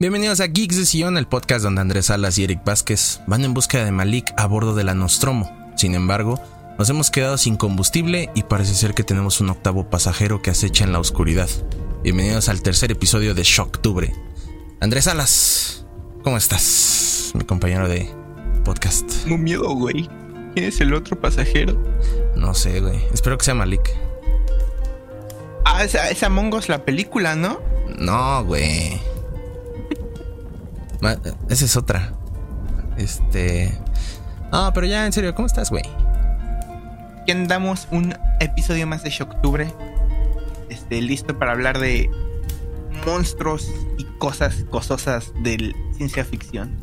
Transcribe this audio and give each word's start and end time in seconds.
Bienvenidos 0.00 0.38
a 0.38 0.46
Geeks 0.46 0.76
de 0.76 0.86
Sion, 0.86 1.18
el 1.18 1.26
podcast 1.26 1.64
donde 1.64 1.80
Andrés 1.80 2.06
Salas 2.06 2.38
y 2.38 2.44
Eric 2.44 2.62
Vázquez 2.64 3.20
van 3.26 3.44
en 3.44 3.52
busca 3.52 3.84
de 3.84 3.90
Malik 3.90 4.32
a 4.36 4.46
bordo 4.46 4.76
de 4.76 4.84
la 4.84 4.94
Nostromo. 4.94 5.50
Sin 5.74 5.96
embargo, 5.96 6.40
nos 6.78 6.88
hemos 6.88 7.10
quedado 7.10 7.36
sin 7.36 7.56
combustible 7.56 8.30
y 8.36 8.44
parece 8.44 8.74
ser 8.74 8.94
que 8.94 9.02
tenemos 9.02 9.40
un 9.40 9.50
octavo 9.50 9.90
pasajero 9.90 10.40
que 10.40 10.50
acecha 10.52 10.84
en 10.84 10.92
la 10.92 11.00
oscuridad. 11.00 11.48
Bienvenidos 12.04 12.48
al 12.48 12.62
tercer 12.62 12.92
episodio 12.92 13.34
de 13.34 13.42
Shocktubre. 13.42 14.14
Andrés 14.78 15.06
Salas, 15.06 15.84
¿cómo 16.22 16.36
estás? 16.36 17.32
Mi 17.34 17.42
compañero 17.44 17.88
de 17.88 18.08
podcast. 18.64 19.24
Tengo 19.24 19.36
miedo, 19.36 19.68
güey. 19.74 20.08
¿Quién 20.54 20.66
es 20.66 20.80
el 20.80 20.94
otro 20.94 21.20
pasajero? 21.20 21.76
No 22.36 22.54
sé, 22.54 22.78
güey. 22.78 23.00
Espero 23.12 23.36
que 23.36 23.46
sea 23.46 23.54
Malik. 23.54 23.90
Ah, 25.64 25.82
esa, 25.82 26.08
esa 26.08 26.26
Among 26.26 26.54
Us, 26.54 26.68
la 26.68 26.84
película, 26.84 27.34
¿no? 27.34 27.58
No, 27.98 28.44
güey. 28.44 29.00
Esa 31.48 31.64
es 31.64 31.76
otra. 31.76 32.12
Este. 32.96 33.78
No, 34.52 34.72
pero 34.72 34.86
ya, 34.86 35.06
en 35.06 35.12
serio, 35.12 35.34
¿cómo 35.34 35.46
estás, 35.46 35.70
güey? 35.70 35.84
Aquí 37.22 37.32
andamos 37.32 37.86
un 37.90 38.14
episodio 38.40 38.86
más 38.86 39.02
de 39.02 39.10
Shocktubre. 39.10 39.72
Este, 40.68 41.00
listo 41.00 41.38
para 41.38 41.52
hablar 41.52 41.78
de 41.78 42.10
monstruos 43.06 43.70
y 43.96 44.04
cosas 44.18 44.64
cososas 44.70 45.32
de 45.42 45.74
ciencia 45.96 46.24
ficción. 46.24 46.76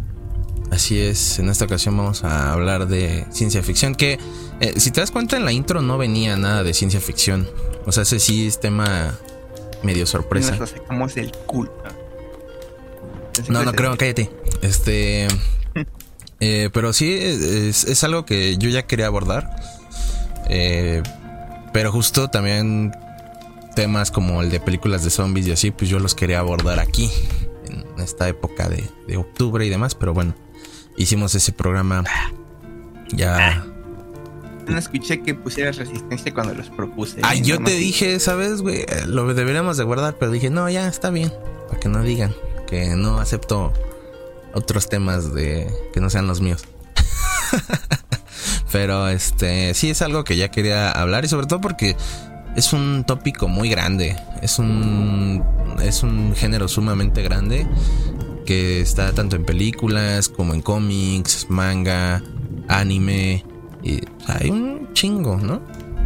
Así 0.72 1.00
es, 1.00 1.40
en 1.40 1.50
esta 1.50 1.66
ocasión 1.66 1.96
vamos 1.96 2.24
a 2.24 2.52
hablar 2.52 2.88
de 2.88 3.26
ciencia 3.30 3.62
ficción. 3.62 3.96
Que 3.96 4.20
eh, 4.60 4.74
si 4.78 4.92
te 4.92 5.02
das 5.02 5.12
cuenta, 5.12 5.38
en 5.38 5.46
la 5.46 5.52
intro 5.52 5.82
no 5.82 5.98
venía 5.98 6.36
nada 6.38 6.64
de 6.64 6.74
ciencia 6.74 7.00
ficción. 7.00 7.48
O 7.86 7.92
sea, 7.92 8.04
ese 8.04 8.20
sí 8.20 8.48
es 8.48 8.60
tema 8.60 9.16
medio 9.84 10.06
sorpresa. 10.06 10.56
Nos 10.56 10.72
sacamos 10.72 11.16
del 11.16 11.32
No, 13.50 13.64
no 13.64 13.74
creo, 13.74 13.98
cállate. 13.98 14.30
Este. 14.62 15.28
eh, 16.40 16.70
pero 16.74 16.94
sí, 16.94 17.14
es, 17.14 17.84
es 17.84 18.04
algo 18.04 18.26
que 18.26 18.58
yo 18.58 18.70
ya 18.70 18.84
quería 18.84 19.08
abordar. 19.08 19.56
Eh, 20.50 21.02
pero 21.74 21.92
justo 21.92 22.30
también 22.30 22.96
temas 23.76 24.12
como 24.12 24.42
el 24.42 24.50
de 24.50 24.60
películas 24.60 25.04
de 25.04 25.10
zombies 25.10 25.48
y 25.48 25.52
así, 25.52 25.72
pues 25.72 25.90
yo 25.90 26.00
los 26.00 26.16
quería 26.16 26.40
abordar 26.40 26.80
aquí, 26.80 27.12
en 27.68 28.02
esta 28.02 28.30
época 28.30 28.70
de, 28.70 28.84
de 29.08 29.18
octubre 29.18 29.66
y 29.66 29.70
demás. 29.70 29.96
Pero 29.96 30.14
bueno, 30.14 30.36
hicimos 30.98 31.36
ese 31.36 31.52
programa 31.52 32.04
ya. 33.10 33.66
No 34.68 34.78
escuché 34.80 35.22
que 35.22 35.36
pusieras 35.36 35.78
resistencia 35.78 36.34
cuando 36.34 36.54
los 36.56 36.70
propuse. 36.70 37.20
Ay, 37.22 37.42
yo 37.44 37.62
te 37.62 37.72
dije, 37.76 38.20
¿sabes, 38.20 38.62
güey? 38.62 38.86
Lo 39.06 39.32
deberíamos 39.34 39.78
de 39.78 39.84
guardar, 39.84 40.18
pero 40.18 40.32
dije, 40.32 40.50
no, 40.50 40.68
ya 40.70 40.88
está 40.88 41.12
bien. 41.12 41.32
Para 41.68 41.80
que 41.80 41.90
no 41.90 42.02
digan 42.02 42.34
que 42.66 42.96
no 42.96 43.20
acepto 43.20 43.74
otros 44.54 44.90
temas 44.90 45.34
de 45.34 45.68
que 45.94 46.00
no 46.00 46.10
sean 46.10 46.28
los 46.28 46.42
míos. 46.42 46.66
pero 48.72 49.08
este, 49.10 49.74
sí 49.74 49.90
es 49.90 50.02
algo 50.02 50.24
que 50.24 50.38
ya 50.38 50.50
quería 50.50 50.92
hablar 50.92 51.26
y 51.26 51.28
sobre 51.28 51.48
todo 51.48 51.62
porque 51.62 51.96
es 52.56 52.74
un 52.74 53.04
tópico 53.06 53.48
muy 53.48 53.70
grande. 53.70 54.16
Es 54.42 54.60
un 54.60 55.44
es 55.82 56.04
un 56.04 56.34
género 56.36 56.68
sumamente 56.68 57.22
grande 57.22 57.68
que 58.46 58.82
está 58.82 59.14
tanto 59.14 59.36
en 59.36 59.46
películas 59.46 60.30
como 60.30 60.54
en 60.54 60.62
cómics, 60.62 61.48
manga, 61.50 62.22
anime. 62.68 63.44
Y 63.84 64.02
hay 64.28 64.50
un 64.50 64.90
chingo, 64.94 65.38
¿no? 65.38 65.62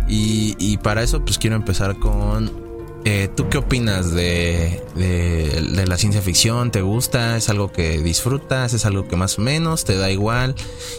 Y, 0.07 0.55
y 0.57 0.77
para 0.77 1.03
eso 1.03 1.23
pues 1.23 1.37
quiero 1.37 1.55
empezar 1.55 1.97
con... 1.99 2.68
eh, 3.05 3.29
¿Tú 3.35 3.49
qué 3.49 3.57
opinas 3.57 4.11
de, 4.11 4.83
de, 4.95 5.85
la 5.87 5.97
ciencia 5.97 6.21
ficción? 6.21 6.71
¿Te 6.71 6.81
gusta? 6.81 7.37
¿Es 7.37 7.49
algo 7.49 7.71
que 7.71 7.99
disfrutas? 7.99 8.73
¿Es 8.73 8.85
algo 8.85 9.07
que 9.07 9.15
más 9.15 9.39
o 9.39 9.41
menos 9.41 9.85
te 9.85 9.95
da 9.95 10.11
igual? 10.11 10.55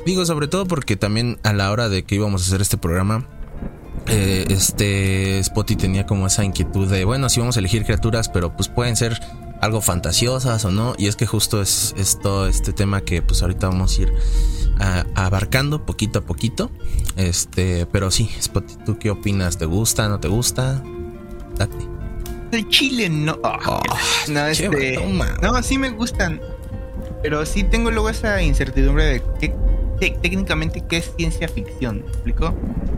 Digo, 0.07 0.25
sobre 0.25 0.49
todo 0.49 0.67
porque 0.67 0.97
también 0.97 1.39
a 1.43 1.53
la 1.53 1.71
hora 1.71 1.89
de 1.89 2.05
que 2.05 2.15
íbamos 2.15 2.43
a 2.43 2.47
hacer 2.47 2.63
este 2.63 2.79
programa, 2.79 3.29
eh, 4.09 4.47
este 4.49 5.43
Spotty 5.45 5.77
tenía 5.77 6.07
como 6.07 6.27
esa 6.27 6.43
inquietud 6.45 6.89
de, 6.89 7.05
bueno, 7.05 7.29
sí 7.29 7.41
vamos 7.41 7.57
a 7.57 7.61
elegir 7.61 7.85
criaturas, 7.85 8.29
pero 8.29 8.57
pues 8.57 8.69
pueden 8.69 8.97
ser 8.97 9.21
algo 9.61 9.83
fantasiosas 9.83 10.65
o 10.65 10.71
no. 10.71 10.95
Y 10.97 11.07
es 11.07 11.17
que 11.17 11.27
justo 11.27 11.61
es, 11.61 11.95
es 11.99 12.19
todo 12.19 12.47
este 12.47 12.73
tema 12.73 13.03
que 13.03 13.21
pues 13.21 13.43
ahorita 13.43 13.69
vamos 13.69 13.99
a 13.99 14.03
ir 14.03 14.13
abarcando 15.15 15.85
poquito 15.85 16.21
a 16.21 16.23
poquito. 16.23 16.71
Este, 17.17 17.85
pero 17.87 18.11
sí, 18.11 18.31
Spotty, 18.41 18.75
¿tú 18.87 18.99
qué 18.99 19.11
opinas? 19.11 19.59
¿Te 19.59 19.67
gusta? 19.67 20.09
¿No 20.09 20.19
te 20.19 20.29
gusta? 20.29 20.83
Date. 21.67 21.87
El 22.53 22.69
chile 22.69 23.09
no. 23.09 23.39
Ah, 23.45 23.59
Oh, 23.67 23.81
no, 24.29 24.47
este. 24.47 24.99
No, 25.43 25.63
sí 25.63 25.79
me 25.79 25.91
gustan. 25.91 26.41
Pero 27.23 27.45
sí 27.47 27.65
tengo 27.65 27.91
luego 27.91 28.09
esa 28.11 28.41
incertidumbre 28.43 29.05
de 29.05 29.23
qué 29.39 29.55
te- 30.01 30.11
técnicamente 30.23 30.83
qué 30.89 30.97
es 30.99 31.13
ciencia 31.17 31.49
ficción. 31.49 32.01
¿Me 32.03 32.09
explico? 32.09 32.55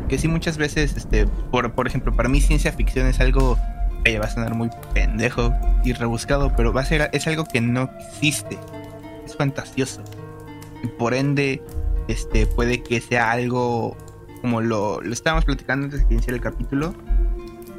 Que 0.09 0.17
sí 0.19 0.29
muchas 0.29 0.57
veces, 0.57 0.97
este, 0.97 1.27
por, 1.51 1.73
por 1.73 1.87
ejemplo, 1.89 2.15
para 2.15 2.29
mí 2.29 2.41
ciencia 2.41 2.73
ficción 2.73 3.07
es 3.09 3.21
algo. 3.21 3.59
eh, 4.05 4.19
va 4.19 4.27
a 4.27 4.31
sonar 4.31 4.55
muy 4.55 4.71
pendejo 4.95 5.53
y 5.85 5.93
rebuscado, 5.93 6.53
pero 6.57 6.73
va 6.73 6.81
a 6.81 6.85
ser, 6.85 7.09
es 7.13 7.27
algo 7.27 7.45
que 7.45 7.61
no 7.61 7.91
existe. 8.09 8.59
Es 9.27 9.37
fantasioso. 9.37 10.03
Y 10.83 10.87
por 10.89 11.15
ende, 11.15 11.63
este, 12.09 12.47
puede 12.47 12.83
que 12.83 13.01
sea 13.01 13.31
algo 13.33 13.97
como 14.41 14.61
lo, 14.61 15.01
lo 15.01 15.13
estábamos 15.13 15.45
platicando 15.45 15.85
antes 15.85 16.01
de 16.01 16.07
que 16.09 16.15
iniciara 16.15 16.37
el 16.37 16.43
capítulo 16.43 16.95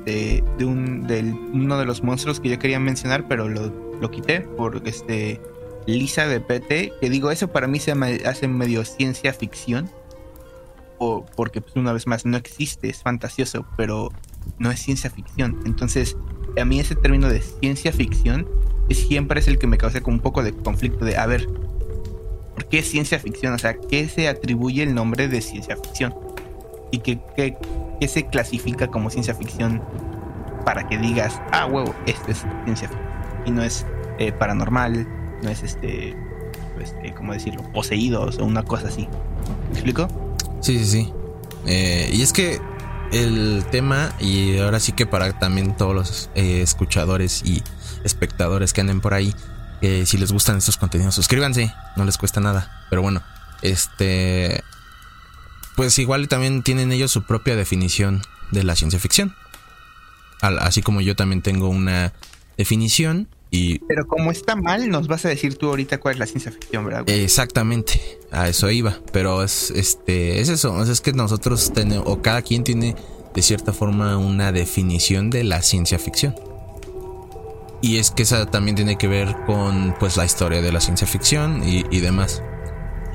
de, 0.05 0.43
un 0.59 1.05
uno 1.53 1.77
de 1.77 1.85
los 1.85 2.03
monstruos 2.03 2.39
que 2.39 2.49
yo 2.49 2.59
quería 2.59 2.79
mencionar, 2.79 3.27
pero 3.27 3.47
lo, 3.47 3.71
lo 3.99 4.11
quité 4.11 4.41
por 4.41 4.81
este 4.85 5.39
Lisa 5.85 6.27
de 6.27 6.39
PT, 6.39 6.93
que 7.01 7.09
digo, 7.09 7.31
eso 7.31 7.49
para 7.49 7.67
mí 7.67 7.79
se 7.79 7.93
me 7.95 8.21
hace 8.25 8.47
medio 8.47 8.85
ciencia 8.85 9.33
ficción. 9.33 9.89
O 10.97 11.25
porque 11.35 11.59
pues, 11.59 11.75
una 11.75 11.91
vez 11.91 12.07
más 12.07 12.25
no 12.25 12.37
existe, 12.37 12.89
es 12.89 13.01
fantasioso, 13.01 13.65
pero 13.75 14.09
no 14.59 14.71
es 14.71 14.79
ciencia 14.79 15.09
ficción. 15.09 15.59
Entonces, 15.65 16.15
a 16.59 16.65
mí 16.65 16.79
ese 16.79 16.95
término 16.95 17.27
de 17.29 17.41
ciencia 17.41 17.91
ficción 17.91 18.47
siempre 18.89 19.39
es 19.39 19.47
el 19.47 19.57
que 19.57 19.67
me 19.67 19.77
causa 19.77 20.01
como 20.01 20.17
un 20.17 20.21
poco 20.21 20.43
de 20.43 20.53
conflicto 20.53 21.03
de, 21.03 21.17
a 21.17 21.25
ver, 21.25 21.47
¿por 22.53 22.65
qué 22.69 22.83
ciencia 22.83 23.19
ficción? 23.19 23.53
O 23.53 23.57
sea, 23.57 23.75
¿qué 23.75 24.07
se 24.07 24.27
atribuye 24.27 24.83
el 24.83 24.93
nombre 24.93 25.27
de 25.27 25.41
ciencia 25.41 25.75
ficción? 25.75 26.13
¿Y 26.93 26.99
qué, 26.99 27.19
qué 27.35 28.07
se 28.07 28.27
clasifica 28.27 28.87
como 28.87 29.09
ciencia 29.09 29.33
ficción 29.33 29.81
para 30.63 30.87
que 30.87 30.99
digas, 30.99 31.41
ah, 31.51 31.65
huevo, 31.65 31.95
esto 32.05 32.29
es 32.29 32.45
ciencia 32.65 32.87
ficción? 32.87 33.09
Y 33.47 33.51
no 33.51 33.63
es 33.63 33.87
eh, 34.19 34.31
paranormal, 34.31 35.07
no 35.41 35.49
es 35.49 35.63
este, 35.63 36.15
este, 36.79 37.15
¿cómo 37.15 37.33
decirlo? 37.33 37.63
Poseídos 37.73 38.37
o 38.37 38.45
una 38.45 38.61
cosa 38.61 38.89
así. 38.89 39.07
¿Me 39.69 39.73
explico? 39.73 40.07
Sí, 40.61 40.77
sí, 40.77 40.85
sí. 40.85 41.13
Eh, 41.65 42.11
y 42.13 42.21
es 42.21 42.31
que 42.31 42.61
el 43.11 43.65
tema, 43.71 44.13
y 44.19 44.59
ahora 44.59 44.79
sí 44.79 44.91
que 44.91 45.07
para 45.07 45.39
también 45.39 45.75
todos 45.75 45.95
los 45.95 46.29
eh, 46.35 46.61
escuchadores 46.61 47.41
y 47.43 47.63
espectadores 48.03 48.71
que 48.71 48.81
anden 48.81 49.01
por 49.01 49.15
ahí, 49.15 49.33
que 49.81 50.05
si 50.05 50.19
les 50.19 50.31
gustan 50.31 50.57
estos 50.57 50.77
contenidos, 50.77 51.15
suscríbanse, 51.15 51.73
no 51.95 52.05
les 52.05 52.19
cuesta 52.19 52.39
nada. 52.39 52.85
Pero 52.91 53.01
bueno, 53.01 53.23
este. 53.63 54.63
Pues 55.75 55.97
igual 55.99 56.27
también 56.27 56.61
tienen 56.63 56.91
ellos 56.91 57.11
su 57.11 57.23
propia 57.23 57.55
definición 57.55 58.21
de 58.51 58.63
la 58.63 58.75
ciencia 58.75 58.99
ficción. 58.99 59.35
Al- 60.41 60.59
así 60.59 60.81
como 60.81 61.01
yo 61.01 61.15
también 61.15 61.41
tengo 61.41 61.69
una 61.69 62.13
definición 62.57 63.27
y 63.49 63.79
Pero 63.79 64.07
como 64.07 64.31
está 64.31 64.55
mal, 64.55 64.89
nos 64.89 65.07
vas 65.07 65.25
a 65.25 65.29
decir 65.29 65.55
tú 65.55 65.69
ahorita 65.69 65.99
cuál 65.99 66.15
es 66.15 66.19
la 66.19 66.25
ciencia 66.27 66.51
ficción, 66.51 66.85
¿verdad? 66.85 67.03
güey? 67.05 67.19
Exactamente, 67.21 68.19
a 68.31 68.49
eso 68.49 68.69
iba, 68.71 68.99
pero 69.11 69.43
es 69.43 69.69
este 69.71 70.41
es 70.41 70.49
eso, 70.49 70.81
es 70.83 71.01
que 71.01 71.13
nosotros 71.13 71.71
tenemos 71.73 72.03
o 72.07 72.21
cada 72.21 72.41
quien 72.41 72.63
tiene 72.63 72.95
de 73.33 73.41
cierta 73.41 73.71
forma 73.73 74.17
una 74.17 74.51
definición 74.51 75.29
de 75.29 75.43
la 75.43 75.61
ciencia 75.61 75.97
ficción. 75.99 76.35
Y 77.81 77.97
es 77.97 78.11
que 78.11 78.23
esa 78.23 78.45
también 78.45 78.75
tiene 78.75 78.97
que 78.97 79.07
ver 79.07 79.35
con 79.45 79.95
pues 79.99 80.17
la 80.17 80.25
historia 80.25 80.61
de 80.61 80.71
la 80.71 80.79
ciencia 80.79 81.05
ficción 81.07 81.67
y, 81.67 81.83
y 81.91 81.99
demás. 81.99 82.41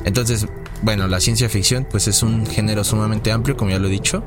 Entonces, 0.04 0.46
bueno, 0.82 1.06
la 1.08 1.20
ciencia 1.20 1.48
ficción 1.48 1.86
pues 1.90 2.08
es 2.08 2.22
un 2.22 2.46
género 2.46 2.84
sumamente 2.84 3.32
amplio, 3.32 3.56
como 3.56 3.70
ya 3.70 3.78
lo 3.78 3.88
he 3.88 3.90
dicho. 3.90 4.24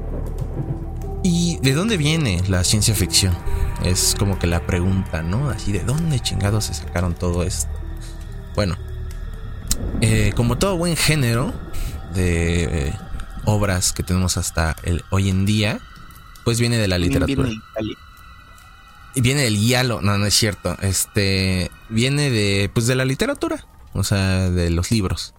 ¿Y 1.24 1.58
de 1.62 1.74
dónde 1.74 1.98
viene 1.98 2.42
la 2.48 2.64
ciencia 2.64 2.96
ficción? 2.96 3.36
Es 3.84 4.16
como 4.18 4.40
que 4.40 4.48
la 4.48 4.66
pregunta, 4.66 5.22
¿no? 5.22 5.50
Así, 5.50 5.72
¿de 5.72 5.84
dónde 5.84 6.20
chingados 6.20 6.66
se 6.66 6.74
sacaron 6.74 7.14
todo 7.14 7.44
esto? 7.44 7.70
Bueno, 8.56 8.76
eh, 10.02 10.34
como 10.36 10.58
todo 10.58 10.78
buen 10.78 10.96
género 10.96 11.54
de 12.14 12.88
eh, 12.88 12.94
obras 13.46 13.94
que 13.94 14.04
tenemos 14.04 14.38
hasta 14.38 14.76
el, 14.84 15.04
hoy 15.12 15.30
en 15.30 15.46
día, 15.46 15.80
pues 16.44 16.60
viene 16.60 16.78
de 16.78 16.88
la 16.88 16.98
literatura. 16.98 17.48
viene 17.48 17.62
de 17.76 19.22
Viene 19.22 19.42
del 19.42 19.60
hialo, 19.60 20.02
no, 20.02 20.18
no 20.18 20.26
es 20.26 20.34
cierto. 20.34 20.78
Este 20.82 21.70
viene 21.90 22.30
de, 22.30 22.72
pues, 22.74 22.88
de 22.88 22.96
la 22.96 23.04
literatura, 23.04 23.66
o 23.94 24.04
sea, 24.04 24.50
de 24.50 24.70
los 24.70 24.90
libros, 24.90 25.34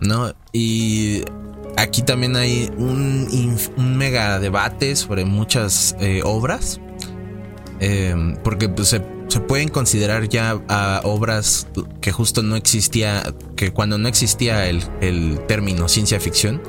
¿no? 0.00 0.34
Y 0.52 1.22
aquí 1.76 2.02
también 2.02 2.36
hay 2.36 2.70
un, 2.76 3.56
mega 3.76 4.38
debate 4.38 4.96
sobre 4.96 5.24
muchas 5.24 5.96
eh, 6.00 6.22
obras, 6.24 6.80
eh, 7.80 8.34
porque 8.42 8.68
pues, 8.68 8.88
se 8.88 9.40
pueden 9.40 9.68
considerar 9.68 10.28
ya 10.28 10.56
obras 11.04 11.68
que 12.00 12.12
justo 12.12 12.42
no 12.42 12.56
existía, 12.56 13.34
que 13.56 13.72
cuando 13.72 13.96
no 13.96 14.08
existía 14.08 14.68
el, 14.68 14.82
el 15.00 15.40
término 15.46 15.88
ciencia 15.88 16.18
ficción, 16.18 16.60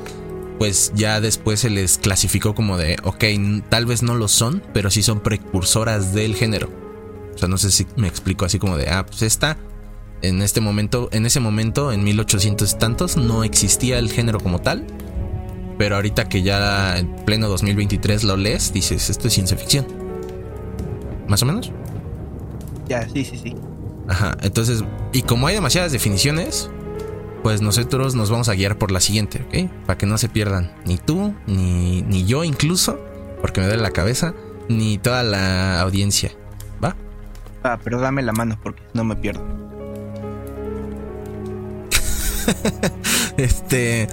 pues 0.58 0.92
ya 0.94 1.20
después 1.20 1.58
se 1.58 1.70
les 1.70 1.98
clasificó 1.98 2.54
como 2.54 2.78
de, 2.78 2.96
ok, 3.02 3.24
tal 3.68 3.86
vez 3.86 4.04
no 4.04 4.14
lo 4.14 4.28
son, 4.28 4.62
pero 4.72 4.90
sí 4.90 5.02
son 5.02 5.20
precursoras 5.20 6.14
del 6.14 6.36
género. 6.36 6.70
O 7.34 7.38
sea, 7.38 7.48
no 7.48 7.58
sé 7.58 7.72
si 7.72 7.84
me 7.96 8.06
explico 8.06 8.44
así 8.44 8.60
como 8.60 8.76
de, 8.76 8.88
ah, 8.88 9.04
pues 9.04 9.22
esta, 9.22 9.56
en 10.22 10.40
este 10.42 10.60
momento, 10.60 11.08
en 11.12 11.26
ese 11.26 11.40
momento, 11.40 11.92
en 11.92 12.04
1800 12.04 12.78
tantos, 12.78 13.16
no 13.16 13.44
existía 13.44 13.98
el 13.98 14.10
género 14.10 14.40
como 14.40 14.60
tal. 14.60 14.86
Pero 15.78 15.96
ahorita 15.96 16.28
que 16.28 16.42
ya 16.42 16.98
en 16.98 17.14
pleno 17.24 17.48
2023 17.48 18.24
lo 18.24 18.36
lees, 18.36 18.72
dices, 18.72 19.10
esto 19.10 19.28
es 19.28 19.34
ciencia 19.34 19.56
ficción. 19.56 19.86
¿Más 21.28 21.42
o 21.42 21.46
menos? 21.46 21.72
Ya, 22.88 23.08
sí, 23.08 23.24
sí, 23.24 23.36
sí. 23.36 23.54
Ajá, 24.08 24.36
entonces, 24.42 24.84
y 25.12 25.22
como 25.22 25.46
hay 25.46 25.54
demasiadas 25.54 25.92
definiciones, 25.92 26.70
pues 27.42 27.62
nosotros 27.62 28.14
nos 28.14 28.30
vamos 28.30 28.48
a 28.48 28.54
guiar 28.54 28.78
por 28.78 28.90
la 28.90 29.00
siguiente, 29.00 29.44
¿ok? 29.46 29.70
Para 29.86 29.98
que 29.98 30.06
no 30.06 30.18
se 30.18 30.28
pierdan 30.28 30.72
ni 30.84 30.98
tú, 30.98 31.34
ni, 31.46 32.02
ni 32.02 32.24
yo 32.24 32.44
incluso, 32.44 33.00
porque 33.40 33.60
me 33.60 33.66
duele 33.66 33.82
la 33.82 33.90
cabeza, 33.90 34.34
ni 34.68 34.98
toda 34.98 35.22
la 35.22 35.80
audiencia, 35.80 36.32
¿va? 36.82 36.96
Ah, 37.62 37.78
pero 37.82 38.00
dame 38.00 38.22
la 38.22 38.32
mano 38.32 38.58
porque 38.62 38.82
no 38.94 39.04
me 39.04 39.16
pierdo. 39.16 39.61
este, 43.36 44.08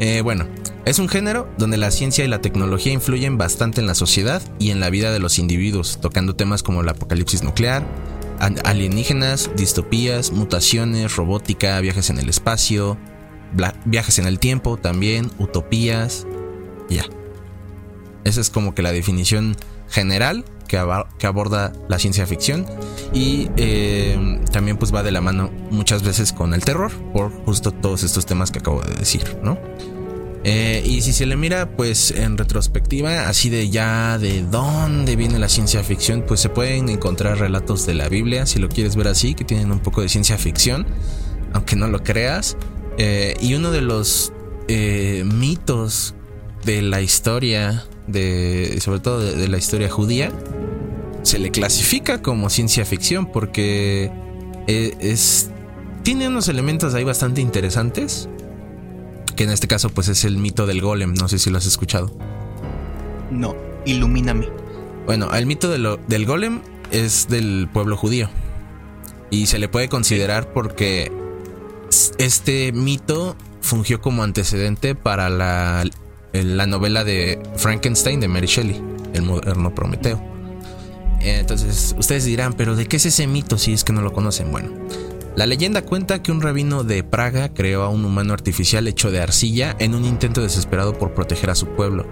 eh, 0.00 0.20
bueno, 0.22 0.46
es 0.84 0.98
un 0.98 1.08
género 1.08 1.48
donde 1.56 1.76
la 1.76 1.90
ciencia 1.90 2.24
y 2.24 2.28
la 2.28 2.40
tecnología 2.40 2.92
influyen 2.92 3.38
bastante 3.38 3.80
en 3.80 3.86
la 3.86 3.94
sociedad 3.94 4.42
y 4.58 4.70
en 4.70 4.80
la 4.80 4.90
vida 4.90 5.12
de 5.12 5.18
los 5.18 5.38
individuos, 5.38 5.98
tocando 6.00 6.36
temas 6.36 6.62
como 6.62 6.82
el 6.82 6.88
apocalipsis 6.88 7.42
nuclear, 7.42 7.84
alienígenas, 8.38 9.50
distopías, 9.56 10.32
mutaciones, 10.32 11.16
robótica, 11.16 11.80
viajes 11.80 12.10
en 12.10 12.18
el 12.18 12.28
espacio, 12.28 12.98
viajes 13.84 14.18
en 14.18 14.26
el 14.26 14.38
tiempo 14.38 14.76
también, 14.76 15.30
utopías, 15.38 16.26
ya. 16.90 17.04
Esa 18.24 18.40
es 18.40 18.50
como 18.50 18.74
que 18.74 18.82
la 18.82 18.92
definición 18.92 19.56
general 19.88 20.44
que, 20.64 20.76
aborda 20.78 21.72
la 21.88 21.98
ciencia 21.98 22.26
ficción 22.26 22.66
y 23.12 23.48
eh, 23.56 24.40
también 24.52 24.76
pues 24.76 24.94
va 24.94 25.02
de 25.02 25.12
la 25.12 25.20
mano 25.20 25.50
muchas 25.70 26.02
veces 26.02 26.32
con 26.32 26.54
el 26.54 26.64
terror 26.64 26.92
por 27.12 27.30
justo 27.44 27.72
todos 27.72 28.02
estos 28.02 28.26
temas 28.26 28.50
que 28.50 28.58
acabo 28.58 28.82
de 28.82 28.94
decir, 28.94 29.38
¿no? 29.42 29.58
Eh, 30.46 30.82
y 30.84 31.00
si 31.00 31.14
se 31.14 31.24
le 31.24 31.36
mira 31.36 31.74
pues 31.74 32.10
en 32.10 32.36
retrospectiva, 32.36 33.28
así 33.28 33.48
de 33.48 33.70
ya 33.70 34.18
de 34.18 34.42
dónde 34.42 35.16
viene 35.16 35.38
la 35.38 35.48
ciencia 35.48 35.82
ficción, 35.82 36.24
pues 36.26 36.40
se 36.40 36.50
pueden 36.50 36.90
encontrar 36.90 37.38
relatos 37.38 37.86
de 37.86 37.94
la 37.94 38.10
Biblia, 38.10 38.44
si 38.44 38.58
lo 38.58 38.68
quieres 38.68 38.94
ver 38.94 39.08
así, 39.08 39.34
que 39.34 39.44
tienen 39.44 39.72
un 39.72 39.78
poco 39.78 40.02
de 40.02 40.10
ciencia 40.10 40.36
ficción, 40.36 40.86
aunque 41.54 41.76
no 41.76 41.88
lo 41.88 42.02
creas. 42.02 42.58
Eh, 42.98 43.36
y 43.40 43.54
uno 43.54 43.70
de 43.70 43.80
los 43.80 44.32
mitos 44.68 46.14
de 46.64 46.82
la 46.82 47.00
historia, 47.00 47.84
de, 48.06 48.78
sobre 48.80 49.00
todo 49.00 49.20
de, 49.20 49.48
la 49.48 49.58
historia 49.58 49.88
judía, 49.90 50.30
se 51.22 51.38
le 51.38 51.50
clasifica 51.50 52.22
como 52.22 52.50
ciencia 52.50 52.84
ficción 52.84 53.26
porque 53.26 54.10
es, 54.66 55.50
tiene 56.02 56.28
unos 56.28 56.48
elementos 56.48 56.94
ahí 56.94 57.04
bastante 57.04 57.40
interesantes 57.40 58.28
que 59.36 59.44
en 59.44 59.50
este 59.50 59.66
caso 59.66 59.90
pues 59.90 60.08
es 60.08 60.24
el 60.24 60.36
mito 60.36 60.66
del 60.66 60.80
golem, 60.80 61.14
no 61.14 61.28
sé 61.28 61.38
si 61.38 61.50
lo 61.50 61.58
has 61.58 61.66
escuchado. 61.66 62.12
No, 63.30 63.56
ilumíname. 63.84 64.48
Bueno, 65.06 65.32
el 65.34 65.46
mito 65.46 65.70
del 65.70 66.26
golem 66.26 66.60
es 66.90 67.28
del 67.28 67.68
pueblo 67.72 67.96
judío 67.96 68.28
y 69.30 69.46
se 69.46 69.58
le 69.58 69.68
puede 69.68 69.88
considerar 69.88 70.52
porque 70.52 71.10
este 72.18 72.72
mito 72.72 73.36
fungió 73.60 74.00
como 74.00 74.22
antecedente 74.22 74.94
para 74.94 75.28
la, 75.28 75.84
la 76.34 76.66
novela 76.66 77.04
de 77.04 77.40
Frankenstein 77.56 78.20
de 78.20 78.28
Mary 78.28 78.46
Shelley, 78.46 78.82
el 79.14 79.22
moderno 79.22 79.74
Prometeo. 79.74 80.20
Entonces, 81.20 81.94
ustedes 81.98 82.24
dirán, 82.24 82.52
pero 82.52 82.76
¿de 82.76 82.86
qué 82.86 82.96
es 82.96 83.06
ese 83.06 83.26
mito 83.26 83.56
si 83.56 83.72
es 83.72 83.84
que 83.84 83.92
no 83.92 84.02
lo 84.02 84.12
conocen? 84.12 84.50
Bueno, 84.50 84.70
la 85.36 85.46
leyenda 85.46 85.82
cuenta 85.82 86.22
que 86.22 86.32
un 86.32 86.42
rabino 86.42 86.84
de 86.84 87.02
Praga 87.02 87.48
creó 87.54 87.82
a 87.82 87.88
un 87.88 88.04
humano 88.04 88.34
artificial 88.34 88.86
hecho 88.88 89.10
de 89.10 89.20
arcilla 89.20 89.74
en 89.78 89.94
un 89.94 90.04
intento 90.04 90.42
desesperado 90.42 90.98
por 90.98 91.14
proteger 91.14 91.50
a 91.50 91.54
su 91.54 91.68
pueblo, 91.68 92.06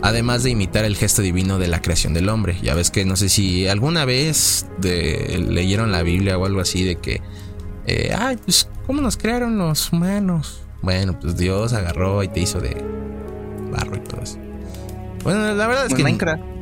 además 0.00 0.42
de 0.42 0.50
imitar 0.50 0.84
el 0.84 0.96
gesto 0.96 1.22
divino 1.22 1.58
de 1.58 1.68
la 1.68 1.82
creación 1.82 2.14
del 2.14 2.28
hombre. 2.28 2.56
Ya 2.62 2.74
ves 2.74 2.90
que 2.90 3.04
no 3.04 3.16
sé 3.16 3.28
si 3.28 3.66
alguna 3.66 4.04
vez 4.04 4.66
leyeron 4.80 5.90
la 5.90 6.02
Biblia 6.02 6.38
o 6.38 6.44
algo 6.44 6.60
así 6.60 6.84
de 6.84 6.96
que, 6.96 7.20
eh, 7.86 8.14
ay, 8.16 8.36
pues, 8.44 8.68
¿cómo 8.86 9.00
nos 9.00 9.16
crearon 9.16 9.58
los 9.58 9.92
humanos? 9.92 10.60
Bueno, 10.82 11.18
pues 11.18 11.36
Dios 11.36 11.72
agarró 11.72 12.22
y 12.22 12.28
te 12.28 12.40
hizo 12.40 12.60
de 12.60 12.76
barro 13.72 13.96
y 13.96 14.00
todo 14.00 14.22
eso. 14.22 14.38
Bueno, 15.24 15.54
la 15.54 15.66
verdad 15.66 15.86
es 15.86 15.94
que 15.94 16.04
ni, 16.04 16.18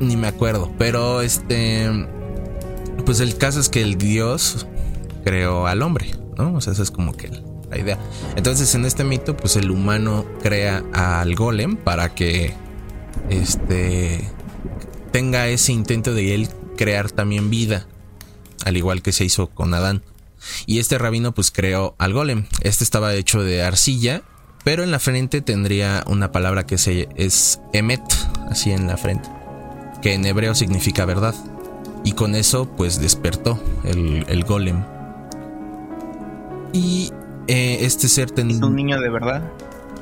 ni 0.06 0.16
me 0.16 0.26
acuerdo, 0.26 0.70
pero 0.78 1.22
este, 1.22 1.88
pues 3.04 3.20
el 3.20 3.36
caso 3.36 3.60
es 3.60 3.68
que 3.68 3.82
el 3.82 3.96
Dios 3.96 4.66
creó 5.24 5.66
al 5.66 5.82
hombre, 5.82 6.10
¿no? 6.36 6.54
O 6.54 6.60
sea, 6.60 6.72
esa 6.72 6.82
es 6.82 6.90
como 6.90 7.12
que 7.14 7.30
la 7.70 7.78
idea. 7.78 7.98
Entonces, 8.36 8.74
en 8.74 8.84
este 8.84 9.04
mito, 9.04 9.36
pues 9.36 9.56
el 9.56 9.70
humano 9.70 10.26
crea 10.42 10.84
al 10.92 11.34
golem 11.34 11.76
para 11.76 12.14
que 12.14 12.54
este 13.30 14.28
tenga 15.12 15.48
ese 15.48 15.72
intento 15.72 16.14
de 16.14 16.34
él 16.34 16.48
crear 16.76 17.10
también 17.10 17.50
vida, 17.50 17.86
al 18.64 18.76
igual 18.76 19.02
que 19.02 19.12
se 19.12 19.24
hizo 19.24 19.48
con 19.48 19.74
Adán. 19.74 20.02
Y 20.66 20.78
este 20.78 20.98
rabino 20.98 21.32
pues 21.32 21.50
creó 21.50 21.94
al 21.98 22.12
golem. 22.12 22.46
Este 22.62 22.84
estaba 22.84 23.14
hecho 23.14 23.42
de 23.42 23.62
arcilla, 23.62 24.22
pero 24.64 24.82
en 24.82 24.90
la 24.90 24.98
frente 24.98 25.40
tendría 25.40 26.04
una 26.06 26.32
palabra 26.32 26.66
que 26.66 26.78
se, 26.78 27.08
es 27.16 27.60
emet, 27.72 28.02
así 28.48 28.72
en 28.72 28.86
la 28.86 28.96
frente, 28.96 29.28
que 30.02 30.14
en 30.14 30.24
hebreo 30.24 30.54
significa 30.54 31.04
verdad. 31.04 31.34
Y 32.02 32.12
con 32.12 32.34
eso 32.34 32.66
pues 32.76 33.00
despertó 33.00 33.62
el, 33.84 34.24
el 34.28 34.44
golem. 34.44 34.82
Y 36.72 37.12
eh, 37.46 37.78
este 37.84 38.08
ser 38.08 38.30
tenía. 38.30 38.56
¿Es 38.56 38.62
un 38.62 38.76
niño 38.76 39.00
de 39.00 39.10
verdad? 39.10 39.42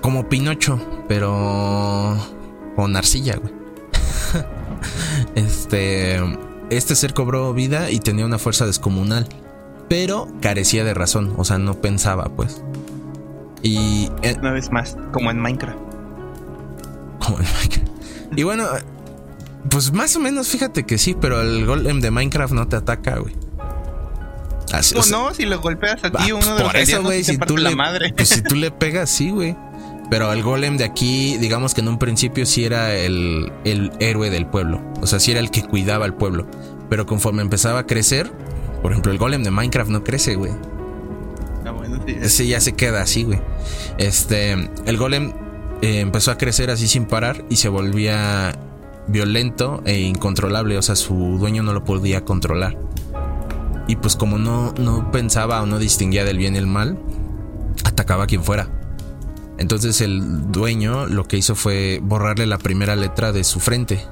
Como 0.00 0.28
Pinocho, 0.28 0.78
pero. 1.08 2.16
con 2.76 2.94
arcilla, 2.96 3.36
güey. 3.36 3.52
este. 5.34 6.20
Este 6.70 6.94
ser 6.94 7.14
cobró 7.14 7.54
vida 7.54 7.90
y 7.90 7.98
tenía 7.98 8.26
una 8.26 8.38
fuerza 8.38 8.66
descomunal. 8.66 9.26
Pero 9.88 10.28
carecía 10.42 10.84
de 10.84 10.92
razón, 10.92 11.32
o 11.38 11.44
sea, 11.44 11.58
no 11.58 11.80
pensaba, 11.80 12.24
pues. 12.36 12.62
Y. 13.62 14.10
Una 14.40 14.52
vez 14.52 14.70
más, 14.70 14.96
como 15.12 15.30
en 15.30 15.40
Minecraft. 15.40 15.78
Como 17.18 17.38
en 17.38 17.44
Minecraft. 17.44 17.88
Y 18.36 18.42
bueno, 18.42 18.66
pues 19.70 19.92
más 19.92 20.14
o 20.16 20.20
menos, 20.20 20.48
fíjate 20.48 20.84
que 20.84 20.98
sí, 20.98 21.16
pero 21.20 21.40
el 21.40 21.66
golem 21.66 22.00
de 22.00 22.10
Minecraft 22.10 22.52
no 22.52 22.68
te 22.68 22.76
ataca, 22.76 23.18
güey 23.18 23.34
no? 25.10 25.34
Si 25.34 25.44
lo 25.44 25.60
golpeas 25.60 26.02
aquí, 26.04 26.32
uno 26.32 26.54
de 26.54 26.62
por 26.62 26.74
los 26.74 26.88
eso, 26.88 27.02
güey, 27.02 27.24
si 27.24 27.38
tú 27.38 27.56
le, 27.56 27.74
madre. 27.74 28.12
Pues 28.14 28.28
si 28.28 28.42
tú 28.42 28.54
le 28.54 28.70
pegas, 28.70 29.10
sí, 29.10 29.30
güey. 29.30 29.56
Pero 30.10 30.32
el 30.32 30.42
golem 30.42 30.78
de 30.78 30.84
aquí, 30.84 31.36
digamos 31.36 31.74
que 31.74 31.82
en 31.82 31.88
un 31.88 31.98
principio 31.98 32.46
sí 32.46 32.64
era 32.64 32.94
el, 32.94 33.52
el 33.64 33.92
héroe 34.00 34.30
del 34.30 34.46
pueblo. 34.46 34.82
O 35.02 35.06
sea, 35.06 35.20
sí 35.20 35.32
era 35.32 35.40
el 35.40 35.50
que 35.50 35.62
cuidaba 35.62 36.06
al 36.06 36.14
pueblo. 36.14 36.46
Pero 36.88 37.04
conforme 37.04 37.42
empezaba 37.42 37.80
a 37.80 37.86
crecer, 37.86 38.32
por 38.80 38.92
ejemplo, 38.92 39.12
el 39.12 39.18
golem 39.18 39.42
de 39.42 39.50
Minecraft 39.50 39.90
no 39.90 40.04
crece, 40.04 40.34
güey. 40.36 40.52
Ah, 41.64 41.72
sí. 42.06 42.16
Ese 42.20 42.46
ya 42.46 42.60
se 42.60 42.72
queda 42.72 43.02
así, 43.02 43.24
güey. 43.24 43.40
Este, 43.98 44.52
el 44.52 44.96
golem 44.96 45.32
eh, 45.82 46.00
empezó 46.00 46.30
a 46.30 46.38
crecer 46.38 46.70
así 46.70 46.88
sin 46.88 47.06
parar 47.06 47.44
y 47.50 47.56
se 47.56 47.68
volvía 47.68 48.58
violento 49.06 49.82
e 49.84 50.00
incontrolable. 50.00 50.78
O 50.78 50.82
sea, 50.82 50.96
su 50.96 51.38
dueño 51.38 51.62
no 51.62 51.72
lo 51.72 51.84
podía 51.84 52.24
controlar. 52.24 52.76
Y 53.86 53.96
pues 53.96 54.16
como 54.16 54.38
no, 54.38 54.74
no 54.78 55.10
pensaba 55.10 55.62
o 55.62 55.66
no 55.66 55.78
distinguía 55.78 56.24
del 56.24 56.38
bien 56.38 56.54
y 56.54 56.58
el 56.58 56.66
mal, 56.66 56.98
atacaba 57.84 58.24
a 58.24 58.26
quien 58.26 58.44
fuera. 58.44 58.68
Entonces 59.56 60.00
el 60.00 60.52
dueño 60.52 61.06
lo 61.06 61.24
que 61.24 61.38
hizo 61.38 61.54
fue 61.54 62.00
borrarle 62.02 62.46
la 62.46 62.58
primera 62.58 62.96
letra 62.96 63.32
de 63.32 63.44
su 63.44 63.60
frente. 63.60 64.04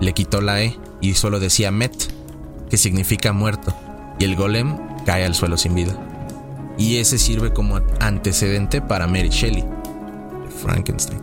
Le 0.00 0.12
quitó 0.12 0.40
la 0.40 0.62
E 0.62 0.78
y 1.00 1.14
solo 1.14 1.40
decía 1.40 1.70
Met, 1.70 1.94
que 2.70 2.76
significa 2.76 3.32
muerto. 3.32 3.74
Y 4.18 4.24
el 4.24 4.36
golem 4.36 4.78
cae 5.04 5.24
al 5.24 5.34
suelo 5.34 5.56
sin 5.56 5.74
vida. 5.74 5.98
Y 6.76 6.96
ese 6.96 7.18
sirve 7.18 7.52
como 7.52 7.80
antecedente 8.00 8.80
para 8.80 9.06
Mary 9.06 9.28
Shelley, 9.28 9.64
Frankenstein. 10.62 11.20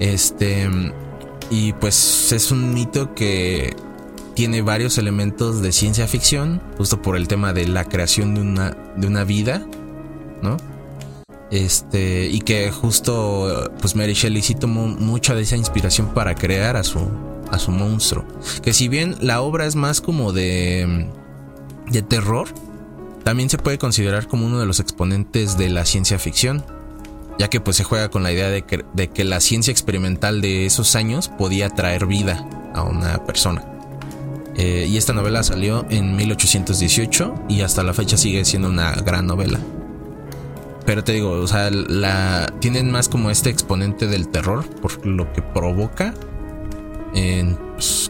Este. 0.00 0.68
Y 1.50 1.72
pues 1.74 2.32
es 2.32 2.50
un 2.50 2.72
mito 2.72 3.14
que 3.14 3.76
tiene 4.34 4.62
varios 4.62 4.98
elementos 4.98 5.62
de 5.62 5.72
ciencia 5.72 6.08
ficción, 6.08 6.60
justo 6.76 7.00
por 7.00 7.16
el 7.16 7.28
tema 7.28 7.52
de 7.52 7.68
la 7.68 7.84
creación 7.84 8.34
de 8.34 8.40
una, 8.40 8.70
de 8.96 9.06
una 9.06 9.24
vida, 9.24 9.64
¿no? 10.42 10.56
Este, 11.50 12.26
y 12.26 12.40
que 12.40 12.70
justo, 12.72 13.70
pues 13.80 13.94
Mary 13.94 14.14
Shelley 14.14 14.42
sí 14.42 14.54
tomó 14.54 14.88
mucha 14.88 15.34
de 15.34 15.42
esa 15.42 15.56
inspiración 15.56 16.08
para 16.12 16.34
crear 16.34 16.76
a 16.76 16.82
su, 16.82 16.98
a 17.50 17.58
su 17.58 17.70
monstruo. 17.70 18.24
Que 18.62 18.72
si 18.72 18.88
bien 18.88 19.16
la 19.20 19.40
obra 19.40 19.66
es 19.66 19.76
más 19.76 20.00
como 20.00 20.32
de, 20.32 21.08
de 21.90 22.02
terror, 22.02 22.48
también 23.24 23.50
se 23.50 23.58
puede 23.58 23.78
considerar 23.78 24.28
como 24.28 24.46
uno 24.46 24.60
de 24.60 24.66
los 24.66 24.80
exponentes 24.80 25.56
de 25.56 25.70
la 25.70 25.84
ciencia 25.86 26.18
ficción, 26.18 26.64
ya 27.38 27.48
que 27.48 27.60
pues 27.60 27.76
se 27.76 27.84
juega 27.84 28.10
con 28.10 28.22
la 28.22 28.30
idea 28.30 28.50
de 28.50 28.62
que, 28.62 28.84
de 28.92 29.08
que 29.08 29.24
la 29.24 29.40
ciencia 29.40 29.72
experimental 29.72 30.40
de 30.40 30.66
esos 30.66 30.94
años 30.94 31.28
podía 31.28 31.70
traer 31.70 32.06
vida 32.06 32.46
a 32.74 32.82
una 32.82 33.24
persona. 33.24 33.64
Eh, 34.56 34.86
y 34.88 34.96
esta 34.98 35.12
novela 35.12 35.42
salió 35.42 35.84
en 35.90 36.14
1818 36.14 37.46
y 37.48 37.62
hasta 37.62 37.82
la 37.82 37.92
fecha 37.92 38.16
sigue 38.16 38.44
siendo 38.44 38.68
una 38.68 38.92
gran 38.92 39.26
novela. 39.26 39.58
Pero 40.86 41.02
te 41.02 41.12
digo, 41.12 41.30
o 41.30 41.46
sea, 41.46 41.70
tienen 42.60 42.90
más 42.90 43.08
como 43.08 43.30
este 43.30 43.48
exponente 43.48 44.06
del 44.06 44.28
terror 44.28 44.68
por 44.80 45.04
lo 45.06 45.32
que 45.32 45.40
provoca 45.40 46.14
en 47.14 47.58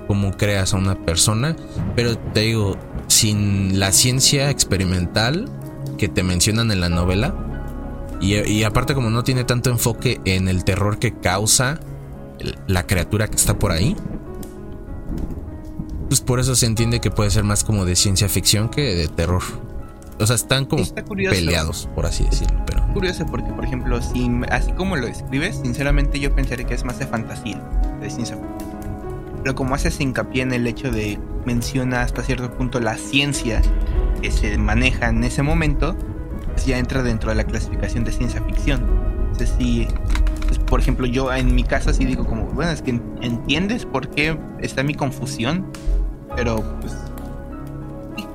cómo 0.07 0.37
creas 0.37 0.75
a 0.75 0.77
una 0.77 0.95
persona. 0.95 1.57
Pero 1.97 2.17
te 2.19 2.41
digo, 2.41 2.77
sin 3.09 3.79
la 3.79 3.93
ciencia 3.93 4.51
experimental 4.51 5.49
que 5.99 6.09
te 6.09 6.23
mencionan 6.23 6.71
en 6.71 6.81
la 6.81 6.89
novela, 6.89 7.35
y, 8.21 8.63
aparte 8.63 8.95
como 8.95 9.11
no 9.11 9.23
tiene 9.23 9.45
tanto 9.45 9.71
enfoque 9.71 10.21
en 10.25 10.49
el 10.49 10.65
terror 10.65 10.99
que 10.99 11.13
causa 11.13 11.79
la 12.67 12.87
criatura 12.87 13.29
que 13.29 13.37
está 13.37 13.59
por 13.59 13.71
ahí, 13.71 13.97
pues 16.09 16.21
por 16.21 16.41
eso 16.41 16.55
se 16.55 16.67
entiende 16.67 17.01
que 17.01 17.11
puede 17.11 17.31
ser 17.31 17.45
más 17.45 17.65
como 17.65 17.85
de 17.85 17.97
ciencia 17.97 18.29
ficción 18.29 18.69
que 18.71 18.95
de 18.95 19.09
terror. 19.09 19.43
O 20.19 20.27
sea, 20.27 20.37
están 20.37 20.65
como 20.65 20.85
peleados, 20.95 21.89
por 21.95 22.07
así 22.07 22.25
decirlo. 22.25 22.63
Pero... 22.67 22.87
Curioso 22.95 23.27
porque, 23.27 23.53
por 23.53 23.65
ejemplo, 23.65 24.01
si, 24.01 24.31
así 24.51 24.73
como 24.73 24.97
lo 24.97 25.07
describes, 25.07 25.57
sinceramente 25.63 26.21
yo 26.21 26.35
pensaría 26.35 26.67
que 26.67 26.75
es 26.75 26.85
más 26.85 26.99
de 26.99 27.07
fantasía, 27.07 27.61
de 28.01 28.09
ciencia 28.09 28.37
ficción. 28.37 28.54
Pero 29.45 29.55
como 29.55 29.75
haces 29.75 30.01
hincapié 30.01 30.43
en 30.43 30.53
el 30.53 30.67
hecho 30.67 30.91
de 30.91 31.21
menciona 31.45 32.01
hasta 32.01 32.23
cierto 32.23 32.51
punto 32.51 32.81
la 32.81 32.97
ciencia 32.97 33.61
que 34.23 34.31
se 34.31 34.57
maneja 34.57 35.11
en 35.11 35.23
ese 35.23 35.43
momento, 35.43 35.95
pues 36.53 36.65
ya 36.65 36.79
entra 36.79 37.03
dentro 37.03 37.29
de 37.29 37.37
la 37.37 37.45
clasificación 37.45 38.05
de 38.05 38.13
ciencia 38.13 38.43
ficción. 38.43 38.81
Entonces, 39.33 39.55
si, 39.59 39.87
pues, 40.47 40.59
por 40.59 40.81
ejemplo, 40.81 41.07
yo 41.07 41.31
en 41.33 41.55
mi 41.55 41.63
caso 41.63 41.93
sí 41.93 42.07
digo 42.07 42.27
como, 42.27 42.47
bueno, 42.47 42.73
es 42.73 42.81
que 42.81 42.99
entiendes 43.21 43.85
por 43.85 44.09
qué 44.09 44.39
está 44.61 44.83
mi 44.83 44.95
confusión, 44.95 45.71
pero 46.35 46.65
pues 46.81 46.97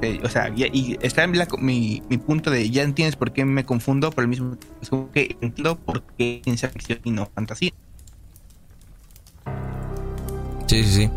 eh, 0.02 0.20
o 0.24 0.30
sea, 0.30 0.50
y, 0.56 0.98
está 1.02 1.24
en 1.24 1.32
mi, 1.60 2.02
mi, 2.08 2.18
punto 2.18 2.52
de 2.52 2.70
ya 2.70 2.84
entiendes 2.84 3.18
por 3.18 3.34
qué 3.34 3.44
me 3.44 3.66
confundo, 3.66 4.12
pero 4.12 4.22
el 4.22 4.30
mismo 4.30 4.58
es 4.82 4.90
como 4.90 5.12
que 5.12 5.36
entiendo 5.42 5.76
por 5.78 6.04
qué 6.18 6.40
ciencia 6.44 6.70
ficción 6.70 7.00
y 7.04 7.12
no 7.12 7.26
fantasía. 7.26 7.72
Sí, 10.70 10.84
sí, 10.84 10.92
sí. 10.92 11.10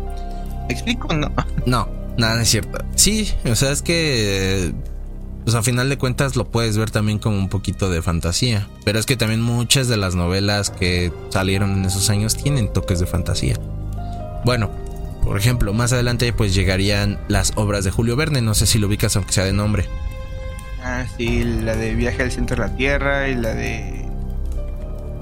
¿Me 0.67 0.73
explico 0.73 1.07
o 1.09 1.13
no? 1.13 1.31
No, 1.67 1.87
nada 2.17 2.41
es 2.41 2.49
cierto. 2.49 2.83
Sí, 2.95 3.31
o 3.45 3.53
sea, 3.53 3.71
es 3.71 3.83
que 3.83 4.73
pues 5.43 5.55
a 5.55 5.61
final 5.61 5.89
de 5.89 5.97
cuentas 5.97 6.35
lo 6.35 6.49
puedes 6.49 6.75
ver 6.75 6.89
también 6.89 7.19
como 7.19 7.37
un 7.37 7.49
poquito 7.49 7.91
de 7.91 8.01
fantasía. 8.01 8.67
Pero 8.83 8.97
es 8.97 9.05
que 9.05 9.15
también 9.15 9.41
muchas 9.41 9.87
de 9.87 9.97
las 9.97 10.15
novelas 10.15 10.71
que 10.71 11.11
salieron 11.29 11.73
en 11.73 11.85
esos 11.85 12.09
años 12.09 12.35
tienen 12.35 12.73
toques 12.73 12.99
de 12.99 13.05
fantasía. 13.05 13.59
Bueno, 14.43 14.71
por 15.23 15.37
ejemplo, 15.37 15.71
más 15.71 15.93
adelante 15.93 16.33
pues 16.33 16.55
llegarían 16.55 17.19
las 17.27 17.53
obras 17.55 17.83
de 17.83 17.91
Julio 17.91 18.15
Verne, 18.15 18.41
no 18.41 18.55
sé 18.55 18.65
si 18.65 18.79
lo 18.79 18.87
ubicas 18.87 19.15
aunque 19.15 19.33
sea 19.33 19.43
de 19.43 19.53
nombre. 19.53 19.85
Ah, 20.81 21.05
sí, 21.15 21.43
la 21.43 21.75
de 21.75 21.93
Viaje 21.93 22.23
al 22.23 22.31
Centro 22.31 22.55
de 22.55 22.69
la 22.69 22.75
Tierra 22.75 23.29
y 23.29 23.35
la 23.35 23.53
de... 23.53 24.02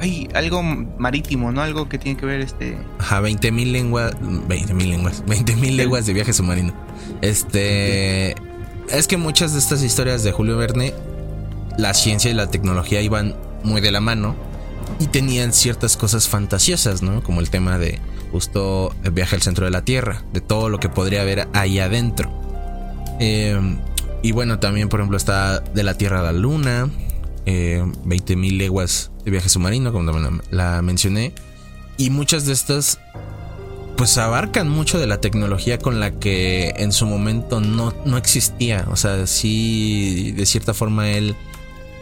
Ay, 0.02 0.28
algo 0.34 0.64
marítimo, 0.64 1.52
¿no? 1.52 1.62
Algo 1.62 1.88
que 1.88 2.00
tiene 2.00 2.20
que 2.20 2.26
ver 2.26 2.42
este... 2.42 2.76
Ajá, 2.98 3.22
20.000 3.22 3.72
lenguas... 3.72 4.14
20.000 4.22 4.90
lenguas. 4.90 5.24
20.000 5.26 5.76
leguas 5.76 6.08
de 6.08 6.14
viaje 6.14 6.34
submarino. 6.34 6.74
Este... 7.22 8.36
Es 8.90 9.08
que 9.08 9.18
muchas 9.18 9.54
de 9.54 9.60
estas 9.60 9.84
historias 9.84 10.24
de 10.24 10.32
Julio 10.32 10.58
Verne, 10.58 10.94
la 11.78 11.94
ciencia 11.94 12.32
y 12.32 12.34
la 12.34 12.48
tecnología 12.48 13.00
iban 13.02 13.36
muy 13.64 13.80
de 13.80 13.92
la 13.92 14.02
mano 14.02 14.36
y 15.00 15.08
tenían 15.08 15.54
ciertas 15.54 15.98
cosas 15.98 16.28
fantasiosas, 16.28 17.02
¿no? 17.02 17.24
Como 17.24 17.40
el 17.40 17.50
tema 17.50 17.78
de 17.78 18.00
justo 18.32 18.94
el 19.04 19.12
viaje 19.12 19.36
al 19.36 19.42
centro 19.42 19.66
de 19.66 19.72
la 19.72 19.84
Tierra, 19.84 20.24
de 20.34 20.42
todo 20.42 20.70
lo 20.70 20.80
que 20.80 20.90
podría 20.90 21.22
haber 21.22 21.48
ahí 21.54 21.80
adentro. 21.80 22.32
Em, 23.20 23.78
y 24.24 24.32
bueno, 24.32 24.60
también 24.60 24.90
por 24.90 25.00
ejemplo 25.00 25.18
está 25.18 25.60
de 25.60 25.84
la 25.84 25.96
Tierra 25.98 26.20
a 26.20 26.24
la 26.24 26.34
Luna, 26.34 26.90
eh, 27.46 27.84
20.000 28.06 28.58
leguas 28.58 29.12
de 29.24 29.32
viaje 29.32 29.50
submarino, 29.50 29.92
como 29.92 30.12
la 30.50 30.82
mencioné. 30.82 31.34
Y 31.98 32.10
muchas 32.10 32.46
de 32.46 32.54
estas 32.54 33.00
pues 34.02 34.18
abarcan 34.18 34.68
mucho 34.68 34.98
de 34.98 35.06
la 35.06 35.22
tecnología 35.22 35.78
con 35.78 36.00
la 36.00 36.10
que 36.10 36.74
en 36.78 36.92
su 36.92 37.06
momento 37.06 37.62
no, 37.62 37.94
no 38.04 38.18
existía. 38.18 38.88
O 38.90 38.96
sea, 38.96 39.28
sí, 39.28 40.32
de 40.32 40.48
cierta 40.48 40.74
forma 40.74 41.12
él 41.12 41.36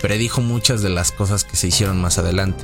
predijo 0.01 0.39
muchas 0.39 0.81
de 0.81 0.89
las 0.89 1.12
cosas 1.12 1.43
que 1.43 1.58
se 1.58 1.67
hicieron 1.67 2.00
más 2.00 2.17
adelante. 2.17 2.63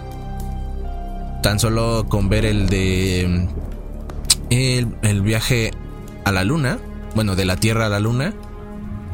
Tan 1.43 1.59
solo 1.59 2.05
con 2.07 2.29
ver 2.29 2.45
el 2.45 2.69
de 2.69 3.49
el, 4.49 5.21
viaje 5.21 5.71
a 6.23 6.31
la 6.31 6.45
luna, 6.45 6.79
bueno, 7.13 7.35
de 7.35 7.43
la 7.43 7.57
Tierra 7.57 7.87
a 7.87 7.89
la 7.89 7.99
luna, 7.99 8.33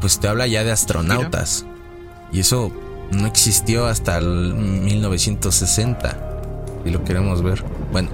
pues 0.00 0.20
te 0.20 0.28
habla 0.28 0.46
ya 0.46 0.62
de 0.62 0.70
astronautas. 0.70 1.66
Y 2.32 2.40
eso 2.40 2.72
no 3.12 3.26
existió 3.26 3.86
hasta 3.86 4.18
el 4.18 4.54
1960, 4.54 6.42
si 6.84 6.90
lo 6.90 7.04
queremos 7.04 7.42
ver. 7.42 7.64
Bueno, 7.92 8.10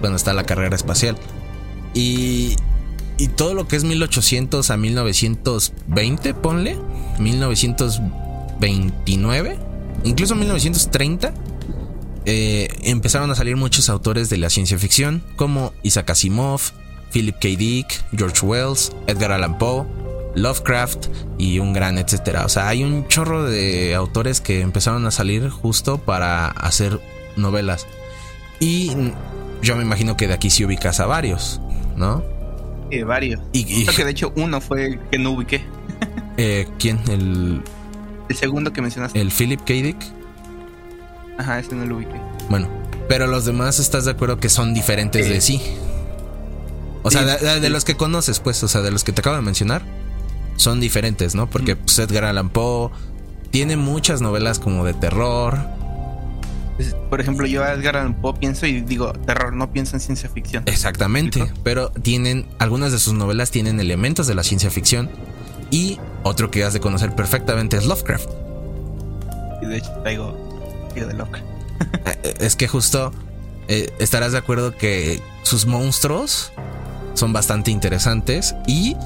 cuando 0.00 0.16
está 0.16 0.32
la 0.32 0.44
carrera 0.44 0.76
espacial. 0.76 1.18
Y, 1.94 2.56
y 3.18 3.28
todo 3.28 3.54
lo 3.54 3.68
que 3.68 3.76
es 3.76 3.84
1800 3.84 4.70
a 4.70 4.76
1920, 4.76 6.34
ponle, 6.34 6.76
1929, 7.18 9.58
incluso 10.04 10.34
1930 10.34 11.32
eh, 12.28 12.68
empezaron 12.82 13.30
a 13.30 13.36
salir 13.36 13.56
muchos 13.56 13.88
autores 13.88 14.28
de 14.28 14.36
la 14.36 14.50
ciencia 14.50 14.76
ficción, 14.78 15.22
como 15.36 15.72
Isaac 15.84 16.10
Asimov, 16.10 16.60
Philip 17.12 17.36
K. 17.36 17.48
Dick, 17.56 17.86
George 18.16 18.44
Wells, 18.44 18.90
Edgar 19.06 19.30
Allan 19.30 19.58
Poe, 19.58 19.86
Lovecraft 20.36 21.08
y 21.38 21.58
un 21.58 21.72
gran 21.72 21.98
etcétera. 21.98 22.44
O 22.44 22.48
sea, 22.48 22.68
hay 22.68 22.84
un 22.84 23.08
chorro 23.08 23.44
de 23.44 23.94
autores 23.94 24.40
que 24.40 24.60
empezaron 24.60 25.06
a 25.06 25.10
salir 25.10 25.48
justo 25.50 25.98
para 25.98 26.46
hacer 26.48 27.00
novelas. 27.36 27.86
Y 28.60 28.92
yo 29.62 29.76
me 29.76 29.82
imagino 29.82 30.16
que 30.16 30.28
de 30.28 30.34
aquí 30.34 30.50
sí 30.50 30.64
ubicas 30.64 31.00
a 31.00 31.06
varios, 31.06 31.60
¿no? 31.96 32.22
Sí, 32.90 33.02
varios. 33.02 33.40
Y, 33.52 33.84
que 33.86 34.04
de 34.04 34.10
hecho 34.10 34.32
uno 34.36 34.60
fue 34.60 34.86
el 34.86 35.00
que 35.10 35.18
no 35.18 35.32
ubiqué. 35.32 35.64
Eh, 36.38 36.68
¿Quién? 36.78 37.00
El... 37.08 37.62
El 38.28 38.36
segundo 38.36 38.70
que 38.70 38.82
mencionaste. 38.82 39.18
¿El 39.18 39.30
Philip 39.30 39.60
K. 39.60 39.72
Dick? 39.72 39.96
Ajá, 41.38 41.58
ese 41.58 41.74
no 41.74 41.86
lo 41.86 41.96
ubiqué. 41.96 42.20
Bueno, 42.50 42.68
pero 43.08 43.26
los 43.26 43.46
demás 43.46 43.78
estás 43.78 44.04
de 44.04 44.10
acuerdo 44.10 44.38
que 44.38 44.50
son 44.50 44.74
diferentes 44.74 45.30
de 45.30 45.40
sí. 45.40 45.62
O 47.02 47.10
sea, 47.10 47.22
de, 47.24 47.70
los 47.70 47.86
que 47.86 47.96
conoces, 47.96 48.40
pues, 48.40 48.62
o 48.64 48.68
sea, 48.68 48.82
de 48.82 48.90
los 48.90 49.02
que 49.02 49.12
te 49.12 49.20
acabo 49.20 49.36
de 49.36 49.42
mencionar, 49.42 49.82
son 50.56 50.80
diferentes, 50.80 51.34
¿no? 51.34 51.48
Porque 51.48 51.76
pues, 51.76 51.98
Edgar 51.98 52.24
Allan 52.24 52.50
Poe 52.50 52.90
tiene 53.50 53.76
muchas 53.76 54.20
novelas 54.20 54.58
como 54.58 54.84
de 54.84 54.94
terror. 54.94 55.58
Por 57.08 57.20
ejemplo, 57.20 57.46
yo 57.46 57.64
a 57.64 57.72
Edgar 57.72 57.96
Allan 57.96 58.14
Poe 58.14 58.34
pienso 58.34 58.66
y 58.66 58.80
digo 58.80 59.12
terror, 59.12 59.52
no 59.52 59.72
pienso 59.72 59.96
en 59.96 60.00
ciencia 60.00 60.28
ficción. 60.28 60.62
Exactamente, 60.66 61.50
pero 61.62 61.90
tienen, 61.90 62.46
algunas 62.58 62.92
de 62.92 62.98
sus 62.98 63.14
novelas 63.14 63.50
tienen 63.50 63.80
elementos 63.80 64.26
de 64.26 64.34
la 64.34 64.42
ciencia 64.42 64.70
ficción 64.70 65.08
y 65.70 65.98
otro 66.22 66.50
que 66.50 66.64
has 66.64 66.72
de 66.72 66.80
conocer 66.80 67.14
perfectamente 67.14 67.76
es 67.76 67.86
Lovecraft. 67.86 68.28
Y 69.62 69.66
de 69.66 69.78
hecho 69.78 69.90
traigo 70.02 70.46
de 71.04 71.14
loca. 71.14 71.42
es 72.40 72.56
que 72.56 72.68
justo 72.68 73.12
eh, 73.68 73.92
estarás 73.98 74.32
de 74.32 74.38
acuerdo 74.38 74.76
que 74.76 75.20
sus 75.42 75.66
monstruos 75.66 76.52
son 77.16 77.32
bastante 77.32 77.70
interesantes 77.70 78.54
y 78.66 78.96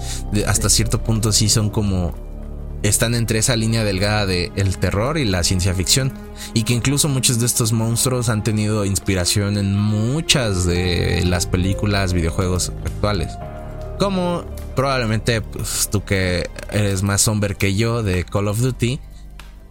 hasta 0.47 0.69
cierto 0.69 1.03
punto 1.03 1.33
sí 1.33 1.49
son 1.49 1.71
como 1.71 2.15
están 2.83 3.15
entre 3.15 3.39
esa 3.39 3.57
línea 3.57 3.85
delgada 3.85 4.27
de 4.27 4.53
el 4.57 4.79
terror 4.79 5.19
y 5.19 5.25
la 5.25 5.43
ciencia 5.45 5.75
ficción 5.75 6.13
y 6.55 6.65
que 6.65 6.73
incluso 6.73 7.09
muchos 7.09 7.39
de 7.41 7.47
estos 7.47 7.73
monstruos 7.73 8.29
han 8.29 8.43
tenido 8.43 8.85
inspiración 8.85 9.59
en 9.59 9.77
muchas 9.77 10.65
de 10.65 11.23
las 11.27 11.47
películas, 11.47 12.13
videojuegos 12.13 12.73
actuales. 12.85 13.33
Como 13.99 14.45
probablemente 14.75 15.43
pues, 15.43 15.89
tú 15.91 16.05
que 16.05 16.49
eres 16.73 17.03
más 17.03 17.21
somber 17.21 17.57
que 17.57 17.75
yo 17.75 18.03
de 18.03 18.25
Call 18.25 18.49
of 18.49 18.61
Duty, 18.61 18.99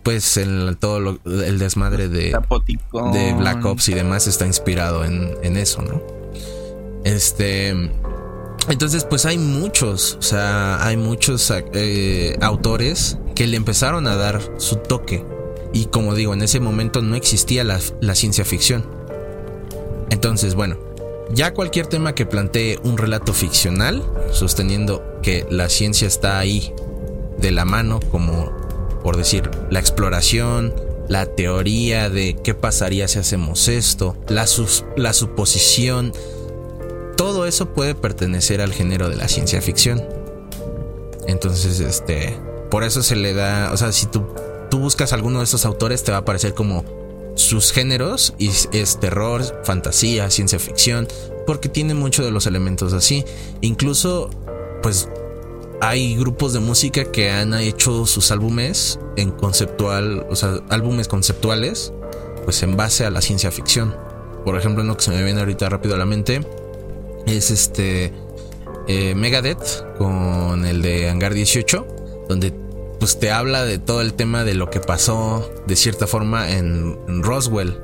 pues 0.03 0.38
el, 0.38 0.77
todo 0.79 1.19
el 1.25 1.60
desmadre 1.60 2.08
de, 2.08 2.38
de 3.13 3.34
Black 3.34 3.65
Ops 3.65 3.89
y 3.89 3.93
demás 3.93 4.27
está 4.27 4.46
inspirado 4.46 5.03
en, 5.03 5.58
eso, 5.58 5.81
¿no? 5.81 6.01
Este. 7.03 7.91
Entonces, 8.69 9.03
pues 9.03 9.25
hay 9.25 9.39
muchos, 9.39 10.15
o 10.19 10.21
sea, 10.21 10.85
hay 10.85 10.95
muchos 10.95 11.51
eh, 11.73 12.38
autores 12.39 13.17
que 13.33 13.47
le 13.47 13.57
empezaron 13.57 14.07
a 14.07 14.15
dar 14.15 14.41
su 14.57 14.75
toque. 14.75 15.25
Y 15.73 15.85
como 15.85 16.13
digo, 16.13 16.33
en 16.33 16.43
ese 16.43 16.59
momento 16.59 17.01
no 17.01 17.15
existía 17.15 17.63
la, 17.63 17.79
ciencia 18.15 18.45
ficción. 18.45 18.85
Entonces, 20.11 20.53
bueno, 20.53 20.77
ya 21.33 21.53
cualquier 21.53 21.88
tema 21.88 22.13
que 22.13 22.27
plantee 22.27 22.79
un 22.83 22.97
relato 22.97 23.33
ficcional, 23.33 24.03
sosteniendo 24.31 25.19
que 25.23 25.47
la 25.49 25.67
ciencia 25.69 26.07
está 26.07 26.38
ahí 26.38 26.73
de 27.39 27.51
la 27.51 27.65
mano 27.65 27.99
como, 28.11 28.51
por 29.03 29.17
decir, 29.17 29.49
la 29.71 29.79
exploración, 29.79 30.75
la 31.07 31.25
teoría 31.25 32.09
de 32.09 32.35
qué 32.35 32.53
pasaría 32.53 33.07
si 33.07 33.17
hacemos 33.17 33.67
esto, 33.67 34.15
la, 34.27 34.45
la 34.95 35.13
suposición, 35.13 36.13
todo 37.19 37.45
eso 37.45 37.73
puede 37.73 37.95
pertenecer 37.95 38.61
al 38.61 38.71
género 38.71 39.09
de 39.09 39.17
la 39.17 39.27
ciencia 39.27 39.61
ficción. 39.61 40.01
Entonces, 41.27 41.81
este, 41.81 42.39
por 42.71 42.85
eso 42.85 43.03
se 43.03 43.17
le 43.17 43.33
da, 43.33 43.73
o 43.73 43.77
sea, 43.77 43.91
si 43.91 44.05
tú, 44.05 44.25
tú 44.71 44.79
buscas 44.79 45.11
alguno 45.11 45.39
de 45.39 45.43
estos 45.43 45.65
autores, 45.65 46.01
te 46.05 46.11
va 46.11 46.19
a 46.19 46.21
aparecer 46.21 46.53
como 46.53 46.85
sus 47.35 47.73
géneros 47.73 48.33
y 48.38 48.47
es 48.47 49.01
terror, 49.01 49.43
fantasía, 49.65 50.29
ciencia 50.29 50.59
ficción, 50.59 51.09
porque 51.45 51.67
tiene 51.67 51.93
muchos 51.93 52.23
de 52.23 52.31
los 52.31 52.47
elementos 52.47 52.93
así. 52.93 53.25
Incluso, 53.59 54.29
pues 54.81 55.09
hay 55.81 56.15
grupos 56.15 56.53
de 56.53 56.61
música 56.61 57.11
que 57.11 57.31
han 57.31 57.53
hecho 57.53 58.05
sus 58.05 58.31
álbumes 58.31 58.97
en 59.17 59.31
conceptual, 59.31 60.25
o 60.29 60.38
sea, 60.38 60.61
álbumes 60.69 61.09
conceptuales, 61.09 61.91
pues 62.45 62.63
en 62.63 62.77
base 62.77 63.05
a 63.05 63.09
la 63.09 63.19
ciencia 63.19 63.51
ficción. 63.51 63.93
Por 64.45 64.57
ejemplo, 64.57 64.83
uno 64.83 64.95
que 64.95 65.03
se 65.03 65.11
me 65.11 65.21
viene 65.21 65.41
ahorita 65.41 65.67
rápido 65.67 65.95
a 65.95 65.97
la 65.97 66.05
mente 66.05 66.47
es 67.36 67.51
este 67.51 68.13
eh, 68.88 69.13
Megadeth 69.15 69.98
con 69.98 70.65
el 70.65 70.81
de 70.81 71.09
Hangar 71.09 71.33
18, 71.33 72.25
donde 72.27 72.53
pues 73.00 73.19
te 73.19 73.31
habla 73.31 73.63
de 73.63 73.77
todo 73.77 74.01
el 74.01 74.13
tema 74.13 74.43
de 74.43 74.53
lo 74.53 74.69
que 74.69 74.79
pasó 74.79 75.50
de 75.67 75.75
cierta 75.75 76.05
forma 76.07 76.51
en, 76.51 77.24
Roswell 77.24 77.79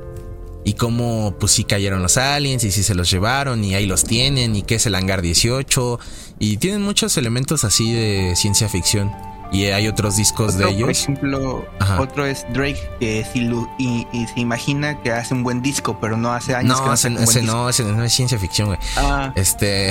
y 0.64 0.74
cómo 0.74 1.36
pues 1.38 1.52
sí 1.52 1.64
cayeron 1.64 2.02
los 2.02 2.16
aliens 2.16 2.64
y 2.64 2.72
sí 2.72 2.82
se 2.82 2.94
los 2.94 3.10
llevaron 3.10 3.64
y 3.64 3.74
ahí 3.74 3.86
los 3.86 4.04
tienen 4.04 4.56
y 4.56 4.62
qué 4.62 4.74
es 4.74 4.86
el 4.86 4.94
hangar 4.94 5.22
18 5.22 6.00
y 6.38 6.56
tienen 6.58 6.82
muchos 6.82 7.16
elementos 7.16 7.64
así 7.64 7.92
de 7.92 8.34
ciencia 8.36 8.68
ficción 8.68 9.10
y 9.52 9.66
hay 9.66 9.88
otros 9.88 10.16
discos 10.16 10.56
de 10.56 10.68
ellos. 10.68 10.82
Por 10.82 10.90
ejemplo, 10.90 11.66
otro 11.98 12.26
es 12.26 12.46
Drake 12.52 12.90
que 13.00 13.24
si 13.32 13.50
y, 13.78 14.06
se 14.26 14.40
imagina 14.40 15.00
que 15.00 15.12
hace 15.12 15.34
un 15.34 15.42
buen 15.42 15.62
disco, 15.62 15.98
pero 16.00 16.16
no 16.16 16.32
hace 16.32 16.54
años 16.54 16.80
no, 16.80 16.88
que 16.88 16.94
ese, 16.94 17.10
no, 17.42 17.68
ese 17.68 17.84
no 17.84 18.04
es 18.04 18.12
ciencia 18.12 18.38
ficción, 18.38 18.68
güey. 18.68 18.78
Ah. 18.96 19.32
Este 19.34 19.90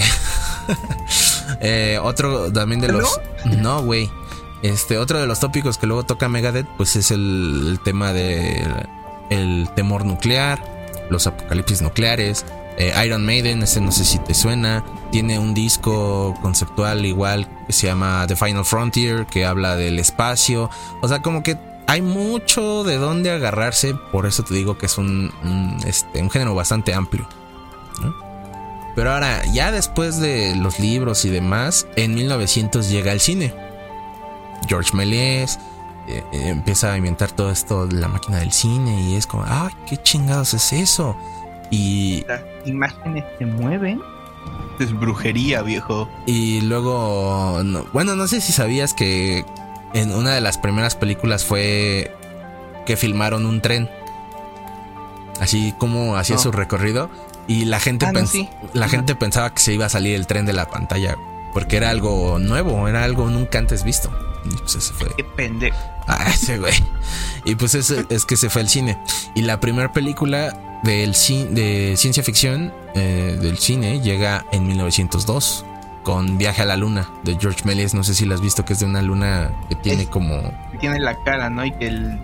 eh, 1.61 1.99
otro 2.01 2.51
también 2.51 2.81
de 2.81 2.91
los 2.91 3.19
No, 3.45 3.81
güey. 3.81 4.09
Este, 4.61 4.97
otro 4.97 5.19
de 5.19 5.27
los 5.27 5.39
tópicos 5.39 5.77
que 5.77 5.85
luego 5.85 6.03
toca 6.03 6.27
Megadeth, 6.27 6.67
pues 6.77 6.95
es 6.95 7.11
el, 7.11 7.79
tema 7.83 8.13
de 8.13 8.65
el 9.29 9.69
temor 9.75 10.05
nuclear, 10.05 10.59
los 11.09 11.27
apocalipsis 11.27 11.81
nucleares. 11.81 12.45
Eh, 12.77 12.93
Iron 13.05 13.25
Maiden, 13.25 13.63
ese 13.63 13.79
no 13.79 13.91
sé 13.91 14.03
si 14.03 14.19
te 14.19 14.33
suena, 14.33 14.83
tiene 15.11 15.39
un 15.39 15.53
disco 15.53 16.33
conceptual 16.41 17.05
igual 17.05 17.47
que 17.67 17.73
se 17.73 17.87
llama 17.87 18.25
The 18.27 18.35
Final 18.35 18.65
Frontier, 18.65 19.25
que 19.25 19.45
habla 19.45 19.75
del 19.75 19.97
espacio. 19.99 20.69
O 21.01 21.07
sea, 21.07 21.21
como 21.21 21.41
que 21.41 21.57
hay 21.87 22.01
mucho 22.01 22.83
de 22.83 22.97
dónde 22.97 23.31
agarrarse, 23.31 23.95
por 24.11 24.25
eso 24.25 24.43
te 24.43 24.53
digo 24.53 24.77
que 24.77 24.87
es 24.87 24.97
un, 24.97 25.31
este, 25.85 26.21
un 26.21 26.29
género 26.29 26.55
bastante 26.55 26.93
amplio. 26.93 27.27
Pero 28.95 29.11
ahora, 29.11 29.43
ya 29.51 29.71
después 29.71 30.19
de 30.19 30.55
los 30.55 30.79
libros 30.79 31.25
y 31.25 31.29
demás, 31.29 31.85
en 31.97 32.15
1900 32.15 32.89
llega 32.89 33.11
el 33.11 33.19
cine. 33.19 33.53
George 34.67 34.95
Méliès 34.95 35.59
eh, 36.07 36.23
eh, 36.31 36.47
empieza 36.47 36.93
a 36.93 36.97
inventar 36.97 37.31
todo 37.31 37.51
esto 37.51 37.87
de 37.87 37.99
la 37.99 38.07
máquina 38.07 38.37
del 38.37 38.53
cine 38.53 39.01
y 39.01 39.15
es 39.15 39.27
como, 39.27 39.43
¡ay, 39.45 39.73
qué 39.85 39.97
chingados 39.97 40.53
es 40.53 40.71
eso! 40.71 41.17
Y... 41.71 42.23
Las 42.27 42.41
imágenes 42.65 43.23
se 43.37 43.45
mueven. 43.45 44.01
Es 44.79 44.91
brujería, 44.91 45.61
viejo. 45.61 46.09
Y 46.25 46.61
luego, 46.61 47.61
bueno, 47.93 48.15
no 48.15 48.27
sé 48.27 48.41
si 48.41 48.51
sabías 48.51 48.93
que 48.93 49.45
en 49.93 50.13
una 50.13 50.33
de 50.33 50.41
las 50.41 50.57
primeras 50.57 50.95
películas 50.95 51.45
fue 51.45 52.13
que 52.85 52.97
filmaron 52.97 53.45
un 53.45 53.61
tren. 53.61 53.89
Así 55.39 55.73
como 55.77 56.17
hacía 56.17 56.37
su 56.37 56.51
recorrido. 56.51 57.09
Y 57.47 57.65
la 57.65 57.79
gente, 57.79 58.05
ah, 58.05 58.11
la 58.73 58.89
gente 58.89 59.15
pensaba 59.15 59.53
que 59.53 59.59
se 59.59 59.73
iba 59.73 59.85
a 59.85 59.89
salir 59.89 60.15
el 60.15 60.27
tren 60.27 60.45
de 60.45 60.53
la 60.53 60.67
pantalla. 60.69 61.15
Porque 61.53 61.77
era 61.77 61.89
algo 61.89 62.37
nuevo, 62.39 62.87
era 62.87 63.03
algo 63.03 63.29
nunca 63.29 63.59
antes 63.59 63.83
visto. 63.83 64.11
Y 64.43 64.55
pues 64.57 64.75
ese 64.75 64.93
fue. 64.93 65.07
Qué 65.15 65.23
pendejo. 65.23 65.77
Ah, 66.07 66.25
ese 66.27 66.57
güey. 66.57 66.73
Y 67.45 67.55
pues 67.55 67.75
es, 67.75 67.91
es 67.91 68.25
que 68.25 68.35
se 68.35 68.49
fue 68.49 68.61
al 68.61 68.69
cine. 68.69 68.97
Y 69.35 69.43
la 69.43 69.59
primera 69.59 69.93
película 69.93 70.74
del 70.85 71.13
de 71.13 71.95
ciencia 71.97 72.23
ficción 72.23 72.71
eh, 72.93 73.37
del 73.41 73.57
cine 73.57 74.01
llega 74.01 74.45
en 74.51 74.67
1902 74.67 75.65
con 76.03 76.37
Viaje 76.37 76.61
a 76.61 76.65
la 76.65 76.77
Luna 76.77 77.09
de 77.23 77.37
George 77.39 77.61
Méliès. 77.65 77.93
No 77.95 78.03
sé 78.03 78.13
si 78.13 78.25
la 78.25 78.35
has 78.35 78.41
visto, 78.41 78.63
que 78.63 78.73
es 78.73 78.79
de 78.79 78.85
una 78.85 79.01
luna 79.01 79.51
que 79.67 79.75
tiene 79.75 80.07
como. 80.07 80.41
Que 80.71 80.77
tiene 80.77 80.99
la 80.99 81.21
cara, 81.23 81.49
¿no? 81.49 81.65
Y 81.65 81.71
que 81.71 81.87
él 81.87 82.19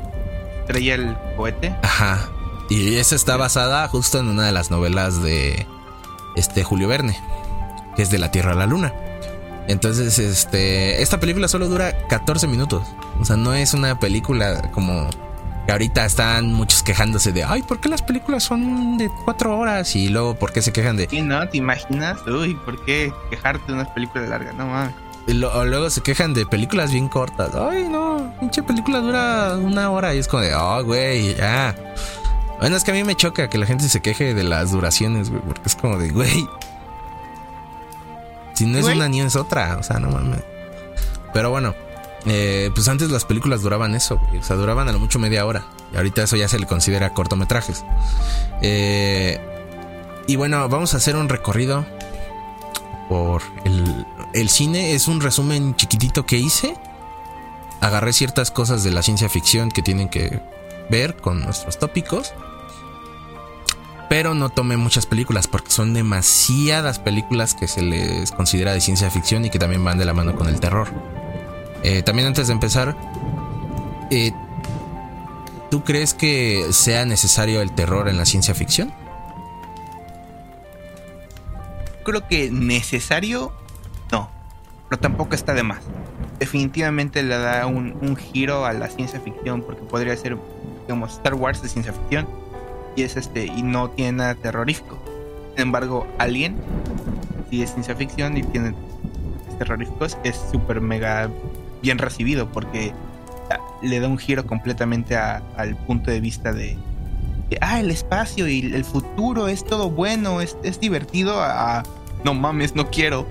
traía 0.67 0.95
el 0.95 1.17
cohete. 1.35 1.75
Ajá. 1.81 2.29
Y 2.69 2.95
esa 2.97 3.15
está 3.15 3.35
basada 3.35 3.87
justo 3.87 4.19
en 4.19 4.27
una 4.27 4.45
de 4.45 4.51
las 4.51 4.69
novelas 4.69 5.21
de 5.21 5.65
este 6.35 6.63
Julio 6.63 6.87
Verne, 6.87 7.19
que 7.95 8.03
es 8.03 8.11
de 8.11 8.19
la 8.19 8.31
Tierra 8.31 8.51
a 8.51 8.55
la 8.55 8.67
Luna. 8.67 8.93
Entonces, 9.67 10.19
este, 10.19 11.01
esta 11.01 11.19
película 11.19 11.47
solo 11.47 11.67
dura 11.67 12.07
14 12.07 12.47
minutos. 12.47 12.87
O 13.19 13.25
sea, 13.25 13.35
no 13.35 13.53
es 13.53 13.73
una 13.73 13.99
película 13.99 14.69
como 14.71 15.09
que 15.65 15.71
ahorita 15.71 16.05
están 16.05 16.53
muchos 16.53 16.83
quejándose 16.83 17.31
de, 17.31 17.43
ay, 17.43 17.61
¿por 17.61 17.79
qué 17.79 17.89
las 17.89 18.01
películas 18.01 18.43
son 18.43 18.97
de 18.97 19.09
4 19.25 19.57
horas? 19.57 19.95
Y 19.95 20.09
luego, 20.09 20.35
¿por 20.35 20.51
qué 20.51 20.61
se 20.61 20.73
quejan 20.73 20.97
de... 20.97 21.07
Sí, 21.07 21.21
¿no? 21.21 21.47
¿Te 21.47 21.57
imaginas? 21.57 22.19
Uy, 22.27 22.55
¿por 22.65 22.83
qué 22.85 23.13
quejarte 23.29 23.65
de 23.67 23.73
una 23.73 23.93
película 23.93 24.25
larga? 24.25 24.53
No 24.53 24.67
mames. 24.67 24.93
Y 25.27 25.33
luego 25.33 25.89
se 25.91 26.01
quejan 26.01 26.33
de 26.33 26.47
películas 26.47 26.91
bien 26.91 27.07
cortas. 27.07 27.53
Ay, 27.53 27.87
no, 27.87 28.33
pinche 28.39 28.63
película 28.63 28.99
dura 28.99 29.55
una 29.55 29.91
hora 29.91 30.15
y 30.15 30.17
es 30.17 30.27
como 30.27 30.41
de, 30.41 30.55
oh, 30.55 30.83
güey, 30.83 31.35
ya. 31.35 31.75
Bueno, 32.59 32.75
es 32.75 32.83
que 32.83 32.91
a 32.91 32.93
mí 32.93 33.03
me 33.03 33.15
choca 33.15 33.49
que 33.49 33.57
la 33.59 33.67
gente 33.67 33.87
se 33.87 34.01
queje 34.01 34.33
de 34.33 34.43
las 34.43 34.71
duraciones, 34.71 35.29
güey, 35.29 35.41
porque 35.43 35.61
es 35.65 35.75
como 35.75 35.97
de, 35.97 36.09
güey, 36.09 36.47
si 38.53 38.65
no 38.65 38.79
es 38.79 38.85
una 38.85 39.07
ni 39.07 39.21
es 39.21 39.35
otra, 39.35 39.77
o 39.77 39.83
sea, 39.83 39.99
no 39.99 40.09
mames. 40.09 40.41
Pero 41.33 41.51
bueno, 41.51 41.75
eh, 42.25 42.69
pues 42.73 42.87
antes 42.87 43.09
las 43.09 43.25
películas 43.25 43.61
duraban 43.61 43.95
eso, 43.95 44.19
o 44.39 44.43
sea, 44.43 44.55
duraban 44.55 44.87
a 44.87 44.91
lo 44.91 44.99
mucho 44.99 45.19
media 45.19 45.45
hora. 45.45 45.65
Y 45.93 45.97
ahorita 45.97 46.23
eso 46.23 46.35
ya 46.35 46.47
se 46.47 46.59
le 46.59 46.67
considera 46.67 47.13
cortometrajes. 47.13 47.83
Eh, 48.61 49.39
y 50.27 50.35
bueno, 50.35 50.67
vamos 50.69 50.93
a 50.93 50.97
hacer 50.97 51.15
un 51.15 51.29
recorrido 51.29 51.85
por 53.09 53.41
el, 53.65 54.05
el 54.33 54.49
cine. 54.49 54.93
Es 54.93 55.07
un 55.07 55.21
resumen 55.21 55.75
chiquitito 55.75 56.25
que 56.25 56.37
hice. 56.37 56.75
Agarré 57.81 58.13
ciertas 58.13 58.51
cosas 58.51 58.83
de 58.83 58.91
la 58.91 59.01
ciencia 59.01 59.27
ficción 59.27 59.69
que 59.69 59.81
tienen 59.81 60.07
que 60.07 60.39
ver 60.89 61.17
con 61.17 61.41
nuestros 61.41 61.79
tópicos 61.79 62.33
pero 64.11 64.33
no 64.33 64.49
tomé 64.49 64.75
muchas 64.75 65.05
películas 65.05 65.47
porque 65.47 65.71
son 65.71 65.93
demasiadas 65.93 66.99
películas 66.99 67.55
que 67.55 67.69
se 67.69 67.81
les 67.81 68.33
considera 68.33 68.73
de 68.73 68.81
ciencia 68.81 69.09
ficción 69.09 69.45
y 69.45 69.49
que 69.49 69.57
también 69.57 69.85
van 69.85 69.97
de 69.97 70.03
la 70.03 70.13
mano 70.13 70.35
con 70.35 70.49
el 70.49 70.59
terror. 70.59 70.89
Eh, 71.83 72.03
también 72.03 72.27
antes 72.27 72.47
de 72.47 72.53
empezar, 72.53 72.95
eh, 74.09 74.31
¿tú 75.69 75.83
crees 75.83 76.13
que 76.13 76.67
sea 76.71 77.05
necesario 77.05 77.61
el 77.61 77.71
terror 77.71 78.07
en 78.07 78.17
la 78.17 78.25
ciencia 78.25 78.53
ficción? 78.53 78.93
Creo 82.03 82.27
que 82.27 82.49
necesario, 82.51 83.51
no, 84.11 84.29
pero 84.89 84.99
tampoco 84.99 85.35
está 85.35 85.53
de 85.53 85.63
más. 85.63 85.81
Definitivamente 86.39 87.23
le 87.23 87.37
da 87.37 87.67
un, 87.67 87.97
un 88.01 88.15
giro 88.15 88.65
a 88.65 88.73
la 88.73 88.89
ciencia 88.89 89.19
ficción 89.19 89.61
porque 89.61 89.83
podría 89.83 90.15
ser, 90.17 90.37
digamos, 90.83 91.13
Star 91.13 91.35
Wars 91.35 91.61
de 91.61 91.69
ciencia 91.69 91.93
ficción 91.93 92.27
y 92.95 93.03
es 93.03 93.15
este 93.15 93.45
y 93.45 93.61
no 93.63 93.89
tiene 93.89 94.13
nada 94.13 94.35
terrorífico. 94.35 94.97
Sin 95.55 95.63
embargo, 95.63 96.07
Alien 96.17 96.55
si 97.51 97.61
es 97.61 97.71
ciencia 97.71 97.95
ficción 97.95 98.37
y 98.37 98.43
tiene 98.43 98.73
terroríficos 99.59 100.17
es 100.23 100.41
súper 100.51 100.81
mega 100.81 101.29
bien 101.81 101.97
recibido 101.97 102.51
porque 102.51 102.93
le 103.81 103.99
da 103.99 104.07
un 104.07 104.17
giro 104.17 104.45
completamente 104.45 105.15
al 105.15 105.75
punto 105.87 106.11
de 106.11 106.19
vista 106.19 106.53
de, 106.53 106.77
ah, 107.61 107.79
el 107.79 107.91
espacio 107.91 108.47
y 108.47 108.73
el 108.73 108.85
futuro 108.85 109.47
es 109.47 109.65
todo 109.65 109.89
bueno, 109.89 110.41
es, 110.41 110.57
es 110.63 110.79
divertido 110.79 111.41
a, 111.41 111.83
no 112.23 112.33
mames, 112.33 112.75
no 112.75 112.89
quiero. 112.89 113.27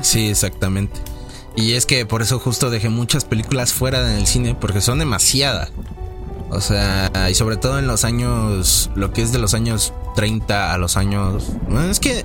Sí, 0.00 0.28
exactamente. 0.28 1.00
Y 1.56 1.72
es 1.72 1.84
que 1.84 2.06
por 2.06 2.22
eso 2.22 2.38
justo 2.38 2.70
dejé 2.70 2.88
muchas 2.88 3.24
películas 3.24 3.72
fuera 3.72 4.02
del 4.02 4.26
cine 4.26 4.54
porque 4.54 4.80
son 4.80 4.98
demasiadas. 4.98 5.72
O 6.50 6.60
sea, 6.60 7.10
y 7.30 7.34
sobre 7.34 7.56
todo 7.56 7.78
en 7.78 7.86
los 7.86 8.04
años, 8.04 8.90
lo 8.94 9.12
que 9.12 9.22
es 9.22 9.32
de 9.32 9.38
los 9.38 9.54
años 9.54 9.92
30 10.16 10.72
a 10.72 10.78
los 10.78 10.96
años... 10.96 11.52
Bueno, 11.68 11.90
es 11.90 12.00
que 12.00 12.24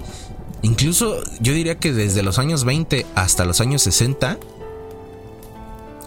incluso 0.63 1.21
yo 1.39 1.53
diría 1.53 1.77
que 1.77 1.93
desde 1.93 2.23
los 2.23 2.39
años 2.39 2.63
20 2.63 3.05
hasta 3.13 3.45
los 3.45 3.61
años 3.61 3.83
60, 3.83 4.39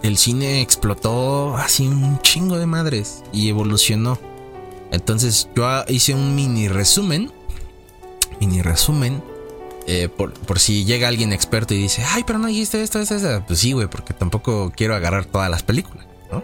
el 0.03 0.17
cine 0.17 0.61
explotó 0.61 1.55
así 1.57 1.87
un 1.87 2.19
chingo 2.21 2.57
de 2.57 2.65
madres 2.65 3.23
y 3.31 3.49
evolucionó. 3.49 4.17
Entonces 4.91 5.49
yo 5.55 5.65
hice 5.87 6.13
un 6.13 6.35
mini 6.35 6.67
resumen, 6.67 7.31
mini 8.39 8.61
resumen 8.61 9.21
eh, 9.87 10.07
por, 10.07 10.33
por, 10.33 10.59
si 10.59 10.85
llega 10.85 11.07
alguien 11.07 11.33
experto 11.33 11.73
y 11.73 11.77
dice, 11.77 12.03
ay, 12.07 12.23
pero 12.25 12.37
no 12.37 12.47
dijiste 12.47 12.81
esto, 12.81 12.99
esto, 12.99 13.15
esto. 13.15 13.43
Pues 13.47 13.59
sí, 13.59 13.71
güey, 13.71 13.87
porque 13.87 14.13
tampoco 14.13 14.71
quiero 14.75 14.95
agarrar 14.95 15.25
todas 15.25 15.49
las 15.49 15.63
películas, 15.63 16.05
¿no? 16.31 16.43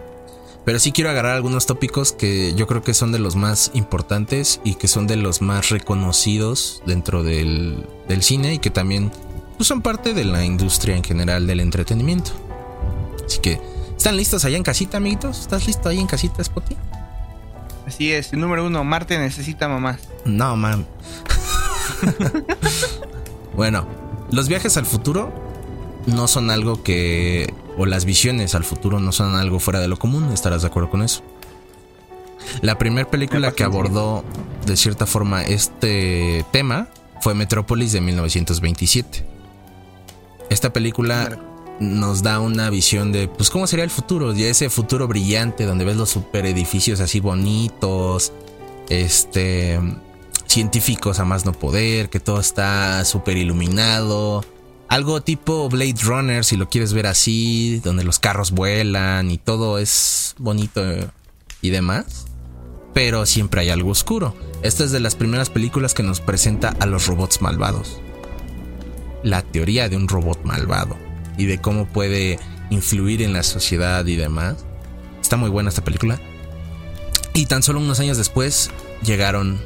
Pero 0.64 0.80
sí 0.80 0.90
quiero 0.90 1.10
agarrar 1.10 1.36
algunos 1.36 1.66
tópicos 1.66 2.10
que 2.12 2.54
yo 2.54 2.66
creo 2.66 2.82
que 2.82 2.92
son 2.92 3.12
de 3.12 3.20
los 3.20 3.36
más 3.36 3.70
importantes 3.74 4.60
y 4.64 4.74
que 4.74 4.88
son 4.88 5.06
de 5.06 5.14
los 5.14 5.42
más 5.42 5.68
reconocidos 5.70 6.82
dentro 6.86 7.22
del, 7.22 7.86
del 8.08 8.22
cine 8.22 8.54
y 8.54 8.58
que 8.58 8.70
también 8.70 9.12
pues, 9.56 9.68
son 9.68 9.80
parte 9.80 10.12
de 10.12 10.24
la 10.24 10.44
industria 10.44 10.96
en 10.96 11.04
general 11.04 11.46
del 11.46 11.60
entretenimiento. 11.60 12.32
Así 13.26 13.40
que, 13.40 13.60
¿están 13.96 14.16
listos 14.16 14.44
allá 14.44 14.56
en 14.56 14.62
casita, 14.62 14.96
amiguitos? 14.96 15.40
¿Estás 15.40 15.66
listo 15.66 15.88
ahí 15.88 15.98
en 15.98 16.06
casita, 16.06 16.42
Spotty? 16.42 16.76
Así 17.86 18.12
es, 18.12 18.32
número 18.32 18.64
uno, 18.66 18.82
Marte 18.84 19.18
necesita 19.18 19.68
mamás. 19.68 20.00
No, 20.24 20.56
mam. 20.56 20.84
bueno, 23.54 23.86
los 24.30 24.48
viajes 24.48 24.76
al 24.76 24.86
futuro 24.86 25.32
no 26.06 26.28
son 26.28 26.50
algo 26.50 26.82
que... 26.82 27.52
o 27.76 27.86
las 27.86 28.04
visiones 28.04 28.54
al 28.54 28.64
futuro 28.64 29.00
no 29.00 29.12
son 29.12 29.36
algo 29.36 29.60
fuera 29.60 29.80
de 29.80 29.88
lo 29.88 29.98
común, 29.98 30.32
estarás 30.32 30.62
de 30.62 30.68
acuerdo 30.68 30.90
con 30.90 31.02
eso. 31.02 31.22
La 32.62 32.78
primera 32.78 33.08
película 33.10 33.52
que 33.52 33.64
abordó 33.64 34.24
de 34.66 34.76
cierta 34.76 35.06
forma 35.06 35.42
este 35.42 36.44
tema 36.52 36.88
fue 37.20 37.34
Metrópolis 37.34 37.92
de 37.92 38.00
1927. 38.00 39.24
Esta 40.48 40.72
película 40.72 41.38
nos 41.80 42.22
da 42.22 42.40
una 42.40 42.70
visión 42.70 43.12
de 43.12 43.28
pues 43.28 43.50
cómo 43.50 43.66
sería 43.66 43.84
el 43.84 43.90
futuro, 43.90 44.32
ya 44.32 44.46
ese 44.46 44.70
futuro 44.70 45.08
brillante 45.08 45.64
donde 45.66 45.84
ves 45.84 45.96
los 45.96 46.10
super 46.10 46.46
edificios 46.46 47.00
así 47.00 47.20
bonitos, 47.20 48.32
este 48.88 49.78
científicos 50.46 51.18
a 51.18 51.24
más 51.24 51.44
no 51.44 51.52
poder, 51.52 52.08
que 52.08 52.20
todo 52.20 52.40
está 52.40 53.04
súper 53.04 53.36
iluminado. 53.36 54.44
Algo 54.88 55.20
tipo 55.20 55.68
Blade 55.68 55.96
Runner, 56.02 56.44
si 56.44 56.56
lo 56.56 56.68
quieres 56.68 56.92
ver 56.92 57.06
así, 57.08 57.80
donde 57.84 58.04
los 58.04 58.20
carros 58.20 58.52
vuelan 58.52 59.30
y 59.30 59.38
todo 59.38 59.78
es 59.78 60.34
bonito 60.38 60.82
y 61.60 61.70
demás. 61.70 62.26
Pero 62.94 63.26
siempre 63.26 63.62
hay 63.62 63.68
algo 63.70 63.90
oscuro. 63.90 64.34
Esta 64.62 64.84
es 64.84 64.92
de 64.92 65.00
las 65.00 65.16
primeras 65.16 65.50
películas 65.50 65.92
que 65.92 66.02
nos 66.02 66.20
presenta 66.20 66.74
a 66.80 66.86
los 66.86 67.06
robots 67.08 67.42
malvados. 67.42 68.00
La 69.22 69.42
teoría 69.42 69.88
de 69.88 69.96
un 69.96 70.08
robot 70.08 70.42
malvado 70.44 71.05
y 71.36 71.46
de 71.46 71.58
cómo 71.58 71.86
puede 71.86 72.38
influir 72.70 73.22
en 73.22 73.32
la 73.32 73.42
sociedad 73.42 74.04
y 74.06 74.16
demás. 74.16 74.56
Está 75.20 75.36
muy 75.36 75.50
buena 75.50 75.68
esta 75.68 75.84
película. 75.84 76.20
Y 77.34 77.46
tan 77.46 77.62
solo 77.62 77.80
unos 77.80 78.00
años 78.00 78.16
después 78.16 78.70
llegaron 79.02 79.60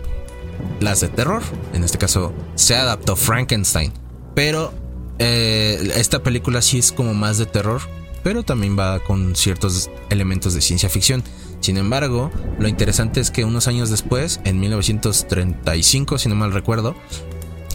las 0.81 1.01
de 1.01 1.09
terror. 1.09 1.43
En 1.73 1.85
este 1.85 1.99
caso 1.99 2.33
se 2.55 2.77
adaptó 2.77 3.17
Frankenstein. 3.17 3.93
Pero 4.35 4.73
eh, 5.19 5.93
esta 5.97 6.23
película 6.23 6.63
sí 6.63 6.79
es 6.79 6.93
como 6.93 7.15
más 7.15 7.39
de 7.39 7.47
terror, 7.47 7.83
pero 8.23 8.43
también 8.43 8.79
va 8.79 9.01
con 9.01 9.37
ciertos 9.37 9.91
elementos 10.09 10.55
de 10.55 10.61
ciencia 10.63 10.89
ficción. 10.89 11.23
Sin 11.61 11.77
embargo, 11.77 12.31
lo 12.59 12.69
interesante 12.69 13.21
es 13.21 13.31
que 13.31 13.45
unos 13.45 13.69
años 13.69 13.91
después, 13.91 14.41
en 14.45 14.59
1935, 14.61 16.19
si 16.19 16.29
no 16.29 16.35
mal 16.35 16.53
recuerdo, 16.53 16.97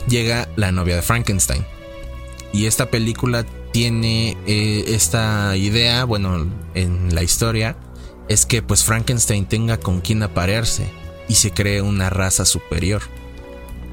llega 0.08 0.50
La 0.56 0.72
novia 0.72 0.96
de 0.96 1.02
Frankenstein. 1.04 1.66
Y 2.52 2.66
esta 2.66 2.90
película 2.90 3.46
tiene 3.76 4.38
eh, 4.48 4.86
esta 4.96 5.58
idea, 5.58 6.06
bueno, 6.06 6.50
en 6.76 7.14
la 7.14 7.24
historia, 7.24 7.76
es 8.30 8.46
que 8.46 8.62
pues 8.62 8.86
Frankenstein 8.86 9.48
tenga 9.48 9.82
con 9.82 10.00
quien 10.00 10.24
aparearse 10.24 10.88
y 11.28 11.36
se 11.36 11.52
cree 11.52 11.82
una 11.82 12.10
raza 12.10 12.46
superior. 12.46 13.02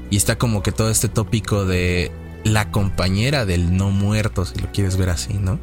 Y 0.09 0.15
está 0.15 0.37
como 0.37 0.63
que 0.63 0.71
todo 0.71 0.89
este 0.89 1.09
tópico 1.09 1.65
de 1.65 2.13
la 2.45 2.71
compañera 2.71 3.45
del 3.45 3.75
no 3.75 3.89
muerto, 3.89 4.45
si 4.45 4.57
lo 4.57 4.71
quieres 4.71 4.95
ver 4.95 5.09
así, 5.09 5.33
¿no? 5.33 5.59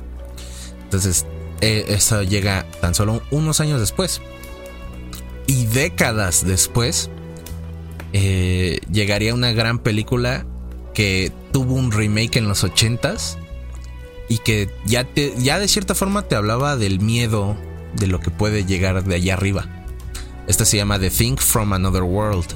Entonces, 0.83 1.25
eh, 1.63 1.87
eso 1.89 2.23
llega 2.23 2.67
tan 2.83 2.95
solo 2.95 3.23
unos 3.31 3.61
años 3.61 3.81
después. 3.81 4.21
Y 5.47 5.65
décadas 5.65 6.45
después, 6.45 7.09
eh, 8.13 8.81
llegaría 8.93 9.33
una 9.33 9.53
gran 9.53 9.79
película 9.79 10.45
que 10.93 11.33
tuvo 11.55 11.73
un 11.73 11.91
remake 11.91 12.37
en 12.37 12.49
los 12.49 12.65
80s 12.65 13.39
y 14.31 14.39
que 14.39 14.71
ya, 14.87 15.03
te, 15.03 15.35
ya 15.39 15.59
de 15.59 15.67
cierta 15.67 15.97
forma 15.97 16.23
te 16.23 16.37
hablaba 16.37 16.77
del 16.77 17.01
miedo 17.01 17.57
de 17.97 18.07
lo 18.07 18.21
que 18.21 18.31
puede 18.31 18.65
llegar 18.65 19.03
de 19.03 19.17
allá 19.17 19.35
arriba. 19.35 19.67
Esta 20.47 20.65
se 20.65 20.77
llama 20.77 21.01
The 21.01 21.11
Think 21.11 21.41
from 21.41 21.73
Another 21.73 22.05
World. 22.05 22.47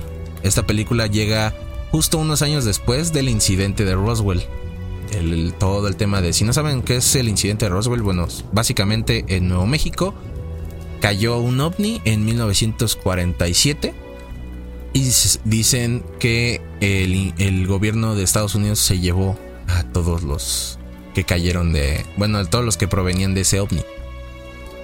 Esta 0.44 0.64
película 0.64 1.08
llega 1.08 1.52
justo 1.90 2.18
unos 2.18 2.42
años 2.42 2.64
después 2.64 3.12
del 3.12 3.28
incidente 3.28 3.84
de 3.84 3.96
Roswell. 3.96 4.44
todo 5.58 5.88
el 5.88 5.96
tema 5.96 6.20
de, 6.20 6.32
si 6.32 6.44
no 6.44 6.52
saben 6.52 6.80
qué 6.80 6.96
es 6.96 7.16
el 7.16 7.28
incidente 7.28 7.64
de 7.64 7.70
Roswell, 7.70 8.02
bueno, 8.02 8.28
básicamente 8.52 9.24
en 9.26 9.48
Nuevo 9.48 9.66
México 9.66 10.14
cayó 11.00 11.40
un 11.40 11.60
ovni 11.60 12.00
en 12.04 12.24
1947 12.24 13.94
y 14.92 15.10
dicen 15.44 16.04
que 16.20 16.62
el, 16.80 17.34
el 17.38 17.66
gobierno 17.66 18.14
de 18.14 18.22
Estados 18.22 18.54
Unidos 18.54 18.78
se 18.78 19.00
llevó 19.00 19.37
a 19.66 19.82
todos 19.82 20.22
los 20.22 20.78
que 21.14 21.24
cayeron 21.24 21.72
de, 21.72 22.05
bueno, 22.16 22.38
a 22.38 22.44
todos 22.44 22.64
los 22.64 22.77
que 22.77 22.88
provenían 22.88 23.35
de 23.35 23.42
ese 23.42 23.61
ovni. 23.61 23.83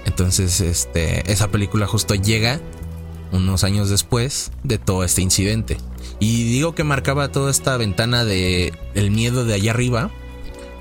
Entonces, 0.06 0.60
este, 0.60 1.30
esa 1.30 1.48
película 1.48 1.86
justo 1.86 2.14
llega 2.14 2.60
unos 3.32 3.64
años 3.64 3.90
después 3.90 4.50
de 4.64 4.78
todo 4.78 5.04
este 5.04 5.22
incidente. 5.22 5.76
Y 6.18 6.44
digo 6.44 6.74
que 6.74 6.84
marcaba 6.84 7.30
toda 7.30 7.50
esta 7.50 7.76
ventana 7.76 8.24
de 8.24 8.72
el 8.94 9.10
miedo 9.10 9.44
de 9.44 9.54
allá 9.54 9.72
arriba, 9.72 10.10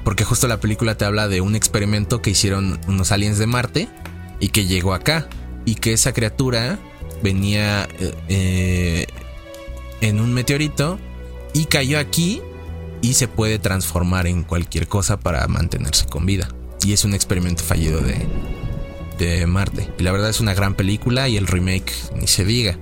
porque 0.04 0.24
justo 0.24 0.48
la 0.48 0.60
película 0.60 0.96
te 0.96 1.06
habla 1.06 1.28
de 1.28 1.42
un 1.42 1.56
experimento 1.56 2.22
que 2.22 2.32
hicieron 2.32 2.80
unos 2.88 3.12
aliens 3.12 3.38
de 3.38 3.48
Marte 3.48 3.88
y 4.40 4.50
que 4.50 4.66
llegó 4.66 4.94
acá 4.94 5.28
y 5.66 5.76
que 5.76 5.94
esa 5.94 6.14
criatura 6.14 6.80
venía 7.22 7.88
eh, 8.00 8.14
eh, 8.30 9.08
en 10.02 10.20
un 10.20 10.34
meteorito 10.34 11.00
y 11.54 11.66
cayó 11.66 12.00
aquí 12.00 12.42
y 13.02 13.14
se 13.14 13.28
puede 13.28 13.60
transformar 13.60 14.28
en 14.28 14.44
cualquier 14.44 14.88
cosa 14.88 15.20
para 15.20 15.48
mantenerse 15.48 16.06
con 16.06 16.26
vida. 16.26 16.50
Y 16.84 16.94
es 16.94 17.04
un 17.04 17.14
experimento 17.14 17.64
fallido 17.64 18.02
de, 18.02 18.26
de 19.18 19.46
Marte. 19.46 19.90
Y 19.98 20.04
la 20.04 20.12
verdad 20.12 20.30
es 20.30 20.40
una 20.40 20.54
gran 20.54 20.76
película 20.76 21.28
y 21.28 21.38
el 21.38 21.48
remake 21.48 21.94
ni 22.16 22.28
se 22.28 22.46
diga. 22.46 22.78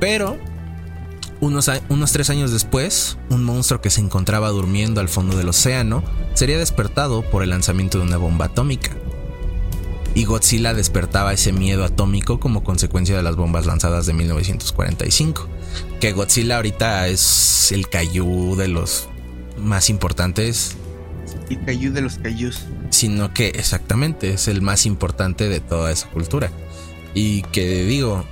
Pero 0.00 0.38
unos, 1.40 1.70
unos, 1.88 2.12
tres 2.12 2.30
años 2.30 2.52
después, 2.52 3.18
un 3.28 3.44
monstruo 3.44 3.80
que 3.80 3.90
se 3.90 4.00
encontraba 4.00 4.48
durmiendo 4.48 5.00
al 5.00 5.08
fondo 5.08 5.36
del 5.36 5.48
océano 5.48 6.02
sería 6.34 6.58
despertado 6.58 7.22
por 7.22 7.42
el 7.42 7.50
lanzamiento 7.50 7.98
de 7.98 8.04
una 8.04 8.16
bomba 8.16 8.46
atómica. 8.46 8.96
Y 10.14 10.24
Godzilla 10.24 10.74
despertaba 10.74 11.32
ese 11.32 11.52
miedo 11.52 11.84
atómico 11.84 12.40
como 12.40 12.64
consecuencia 12.64 13.16
de 13.16 13.22
las 13.22 13.36
bombas 13.36 13.66
lanzadas 13.66 14.06
de 14.06 14.12
1945. 14.12 15.48
Que 16.00 16.12
Godzilla 16.12 16.56
ahorita 16.56 17.06
es 17.06 17.70
el 17.70 17.88
Kaiju 17.88 18.56
de 18.56 18.68
los 18.68 19.08
más 19.60 19.90
importantes. 19.90 20.76
Y 21.48 21.56
Kaiju 21.56 21.92
de 21.92 22.02
los 22.02 22.18
Kaijus 22.18 22.60
sino 22.90 23.32
que 23.32 23.48
exactamente 23.48 24.30
es 24.34 24.48
el 24.48 24.62
más 24.62 24.84
importante 24.84 25.48
de 25.48 25.60
toda 25.60 25.90
esa 25.90 26.08
cultura. 26.10 26.50
Y 27.14 27.42
que 27.42 27.84
digo, 27.84 28.24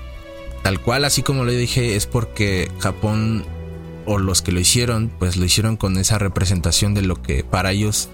tal 0.63 0.81
cual, 0.81 1.05
así 1.05 1.23
como 1.23 1.45
le 1.45 1.57
dije, 1.57 1.97
es 1.97 2.07
porque 2.07 2.71
Japón 2.79 3.45
o 4.05 4.19
los 4.19 4.43
que 4.43 4.53
lo 4.53 4.61
hicieron, 4.61 5.11
pues 5.19 5.37
lo 5.37 5.45
hicieron 5.45 5.77
con 5.77 5.97
esa 5.97 6.19
representación 6.19 6.95
de 6.95 7.03
lo 7.03 7.23
que 7.23 7.45
para 7.45 7.73
ellos 7.73 8.09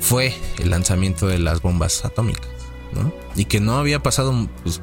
fue 0.00 0.34
el 0.58 0.70
lanzamiento 0.70 1.26
de 1.26 1.38
las 1.38 1.62
bombas 1.62 2.04
atómicas, 2.04 2.48
¿no? 2.92 3.12
Y 3.34 3.46
que 3.46 3.60
no 3.60 3.76
había 3.76 4.02
pasado 4.02 4.48
pues, 4.62 4.80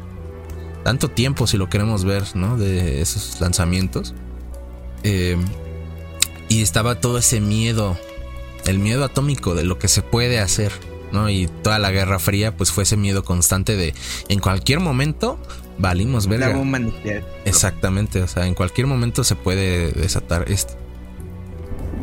tanto 0.83 1.09
tiempo, 1.09 1.47
si 1.47 1.57
lo 1.57 1.69
queremos 1.69 2.03
ver, 2.03 2.23
¿no? 2.35 2.57
De 2.57 3.01
esos 3.01 3.39
lanzamientos. 3.39 4.13
Eh, 5.03 5.37
y 6.53 6.61
estaba 6.61 7.01
todo 7.01 7.17
ese 7.17 7.41
miedo 7.41 7.97
el 8.67 8.77
miedo 8.77 9.03
atómico 9.03 9.55
de 9.55 9.63
lo 9.63 9.79
que 9.79 9.87
se 9.87 10.03
puede 10.03 10.39
hacer, 10.39 10.71
¿no? 11.11 11.29
Y 11.29 11.47
toda 11.63 11.79
la 11.79 11.89
Guerra 11.89 12.19
Fría, 12.19 12.55
pues 12.55 12.71
fue 12.71 12.83
ese 12.83 12.95
miedo 12.95 13.23
constante 13.23 13.75
de 13.75 13.95
en 14.29 14.39
cualquier 14.39 14.79
momento 14.79 15.39
valimos 15.79 16.27
verga. 16.27 16.49
La 16.49 16.55
bomba 16.55 16.77
nuclear. 16.77 17.25
Exactamente, 17.45 18.21
o 18.21 18.27
sea, 18.27 18.45
en 18.45 18.53
cualquier 18.53 18.85
momento 18.85 19.23
se 19.23 19.35
puede 19.35 19.91
desatar 19.93 20.49
esto. 20.51 20.75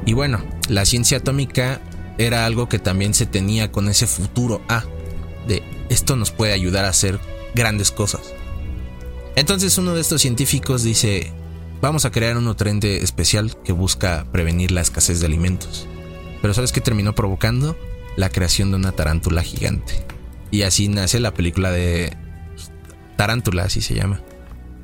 Y 0.04 0.14
bueno, 0.14 0.44
la 0.68 0.84
ciencia 0.84 1.18
atómica 1.18 1.80
era 2.18 2.44
algo 2.44 2.68
que 2.68 2.80
también 2.80 3.14
se 3.14 3.26
tenía 3.26 3.70
con 3.70 3.88
ese 3.88 4.08
futuro 4.08 4.60
A, 4.68 4.82
de 5.46 5.62
esto 5.90 6.16
nos 6.16 6.32
puede 6.32 6.52
ayudar 6.52 6.86
a 6.86 6.88
hacer 6.88 7.20
grandes 7.54 7.92
cosas. 7.92 8.34
Entonces 9.36 9.78
uno 9.78 9.94
de 9.94 10.00
estos 10.00 10.20
científicos 10.20 10.82
dice, 10.82 11.32
vamos 11.80 12.04
a 12.04 12.10
crear 12.10 12.36
un 12.36 12.44
nutriente 12.44 13.02
especial 13.02 13.56
que 13.62 13.72
busca 13.72 14.26
prevenir 14.32 14.70
la 14.70 14.80
escasez 14.80 15.20
de 15.20 15.26
alimentos. 15.26 15.86
Pero 16.42 16.54
¿sabes 16.54 16.72
qué 16.72 16.80
terminó 16.80 17.14
provocando? 17.14 17.76
La 18.16 18.30
creación 18.30 18.70
de 18.70 18.76
una 18.76 18.92
tarántula 18.92 19.42
gigante. 19.42 20.04
Y 20.50 20.62
así 20.62 20.88
nace 20.88 21.20
la 21.20 21.34
película 21.34 21.70
de 21.70 22.16
Tarántula, 23.16 23.64
así 23.64 23.82
se 23.82 23.94
llama, 23.94 24.20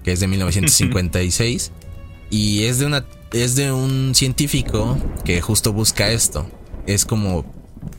que 0.04 0.12
es 0.12 0.20
de 0.20 0.28
1956. 0.28 1.72
y 2.30 2.64
es 2.64 2.78
de 2.78 2.86
una 2.86 3.04
es 3.32 3.56
de 3.56 3.72
un 3.72 4.14
científico 4.14 4.96
que 5.24 5.40
justo 5.40 5.72
busca 5.72 6.10
esto. 6.10 6.48
Es 6.86 7.04
como, 7.04 7.44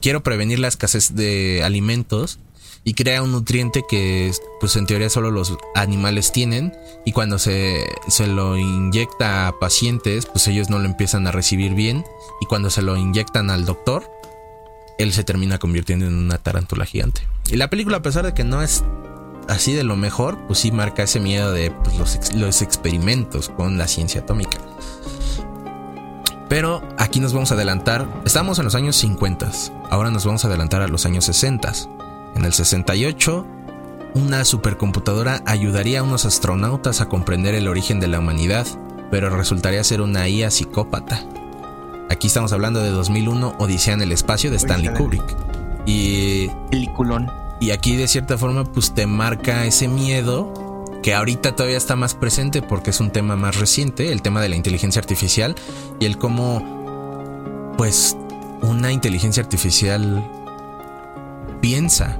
quiero 0.01 0.23
prevenir 0.23 0.59
la 0.59 0.67
escasez 0.67 1.15
de 1.15 1.61
alimentos 1.63 2.39
y 2.87 2.93
crea 2.93 3.21
un 3.21 3.33
nutriente 3.33 3.83
que 3.85 4.31
pues 4.61 4.77
en 4.77 4.85
teoría 4.85 5.09
solo 5.09 5.29
los 5.29 5.57
animales 5.75 6.31
tienen 6.31 6.73
y 7.03 7.11
cuando 7.11 7.37
se, 7.37 7.85
se, 8.07 8.27
lo 8.27 8.57
inyecta 8.57 9.49
a 9.49 9.59
pacientes 9.59 10.25
pues 10.25 10.47
ellos 10.47 10.69
no 10.69 10.79
lo 10.79 10.85
empiezan 10.85 11.27
a 11.27 11.33
recibir 11.33 11.73
bien 11.73 12.05
y 12.39 12.45
cuando 12.45 12.69
se 12.69 12.81
lo 12.81 12.95
inyectan 12.95 13.49
al 13.49 13.65
doctor 13.65 14.09
él 14.97 15.11
se 15.11 15.25
termina 15.25 15.57
convirtiendo 15.57 16.05
en 16.07 16.15
una 16.15 16.37
tarántula 16.37 16.85
gigante. 16.85 17.27
Y 17.49 17.57
la 17.57 17.69
película 17.69 17.97
a 17.97 18.01
pesar 18.01 18.23
de 18.23 18.33
que 18.33 18.45
no 18.45 18.61
es 18.61 18.85
así 19.49 19.73
de 19.73 19.83
lo 19.83 19.97
mejor 19.97 20.37
pues 20.47 20.59
sí 20.59 20.71
marca 20.71 21.03
ese 21.03 21.19
miedo 21.19 21.51
de 21.51 21.71
pues, 21.71 21.97
los, 21.97 22.33
los 22.35 22.61
experimentos 22.61 23.49
con 23.49 23.77
la 23.77 23.89
ciencia 23.89 24.21
atómica. 24.21 24.59
Pero 26.47 26.81
aquí 26.97 27.19
nos 27.19 27.33
vamos 27.33 27.51
a 27.51 27.55
adelantar, 27.55 28.07
estamos 28.23 28.59
en 28.59 28.63
los 28.63 28.75
años 28.75 28.95
50, 28.95 29.51
ahora 29.89 30.09
nos 30.09 30.25
vamos 30.25 30.45
a 30.45 30.47
adelantar 30.47 30.81
a 30.81 30.87
los 30.87 31.05
años 31.05 31.25
60. 31.25 31.73
En 32.37 32.45
el 32.45 32.53
68, 32.53 33.47
una 34.13 34.45
supercomputadora 34.45 35.41
ayudaría 35.47 36.01
a 36.01 36.03
unos 36.03 36.23
astronautas 36.23 37.01
a 37.01 37.09
comprender 37.09 37.55
el 37.55 37.67
origen 37.67 37.99
de 37.99 38.07
la 38.07 38.19
humanidad, 38.19 38.67
pero 39.09 39.35
resultaría 39.35 39.83
ser 39.83 40.01
una 40.01 40.29
IA 40.29 40.51
psicópata. 40.51 41.19
Aquí 42.11 42.27
estamos 42.27 42.53
hablando 42.53 42.79
de 42.79 42.91
2001, 42.91 43.55
Odisea 43.57 43.95
en 43.95 44.03
el 44.03 44.11
espacio 44.11 44.51
de 44.51 44.57
Stanley 44.57 44.93
Kubrick. 44.93 45.23
Y... 45.87 46.49
Peliculón. 46.69 47.31
Y 47.59 47.71
aquí 47.71 47.95
de 47.95 48.07
cierta 48.07 48.37
forma 48.37 48.65
pues 48.65 48.93
te 48.93 49.07
marca 49.07 49.65
ese 49.65 49.87
miedo 49.87 50.53
que 51.01 51.15
ahorita 51.15 51.55
todavía 51.55 51.77
está 51.77 51.95
más 51.95 52.13
presente 52.13 52.61
porque 52.61 52.91
es 52.91 52.99
un 52.99 53.09
tema 53.09 53.35
más 53.35 53.57
reciente, 53.57 54.11
el 54.11 54.21
tema 54.21 54.41
de 54.41 54.49
la 54.49 54.55
inteligencia 54.55 54.99
artificial 54.99 55.55
y 55.99 56.05
el 56.05 56.19
cómo, 56.19 57.73
pues, 57.77 58.15
una 58.61 58.91
inteligencia 58.91 59.41
artificial 59.41 60.23
piensa, 61.61 62.19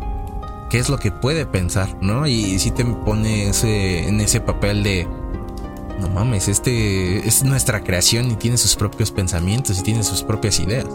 qué 0.69 0.79
es 0.79 0.89
lo 0.89 0.97
que 0.97 1.11
puede 1.11 1.45
pensar, 1.45 1.89
¿no? 2.01 2.27
Y 2.27 2.59
si 2.59 2.71
te 2.71 2.85
pone 2.85 3.49
ese, 3.49 4.07
en 4.07 4.19
ese 4.19 4.41
papel 4.41 4.83
de, 4.83 5.07
no 5.99 6.09
mames, 6.09 6.47
este 6.47 7.27
es 7.27 7.43
nuestra 7.43 7.83
creación 7.83 8.31
y 8.31 8.35
tiene 8.35 8.57
sus 8.57 8.75
propios 8.75 9.11
pensamientos 9.11 9.79
y 9.79 9.83
tiene 9.83 10.03
sus 10.03 10.23
propias 10.23 10.59
ideas. 10.59 10.85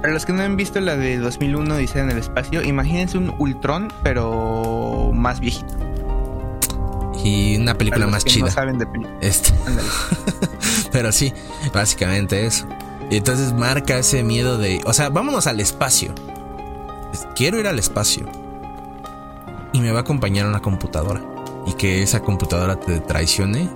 Para 0.00 0.12
los 0.12 0.26
que 0.26 0.32
no 0.32 0.42
han 0.42 0.56
visto 0.56 0.80
la 0.80 0.96
de 0.96 1.18
2001 1.18 1.76
Dice 1.78 2.00
en 2.00 2.10
el 2.10 2.18
espacio, 2.18 2.62
imagínense 2.62 3.18
un 3.18 3.34
Ultron, 3.38 3.92
pero 4.02 5.10
más 5.12 5.40
viejito 5.40 5.86
y 7.26 7.56
una 7.56 7.76
película 7.76 8.06
más 8.06 8.24
chida. 8.24 8.46
No 8.46 8.50
saben 8.50 8.78
de 8.78 8.86
este. 9.20 9.52
Pero 10.92 11.12
sí, 11.12 11.32
básicamente 11.74 12.46
eso. 12.46 12.66
Y 13.10 13.16
entonces 13.16 13.52
marca 13.52 13.98
ese 13.98 14.22
miedo 14.22 14.58
de, 14.58 14.80
o 14.84 14.92
sea, 14.92 15.08
vámonos 15.08 15.46
al 15.46 15.60
espacio. 15.60 16.14
Quiero 17.34 17.58
ir 17.58 17.66
al 17.66 17.78
espacio. 17.78 18.26
Y 19.76 19.80
me 19.82 19.92
va 19.92 19.98
a 19.98 20.02
acompañar 20.02 20.46
una 20.46 20.62
computadora. 20.62 21.20
Y 21.66 21.74
que 21.74 22.02
esa 22.02 22.20
computadora 22.20 22.80
te 22.80 22.98
traicione. 23.00 23.68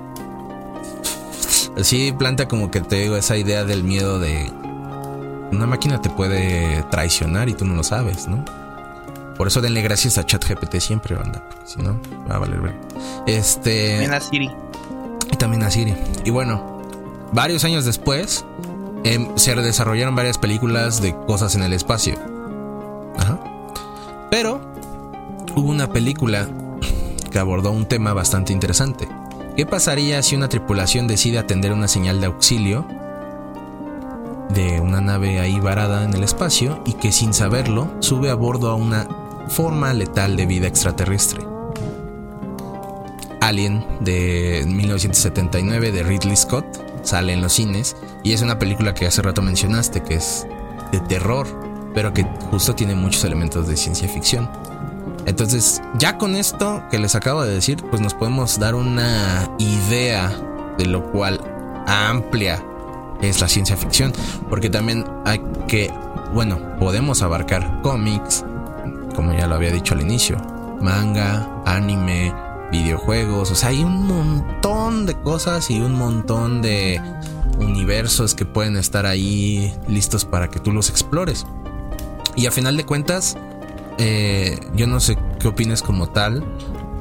Sí, 1.83 2.15
planta 2.19 2.49
como 2.49 2.71
que 2.71 2.81
te 2.81 2.97
digo 2.97 3.17
esa 3.17 3.37
idea 3.37 3.65
del 3.65 3.85
miedo 3.85 4.19
de 4.19 4.51
una 5.53 5.67
máquina 5.67 6.01
te 6.01 6.09
puede 6.09 6.83
traicionar 6.85 7.51
y 7.51 7.53
tú 7.53 7.67
no 7.67 7.75
lo 7.75 7.85
sabes, 7.85 8.29
¿no? 8.29 8.43
Por 9.37 9.49
eso 9.49 9.61
denle 9.61 9.83
gracias 9.83 10.17
a 10.17 10.25
ChatGPT 10.25 10.77
siempre, 10.77 11.17
banda. 11.17 11.47
Si 11.67 11.83
no, 11.83 12.01
va 12.31 12.37
a 12.37 12.39
valer 12.39 12.63
ver. 12.63 12.75
Este. 13.27 13.91
También 13.91 14.15
a 14.15 14.21
Siri. 14.21 14.51
Y 15.31 15.37
también 15.37 15.63
a 15.65 15.71
Siri. 15.71 15.95
Y 16.25 16.31
bueno, 16.31 16.83
varios 17.33 17.65
años 17.65 17.85
después, 17.85 18.47
em, 19.05 19.29
se 19.37 19.55
desarrollaron 19.55 20.17
varias 20.17 20.39
películas 20.39 21.03
de 21.03 21.15
cosas 21.27 21.55
en 21.57 21.63
el 21.63 21.75
espacio. 21.75 22.15
Ajá. 23.19 23.39
Pero 24.31 24.70
hubo 25.57 25.69
una 25.69 25.93
película 25.93 26.49
que 27.31 27.39
abordó 27.39 27.71
un 27.71 27.87
tema 27.87 28.13
bastante 28.13 28.53
interesante. 28.53 29.09
¿Qué 29.57 29.67
pasaría 29.67 30.23
si 30.23 30.37
una 30.37 30.49
tripulación 30.49 31.07
decide 31.07 31.39
atender 31.39 31.73
una 31.73 31.89
señal 31.89 32.21
de 32.21 32.27
auxilio 32.27 32.87
de 34.51 34.81
una 34.81 35.01
nave 35.01 35.41
ahí 35.41 35.61
varada 35.61 36.05
en 36.05 36.15
el 36.15 36.25
espacio 36.25 36.83
y 36.85 36.95
que 36.95 37.13
sin 37.13 37.33
saberlo 37.33 37.91
sube 38.01 38.31
a 38.31 38.35
bordo 38.35 38.71
a 38.71 38.75
una 38.75 39.07
forma 39.49 39.93
letal 39.93 40.37
de 40.37 40.47
vida 40.47 40.67
extraterrestre. 40.67 41.41
Alien 43.41 43.85
de 44.01 44.65
1979 44.67 45.93
de 45.93 46.03
Ridley 46.03 46.37
Scott 46.37 46.67
sale 47.03 47.33
en 47.33 47.41
los 47.41 47.55
cines 47.55 47.97
y 48.23 48.33
es 48.33 48.43
una 48.43 48.59
película 48.59 48.95
que 48.95 49.07
hace 49.07 49.23
rato 49.23 49.43
mencionaste 49.43 50.03
que 50.03 50.15
es 50.15 50.47
de 50.93 51.01
terror, 51.01 51.47
pero 51.95 52.13
que 52.13 52.25
justo 52.51 52.75
tiene 52.75 52.95
muchos 52.95 53.25
elementos 53.25 53.67
de 53.67 53.77
ciencia 53.77 54.09
ficción. 54.09 54.49
Entonces, 55.27 55.83
ya 55.99 56.19
con 56.19 56.35
esto 56.35 56.83
que 56.91 56.99
les 56.99 57.15
acabo 57.15 57.43
de 57.43 57.55
decir, 57.55 57.83
pues 57.91 58.01
nos 58.01 58.15
podemos 58.15 58.59
dar 58.59 58.75
una 58.75 59.51
idea 59.59 60.33
de 60.79 60.87
lo 60.87 61.11
cual 61.13 61.41
amplia 61.87 62.63
es 63.21 63.41
la 63.41 63.49
ciencia 63.49 63.77
ficción, 63.77 64.13
porque 64.49 64.71
también 64.71 65.05
hay 65.25 65.41
que, 65.69 65.93
bueno, 66.33 66.59
podemos 66.79 67.23
abarcar 67.23 67.83
cómics, 67.83 68.45
como 69.15 69.33
ya 69.33 69.47
lo 69.47 69.57
había 69.57 69.71
dicho 69.71 69.95
al 69.95 70.01
inicio. 70.01 70.39
Manga, 70.81 71.47
anime, 71.67 72.33
videojuegos, 72.73 73.51
o 73.51 73.55
sea, 73.55 73.71
hay 73.71 73.85
un 73.85 74.07
montón 74.07 75.05
de 75.05 75.15
cosas 75.21 75.71
y 75.71 75.81
un 75.81 75.95
montón 75.95 76.63
de 76.63 77.01
universos 77.59 78.35
que 78.35 78.47
pueden 78.47 78.77
estar 78.77 79.05
ahí 79.05 79.75
listos 79.89 80.25
para 80.25 80.49
que 80.49 80.61
tú 80.61 80.73
los 80.73 80.89
explores. 80.89 81.47
Y 82.37 82.47
a 82.47 82.51
final 82.51 82.77
de 82.77 82.87
cuentas, 82.87 83.37
eh, 84.03 84.59
yo 84.75 84.87
no 84.87 84.99
sé 84.99 85.19
qué 85.39 85.49
opines 85.49 85.83
como 85.83 86.09
tal 86.09 86.43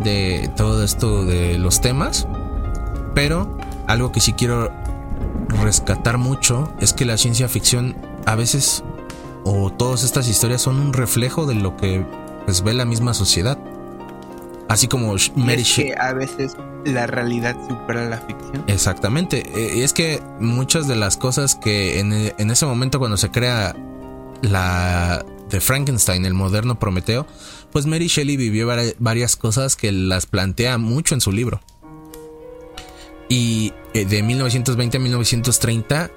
de 0.03 0.51
todo 0.57 0.83
esto 0.83 1.23
de 1.23 1.57
los 1.57 1.79
temas, 1.79 2.27
pero 3.15 3.57
algo 3.88 4.12
que 4.12 4.19
sí 4.19 4.33
quiero 4.33 4.69
rescatar 5.47 6.17
mucho 6.17 6.73
es 6.81 6.91
que 6.91 7.05
la 7.05 7.17
ciencia 7.17 7.47
ficción 7.47 7.95
a 8.25 8.35
veces 8.35 8.83
o 9.45 9.71
todas 9.71 10.03
estas 10.03 10.27
historias 10.27 10.62
son 10.62 10.77
un 10.77 10.91
reflejo 10.91 11.45
de 11.45 11.55
lo 11.55 11.77
que 11.77 12.05
pues, 12.45 12.63
ve 12.63 12.73
la 12.73 12.83
misma 12.83 13.13
sociedad. 13.13 13.57
Así 14.67 14.89
como 14.89 15.15
Mary 15.35 15.63
Shelley. 15.63 15.93
a 15.97 16.12
veces 16.12 16.57
la 16.83 17.07
realidad 17.07 17.55
supera 17.67 18.09
la 18.09 18.17
ficción. 18.17 18.65
Exactamente. 18.67 19.73
Y 19.73 19.81
es 19.83 19.93
que 19.93 20.21
muchas 20.41 20.88
de 20.88 20.97
las 20.97 21.15
cosas 21.15 21.55
que 21.55 21.99
en, 21.99 22.12
en 22.13 22.51
ese 22.51 22.65
momento 22.65 22.99
cuando 22.99 23.15
se 23.15 23.31
crea 23.31 23.73
la 24.41 25.25
de 25.49 25.62
Frankenstein, 25.62 26.25
el 26.25 26.33
moderno 26.33 26.79
Prometeo, 26.79 27.25
pues 27.71 27.85
Mary 27.85 28.07
Shelley 28.07 28.38
vivió 28.38 28.67
varias 28.99 29.35
cosas 29.35 29.75
que 29.75 29.91
las 29.91 30.25
plantea 30.25 30.77
mucho 30.77 31.15
en 31.15 31.21
su 31.21 31.31
libro. 31.31 31.62
Y 33.27 33.73
eh, 33.93 34.05
de 34.05 34.23
1920 34.23 34.97
a 34.97 34.99
1930, 34.99 36.12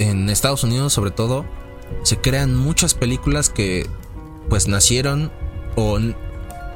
en 0.00 0.28
Estados 0.28 0.64
Unidos 0.64 0.92
sobre 0.92 1.10
todo, 1.10 1.44
se 2.02 2.18
crean 2.18 2.54
muchas 2.54 2.94
películas 2.94 3.50
que 3.50 3.86
pues 4.48 4.68
nacieron 4.68 5.32
o 5.76 5.98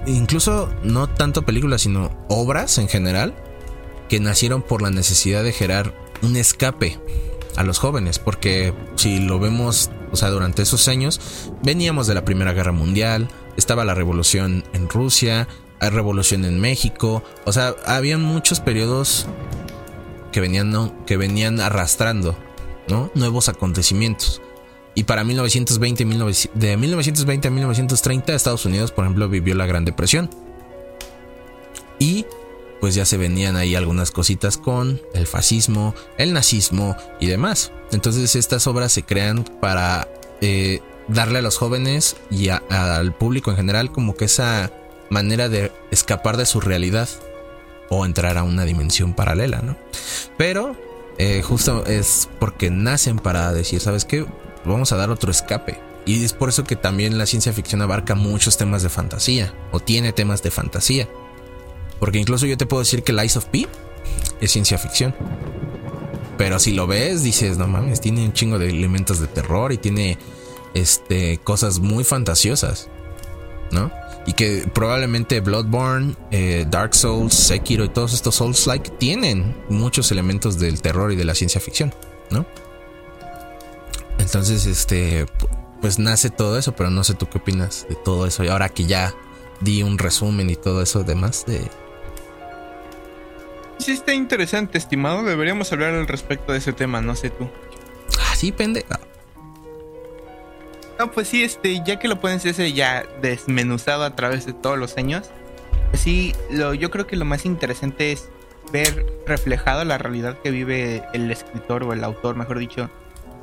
incluso 0.06 0.70
no 0.82 1.08
tanto 1.08 1.42
películas 1.42 1.82
sino 1.82 2.10
obras 2.28 2.78
en 2.78 2.88
general 2.88 3.34
que 4.08 4.20
nacieron 4.20 4.62
por 4.62 4.80
la 4.80 4.90
necesidad 4.90 5.42
de 5.42 5.52
generar 5.52 5.94
un 6.22 6.36
escape 6.36 6.98
a 7.56 7.64
los 7.64 7.78
jóvenes 7.78 8.18
porque 8.18 8.72
si 8.96 9.18
lo 9.18 9.38
vemos 9.38 9.90
o 10.12 10.16
sea 10.16 10.30
durante 10.30 10.62
esos 10.62 10.88
años 10.88 11.20
veníamos 11.62 12.06
de 12.06 12.14
la 12.14 12.24
primera 12.24 12.52
guerra 12.52 12.72
mundial 12.72 13.28
estaba 13.56 13.84
la 13.84 13.94
revolución 13.94 14.64
en 14.72 14.88
Rusia 14.88 15.48
hay 15.80 15.90
revolución 15.90 16.44
en 16.44 16.60
México 16.60 17.22
o 17.44 17.52
sea 17.52 17.74
había 17.86 18.18
muchos 18.18 18.60
periodos 18.60 19.26
que 20.32 20.40
venían 20.40 20.92
que 21.06 21.16
venían 21.16 21.60
arrastrando 21.60 22.36
¿no? 22.88 23.10
nuevos 23.14 23.48
acontecimientos 23.48 24.40
y 24.98 25.04
para 25.04 25.22
1920, 25.22 26.04
de 26.54 26.76
1920 26.76 27.46
a 27.46 27.50
1930, 27.52 28.34
Estados 28.34 28.66
Unidos, 28.66 28.90
por 28.90 29.04
ejemplo, 29.04 29.28
vivió 29.28 29.54
la 29.54 29.64
Gran 29.64 29.84
Depresión. 29.84 30.28
Y 32.00 32.26
pues 32.80 32.94
ya 32.94 33.04
se 33.04 33.16
venían 33.16 33.56
ahí 33.56 33.74
algunas 33.74 34.10
cositas 34.10 34.56
con 34.56 35.00
el 35.14 35.26
fascismo, 35.26 35.94
el 36.16 36.32
nazismo 36.32 36.96
y 37.20 37.26
demás. 37.26 37.72
Entonces 37.92 38.36
estas 38.36 38.66
obras 38.66 38.92
se 38.92 39.02
crean 39.02 39.44
para 39.60 40.08
eh, 40.40 40.80
darle 41.08 41.38
a 41.38 41.42
los 41.42 41.58
jóvenes 41.58 42.16
y 42.30 42.48
al 42.48 43.14
público 43.14 43.50
en 43.50 43.56
general 43.56 43.92
como 43.92 44.14
que 44.14 44.26
esa 44.26 44.72
manera 45.10 45.48
de 45.48 45.72
escapar 45.90 46.36
de 46.36 46.46
su 46.46 46.60
realidad 46.60 47.08
o 47.88 48.04
entrar 48.04 48.36
a 48.36 48.42
una 48.42 48.64
dimensión 48.64 49.14
paralela, 49.14 49.62
¿no? 49.62 49.76
Pero 50.36 50.76
eh, 51.16 51.42
justo 51.42 51.84
es 51.86 52.28
porque 52.38 52.70
nacen 52.70 53.18
para 53.18 53.52
decir, 53.52 53.80
¿sabes 53.80 54.04
qué? 54.04 54.26
vamos 54.64 54.92
a 54.92 54.96
dar 54.96 55.10
otro 55.10 55.30
escape. 55.30 55.78
Y 56.06 56.24
es 56.24 56.32
por 56.32 56.48
eso 56.48 56.64
que 56.64 56.76
también 56.76 57.18
la 57.18 57.26
ciencia 57.26 57.52
ficción 57.52 57.82
abarca 57.82 58.14
muchos 58.14 58.56
temas 58.56 58.82
de 58.82 58.88
fantasía, 58.88 59.52
o 59.72 59.80
tiene 59.80 60.12
temas 60.12 60.42
de 60.42 60.50
fantasía. 60.50 61.08
Porque 62.00 62.18
incluso 62.18 62.46
yo 62.46 62.56
te 62.56 62.66
puedo 62.66 62.82
decir 62.82 63.02
que 63.02 63.12
Lies 63.12 63.36
of 63.36 63.46
P 63.46 63.66
es 64.40 64.50
ciencia 64.50 64.78
ficción. 64.78 65.14
Pero 66.36 66.58
si 66.60 66.72
lo 66.72 66.86
ves, 66.86 67.22
dices, 67.22 67.58
no 67.58 67.66
mames, 67.66 68.00
tiene 68.00 68.24
un 68.24 68.32
chingo 68.32 68.58
de 68.58 68.70
elementos 68.70 69.20
de 69.20 69.26
terror 69.26 69.72
y 69.72 69.78
tiene 69.78 70.18
este, 70.74 71.38
cosas 71.38 71.80
muy 71.80 72.04
fantasiosas, 72.04 72.88
¿no? 73.72 73.90
Y 74.26 74.34
que 74.34 74.68
probablemente 74.72 75.40
Bloodborne, 75.40 76.14
eh, 76.30 76.64
Dark 76.68 76.94
Souls, 76.94 77.34
Sekiro 77.34 77.84
y 77.84 77.88
todos 77.88 78.12
estos 78.12 78.36
Souls-like 78.36 78.90
tienen 78.98 79.56
muchos 79.68 80.12
elementos 80.12 80.58
del 80.58 80.80
terror 80.80 81.12
y 81.12 81.16
de 81.16 81.24
la 81.24 81.34
ciencia 81.34 81.60
ficción, 81.60 81.92
¿no? 82.30 82.46
Entonces, 84.18 84.66
este, 84.66 85.26
pues 85.80 85.98
nace 85.98 86.30
todo 86.30 86.58
eso, 86.58 86.72
pero 86.72 86.90
no 86.90 87.02
sé 87.04 87.14
tú 87.14 87.28
qué 87.28 87.38
opinas 87.38 87.86
de 87.88 87.96
todo 87.96 88.26
eso. 88.26 88.44
Y 88.44 88.48
ahora 88.48 88.68
que 88.68 88.84
ya 88.84 89.14
di 89.60 89.82
un 89.82 89.98
resumen 89.98 90.50
y 90.50 90.56
todo 90.56 90.82
eso 90.82 91.02
demás 91.02 91.44
de... 91.46 91.68
Sí 93.78 93.92
está 93.92 94.12
interesante, 94.12 94.78
estimado. 94.78 95.22
Deberíamos 95.22 95.72
hablar 95.72 95.94
al 95.94 96.08
respecto 96.08 96.52
de 96.52 96.58
ese 96.58 96.72
tema, 96.72 97.00
no 97.00 97.14
sé 97.14 97.30
tú. 97.30 97.48
Ah, 98.18 98.34
sí, 98.34 98.52
pende. 98.52 98.84
No, 100.98 101.12
pues 101.12 101.28
sí, 101.28 101.44
este, 101.44 101.80
ya 101.84 101.98
que 101.98 102.08
lo 102.08 102.20
pueden 102.20 102.40
ser 102.40 102.56
ya 102.72 103.04
desmenuzado 103.22 104.02
a 104.04 104.16
través 104.16 104.46
de 104.46 104.52
todos 104.52 104.76
los 104.76 104.96
años, 104.96 105.30
pues 105.90 106.02
sí, 106.02 106.34
lo, 106.50 106.74
yo 106.74 106.90
creo 106.90 107.06
que 107.06 107.14
lo 107.14 107.24
más 107.24 107.46
interesante 107.46 108.10
es 108.10 108.28
ver 108.72 109.06
reflejado 109.26 109.84
la 109.84 109.96
realidad 109.96 110.38
que 110.42 110.50
vive 110.50 111.04
el 111.14 111.30
escritor 111.30 111.84
o 111.84 111.92
el 111.92 112.02
autor, 112.02 112.34
mejor 112.34 112.58
dicho, 112.58 112.90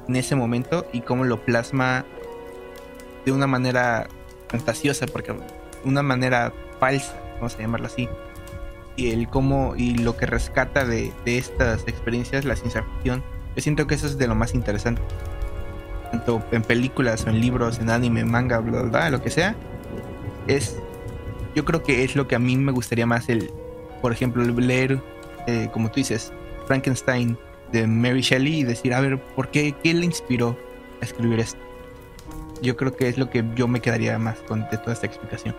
en 0.07 0.17
ese 0.17 0.35
momento 0.35 0.85
y 0.91 1.01
cómo 1.01 1.23
lo 1.23 1.43
plasma 1.43 2.05
de 3.25 3.31
una 3.31 3.47
manera 3.47 4.07
fantasiosa, 4.49 5.05
porque 5.07 5.33
una 5.85 6.03
manera 6.03 6.53
falsa, 6.79 7.15
vamos 7.35 7.55
a 7.55 7.59
llamarlo 7.59 7.87
así. 7.87 8.09
Y 8.95 9.11
el 9.11 9.27
cómo 9.27 9.75
y 9.75 9.95
lo 9.95 10.15
que 10.15 10.25
rescata 10.25 10.85
de, 10.85 11.11
de 11.25 11.37
estas 11.37 11.81
experiencias 11.87 12.45
la 12.45 12.55
ciencia 12.55 12.83
ficción. 12.83 13.23
Yo 13.55 13.61
siento 13.61 13.87
que 13.87 13.95
eso 13.95 14.07
es 14.07 14.17
de 14.17 14.27
lo 14.27 14.35
más 14.35 14.53
interesante 14.53 15.01
tanto 16.11 16.43
en 16.51 16.61
películas 16.61 17.25
o 17.25 17.29
en 17.29 17.41
libros, 17.41 17.79
en 17.79 17.89
anime, 17.89 18.25
manga, 18.25 18.59
bla, 18.59 18.81
bla, 18.81 18.89
bla, 18.89 19.09
lo 19.09 19.21
que 19.21 19.29
sea, 19.29 19.55
es, 20.47 20.77
yo 21.55 21.65
creo 21.65 21.83
que 21.83 22.03
es 22.03 22.15
lo 22.15 22.27
que 22.27 22.35
a 22.35 22.39
mí 22.39 22.55
me 22.57 22.71
gustaría 22.71 23.05
más 23.05 23.29
el, 23.29 23.51
por 24.01 24.11
ejemplo, 24.11 24.43
leer, 24.43 25.01
eh, 25.47 25.69
como 25.73 25.89
tú 25.89 25.95
dices, 25.95 26.31
Frankenstein 26.67 27.37
de 27.71 27.87
Mary 27.87 28.21
Shelley 28.21 28.59
y 28.59 28.63
decir, 28.63 28.93
a 28.93 29.01
ver, 29.01 29.21
¿por 29.35 29.49
qué? 29.49 29.75
¿Qué 29.83 29.93
le 29.93 30.05
inspiró 30.05 30.57
a 31.01 31.05
escribir 31.05 31.39
esto? 31.39 31.59
Yo 32.61 32.77
creo 32.77 32.95
que 32.95 33.09
es 33.09 33.17
lo 33.17 33.29
que 33.29 33.43
yo 33.55 33.67
me 33.67 33.81
quedaría 33.81 34.17
más 34.17 34.37
con 34.47 34.61
de 34.69 34.77
toda 34.77 34.93
esta 34.93 35.05
explicación. 35.07 35.55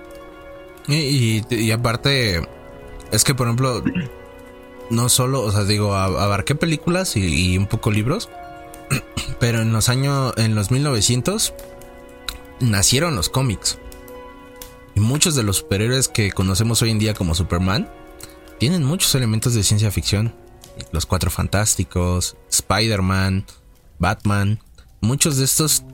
Y, 0.89 1.43
y, 1.51 1.71
aparte, 1.73 2.41
es 3.13 3.25
que 3.25 3.35
por 3.35 3.47
ejemplo, 3.47 3.83
no 4.91 5.09
solo, 5.09 5.43
o 5.43 5.53
sea, 5.53 5.65
digo, 5.65 5.95
abarqué 5.95 6.55
películas 6.55 7.17
y, 7.17 7.53
y 7.53 7.59
un 7.59 7.67
poco 7.67 7.91
libros, 7.91 8.29
pero 9.41 9.61
en 9.61 9.73
los 9.73 9.89
años, 9.89 10.33
en 10.37 10.55
los 10.55 10.71
1900, 10.71 11.55
nacieron 12.61 13.15
los 13.15 13.29
cómics. 13.29 13.79
Y 14.95 15.01
muchos 15.01 15.35
de 15.35 15.43
los 15.43 15.59
superhéroes 15.59 16.09
que 16.09 16.33
conocemos 16.33 16.81
hoy 16.83 16.91
en 16.91 16.99
día 16.99 17.15
como 17.15 17.35
Superman 17.35 17.89
tienen 18.59 18.83
muchos 18.85 19.15
elementos 19.15 19.55
de 19.55 19.63
ciencia 19.63 19.91
ficción. 19.91 20.35
Los 20.93 21.07
Cuatro 21.07 21.31
Fantásticos, 21.31 22.37
Spider-Man, 22.51 23.45
Batman. 23.99 24.61
Muchos 25.01 25.37
de 25.37 25.45
estos 25.45 25.85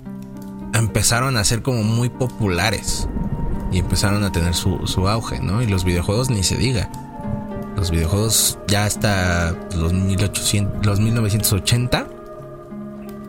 empezaron 0.73 1.37
a 1.37 1.45
ser 1.45 1.63
como 1.63 1.83
muy 1.83 2.09
populares. 2.09 3.09
Y 3.73 3.79
empezaron 3.79 4.23
a 4.25 4.33
tener 4.33 4.55
su, 4.55 4.87
su 4.87 5.09
auge, 5.09 5.41
¿no? 5.41 5.63
Y 5.63 5.67
los 5.67 5.85
videojuegos 5.85 6.31
ni 6.31 6.43
se 6.43 6.57
diga. 6.57 6.89
Los 7.77 7.91
videojuegos 7.91 8.59
ya 8.69 8.85
hasta 8.85 9.57
los, 9.75 9.93
1800, 9.93 10.85
los 10.87 11.01
1980 11.01 12.07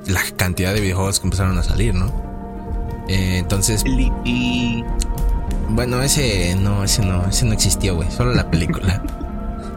la 0.08 0.22
cantidad 0.36 0.74
de 0.74 0.82
videojuegos 0.82 1.20
que 1.20 1.28
empezaron 1.28 1.58
a 1.58 1.64
salir, 1.64 1.94
¿no? 1.94 2.08
Eh, 3.08 3.38
entonces. 3.38 3.84
Y. 3.86 4.84
Bueno, 5.70 6.02
ese 6.02 6.56
no, 6.56 6.84
ese 6.84 7.04
no, 7.06 7.26
ese 7.28 7.46
no 7.46 7.54
existió, 7.54 7.96
güey. 7.96 8.12
Solo 8.12 8.34
la 8.34 8.50
película. 8.50 9.02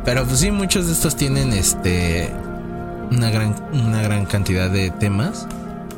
Pero 0.05 0.25
pues 0.25 0.41
sí, 0.41 0.51
muchos 0.51 0.87
de 0.87 0.93
estos 0.93 1.17
tienen 1.17 1.53
este. 1.53 2.33
Una 3.11 3.31
gran, 3.31 3.55
una 3.73 4.03
gran 4.03 4.27
cantidad 4.27 4.71
de 4.71 4.91
temas. 4.91 5.47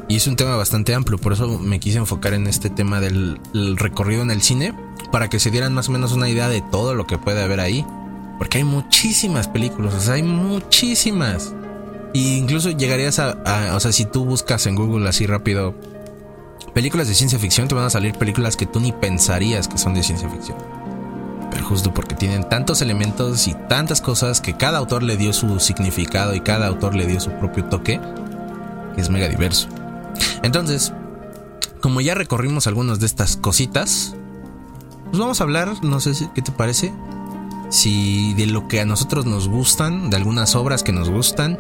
Y 0.09 0.17
es 0.17 0.27
un 0.27 0.37
tema 0.37 0.57
bastante 0.57 0.95
amplio. 0.95 1.19
Por 1.19 1.35
eso 1.35 1.59
me 1.59 1.79
quise 1.79 1.99
enfocar 1.99 2.33
en 2.33 2.47
este 2.47 2.71
tema 2.71 2.99
del 3.01 3.39
recorrido 3.77 4.23
en 4.23 4.31
el 4.31 4.41
cine. 4.41 4.75
Para 5.13 5.29
que 5.29 5.39
se 5.39 5.51
dieran 5.51 5.75
más 5.75 5.89
o 5.89 5.93
menos 5.93 6.13
una 6.13 6.29
idea 6.29 6.49
de 6.49 6.63
todo 6.63 6.95
lo 6.95 7.07
que 7.07 7.19
puede 7.19 7.43
haber 7.43 7.61
ahí. 7.61 7.85
Porque 8.39 8.59
hay 8.59 8.65
muchísimas 8.65 9.49
películas. 9.49 9.95
O 9.95 10.01
sea, 10.01 10.15
hay 10.15 10.23
muchísimas. 10.23 11.53
Y 12.15 12.37
incluso 12.37 12.71
llegarías 12.71 13.19
a, 13.19 13.37
o 13.75 13.81
sea, 13.81 13.93
si 13.93 14.07
tú 14.07 14.25
buscas 14.25 14.67
en 14.67 14.77
Google 14.77 15.09
así 15.09 15.27
rápido 15.27 15.75
películas 16.73 17.09
de 17.09 17.15
ciencia 17.15 17.39
ficción, 17.39 17.69
te 17.69 17.75
van 17.75 17.85
a 17.85 17.91
salir 17.91 18.15
películas 18.15 18.57
que 18.57 18.67
tú 18.67 18.81
ni 18.81 18.93
pensarías 18.93 19.69
que 19.69 19.77
son 19.77 19.95
de 19.95 20.03
ciencia 20.03 20.29
ficción. 20.29 20.57
Pero 21.51 21.65
justo 21.65 21.93
porque 21.93 22.15
tienen 22.15 22.49
tantos 22.49 22.81
elementos 22.83 23.47
y 23.47 23.55
tantas 23.69 24.01
cosas 24.01 24.41
que 24.41 24.57
cada 24.57 24.79
autor 24.79 25.03
le 25.03 25.17
dio 25.17 25.33
su 25.33 25.61
significado 25.61 26.35
y 26.35 26.41
cada 26.41 26.67
autor 26.67 26.95
le 26.95 27.07
dio 27.07 27.21
su 27.21 27.31
propio 27.33 27.65
toque, 27.65 28.01
es 28.97 29.11
mega 29.11 29.29
diverso. 29.29 29.69
Entonces, 30.43 30.93
como 31.81 32.01
ya 32.01 32.15
recorrimos 32.15 32.67
algunas 32.67 33.01
de 33.01 33.07
estas 33.07 33.37
cositas, 33.37 34.15
pues 35.07 35.19
vamos 35.19 35.41
a 35.41 35.45
hablar, 35.45 35.83
no 35.83 36.01
sé 36.01 36.13
qué 36.35 36.43
te 36.43 36.53
parece, 36.53 36.93
si 37.71 38.35
de 38.35 38.47
lo 38.47 38.69
que 38.69 38.81
a 38.81 38.85
nosotros 38.85 39.27
nos 39.27 39.49
gustan, 39.49 40.11
de 40.11 40.17
algunas 40.17 40.55
obras 40.55 40.83
que 40.83 40.93
nos 40.93 41.11
gustan, 41.11 41.59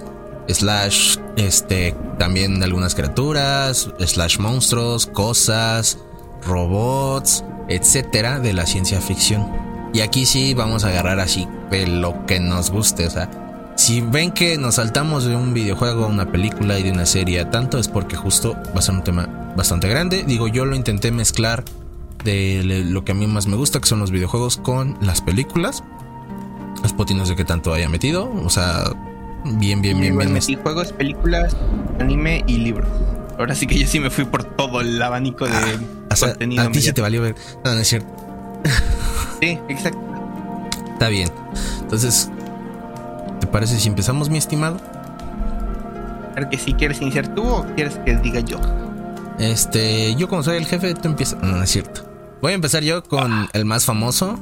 slash 0.49 1.18
este 1.37 1.94
también 2.18 2.62
algunas 2.62 2.94
criaturas, 2.94 3.90
slash 3.99 4.38
monstruos, 4.38 5.07
cosas, 5.07 5.99
robots, 6.47 7.44
etcétera 7.68 8.40
de 8.40 8.53
la 8.53 8.66
ciencia 8.66 9.01
ficción. 9.01 9.47
Y 9.92 10.01
aquí 10.01 10.27
sí 10.27 10.55
vamos 10.55 10.85
a 10.85 10.88
agarrar 10.88 11.21
así 11.21 11.49
de 11.71 11.87
lo 11.87 12.27
que 12.27 12.40
nos 12.40 12.71
guste, 12.71 13.07
o 13.07 13.11
sea, 13.11 13.31
si 13.79 14.01
ven 14.01 14.33
que 14.33 14.59
nos 14.59 14.75
saltamos 14.75 15.25
de 15.25 15.37
un 15.37 15.55
videojuego 15.55 16.05
a 16.05 16.09
una 16.09 16.31
película 16.31 16.79
y 16.79 16.83
de 16.83 16.91
una 16.91 17.07
serie 17.07 17.45
tanto 17.47 17.79
es 17.79 17.88
porque 17.88 18.17
justo 18.17 18.55
va 18.75 18.81
a 18.81 18.83
ser 18.83 18.97
un 18.97 19.05
tema 19.05 19.53
bastante 19.57 19.88
grande. 19.88 20.25
Digo, 20.25 20.49
yo 20.49 20.64
lo 20.64 20.75
intenté 20.75 21.11
mezclar 21.12 21.64
de 22.25 22.85
lo 22.85 23.05
que 23.05 23.12
a 23.12 23.14
mí 23.14 23.27
más 23.27 23.47
me 23.47 23.57
gusta, 23.57 23.81
que 23.81 23.87
son 23.87 24.01
los 24.01 24.11
videojuegos, 24.11 24.57
con 24.57 24.99
las 25.01 25.23
películas. 25.23 25.85
Los 26.83 26.93
potinos 26.93 27.29
de 27.29 27.37
que 27.37 27.45
tanto 27.45 27.73
haya 27.73 27.88
metido, 27.88 28.31
o 28.45 28.51
sea, 28.51 28.93
Bien, 29.45 29.81
bien, 29.81 30.01
bien, 30.01 30.19
bien. 30.19 30.33
Metí 30.33 30.57
juegos, 30.57 30.93
películas, 30.93 31.57
anime 32.01 32.45
y 32.47 32.59
libros. 32.59 32.88
Ahora 33.38 33.55
sí 33.55 33.67
que 33.67 33.79
yo 33.79 33.87
sí 33.87 34.01
me 34.01 34.11
fui 34.11 34.25
por 34.25 34.43
todo 34.43 34.81
el 34.81 35.01
abanico 35.01 35.47
de 35.47 35.53
ah, 36.11 36.14
contenido. 36.19 36.62
A 36.64 36.73
ti 36.73 36.81
sí 36.83 36.93
te 36.93 37.01
valió 37.01 37.23
ver. 37.23 37.37
No, 37.64 37.75
no 37.75 37.81
es 37.81 37.88
cierto. 37.88 38.09
sí, 39.41 39.59
exacto. 39.69 40.01
Está 40.93 41.09
bien. 41.09 41.31
Entonces, 41.81 42.31
¿te 43.40 43.46
parece 43.46 43.79
si 43.79 43.88
empezamos, 43.88 44.31
mi 44.31 44.38
estimado? 44.38 44.79
Claro 46.33 46.51
que 46.51 46.59
sí, 46.59 46.74
¿quieres 46.74 47.01
iniciar 47.01 47.35
tú 47.35 47.42
o 47.42 47.66
quieres 47.74 47.98
que 48.05 48.16
diga 48.16 48.40
yo? 48.40 48.61
Este, 49.38 50.14
yo 50.16 50.29
como 50.29 50.42
soy 50.42 50.57
el 50.57 50.66
jefe, 50.66 50.95
tú 50.95 51.09
empiezas. 51.09 51.43
No, 51.43 51.57
no 51.57 51.62
es 51.62 51.70
cierto. 51.70 52.03
Voy 52.41 52.53
a 52.53 52.55
empezar 52.55 52.82
yo 52.82 53.03
con 53.03 53.49
el 53.53 53.64
más 53.64 53.84
famoso, 53.84 54.39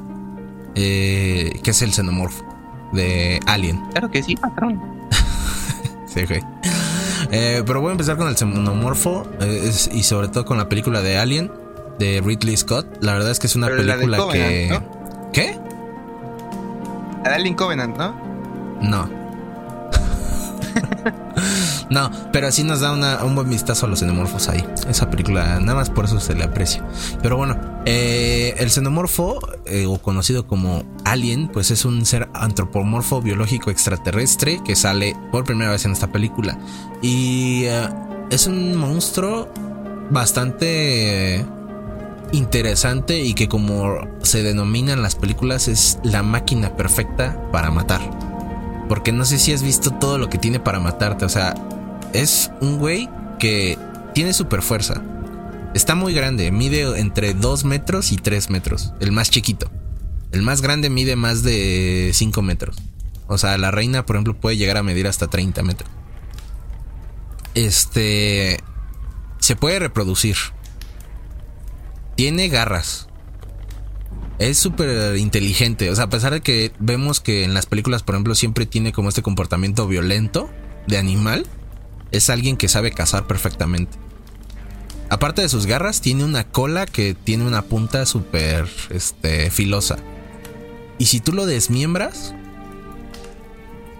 eh, 0.75 1.59
que 1.63 1.71
es 1.71 1.81
el 1.81 1.93
xenomorfo 1.93 2.45
de 2.93 3.39
Alien. 3.45 3.83
Claro 3.91 4.11
que 4.11 4.21
sí, 4.23 4.35
patrón. 4.35 4.81
sí, 6.07 6.25
güey. 6.25 6.43
Eh, 7.31 7.63
pero 7.65 7.81
voy 7.81 7.89
a 7.89 7.91
empezar 7.93 8.17
con 8.17 8.27
el 8.27 8.37
xenomorfo 8.37 9.27
eh, 9.41 9.71
y 9.91 10.03
sobre 10.03 10.27
todo 10.27 10.45
con 10.45 10.57
la 10.57 10.69
película 10.69 11.01
de 11.01 11.17
Alien 11.17 11.51
de 11.99 12.21
Ridley 12.23 12.57
Scott. 12.57 12.85
La 13.01 13.13
verdad 13.13 13.31
es 13.31 13.39
que 13.39 13.47
es 13.47 13.55
una 13.55 13.67
película 13.67 14.17
que. 14.31 14.79
¿Qué? 15.33 15.59
Alien 17.25 17.55
Covenant, 17.55 17.97
¿no? 17.97 18.26
No. 18.81 19.07
No, 21.89 22.11
pero 22.33 22.47
así 22.47 22.63
nos 22.63 22.81
da 22.81 23.23
un 23.23 23.35
buen 23.35 23.49
vistazo 23.49 23.85
a 23.85 23.89
los 23.89 23.99
xenomorfos 23.99 24.49
ahí. 24.49 24.65
Esa 24.89 25.09
película, 25.09 25.59
nada 25.59 25.75
más 25.75 25.89
por 25.89 26.05
eso 26.05 26.19
se 26.19 26.35
le 26.35 26.43
aprecia. 26.43 26.85
Pero 27.21 27.37
bueno, 27.37 27.57
eh, 27.85 28.55
el 28.57 28.69
xenomorfo, 28.69 29.39
eh, 29.65 29.85
o 29.85 30.01
conocido 30.01 30.47
como 30.47 30.83
alien, 31.05 31.47
pues 31.47 31.71
es 31.71 31.85
un 31.85 32.05
ser 32.05 32.29
antropomorfo 32.33 33.21
biológico 33.21 33.71
extraterrestre 33.71 34.61
que 34.65 34.75
sale 34.75 35.15
por 35.31 35.45
primera 35.45 35.71
vez 35.71 35.85
en 35.85 35.93
esta 35.93 36.11
película. 36.11 36.57
Y 37.01 37.63
eh, 37.65 37.89
es 38.29 38.47
un 38.47 38.75
monstruo 38.75 39.47
bastante 40.09 41.45
interesante 42.33 43.21
y 43.21 43.33
que 43.33 43.47
como 43.47 43.99
se 44.23 44.43
denomina 44.43 44.91
en 44.91 45.01
las 45.01 45.15
películas 45.15 45.69
es 45.69 45.99
la 46.03 46.23
máquina 46.23 46.75
perfecta 46.75 47.41
para 47.51 47.71
matar. 47.71 48.26
Porque 48.87 49.11
no 49.11 49.25
sé 49.25 49.37
si 49.37 49.53
has 49.53 49.63
visto 49.63 49.91
todo 49.91 50.17
lo 50.17 50.29
que 50.29 50.37
tiene 50.37 50.59
para 50.59 50.79
matarte. 50.79 51.25
O 51.25 51.29
sea, 51.29 51.55
es 52.13 52.51
un 52.61 52.77
güey 52.77 53.09
que 53.39 53.77
tiene 54.13 54.33
super 54.33 54.61
fuerza. 54.61 55.01
Está 55.73 55.95
muy 55.95 56.13
grande, 56.13 56.51
mide 56.51 56.99
entre 56.99 57.33
2 57.33 57.65
metros 57.65 58.11
y 58.11 58.17
3 58.17 58.49
metros, 58.49 58.93
el 58.99 59.11
más 59.11 59.29
chiquito. 59.29 59.69
El 60.31 60.41
más 60.41 60.61
grande 60.61 60.89
mide 60.89 61.15
más 61.15 61.43
de 61.43 62.11
5 62.13 62.41
metros. 62.41 62.77
O 63.27 63.37
sea, 63.37 63.57
la 63.57 63.71
reina, 63.71 64.05
por 64.05 64.15
ejemplo, 64.15 64.33
puede 64.33 64.57
llegar 64.57 64.77
a 64.77 64.83
medir 64.83 65.07
hasta 65.07 65.27
30 65.27 65.63
metros. 65.63 65.89
Este 67.53 68.59
se 69.39 69.55
puede 69.55 69.79
reproducir. 69.79 70.35
Tiene 72.15 72.49
garras. 72.49 73.06
Es 74.39 74.57
súper 74.57 75.17
inteligente. 75.17 75.89
O 75.89 75.95
sea, 75.95 76.05
a 76.05 76.09
pesar 76.09 76.33
de 76.33 76.41
que 76.41 76.71
vemos 76.79 77.19
que 77.19 77.43
en 77.43 77.53
las 77.53 77.65
películas, 77.65 78.03
por 78.03 78.15
ejemplo, 78.15 78.35
siempre 78.35 78.65
tiene 78.65 78.91
como 78.91 79.09
este 79.09 79.23
comportamiento 79.23 79.87
violento 79.87 80.49
de 80.85 80.97
animal, 80.97 81.45
es 82.11 82.29
alguien 82.29 82.57
que 82.57 82.67
sabe 82.67 82.91
cazar 82.91 83.25
perfectamente. 83.25 83.97
Aparte 85.09 85.41
de 85.41 85.49
sus 85.49 85.65
garras, 85.65 86.01
tiene 86.01 86.23
una 86.23 86.43
cola 86.43 86.85
que 86.85 87.15
tiene 87.15 87.45
una 87.45 87.63
punta 87.63 88.05
súper 88.05 88.67
este, 88.89 89.49
filosa. 89.49 89.97
Y 90.99 91.05
si 91.05 91.19
tú 91.19 91.33
lo 91.33 91.45
desmiembras, 91.45 92.35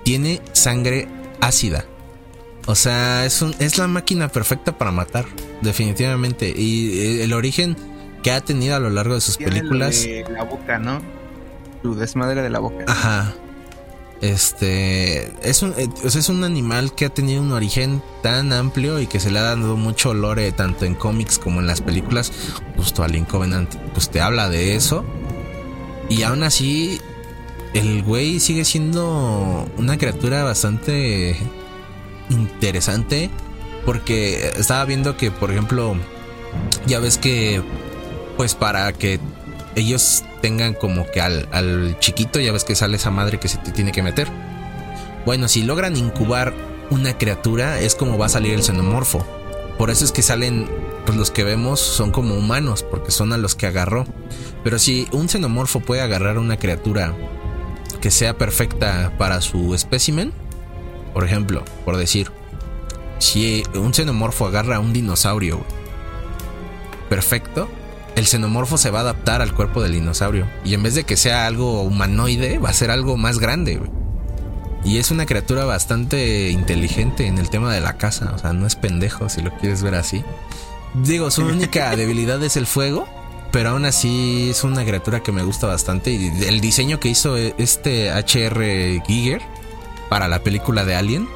tiene 0.03 0.41
sangre 0.53 1.07
ácida. 1.41 1.85
O 2.65 2.75
sea, 2.75 3.25
es, 3.25 3.41
es 3.59 3.77
la 3.77 3.87
máquina 3.87 4.27
perfecta 4.27 4.77
para 4.77 4.91
matar, 4.91 5.25
definitivamente. 5.61 6.53
Y 6.55 6.99
eh, 6.99 7.23
el 7.23 7.33
origen 7.33 7.77
que 8.27 8.33
ha 8.33 8.41
tenido 8.41 8.75
a 8.75 8.79
lo 8.81 8.89
largo 8.89 9.13
de 9.13 9.21
sus 9.21 9.37
películas. 9.37 10.05
la 10.29 10.43
boca, 10.43 10.79
¿no? 10.79 11.01
Su 11.81 11.95
desmadre 11.95 12.41
de 12.41 12.49
la 12.49 12.59
boca. 12.59 12.83
Ajá. 12.85 13.33
Este 14.19 15.31
es 15.49 15.61
un, 15.61 15.73
eh, 15.77 15.87
es 16.03 16.27
un 16.27 16.43
animal 16.43 16.93
que 16.93 17.05
ha 17.05 17.09
tenido 17.09 17.41
un 17.41 17.53
origen 17.53 18.03
tan 18.23 18.51
amplio 18.51 18.99
y 18.99 19.07
que 19.07 19.21
se 19.21 19.31
le 19.31 19.39
ha 19.39 19.43
dado 19.43 19.77
mucho 19.77 20.13
lore 20.13 20.51
tanto 20.51 20.83
en 20.83 20.93
cómics 20.93 21.39
como 21.39 21.61
en 21.61 21.67
las 21.67 21.79
películas. 21.79 22.33
Justo 22.75 23.01
Alien 23.01 23.23
Covenant, 23.23 23.73
pues 23.93 24.09
te 24.09 24.19
habla 24.19 24.49
de 24.49 24.75
eso. 24.75 25.05
Y 26.09 26.23
aún 26.23 26.43
así, 26.43 26.99
el 27.73 28.03
güey 28.03 28.41
sigue 28.41 28.65
siendo 28.65 29.69
una 29.77 29.97
criatura 29.97 30.43
bastante 30.43 31.37
interesante. 32.29 33.29
Porque 33.85 34.51
estaba 34.57 34.83
viendo 34.83 35.15
que, 35.15 35.31
por 35.31 35.49
ejemplo, 35.49 35.95
ya 36.87 36.99
ves 36.99 37.17
que, 37.17 37.63
pues 38.37 38.55
para 38.55 38.93
que 38.93 39.19
ellos 39.75 40.23
tengan 40.41 40.73
como 40.73 41.05
que 41.09 41.21
al, 41.21 41.97
chiquito, 41.99 42.39
ya 42.39 42.51
ves 42.51 42.63
que 42.63 42.75
sale 42.75 42.97
esa 42.97 43.11
madre 43.11 43.39
que 43.39 43.47
se 43.47 43.57
te 43.57 43.71
tiene 43.71 43.91
que 43.91 44.03
meter. 44.03 44.27
Bueno, 45.25 45.47
si 45.47 45.63
logran 45.63 45.97
incubar 45.97 46.53
una 46.89 47.17
criatura, 47.17 47.79
es 47.79 47.95
como 47.95 48.17
va 48.17 48.27
a 48.27 48.29
salir 48.29 48.53
el 48.53 48.63
xenomorfo. 48.63 49.25
Por 49.77 49.89
eso 49.91 50.05
es 50.05 50.11
que 50.11 50.21
salen, 50.21 50.69
pues 51.05 51.17
los 51.17 51.31
que 51.31 51.43
vemos 51.43 51.79
son 51.79 52.11
como 52.11 52.35
humanos, 52.35 52.83
porque 52.83 53.11
son 53.11 53.33
a 53.33 53.37
los 53.37 53.55
que 53.55 53.67
agarró. 53.67 54.05
Pero 54.63 54.79
si 54.79 55.07
un 55.11 55.29
xenomorfo 55.29 55.79
puede 55.79 56.01
agarrar 56.01 56.37
una 56.37 56.57
criatura 56.57 57.13
que 58.01 58.09
sea 58.09 58.37
perfecta 58.37 59.13
para 59.17 59.41
su 59.41 59.75
espécimen, 59.75 60.31
por 61.13 61.23
ejemplo, 61.23 61.63
por 61.85 61.97
decir, 61.97 62.31
si 63.19 63.63
un 63.75 63.93
xenomorfo 63.93 64.47
agarra 64.47 64.77
a 64.77 64.79
un 64.79 64.93
dinosaurio 64.93 65.63
perfecto, 67.09 67.69
el 68.17 68.25
xenomorfo 68.25 68.77
se 68.77 68.89
va 68.89 68.99
a 68.99 69.01
adaptar 69.03 69.43
al 69.43 69.53
cuerpo 69.53 69.83
del 69.83 69.93
dinosaurio. 69.93 70.47
Y 70.65 70.73
en 70.73 70.81
vez 70.81 70.95
de 70.95 71.03
que 71.03 71.15
sea 71.15 71.45
algo 71.45 71.83
humanoide, 71.83 72.57
va 72.57 72.69
a 72.69 72.73
ser 72.73 72.89
algo 72.89 73.15
más 73.15 73.37
grande. 73.37 73.79
Y 74.83 74.97
es 74.97 75.11
una 75.11 75.27
criatura 75.27 75.65
bastante 75.65 76.49
inteligente 76.49 77.27
en 77.27 77.37
el 77.37 77.51
tema 77.51 77.71
de 77.71 77.79
la 77.79 77.97
caza. 77.97 78.31
O 78.33 78.39
sea, 78.39 78.53
no 78.53 78.65
es 78.65 78.75
pendejo 78.75 79.29
si 79.29 79.41
lo 79.41 79.51
quieres 79.57 79.83
ver 79.83 79.93
así. 79.93 80.23
Digo, 80.95 81.29
su 81.29 81.41
única 81.45 81.95
debilidad 81.95 82.43
es 82.43 82.57
el 82.57 82.65
fuego. 82.65 83.07
Pero 83.51 83.69
aún 83.69 83.85
así 83.85 84.49
es 84.49 84.63
una 84.63 84.83
criatura 84.83 85.21
que 85.21 85.31
me 85.31 85.43
gusta 85.43 85.67
bastante. 85.67 86.11
Y 86.11 86.31
el 86.47 86.59
diseño 86.59 86.99
que 86.99 87.09
hizo 87.09 87.37
este 87.37 88.09
HR 88.09 89.03
Giger 89.05 89.43
para 90.09 90.27
la 90.27 90.39
película 90.39 90.85
de 90.85 90.95
Alien 90.95 91.29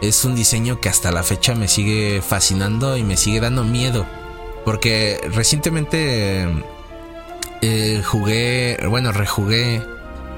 es 0.00 0.24
un 0.24 0.34
diseño 0.34 0.80
que 0.80 0.88
hasta 0.88 1.12
la 1.12 1.22
fecha 1.22 1.54
me 1.54 1.68
sigue 1.68 2.22
fascinando 2.26 2.96
y 2.96 3.04
me 3.04 3.18
sigue 3.18 3.40
dando 3.40 3.64
miedo. 3.64 4.06
Porque 4.64 5.20
recientemente 5.32 6.46
eh, 7.62 8.02
jugué, 8.04 8.78
bueno, 8.88 9.12
rejugué 9.12 9.82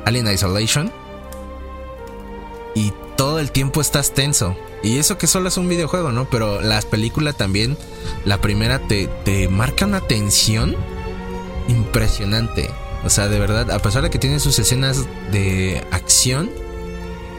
Alien 0.04 0.30
Isolation. 0.30 0.92
Y 2.74 2.92
todo 3.16 3.38
el 3.38 3.50
tiempo 3.50 3.80
estás 3.80 4.12
tenso. 4.12 4.56
Y 4.82 4.98
eso 4.98 5.16
que 5.16 5.26
solo 5.26 5.48
es 5.48 5.56
un 5.56 5.68
videojuego, 5.68 6.12
¿no? 6.12 6.26
Pero 6.26 6.60
la 6.60 6.80
película 6.82 7.32
también, 7.32 7.78
la 8.24 8.40
primera 8.40 8.80
te, 8.80 9.06
te 9.24 9.48
marca 9.48 9.86
una 9.86 10.00
tensión 10.00 10.76
impresionante. 11.68 12.70
O 13.04 13.10
sea, 13.10 13.28
de 13.28 13.38
verdad, 13.38 13.70
a 13.70 13.78
pesar 13.78 14.02
de 14.02 14.10
que 14.10 14.18
tiene 14.18 14.40
sus 14.40 14.58
escenas 14.58 15.06
de 15.30 15.82
acción, 15.90 16.50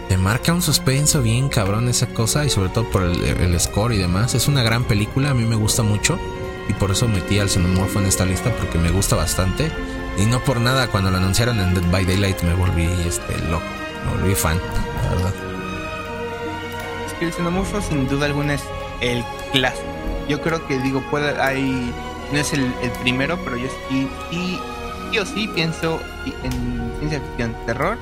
te 0.09 0.17
marca 0.17 0.53
un 0.53 0.61
suspenso 0.61 1.21
bien 1.21 1.49
cabrón 1.49 1.89
esa 1.89 2.07
cosa 2.07 2.45
y 2.45 2.49
sobre 2.49 2.69
todo 2.69 2.89
por 2.89 3.03
el, 3.03 3.23
el, 3.23 3.59
score 3.59 3.93
y 3.93 3.97
demás. 3.97 4.35
Es 4.35 4.47
una 4.47 4.63
gran 4.63 4.83
película, 4.83 5.31
a 5.31 5.33
mí 5.33 5.43
me 5.43 5.55
gusta 5.55 5.83
mucho 5.83 6.19
y 6.67 6.73
por 6.73 6.91
eso 6.91 7.07
metí 7.07 7.39
al 7.39 7.49
xenomorfo 7.49 7.99
en 7.99 8.05
esta 8.05 8.25
lista 8.25 8.51
porque 8.55 8.77
me 8.77 8.91
gusta 8.91 9.15
bastante. 9.15 9.71
Y 10.17 10.25
no 10.25 10.39
por 10.43 10.59
nada, 10.59 10.87
cuando 10.87 11.11
lo 11.11 11.17
anunciaron 11.17 11.59
en 11.59 11.73
Dead 11.73 11.83
by 11.91 12.05
Daylight 12.05 12.41
me 12.43 12.53
volví 12.53 12.85
este, 13.05 13.37
loco, 13.49 13.65
me 14.05 14.21
volví 14.21 14.35
fan, 14.35 14.59
la 15.03 15.09
verdad. 15.09 15.33
Es 17.05 17.13
que 17.13 17.25
el 17.25 17.33
xenomorfo 17.33 17.81
sin 17.81 18.07
duda 18.07 18.25
alguna 18.25 18.53
es 18.53 18.63
el 19.01 19.23
clásico. 19.51 19.83
Yo 20.29 20.41
creo 20.41 20.65
que 20.67 20.79
digo, 20.79 21.03
puede, 21.11 21.39
hay, 21.39 21.93
no 22.31 22.39
es 22.39 22.53
el, 22.53 22.71
primero, 23.01 23.37
pero 23.43 23.57
yo 23.57 23.67
sí, 23.89 24.09
sí, 24.31 24.59
sí 25.11 25.19
o 25.19 25.25
sí 25.25 25.47
pienso 25.53 25.99
en 26.43 26.91
ciencia 26.99 27.21
ficción, 27.21 27.55
terror, 27.65 27.97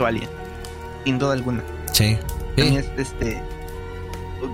o 0.00 0.04
alien, 0.04 0.28
sin 1.04 1.18
duda 1.18 1.34
alguna. 1.34 1.62
Sí. 1.92 2.16
sí. 2.56 2.76
es 2.76 2.86
este 2.96 3.42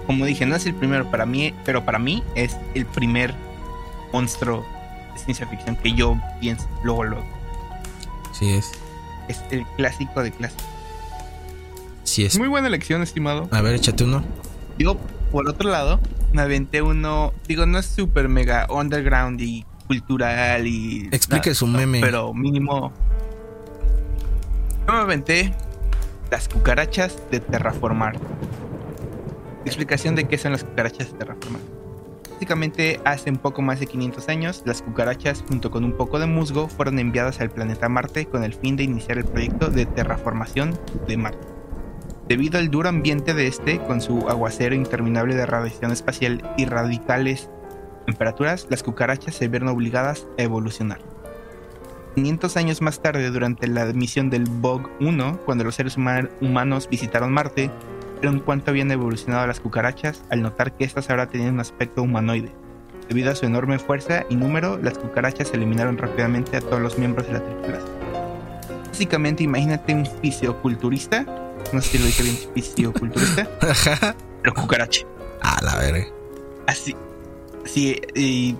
como 0.06 0.24
dije, 0.24 0.46
no 0.46 0.56
es 0.56 0.66
el 0.66 0.74
primero 0.74 1.10
para 1.10 1.26
mí, 1.26 1.54
pero 1.64 1.84
para 1.84 1.98
mí 1.98 2.22
es 2.34 2.56
el 2.74 2.86
primer 2.86 3.34
monstruo 4.12 4.64
de 5.14 5.20
ciencia 5.20 5.46
ficción 5.46 5.76
que 5.76 5.92
yo 5.92 6.18
pienso 6.40 6.68
luego, 6.82 7.04
luego. 7.04 7.24
Sí 8.32 8.50
es. 8.50 8.72
Es 9.28 9.42
el 9.50 9.66
clásico 9.76 10.22
de 10.22 10.30
clásicos. 10.30 10.64
Sí 12.04 12.24
es. 12.24 12.38
Muy 12.38 12.48
buena 12.48 12.68
elección, 12.68 13.02
estimado. 13.02 13.48
A 13.50 13.60
ver, 13.60 13.74
échate 13.74 14.04
uno. 14.04 14.22
Digo, 14.78 14.96
por 15.30 15.48
otro 15.48 15.68
lado, 15.70 16.00
me 16.32 16.42
aventé 16.42 16.82
uno, 16.82 17.32
digo, 17.46 17.66
no 17.66 17.78
es 17.78 17.86
súper 17.86 18.28
mega 18.28 18.66
underground 18.70 19.40
y 19.40 19.64
cultural 19.86 20.66
y... 20.66 21.08
Explique 21.12 21.54
su 21.54 21.66
meme. 21.66 22.00
pero 22.00 22.32
mínimo... 22.32 22.92
Yo 24.86 24.94
me 24.94 25.00
aventé 25.00 25.54
las 26.30 26.48
cucarachas 26.48 27.18
de 27.30 27.40
terraformar. 27.40 28.18
Explicación 29.64 30.14
de 30.14 30.28
qué 30.28 30.38
son 30.38 30.52
las 30.52 30.64
cucarachas 30.64 31.12
de 31.12 31.18
terraformar. 31.18 31.60
Básicamente, 32.38 33.00
hace 33.04 33.30
un 33.30 33.38
poco 33.38 33.62
más 33.62 33.80
de 33.80 33.86
500 33.86 34.28
años, 34.28 34.62
las 34.64 34.80
cucarachas, 34.80 35.44
junto 35.48 35.72
con 35.72 35.84
un 35.84 35.92
poco 35.92 36.20
de 36.20 36.26
musgo, 36.26 36.68
fueron 36.68 37.00
enviadas 37.00 37.40
al 37.40 37.50
planeta 37.50 37.88
Marte 37.88 38.26
con 38.26 38.44
el 38.44 38.54
fin 38.54 38.76
de 38.76 38.84
iniciar 38.84 39.18
el 39.18 39.24
proyecto 39.24 39.70
de 39.70 39.86
terraformación 39.86 40.78
de 41.08 41.16
Marte. 41.16 41.48
Debido 42.28 42.58
al 42.58 42.70
duro 42.70 42.90
ambiente 42.90 43.34
de 43.34 43.48
este, 43.48 43.80
con 43.80 44.00
su 44.00 44.28
aguacero 44.28 44.76
interminable 44.76 45.34
de 45.34 45.46
radiación 45.46 45.90
espacial 45.90 46.54
y 46.56 46.66
radicales 46.66 47.50
temperaturas, 48.06 48.68
las 48.70 48.84
cucarachas 48.84 49.34
se 49.34 49.48
vieron 49.48 49.68
obligadas 49.68 50.28
a 50.38 50.42
evolucionar. 50.42 51.00
500 52.14 52.56
años 52.56 52.82
más 52.82 53.00
tarde, 53.00 53.30
durante 53.30 53.66
la 53.66 53.84
misión 53.86 54.30
del 54.30 54.44
Bog 54.44 54.88
1, 55.00 55.40
cuando 55.44 55.64
los 55.64 55.74
seres 55.74 55.96
humanos 55.96 56.88
visitaron 56.88 57.32
Marte, 57.32 57.70
en 58.22 58.40
cuánto 58.40 58.70
habían 58.70 58.90
evolucionado 58.90 59.46
las 59.46 59.60
cucarachas 59.60 60.22
al 60.30 60.42
notar 60.42 60.76
que 60.76 60.84
éstas 60.84 61.10
ahora 61.10 61.28
tenían 61.28 61.54
un 61.54 61.60
aspecto 61.60 62.02
humanoide. 62.02 62.52
Debido 63.08 63.30
a 63.30 63.34
su 63.34 63.46
enorme 63.46 63.78
fuerza 63.78 64.24
y 64.28 64.36
número, 64.36 64.78
las 64.78 64.98
cucarachas 64.98 65.52
eliminaron 65.54 65.96
rápidamente 65.96 66.56
a 66.56 66.60
todos 66.60 66.80
los 66.80 66.98
miembros 66.98 67.26
de 67.26 67.34
la 67.34 67.44
tripulación. 67.44 67.98
Básicamente, 68.86 69.44
imagínate 69.44 69.94
un 69.94 70.06
fisioculturista, 70.20 71.24
no 71.72 71.80
sé 71.80 71.90
si 71.90 71.98
lo 71.98 72.06
dije 72.06 72.22
bien, 72.22 72.36
fisioculturista, 72.54 73.48
pero 74.42 74.54
cucaracha. 74.54 75.06
A 75.40 75.62
la 75.62 75.76
verga. 75.76 76.06
Así, 76.66 76.94
así, 77.64 78.00
y, 78.14 78.56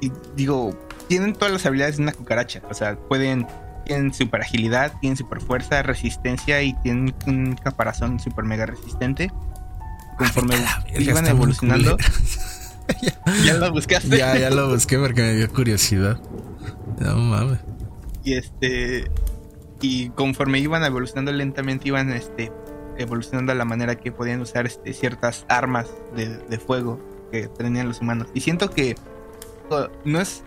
y 0.00 0.12
digo, 0.34 0.76
tienen 1.08 1.32
todas 1.32 1.52
las 1.52 1.64
habilidades 1.64 1.96
de 1.96 2.02
una 2.02 2.12
cucaracha, 2.12 2.62
o 2.68 2.74
sea, 2.74 2.96
pueden 2.96 3.46
tienen 3.84 4.12
super 4.12 4.40
agilidad, 4.42 4.92
tienen 5.00 5.16
super 5.16 5.40
fuerza, 5.40 5.82
resistencia 5.82 6.62
y 6.62 6.74
tienen 6.74 7.14
un 7.26 7.54
caparazón 7.54 8.18
super 8.20 8.44
mega 8.44 8.66
resistente. 8.66 9.30
Conforme 10.18 10.56
iban 10.98 11.26
evolucionando. 11.26 11.96
ya, 13.44 13.54
lo 13.54 13.72
buscaste. 13.72 14.16
Ya, 14.16 14.36
ya 14.38 14.50
lo 14.50 14.68
busqué 14.68 14.98
porque 14.98 15.22
me 15.22 15.34
dio 15.34 15.50
curiosidad. 15.50 16.20
No 17.00 17.16
mames. 17.16 17.58
Y 18.24 18.34
este. 18.34 19.10
Y 19.80 20.10
conforme 20.10 20.60
iban 20.60 20.84
evolucionando 20.84 21.32
lentamente, 21.32 21.88
iban 21.88 22.10
este 22.12 22.52
evolucionando 22.98 23.52
a 23.52 23.54
la 23.54 23.64
manera 23.64 23.96
que 23.96 24.12
podían 24.12 24.40
usar 24.42 24.66
este, 24.66 24.92
ciertas 24.92 25.46
armas 25.48 25.88
de, 26.14 26.36
de 26.36 26.58
fuego 26.58 27.00
que 27.32 27.48
tenían 27.48 27.88
los 27.88 28.00
humanos. 28.00 28.28
Y 28.34 28.40
siento 28.40 28.70
que 28.70 28.96
no 30.04 30.20
es, 30.20 30.44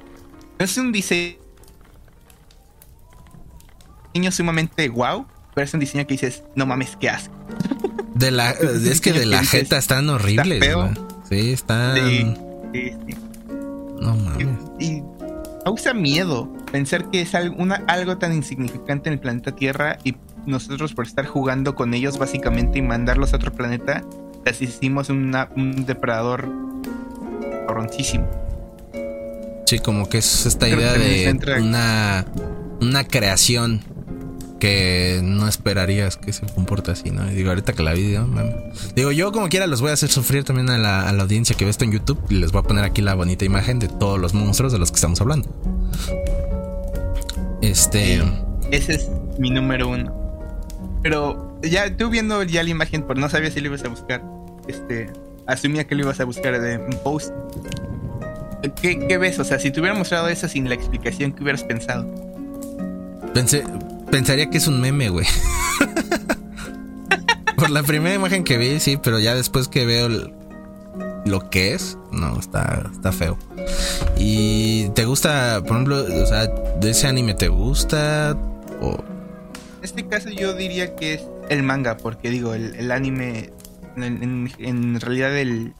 no 0.59 0.65
es 0.65 0.77
un 0.77 0.91
diseño 0.91 1.44
sumamente 4.31 4.89
wow, 4.89 5.25
pero 5.53 5.65
es 5.65 5.73
un 5.73 5.79
diseño 5.79 6.05
que 6.07 6.13
dices, 6.15 6.43
no 6.55 6.65
mames, 6.65 6.95
qué 6.99 7.09
asco. 7.09 7.33
De 8.13 8.31
la, 8.31 8.51
es 8.89 9.01
que 9.01 9.13
de 9.13 9.25
la 9.25 9.43
jeta 9.43 9.77
están 9.77 10.09
horribles. 10.09 10.63
Sí, 11.29 11.51
están. 11.51 11.95
Sí, 11.95 12.33
sí, 12.73 12.93
sí. 13.07 13.15
No 13.99 14.15
mames. 14.15 14.57
Y, 14.79 15.03
causa 15.63 15.93
miedo 15.93 16.51
pensar 16.71 17.09
que 17.09 17.21
es 17.21 17.33
algo, 17.33 17.55
una, 17.61 17.83
algo 17.87 18.17
tan 18.17 18.33
insignificante 18.33 19.09
en 19.09 19.13
el 19.13 19.19
planeta 19.19 19.55
Tierra 19.55 19.97
y 20.03 20.15
nosotros 20.45 20.93
por 20.93 21.07
estar 21.07 21.25
jugando 21.25 21.73
con 21.73 21.93
ellos 21.93 22.19
básicamente 22.19 22.77
y 22.79 22.81
mandarlos 22.83 23.33
a 23.33 23.37
otro 23.37 23.51
planeta, 23.51 24.03
les 24.45 24.61
hicimos 24.61 25.09
un 25.09 25.85
depredador 25.87 26.47
horroncísimo. 27.67 28.27
Sí, 29.65 29.79
como 29.79 30.07
que 30.07 30.19
es 30.19 30.45
esta 30.45 30.69
idea 30.69 30.93
de 30.93 31.39
una, 31.59 32.25
una 32.81 33.03
creación 33.03 33.81
que 34.65 35.21
no 35.23 35.47
esperarías 35.47 36.17
que 36.17 36.33
se 36.33 36.43
comporte 36.47 36.89
así, 36.89 37.11
¿no? 37.11 37.23
digo, 37.25 37.49
ahorita 37.49 37.73
que 37.73 37.83
la 37.83 37.93
vi, 37.93 38.17
digo, 38.95 39.11
yo 39.11 39.31
como 39.31 39.47
quiera 39.47 39.67
los 39.67 39.79
voy 39.79 39.91
a 39.91 39.93
hacer 39.93 40.09
sufrir 40.09 40.43
también 40.43 40.71
a 40.71 40.79
la, 40.79 41.07
audiencia 41.21 41.55
que 41.55 41.65
ve 41.65 41.69
esto 41.69 41.83
en 41.83 41.91
YouTube 41.91 42.19
y 42.29 42.35
les 42.39 42.51
voy 42.51 42.61
a 42.61 42.63
poner 42.63 42.83
aquí 42.83 43.03
la 43.03 43.13
bonita 43.13 43.45
imagen 43.45 43.77
de 43.77 43.89
todos 43.89 44.19
los 44.19 44.33
monstruos 44.33 44.73
de 44.73 44.79
los 44.79 44.89
que 44.89 44.95
estamos 44.95 45.21
hablando. 45.21 45.47
Este... 47.61 48.23
ese 48.71 48.95
es 48.95 49.07
mi 49.37 49.51
número 49.51 49.87
uno. 49.87 50.11
Pero 51.03 51.59
ya 51.61 51.95
tú 51.95 52.09
viendo 52.09 52.41
ya 52.41 52.63
la 52.63 52.69
imagen, 52.71 53.03
por 53.03 53.19
no 53.19 53.29
sabía 53.29 53.51
si 53.51 53.61
lo 53.61 53.67
ibas 53.67 53.83
a 53.83 53.89
buscar, 53.89 54.23
este, 54.67 55.13
asumía 55.45 55.85
que 55.85 55.93
lo 55.93 56.05
ibas 56.05 56.19
a 56.19 56.23
buscar 56.25 56.59
de 56.59 56.79
un 56.79 56.97
post. 57.03 57.31
¿Qué, 58.81 59.17
ves? 59.19 59.37
O 59.37 59.43
sea, 59.43 59.59
si 59.59 59.69
te 59.69 59.79
hubiera 59.79 59.95
mostrado 59.95 60.27
eso 60.27 60.47
sin 60.47 60.67
la 60.67 60.73
explicación, 60.73 61.33
¿qué 61.33 61.43
hubieras 61.43 61.63
pensado? 61.63 62.07
Pensé, 63.31 63.63
pensaría 64.15 64.49
que 64.49 64.59
es 64.59 64.67
un 64.67 64.79
meme, 64.79 65.09
güey. 65.09 65.25
Por 67.57 67.69
la 67.69 67.83
primera 67.83 68.15
imagen 68.15 68.45
que 68.45 68.57
vi, 68.57 68.79
sí, 68.79 68.95
pero 68.95 69.19
ya 69.19 69.35
después 69.35 69.67
que 69.67 69.85
veo 69.85 70.07
lo 71.25 71.49
que 71.49 71.73
es, 71.73 71.97
no, 72.13 72.39
está, 72.39 72.89
está 72.93 73.11
feo. 73.11 73.37
¿Y 74.17 74.87
te 74.91 75.03
gusta, 75.03 75.61
por 75.63 75.71
ejemplo, 75.71 75.97
o 75.97 76.25
sea, 76.25 76.47
de 76.47 76.91
ese 76.91 77.07
anime 77.07 77.33
te 77.33 77.49
gusta? 77.49 78.37
O... 78.79 79.03
En 79.79 79.83
este 79.83 80.07
caso 80.07 80.29
yo 80.29 80.53
diría 80.53 80.95
que 80.95 81.15
es 81.15 81.23
el 81.49 81.63
manga, 81.63 81.97
porque 81.97 82.29
digo, 82.29 82.53
el, 82.53 82.91
anime, 82.91 83.51
en 83.97 85.01
realidad 85.01 85.37
el, 85.37 85.73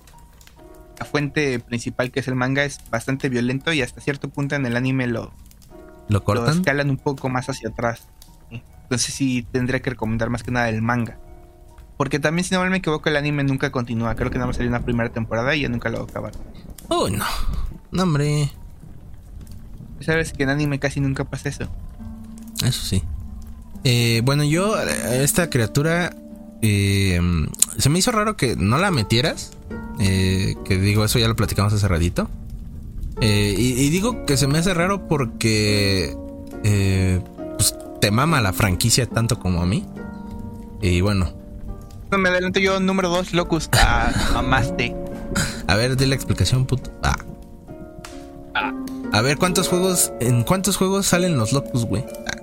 la 1.00 1.06
fuente 1.06 1.62
principal 1.62 2.12
que 2.12 2.20
es 2.20 2.28
el 2.28 2.36
manga 2.36 2.66
es 2.66 2.80
bastante 2.90 3.30
violento 3.30 3.72
y 3.72 3.82
hasta 3.82 4.02
cierto 4.02 4.28
punto 4.28 4.56
en 4.56 4.66
el 4.66 4.76
anime 4.76 5.08
lo, 5.08 5.32
¿Lo 6.10 6.22
cortan? 6.22 6.58
escalan 6.58 6.90
un 6.90 6.98
poco 6.98 7.30
más 7.30 7.48
hacia 7.50 7.70
atrás. 7.70 8.10
Entonces 8.86 9.14
sí 9.14 9.46
tendría 9.52 9.82
que 9.82 9.90
recomendar 9.90 10.30
más 10.30 10.44
que 10.44 10.52
nada 10.52 10.70
el 10.70 10.82
manga. 10.82 11.18
Porque 11.98 12.20
también, 12.20 12.44
si 12.44 12.54
no 12.54 12.64
me 12.64 12.78
equivoco, 12.78 13.10
el 13.10 13.16
anime 13.16 13.44
nunca 13.44 13.72
continúa. 13.72 14.16
Creo 14.16 14.30
que 14.30 14.38
nada 14.38 14.48
más 14.48 14.58
salió 14.58 14.70
una 14.70 14.84
primera 14.84 15.10
temporada 15.10 15.56
y 15.56 15.62
ya 15.62 15.70
nunca 15.70 15.90
lo 15.90 16.00
va 16.00 16.04
a 16.04 16.08
acabar. 16.08 16.34
Oh, 16.90 17.10
no. 17.10 17.26
No, 17.92 18.04
hombre. 18.04 18.52
Sabes 20.02 20.34
que 20.34 20.44
en 20.44 20.50
anime 20.50 20.78
casi 20.80 21.00
nunca 21.00 21.24
pasa 21.24 21.50
eso. 21.50 21.68
Eso 22.64 22.86
sí. 22.86 23.02
Eh, 23.84 24.22
bueno, 24.26 24.44
yo, 24.44 24.78
esta 24.80 25.50
criatura 25.50 26.14
eh, 26.62 27.20
se 27.78 27.90
me 27.90 28.00
hizo 28.00 28.12
raro 28.12 28.36
que 28.36 28.56
no 28.56 28.78
la 28.78 28.92
metieras. 28.92 29.52
Eh, 30.00 30.56
que 30.66 30.78
digo, 30.78 31.06
eso 31.06 31.18
ya 31.20 31.28
lo 31.28 31.36
platicamos 31.36 31.72
hace 31.74 31.88
ratito. 31.88 32.30
Eh, 33.22 33.56
y, 33.58 33.90
digo 33.90 34.26
que 34.26 34.36
se 34.36 34.48
me 34.48 34.58
hace 34.58 34.74
raro 34.74 35.08
porque 35.08 36.18
pues, 36.62 37.22
te 38.00 38.12
mama 38.12 38.42
la 38.42 38.54
franquicia 38.54 39.06
tanto 39.08 39.40
como 39.40 39.62
a 39.62 39.66
mí. 39.66 39.86
Y 40.82 41.02
bueno. 41.02 41.34
Me 42.12 42.30
adelanto 42.30 42.60
yo, 42.60 42.80
número 42.80 43.10
2, 43.10 43.34
Locus. 43.34 43.70
Ah, 43.74 44.12
mamaste. 44.34 44.96
A 45.68 45.76
ver, 45.76 45.98
di 45.98 46.06
la 46.06 46.16
explicación, 46.16 46.66
puto. 46.66 46.92
Ah. 47.04 47.18
ah. 48.54 48.74
A 49.12 49.22
ver, 49.22 49.38
¿cuántos 49.38 49.68
juegos, 49.68 50.14
en 50.20 50.44
cuántos 50.44 50.78
juegos 50.78 51.08
salen 51.08 51.38
los 51.38 51.54
Locus, 51.54 51.86
güey? 51.86 52.06
Ah. 52.28 52.36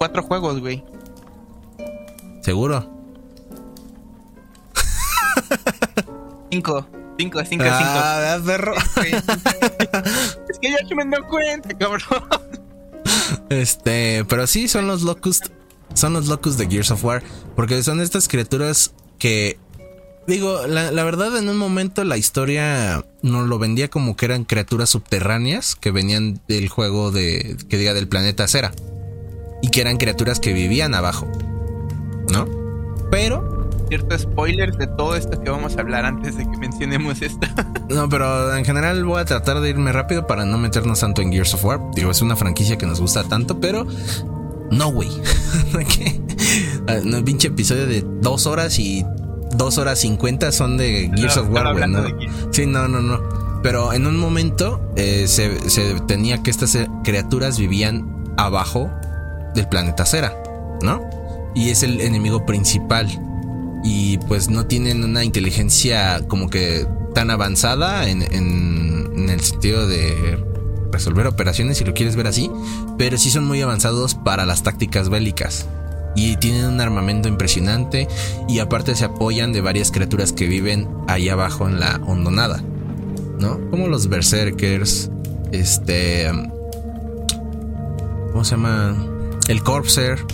cuatro 0.00 0.22
juegos, 0.22 0.60
güey. 0.60 0.82
¿Seguro? 2.40 2.84
Cinco. 6.50 6.86
Cinco, 7.20 7.40
cinco, 7.46 7.64
ah, 7.68 8.32
cinco. 8.34 8.46
perro. 8.46 8.74
es 10.48 10.58
que 10.58 10.70
ya 10.70 10.88
se 10.88 10.94
me 10.94 11.04
dio 11.04 11.22
cuenta, 11.28 11.68
cabrón. 11.76 12.00
Este, 13.50 14.24
pero 14.26 14.46
sí, 14.46 14.68
son 14.68 14.86
los 14.86 15.02
Locust. 15.02 15.48
Son 15.92 16.14
los 16.14 16.28
Locust 16.28 16.58
de 16.58 16.66
Gears 16.66 16.90
of 16.92 17.04
War. 17.04 17.22
Porque 17.56 17.82
son 17.82 18.00
estas 18.00 18.26
criaturas 18.26 18.94
que. 19.18 19.58
Digo, 20.26 20.66
la, 20.66 20.92
la, 20.92 21.04
verdad, 21.04 21.36
en 21.36 21.48
un 21.48 21.58
momento 21.58 22.04
la 22.04 22.16
historia 22.16 23.04
nos 23.20 23.48
lo 23.48 23.58
vendía 23.58 23.88
como 23.88 24.16
que 24.16 24.24
eran 24.26 24.44
criaturas 24.44 24.88
subterráneas 24.88 25.76
que 25.76 25.90
venían 25.90 26.40
del 26.48 26.68
juego 26.70 27.10
de. 27.10 27.56
que 27.68 27.76
diga 27.76 27.92
del 27.92 28.08
planeta 28.08 28.48
Cera 28.48 28.72
y 29.60 29.68
que 29.68 29.82
eran 29.82 29.98
criaturas 29.98 30.40
que 30.40 30.54
vivían 30.54 30.94
abajo, 30.94 31.30
¿no? 32.32 32.48
Pero... 33.10 33.59
Cierto 33.90 34.16
spoiler 34.16 34.72
de 34.76 34.86
todo 34.86 35.16
esto 35.16 35.40
que 35.42 35.50
vamos 35.50 35.76
a 35.76 35.80
hablar 35.80 36.04
antes 36.04 36.36
de 36.36 36.48
que 36.48 36.56
mencionemos 36.58 37.20
esto. 37.22 37.46
no, 37.88 38.08
pero 38.08 38.54
en 38.54 38.64
general 38.64 39.04
voy 39.04 39.20
a 39.20 39.24
tratar 39.24 39.60
de 39.60 39.68
irme 39.68 39.90
rápido 39.90 40.28
para 40.28 40.44
no 40.44 40.58
meternos 40.58 41.00
tanto 41.00 41.22
en 41.22 41.32
Gears 41.32 41.54
of 41.54 41.64
War. 41.64 41.80
Digo, 41.96 42.12
es 42.12 42.22
una 42.22 42.36
franquicia 42.36 42.78
que 42.78 42.86
nos 42.86 43.00
gusta 43.00 43.24
tanto, 43.24 43.58
pero... 43.58 43.84
No, 44.70 44.92
güey. 44.92 45.08
Un 47.04 47.24
pinche 47.24 47.48
episodio 47.48 47.88
de 47.88 48.04
dos 48.20 48.46
horas 48.46 48.78
y 48.78 49.04
dos 49.56 49.76
horas 49.76 49.98
cincuenta 49.98 50.52
son 50.52 50.76
de 50.76 51.10
Gears 51.16 51.36
of 51.38 51.50
War, 51.50 51.72
güey. 51.72 51.88
¿no? 51.88 52.04
Sí, 52.52 52.66
no, 52.66 52.86
no, 52.86 53.02
no. 53.02 53.20
Pero 53.64 53.92
en 53.92 54.06
un 54.06 54.16
momento 54.16 54.80
eh, 54.94 55.26
se, 55.26 55.68
se 55.68 55.98
tenía 56.06 56.44
que 56.44 56.50
estas 56.50 56.78
criaturas 57.02 57.58
vivían 57.58 58.24
abajo 58.36 58.88
del 59.54 59.66
planeta 59.68 60.06
Cera, 60.06 60.32
¿no? 60.80 61.02
Y 61.54 61.70
es 61.70 61.82
el 61.82 62.00
enemigo 62.00 62.46
principal. 62.46 63.08
Y 63.82 64.18
pues 64.18 64.50
no 64.50 64.66
tienen 64.66 65.04
una 65.04 65.24
inteligencia 65.24 66.20
como 66.28 66.48
que 66.48 66.86
tan 67.14 67.30
avanzada 67.30 68.08
en, 68.08 68.22
en, 68.22 69.28
el 69.28 69.40
sentido 69.40 69.86
de 69.86 70.38
resolver 70.90 71.26
operaciones, 71.26 71.78
si 71.78 71.84
lo 71.84 71.94
quieres 71.94 72.16
ver 72.16 72.26
así, 72.26 72.50
pero 72.98 73.16
sí 73.16 73.30
son 73.30 73.44
muy 73.44 73.62
avanzados 73.62 74.14
para 74.14 74.44
las 74.44 74.62
tácticas 74.62 75.08
bélicas. 75.08 75.66
Y 76.16 76.36
tienen 76.38 76.66
un 76.66 76.80
armamento 76.80 77.28
impresionante 77.28 78.08
y 78.48 78.58
aparte 78.58 78.96
se 78.96 79.04
apoyan 79.04 79.52
de 79.52 79.60
varias 79.60 79.92
criaturas 79.92 80.32
que 80.32 80.46
viven 80.46 80.88
ahí 81.06 81.28
abajo 81.28 81.68
en 81.68 81.78
la 81.78 82.00
hondonada, 82.06 82.62
¿no? 83.38 83.60
Como 83.70 83.86
los 83.86 84.08
berserkers, 84.08 85.10
este... 85.52 86.28
¿Cómo 88.32 88.44
se 88.44 88.52
llama? 88.52 88.96
el 89.50 89.64
Corpser, 89.64 90.24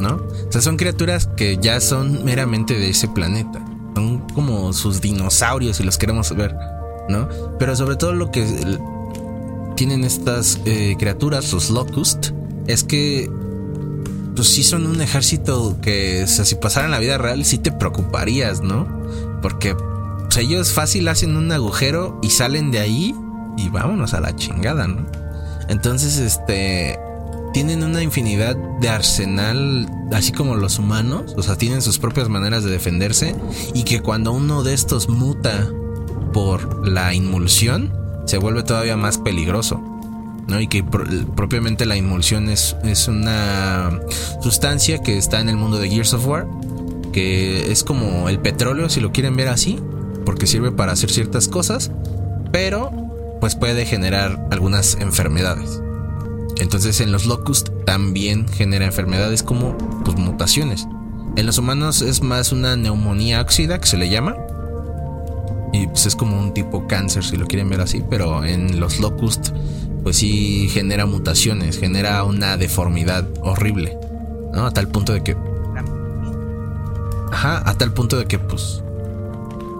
¿no? 0.00 0.16
O 0.48 0.52
sea, 0.52 0.60
son 0.60 0.76
criaturas 0.76 1.28
que 1.36 1.58
ya 1.58 1.80
son 1.80 2.24
meramente 2.24 2.74
de 2.74 2.90
ese 2.90 3.08
planeta. 3.08 3.64
Son 3.94 4.20
como 4.34 4.72
sus 4.72 5.00
dinosaurios 5.00 5.78
si 5.78 5.82
los 5.82 5.98
queremos 5.98 6.34
ver, 6.34 6.54
¿no? 7.08 7.28
Pero 7.58 7.74
sobre 7.76 7.96
todo 7.96 8.12
lo 8.12 8.30
que 8.30 8.46
tienen 9.76 10.04
estas 10.04 10.60
eh, 10.64 10.96
criaturas, 10.98 11.52
los 11.52 11.70
Locust, 11.70 12.28
es 12.66 12.84
que 12.84 13.30
pues 14.34 14.48
sí 14.48 14.62
son 14.62 14.86
un 14.86 15.00
ejército 15.00 15.78
que, 15.80 16.24
o 16.24 16.26
sea, 16.26 16.44
si 16.44 16.56
pasaran 16.56 16.90
la 16.90 16.98
vida 16.98 17.16
real, 17.16 17.44
sí 17.44 17.58
te 17.58 17.72
preocuparías, 17.72 18.60
¿no? 18.60 18.86
Porque 19.40 19.74
ellos 20.38 20.72
fácil 20.72 21.08
hacen 21.08 21.36
un 21.36 21.50
agujero 21.50 22.20
y 22.22 22.30
salen 22.30 22.70
de 22.70 22.80
ahí 22.80 23.14
y 23.56 23.68
vámonos 23.70 24.12
a 24.12 24.20
la 24.20 24.36
chingada, 24.36 24.86
¿no? 24.86 25.06
Entonces, 25.68 26.18
este, 26.18 26.98
tienen 27.56 27.82
una 27.84 28.02
infinidad 28.02 28.54
de 28.54 28.90
arsenal, 28.90 29.88
así 30.12 30.30
como 30.30 30.56
los 30.56 30.78
humanos, 30.78 31.32
o 31.38 31.42
sea, 31.42 31.56
tienen 31.56 31.80
sus 31.80 31.98
propias 31.98 32.28
maneras 32.28 32.64
de 32.64 32.70
defenderse 32.70 33.34
y 33.72 33.84
que 33.84 34.00
cuando 34.00 34.32
uno 34.32 34.62
de 34.62 34.74
estos 34.74 35.08
muta 35.08 35.66
por 36.34 36.86
la 36.86 37.14
inmulsión, 37.14 37.94
se 38.26 38.36
vuelve 38.36 38.62
todavía 38.62 38.98
más 38.98 39.16
peligroso. 39.16 39.82
¿no? 40.46 40.60
Y 40.60 40.68
que 40.68 40.84
propiamente 40.84 41.86
la 41.86 41.96
inmulsión 41.96 42.50
es, 42.50 42.76
es 42.84 43.08
una 43.08 44.00
sustancia 44.42 44.98
que 44.98 45.16
está 45.16 45.40
en 45.40 45.48
el 45.48 45.56
mundo 45.56 45.78
de 45.78 45.88
Gears 45.88 46.12
of 46.12 46.26
War, 46.26 46.46
que 47.10 47.72
es 47.72 47.84
como 47.84 48.28
el 48.28 48.38
petróleo, 48.38 48.90
si 48.90 49.00
lo 49.00 49.12
quieren 49.12 49.34
ver 49.34 49.48
así, 49.48 49.80
porque 50.26 50.46
sirve 50.46 50.72
para 50.72 50.92
hacer 50.92 51.10
ciertas 51.10 51.48
cosas, 51.48 51.90
pero 52.52 52.90
pues 53.40 53.54
puede 53.54 53.86
generar 53.86 54.46
algunas 54.50 54.98
enfermedades. 55.00 55.80
Entonces 56.58 57.00
en 57.00 57.12
los 57.12 57.26
locust 57.26 57.68
también 57.84 58.48
genera 58.48 58.86
enfermedades 58.86 59.42
como 59.42 59.76
pues, 60.04 60.16
mutaciones. 60.16 60.86
En 61.36 61.44
los 61.46 61.58
humanos 61.58 62.00
es 62.00 62.22
más 62.22 62.52
una 62.52 62.76
neumonía 62.76 63.40
óxida 63.40 63.78
que 63.78 63.86
se 63.86 63.96
le 63.96 64.08
llama. 64.08 64.36
Y 65.72 65.86
pues 65.88 66.06
es 66.06 66.16
como 66.16 66.38
un 66.38 66.54
tipo 66.54 66.86
cáncer 66.86 67.24
si 67.24 67.36
lo 67.36 67.46
quieren 67.46 67.68
ver 67.68 67.82
así. 67.82 68.02
Pero 68.08 68.44
en 68.44 68.80
los 68.80 69.00
locust 69.00 69.50
pues 70.02 70.18
sí 70.18 70.68
genera 70.68 71.04
mutaciones, 71.04 71.80
genera 71.80 72.22
una 72.22 72.56
deformidad 72.56 73.26
horrible, 73.40 73.98
¿no? 74.52 74.66
A 74.66 74.70
tal 74.70 74.86
punto 74.86 75.12
de 75.12 75.24
que... 75.24 75.36
Ajá, 77.32 77.68
a 77.68 77.74
tal 77.76 77.92
punto 77.92 78.16
de 78.16 78.26
que 78.26 78.38
pues... 78.38 78.84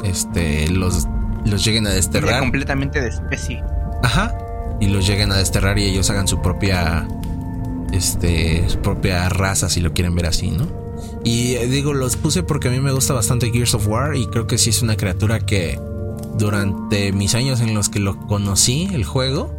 Este, 0.03 0.69
los, 0.69 1.07
los 1.45 1.65
lleguen 1.65 1.87
a 1.87 1.91
desterrar. 1.91 2.41
completamente 2.41 3.01
de 3.01 3.09
especie. 3.09 3.63
Ajá, 4.03 4.37
y 4.81 4.89
los 4.89 5.07
lleguen 5.07 5.33
a 5.33 5.37
desterrar 5.37 5.79
y 5.79 5.85
ellos 5.85 6.11
hagan 6.11 6.29
su 6.29 6.41
propia... 6.41 7.09
Este, 7.93 8.69
su 8.69 8.79
propia 8.81 9.29
raza, 9.29 9.71
si 9.71 9.81
lo 9.81 9.93
quieren 9.93 10.15
ver 10.15 10.27
así, 10.27 10.51
¿no? 10.51 10.67
Y 11.25 11.55
eh, 11.55 11.67
digo, 11.67 11.95
los 11.95 12.17
puse 12.17 12.43
porque 12.43 12.69
a 12.69 12.71
mí 12.71 12.81
me 12.81 12.93
gusta 12.93 13.15
bastante 13.15 13.51
Gears 13.51 13.75
of 13.75 13.87
War 13.87 14.17
y 14.17 14.27
creo 14.27 14.47
que 14.47 14.59
sí 14.59 14.71
es 14.71 14.83
una 14.83 14.97
criatura 14.97 15.41
que 15.41 15.79
durante 16.37 17.13
mis 17.13 17.35
años 17.35 17.61
en 17.61 17.75
los 17.75 17.89
que 17.89 18.01
lo 18.01 18.19
conocí, 18.27 18.89
el 18.93 19.05
juego, 19.05 19.55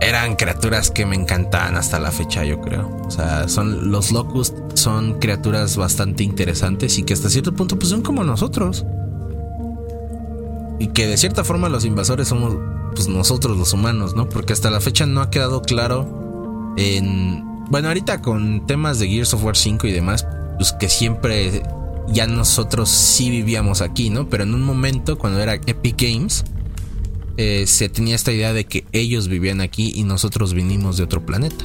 eran 0.00 0.36
criaturas 0.36 0.90
que 0.90 1.04
me 1.04 1.14
encantaban 1.14 1.76
hasta 1.76 1.98
la 1.98 2.10
fecha, 2.10 2.44
yo 2.44 2.60
creo. 2.60 2.88
O 3.06 3.10
sea, 3.10 3.48
son 3.48 3.90
los 3.90 4.12
Locust 4.12 4.56
son 4.74 5.18
criaturas 5.18 5.76
bastante 5.76 6.24
interesantes 6.24 6.98
y 6.98 7.02
que 7.02 7.12
hasta 7.12 7.28
cierto 7.28 7.52
punto 7.52 7.78
pues 7.78 7.90
son 7.90 8.02
como 8.02 8.24
nosotros. 8.24 8.86
Y 10.78 10.88
que 10.88 11.06
de 11.06 11.18
cierta 11.18 11.44
forma 11.44 11.68
los 11.68 11.84
invasores 11.84 12.28
somos 12.28 12.56
pues 12.94 13.08
nosotros 13.08 13.56
los 13.56 13.72
humanos, 13.72 14.14
¿no? 14.14 14.28
Porque 14.28 14.52
hasta 14.52 14.70
la 14.70 14.80
fecha 14.80 15.06
no 15.06 15.20
ha 15.20 15.30
quedado 15.30 15.62
claro 15.62 16.74
en 16.76 17.50
bueno, 17.70 17.86
ahorita 17.86 18.20
con 18.20 18.66
temas 18.66 18.98
de 18.98 19.08
Gears 19.08 19.32
of 19.32 19.44
War 19.44 19.56
5 19.56 19.86
y 19.86 19.92
demás, 19.92 20.26
pues 20.58 20.72
que 20.72 20.88
siempre 20.88 21.62
ya 22.08 22.26
nosotros 22.26 22.88
sí 22.88 23.30
vivíamos 23.30 23.80
aquí, 23.80 24.10
¿no? 24.10 24.28
Pero 24.28 24.42
en 24.42 24.54
un 24.54 24.64
momento, 24.64 25.16
cuando 25.16 25.40
era 25.40 25.54
Epic 25.54 25.94
Games, 25.96 26.44
eh, 27.36 27.68
se 27.68 27.88
tenía 27.88 28.16
esta 28.16 28.32
idea 28.32 28.52
de 28.52 28.64
que 28.64 28.84
ellos 28.90 29.28
vivían 29.28 29.60
aquí 29.60 29.92
y 29.94 30.02
nosotros 30.02 30.52
vinimos 30.52 30.96
de 30.96 31.04
otro 31.04 31.24
planeta. 31.24 31.64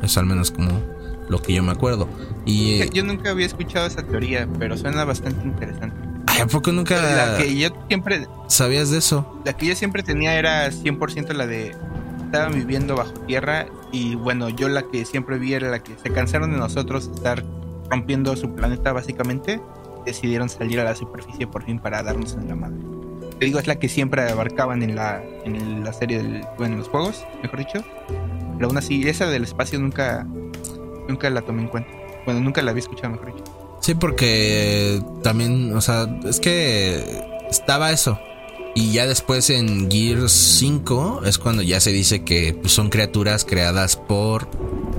Es 0.00 0.16
al 0.16 0.26
menos 0.26 0.52
como 0.52 0.80
lo 1.28 1.42
que 1.42 1.54
yo 1.54 1.64
me 1.64 1.72
acuerdo. 1.72 2.08
Y, 2.46 2.80
eh, 2.80 2.90
yo 2.92 3.02
nunca 3.02 3.30
había 3.30 3.46
escuchado 3.46 3.88
esa 3.88 4.04
teoría, 4.04 4.48
pero 4.60 4.76
suena 4.76 5.04
bastante 5.04 5.44
interesante. 5.44 6.09
¿A 6.38 6.46
poco 6.46 6.72
nunca 6.72 7.00
la 7.00 7.36
que 7.38 7.56
yo 7.56 7.68
siempre 7.88 8.26
sabías 8.48 8.90
de 8.90 8.98
eso? 8.98 9.40
La 9.44 9.52
que 9.54 9.66
yo 9.66 9.74
siempre 9.74 10.02
tenía 10.02 10.38
era 10.38 10.70
100% 10.70 11.32
la 11.32 11.46
de 11.46 11.74
estaban 12.24 12.52
viviendo 12.54 12.94
bajo 12.94 13.12
tierra 13.26 13.66
y 13.90 14.14
bueno, 14.14 14.48
yo 14.48 14.68
la 14.68 14.82
que 14.82 15.04
siempre 15.04 15.38
vi 15.38 15.54
era 15.54 15.68
la 15.68 15.82
que 15.82 15.96
se 16.00 16.12
cansaron 16.12 16.52
de 16.52 16.58
nosotros 16.58 17.10
estar 17.12 17.42
rompiendo 17.90 18.36
su 18.36 18.54
planeta 18.54 18.92
básicamente, 18.92 19.60
decidieron 20.06 20.48
salir 20.48 20.78
a 20.80 20.84
la 20.84 20.94
superficie 20.94 21.46
por 21.46 21.64
fin 21.64 21.80
para 21.80 22.02
darnos 22.02 22.34
en 22.34 22.48
la 22.48 22.54
madre. 22.54 22.78
Te 23.38 23.46
digo, 23.46 23.58
es 23.58 23.66
la 23.66 23.76
que 23.80 23.88
siempre 23.88 24.30
abarcaban 24.30 24.82
en 24.82 24.94
la, 24.94 25.22
en 25.44 25.82
la 25.82 25.92
serie, 25.92 26.18
del, 26.18 26.44
bueno, 26.56 26.74
en 26.74 26.78
los 26.80 26.88
juegos, 26.88 27.24
mejor 27.42 27.58
dicho. 27.58 27.84
Pero 28.56 28.68
aún 28.68 28.76
así, 28.76 29.08
esa 29.08 29.26
del 29.26 29.44
espacio 29.44 29.80
nunca, 29.80 30.26
nunca 31.08 31.30
la 31.30 31.40
tomé 31.42 31.62
en 31.62 31.68
cuenta. 31.68 31.90
Bueno, 32.26 32.40
nunca 32.40 32.62
la 32.62 32.70
había 32.70 32.80
escuchado, 32.80 33.10
mejor 33.10 33.34
dicho. 33.34 33.49
Sí, 33.80 33.94
porque 33.94 35.02
también, 35.22 35.74
o 35.74 35.80
sea, 35.80 36.06
es 36.24 36.38
que 36.40 37.22
estaba 37.50 37.92
eso. 37.92 38.18
Y 38.74 38.92
ya 38.92 39.06
después 39.06 39.50
en 39.50 39.90
Gears 39.90 40.30
5 40.30 41.22
es 41.24 41.38
cuando 41.38 41.62
ya 41.62 41.80
se 41.80 41.90
dice 41.90 42.22
que 42.24 42.54
pues, 42.54 42.72
son 42.72 42.88
criaturas 42.88 43.44
creadas 43.44 43.96
por 43.96 44.48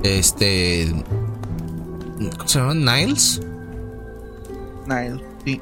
este 0.02 0.92
¿Cómo 2.30 2.48
se 2.48 2.58
llama? 2.58 2.74
¿Niles? 2.74 3.40
Niles, 4.86 5.20
sí. 5.44 5.60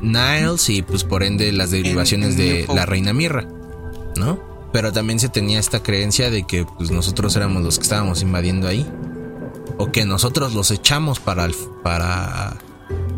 Niles 0.00 0.68
y 0.70 0.82
pues 0.82 1.04
por 1.04 1.22
ende 1.22 1.52
las 1.52 1.70
derivaciones 1.70 2.36
de 2.36 2.66
la 2.74 2.86
reina 2.86 3.12
Mirra, 3.12 3.46
¿no? 4.16 4.38
Pero 4.72 4.92
también 4.92 5.18
se 5.18 5.28
tenía 5.28 5.58
esta 5.58 5.82
creencia 5.82 6.30
de 6.30 6.44
que 6.44 6.64
pues 6.64 6.90
nosotros 6.90 7.34
éramos 7.36 7.62
los 7.62 7.78
que 7.78 7.82
estábamos 7.82 8.22
invadiendo 8.22 8.68
ahí. 8.68 8.86
O 9.80 9.90
que 9.90 10.04
nosotros 10.04 10.52
los 10.54 10.70
echamos 10.70 11.20
para 11.20 11.46
el, 11.46 11.54
para, 11.82 12.58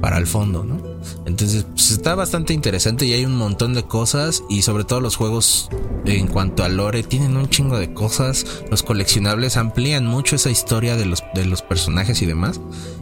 para 0.00 0.18
el 0.18 0.26
fondo, 0.26 0.64
¿no? 0.64 0.80
Entonces 1.26 1.66
pues 1.74 1.90
está 1.90 2.14
bastante 2.14 2.52
interesante 2.52 3.04
y 3.06 3.12
hay 3.12 3.24
un 3.24 3.36
montón 3.36 3.74
de 3.74 3.82
cosas 3.82 4.42
y 4.48 4.62
sobre 4.62 4.84
todo 4.84 5.00
los 5.00 5.16
juegos 5.16 5.68
en 6.04 6.26
cuanto 6.26 6.64
a 6.64 6.68
lore 6.68 7.02
tienen 7.02 7.36
un 7.36 7.48
chingo 7.48 7.78
de 7.78 7.92
cosas. 7.92 8.46
Los 8.70 8.82
coleccionables 8.82 9.56
amplían 9.56 10.06
mucho 10.06 10.36
esa 10.36 10.50
historia 10.50 10.96
de 10.96 11.06
los, 11.06 11.22
de 11.34 11.44
los 11.46 11.62
personajes 11.62 12.22
y 12.22 12.26
demás. 12.26 12.60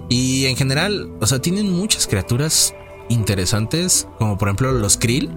Y 0.08 0.46
en 0.46 0.56
general, 0.56 1.10
o 1.20 1.26
sea, 1.26 1.40
tienen 1.40 1.70
muchas 1.70 2.06
criaturas 2.06 2.74
interesantes, 3.08 4.08
como 4.18 4.38
por 4.38 4.48
ejemplo 4.48 4.72
los 4.72 4.96
Krill. 4.96 5.30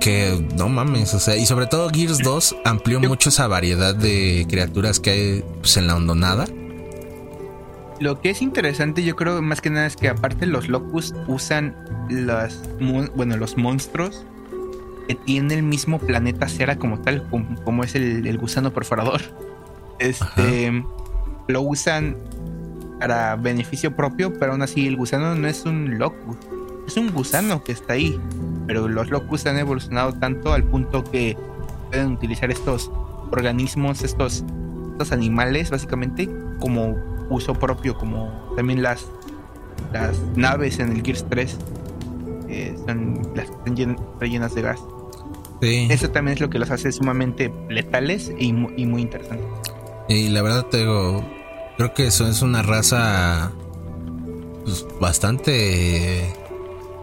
Que 0.00 0.44
no 0.56 0.68
mames, 0.68 1.14
o 1.14 1.20
sea, 1.20 1.36
y 1.36 1.46
sobre 1.46 1.68
todo 1.68 1.88
Gears 1.88 2.18
2 2.18 2.56
amplió 2.64 2.98
mucho 2.98 3.28
esa 3.28 3.46
variedad 3.46 3.94
de 3.94 4.44
criaturas 4.50 4.98
que 4.98 5.10
hay 5.10 5.44
pues, 5.60 5.76
en 5.76 5.86
la 5.86 5.94
hondonada. 5.94 6.46
Lo 8.02 8.20
que 8.20 8.30
es 8.30 8.42
interesante, 8.42 9.04
yo 9.04 9.14
creo 9.14 9.40
más 9.42 9.60
que 9.60 9.70
nada 9.70 9.86
es 9.86 9.94
que 9.94 10.08
aparte 10.08 10.44
los 10.46 10.68
Locust 10.68 11.14
usan 11.28 11.72
las, 12.10 12.60
bueno, 13.14 13.36
los 13.36 13.56
monstruos 13.56 14.26
que 15.06 15.14
tienen 15.14 15.58
el 15.58 15.62
mismo 15.62 16.00
planeta 16.00 16.48
Cera 16.48 16.76
como 16.80 16.98
tal, 16.98 17.22
como, 17.64 17.84
es 17.84 17.94
el, 17.94 18.36
gusano 18.38 18.72
perforador. 18.72 19.20
Este 20.00 20.82
lo 21.46 21.62
usan 21.62 22.16
para 22.98 23.36
beneficio 23.36 23.94
propio, 23.94 24.32
pero 24.36 24.50
aún 24.50 24.62
así 24.62 24.88
el 24.88 24.96
gusano 24.96 25.36
no 25.36 25.46
es 25.46 25.64
un 25.64 25.96
Locust, 26.00 26.42
es 26.88 26.96
un 26.96 27.12
gusano 27.12 27.62
que 27.62 27.70
está 27.70 27.92
ahí. 27.92 28.18
Pero 28.66 28.88
los 28.88 29.10
Locust 29.10 29.46
han 29.46 29.60
evolucionado 29.60 30.12
tanto 30.14 30.52
al 30.52 30.64
punto 30.64 31.04
que 31.04 31.36
pueden 31.88 32.14
utilizar 32.14 32.50
estos 32.50 32.90
organismos, 33.30 34.02
estos, 34.02 34.44
estos 34.90 35.12
animales, 35.12 35.70
básicamente, 35.70 36.28
como 36.58 37.11
uso 37.34 37.54
propio, 37.54 37.96
como 37.96 38.52
también 38.56 38.82
las, 38.82 39.06
las 39.92 40.18
naves 40.36 40.78
en 40.78 40.92
el 40.92 41.02
Gears 41.02 41.26
3, 41.28 41.58
son 42.86 43.22
las 43.34 43.50
que 43.50 43.54
están 43.54 43.96
rellenas 44.20 44.54
de 44.54 44.62
gas. 44.62 44.80
Eso 45.62 46.10
también 46.10 46.34
es 46.34 46.40
lo 46.40 46.50
que 46.50 46.58
los 46.58 46.70
hace 46.70 46.90
sumamente 46.90 47.52
letales 47.68 48.32
y, 48.36 48.52
muy 48.52 49.02
interesantes. 49.02 49.46
Y 50.08 50.28
la 50.28 50.42
verdad 50.42 50.66
te 50.66 50.78
digo, 50.78 51.24
creo 51.76 51.94
que 51.94 52.08
eso 52.08 52.26
es 52.26 52.42
una 52.42 52.62
raza 52.62 53.52
pues, 54.64 54.84
bastante 55.00 56.34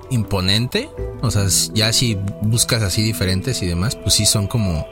imponente. 0.10 0.90
O 1.22 1.32
sea, 1.32 1.46
ya 1.74 1.94
si 1.94 2.18
buscas 2.42 2.84
así 2.84 3.02
diferentes 3.02 3.62
y 3.64 3.66
demás, 3.66 3.96
pues 3.96 4.16
sí 4.16 4.26
son 4.26 4.48
como... 4.48 4.86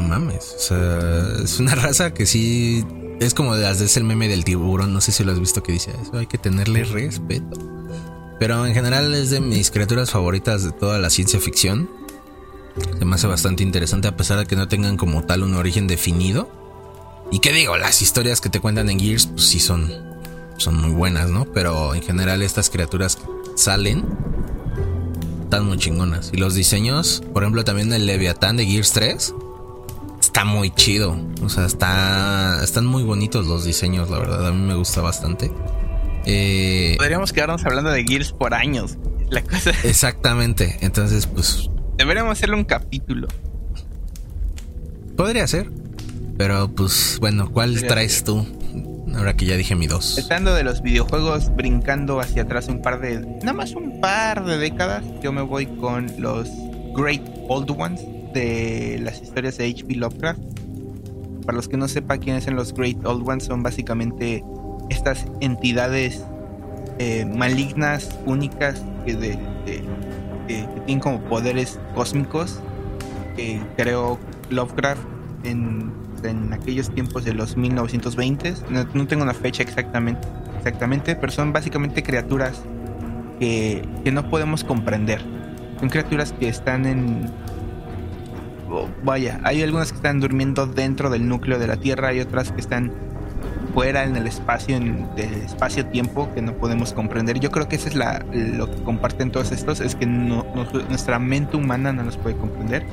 No 0.00 0.06
mames. 0.06 0.54
O 0.56 0.60
sea, 0.60 1.42
es 1.42 1.58
una 1.58 1.74
raza 1.74 2.14
que 2.14 2.24
sí 2.24 2.84
es 3.18 3.34
como 3.34 3.56
de 3.56 3.62
las 3.62 3.80
de 3.80 4.00
el 4.00 4.04
meme 4.04 4.28
del 4.28 4.44
tiburón, 4.44 4.92
no 4.92 5.00
sé 5.00 5.10
si 5.10 5.24
lo 5.24 5.32
has 5.32 5.40
visto 5.40 5.60
que 5.62 5.72
dice 5.72 5.92
eso, 6.00 6.16
hay 6.16 6.26
que 6.26 6.38
tenerle 6.38 6.84
respeto. 6.84 7.58
Pero 8.38 8.64
en 8.64 8.74
general 8.74 9.12
es 9.14 9.30
de 9.30 9.40
mis 9.40 9.72
criaturas 9.72 10.10
favoritas 10.10 10.62
de 10.62 10.70
toda 10.70 11.00
la 11.00 11.10
ciencia 11.10 11.40
ficción. 11.40 11.90
Se 12.96 13.04
me 13.04 13.16
hace 13.16 13.26
bastante 13.26 13.64
interesante 13.64 14.06
a 14.06 14.16
pesar 14.16 14.38
de 14.38 14.46
que 14.46 14.54
no 14.54 14.68
tengan 14.68 14.96
como 14.96 15.24
tal 15.24 15.42
un 15.42 15.56
origen 15.56 15.88
definido. 15.88 16.48
Y 17.32 17.40
que 17.40 17.52
digo, 17.52 17.76
las 17.76 18.00
historias 18.00 18.40
que 18.40 18.50
te 18.50 18.60
cuentan 18.60 18.88
en 18.88 19.00
Gears, 19.00 19.26
pues 19.26 19.46
sí 19.46 19.58
son, 19.58 19.92
son 20.58 20.80
muy 20.80 20.92
buenas, 20.92 21.28
¿no? 21.28 21.44
Pero 21.52 21.92
en 21.94 22.02
general 22.02 22.42
estas 22.42 22.70
criaturas 22.70 23.18
salen 23.56 24.04
están 25.42 25.66
muy 25.66 25.78
chingonas. 25.78 26.30
Y 26.32 26.36
los 26.36 26.54
diseños, 26.54 27.22
por 27.32 27.42
ejemplo, 27.42 27.64
también 27.64 27.92
el 27.92 28.06
Leviatán 28.06 28.58
de 28.58 28.66
Gears 28.66 28.92
3 28.92 29.34
está 30.38 30.44
muy 30.48 30.70
chido. 30.70 31.16
O 31.42 31.48
sea, 31.48 31.66
está, 31.66 32.62
están 32.62 32.86
muy 32.86 33.02
bonitos 33.02 33.48
los 33.48 33.64
diseños, 33.64 34.08
la 34.08 34.20
verdad. 34.20 34.46
A 34.46 34.52
mí 34.52 34.60
me 34.60 34.76
gusta 34.76 35.00
bastante. 35.00 35.50
Eh, 36.26 36.94
Podríamos 36.96 37.32
quedarnos 37.32 37.64
hablando 37.64 37.90
de 37.90 38.04
Gears 38.04 38.32
por 38.32 38.54
años. 38.54 38.98
La 39.30 39.42
cosa. 39.42 39.70
Exactamente. 39.82 40.78
Entonces, 40.80 41.26
pues. 41.26 41.68
Deberíamos 41.96 42.38
hacerle 42.38 42.54
un 42.54 42.64
capítulo. 42.64 43.26
Podría 45.16 45.44
ser. 45.48 45.72
Pero, 46.36 46.68
pues, 46.68 47.18
bueno, 47.18 47.50
¿cuál 47.50 47.82
traes 47.82 48.22
tú? 48.22 48.46
Ahora 49.16 49.34
que 49.34 49.44
ya 49.44 49.56
dije 49.56 49.74
mi 49.74 49.88
dos. 49.88 50.18
Estando 50.18 50.54
de 50.54 50.62
los 50.62 50.82
videojuegos, 50.82 51.52
brincando 51.56 52.20
hacia 52.20 52.42
atrás 52.42 52.68
un 52.68 52.80
par 52.80 53.00
de. 53.00 53.18
Nada 53.40 53.54
más 53.54 53.72
un 53.72 54.00
par 54.00 54.44
de 54.44 54.56
décadas. 54.56 55.02
Yo 55.20 55.32
me 55.32 55.42
voy 55.42 55.66
con 55.66 56.06
los 56.20 56.48
Great 56.94 57.22
Old 57.48 57.70
Ones 57.76 58.00
de 58.32 59.00
las 59.02 59.22
historias 59.22 59.58
de 59.58 59.66
H.P. 59.66 59.94
Lovecraft. 59.94 60.40
Para 61.44 61.56
los 61.56 61.68
que 61.68 61.76
no 61.76 61.88
sepan 61.88 62.18
quiénes 62.18 62.44
son 62.44 62.56
los 62.56 62.74
Great 62.74 63.04
Old 63.06 63.26
Ones, 63.26 63.44
son 63.44 63.62
básicamente 63.62 64.44
estas 64.90 65.26
entidades 65.40 66.24
eh, 66.98 67.24
malignas, 67.24 68.18
únicas, 68.26 68.82
que, 69.06 69.40
tienen 70.86 71.00
como 71.00 71.20
poderes 71.20 71.78
cósmicos 71.94 72.60
que 73.36 73.60
creó 73.76 74.18
Lovecraft 74.50 75.02
en, 75.44 75.92
aquellos 76.52 76.92
tiempos 76.92 77.24
de 77.24 77.32
los 77.32 77.56
1920. 77.56 78.54
No, 78.70 78.84
no, 78.92 79.06
tengo 79.06 79.22
una 79.22 79.34
fecha 79.34 79.62
exactamente, 79.62 80.26
exactamente, 80.58 81.14
pero 81.14 81.30
son 81.30 81.52
básicamente 81.52 82.02
criaturas 82.02 82.60
que, 83.38 83.86
que 84.02 84.10
no 84.10 84.28
podemos 84.28 84.64
comprender. 84.64 85.20
Son 85.78 85.88
criaturas 85.88 86.32
que 86.32 86.48
están 86.48 86.86
en, 86.86 87.30
vaya, 89.04 89.40
hay 89.44 89.62
algunas 89.62 89.90
que 89.90 89.96
están 89.96 90.20
durmiendo 90.20 90.66
dentro 90.66 91.10
del 91.10 91.28
núcleo 91.28 91.58
de 91.58 91.66
la 91.66 91.76
Tierra, 91.76 92.08
hay 92.08 92.20
otras 92.20 92.52
que 92.52 92.60
están 92.60 92.92
fuera 93.74 94.04
en 94.04 94.16
el 94.16 94.26
espacio, 94.26 94.76
en 94.76 95.06
el 95.16 95.34
espacio-tiempo 95.42 96.32
que 96.34 96.42
no 96.42 96.54
podemos 96.54 96.92
comprender. 96.92 97.38
Yo 97.38 97.50
creo 97.50 97.68
que 97.68 97.76
eso 97.76 97.88
es 97.88 97.94
la, 97.94 98.24
lo 98.32 98.70
que 98.70 98.82
comparten 98.82 99.30
todos 99.30 99.52
estos, 99.52 99.80
es 99.80 99.94
que 99.94 100.06
nuestra 100.06 101.18
mente 101.18 101.56
humana 101.56 101.92
no 101.92 102.02
los 102.02 102.16
puede 102.16 102.36
comprender. 102.36 102.84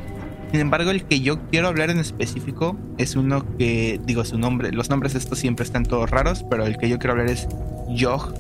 Sin 0.51 0.59
embargo, 0.59 0.91
el 0.91 1.03
que 1.05 1.21
yo 1.21 1.39
quiero 1.49 1.67
hablar 1.67 1.89
en 1.89 1.99
específico 1.99 2.77
es 2.97 3.15
uno 3.15 3.45
que, 3.57 3.99
digo 4.05 4.23
su 4.25 4.37
nombre, 4.37 4.71
los 4.71 4.89
nombres 4.89 5.13
de 5.13 5.19
estos 5.19 5.39
siempre 5.39 5.65
están 5.65 5.83
todos 5.83 6.09
raros, 6.09 6.45
pero 6.49 6.65
el 6.65 6.77
que 6.77 6.87
yo 6.87 6.99
quiero 6.99 7.13
hablar 7.13 7.29
es 7.29 7.47
Yog 7.89 8.33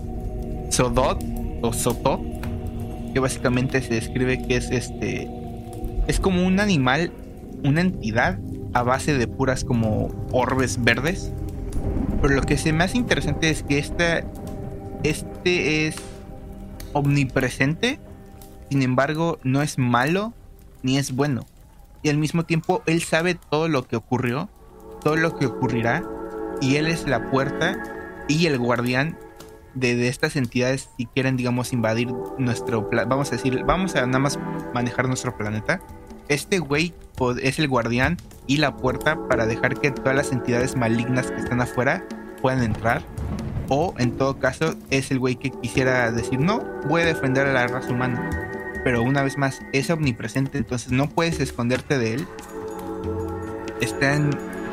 Sodot 0.69 1.23
o 1.61 1.73
Sotot, 1.73 2.21
que 3.13 3.19
básicamente 3.19 3.81
se 3.81 3.95
describe 3.95 4.45
que 4.45 4.57
es 4.57 4.69
este, 4.71 5.27
es 6.07 6.19
como 6.19 6.45
un 6.45 6.59
animal, 6.59 7.11
una 7.63 7.81
entidad 7.81 8.39
a 8.73 8.83
base 8.83 9.17
de 9.17 9.27
puras 9.27 9.63
como 9.63 10.09
orbes 10.31 10.83
verdes 10.83 11.31
pero 12.21 12.35
lo 12.35 12.41
que 12.41 12.57
se 12.57 12.73
me 12.73 12.83
hace 12.83 12.97
interesante 12.97 13.51
es 13.51 13.61
que 13.63 13.77
esta, 13.77 14.23
este 15.03 15.87
es 15.87 15.95
omnipresente, 16.93 17.99
sin 18.69 18.81
embargo 18.81 19.37
no 19.43 19.61
es 19.61 19.77
malo 19.77 20.33
ni 20.81 20.97
es 20.97 21.15
bueno. 21.15 21.45
Y 22.01 22.09
al 22.09 22.17
mismo 22.17 22.43
tiempo 22.43 22.81
él 22.87 23.03
sabe 23.03 23.35
todo 23.35 23.67
lo 23.67 23.87
que 23.87 23.95
ocurrió, 23.95 24.49
todo 25.01 25.15
lo 25.15 25.37
que 25.37 25.45
ocurrirá, 25.45 26.03
y 26.61 26.77
él 26.77 26.87
es 26.87 27.07
la 27.07 27.29
puerta 27.29 27.77
y 28.27 28.47
el 28.47 28.57
guardián 28.57 29.17
de, 29.73 30.07
estas 30.07 30.35
entidades 30.35 30.89
si 30.97 31.05
quieren, 31.05 31.37
digamos, 31.37 31.73
invadir 31.73 32.11
nuestro 32.39 32.89
vamos 33.07 33.27
a 33.27 33.35
decir, 33.35 33.63
vamos 33.65 33.95
a 33.95 34.05
nada 34.05 34.19
más 34.19 34.39
manejar 34.73 35.07
nuestro 35.07 35.37
planeta. 35.37 35.79
Este 36.27 36.59
güey 36.59 36.93
es 37.41 37.59
el 37.59 37.67
guardián 37.67 38.17
y 38.47 38.57
la 38.57 38.75
puerta 38.77 39.27
para 39.27 39.45
dejar 39.45 39.79
que 39.79 39.91
todas 39.91 40.15
las 40.15 40.31
entidades 40.31 40.75
malignas 40.75 41.31
que 41.31 41.39
están 41.39 41.61
afuera 41.61 42.05
puedan 42.41 42.63
entrar. 42.63 43.03
O 43.69 43.93
en 43.97 44.17
todo 44.17 44.39
caso 44.39 44.75
es 44.89 45.11
el 45.11 45.19
güey 45.19 45.35
que 45.35 45.51
quisiera 45.51 46.11
decir, 46.11 46.39
no, 46.39 46.63
voy 46.87 47.01
a 47.01 47.05
defender 47.05 47.47
a 47.47 47.53
la 47.53 47.67
raza 47.67 47.91
humana. 47.91 48.29
Pero 48.83 49.01
una 49.01 49.23
vez 49.23 49.37
más, 49.37 49.61
es 49.73 49.89
omnipresente, 49.89 50.59
entonces 50.59 50.91
no 50.91 51.09
puedes 51.09 51.39
esconderte 51.39 51.97
de 51.97 52.15
él. 52.15 52.27
Está, 53.81 54.19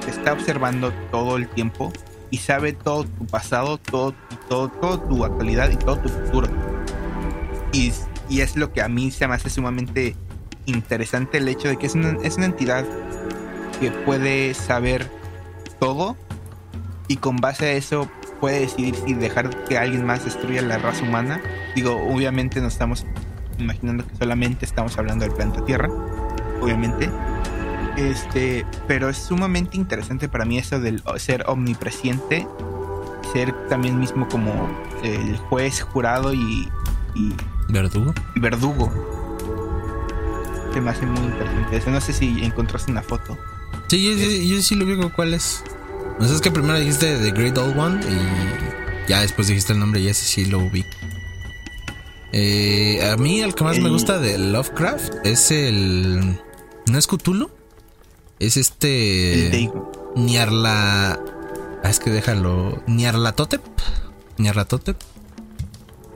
está 0.07 0.33
observando 0.33 0.93
todo 1.11 1.37
el 1.37 1.49
tiempo 1.49 1.93
y 2.31 2.39
sabe 2.39 2.73
todo 2.73 3.05
tu 3.05 3.27
pasado, 3.27 3.79
todo, 3.79 4.15
todo, 4.49 4.69
todo 4.69 5.01
tu 5.01 5.25
actualidad 5.25 5.71
y 5.71 5.77
todo 5.77 5.99
tu 5.99 6.09
futuro. 6.09 6.49
Y, 7.73 7.93
y 8.29 8.41
es 8.41 8.57
lo 8.57 8.73
que 8.73 8.83
a 8.83 8.89
mí 8.89 9.11
se 9.11 9.27
me 9.27 9.35
hace 9.35 9.49
sumamente 9.49 10.15
interesante 10.67 11.39
el 11.39 11.49
hecho 11.49 11.69
de 11.69 11.77
que 11.77 11.87
es 11.87 11.95
una, 11.95 12.17
es 12.23 12.37
una 12.37 12.47
entidad 12.47 12.85
que 13.81 13.91
puede 13.91 14.55
saber 14.55 15.11
todo 15.81 16.17
y 17.09 17.17
con 17.17 17.37
base 17.37 17.67
a 17.67 17.73
eso 17.73 18.09
puede 18.41 18.61
decidir 18.61 18.95
si 18.97 19.15
dejar 19.15 19.51
que 19.65 19.79
alguien 19.79 20.05
más 20.05 20.25
destruya 20.25 20.63
la 20.63 20.79
raza 20.79 21.05
humana. 21.05 21.41
Digo, 21.75 21.97
obviamente 22.09 22.61
no 22.61 22.69
estamos 22.69 23.07
imaginando 23.59 24.07
que 24.07 24.17
solamente 24.17 24.65
estamos 24.65 24.99
hablando 24.99 25.25
del 25.25 25.35
planeta 25.35 25.65
Tierra, 25.65 25.89
obviamente. 26.61 27.11
Este, 27.97 28.65
pero 28.89 29.11
es 29.11 29.19
sumamente 29.19 29.77
interesante 29.77 30.29
para 30.29 30.45
mí 30.45 30.59
eso 30.59 30.81
del 30.81 31.03
ser 31.17 31.45
omnipresente, 31.47 32.47
ser 33.33 33.53
también 33.69 33.99
mismo 33.99 34.29
como 34.29 34.69
el 35.03 35.37
juez, 35.37 35.83
jurado 35.83 36.33
y, 36.33 36.69
y 37.15 37.35
verdugo. 37.69 38.15
Verdugo 38.37 39.12
se 40.73 40.81
me 40.81 40.91
hace 40.91 41.07
muy 41.07 41.25
interesante 41.25 41.77
eso. 41.77 41.91
No 41.91 42.01
sé 42.01 42.13
si 42.13 42.45
encontraste 42.45 42.91
una 42.91 43.03
foto. 43.03 43.39
Sí, 43.89 44.49
yo, 44.49 44.63
sí 44.63 44.75
lo 44.75 44.87
vi 44.87 44.97
cuál 45.11 45.35
es. 45.35 45.63
No 46.19 46.27
sé, 46.27 46.35
es 46.35 46.41
que 46.41 46.51
primero 46.51 46.79
dijiste 46.79 47.19
The 47.19 47.31
Great 47.31 47.59
Old 47.59 47.79
One 47.79 48.01
y 48.05 49.09
ya 49.09 49.21
después 49.21 49.49
dijiste 49.49 49.73
el 49.73 49.79
nombre 49.79 50.01
y 50.01 50.09
ese 50.09 50.25
sí 50.25 50.45
lo 50.47 50.69
vi. 50.71 50.85
Eh, 52.33 53.07
a 53.13 53.17
mí 53.17 53.43
el 53.43 53.55
que 53.55 53.65
más 53.65 53.79
me 53.79 53.91
gusta 53.91 54.19
de 54.19 54.39
Lovecraft 54.39 55.15
es 55.25 55.51
el... 55.51 56.41
¿No 56.87 56.99
es 56.99 57.07
Cthulhu? 57.07 57.51
Es 58.39 58.57
este... 58.57 59.49
El 59.49 59.71
Niarla... 60.17 61.21
Ah, 61.85 61.91
es 61.91 62.01
que 62.01 62.11
déjalo... 62.11 62.83
Niarlatotep. 62.87 63.63
Niarlatotep. 64.39 64.97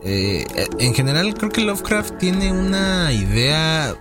Eh, 0.04 0.46
en 0.78 0.94
general 0.94 1.34
creo 1.34 1.50
que 1.50 1.60
Lovecraft 1.62 2.18
tiene 2.18 2.52
una 2.52 3.12
idea 3.12 3.96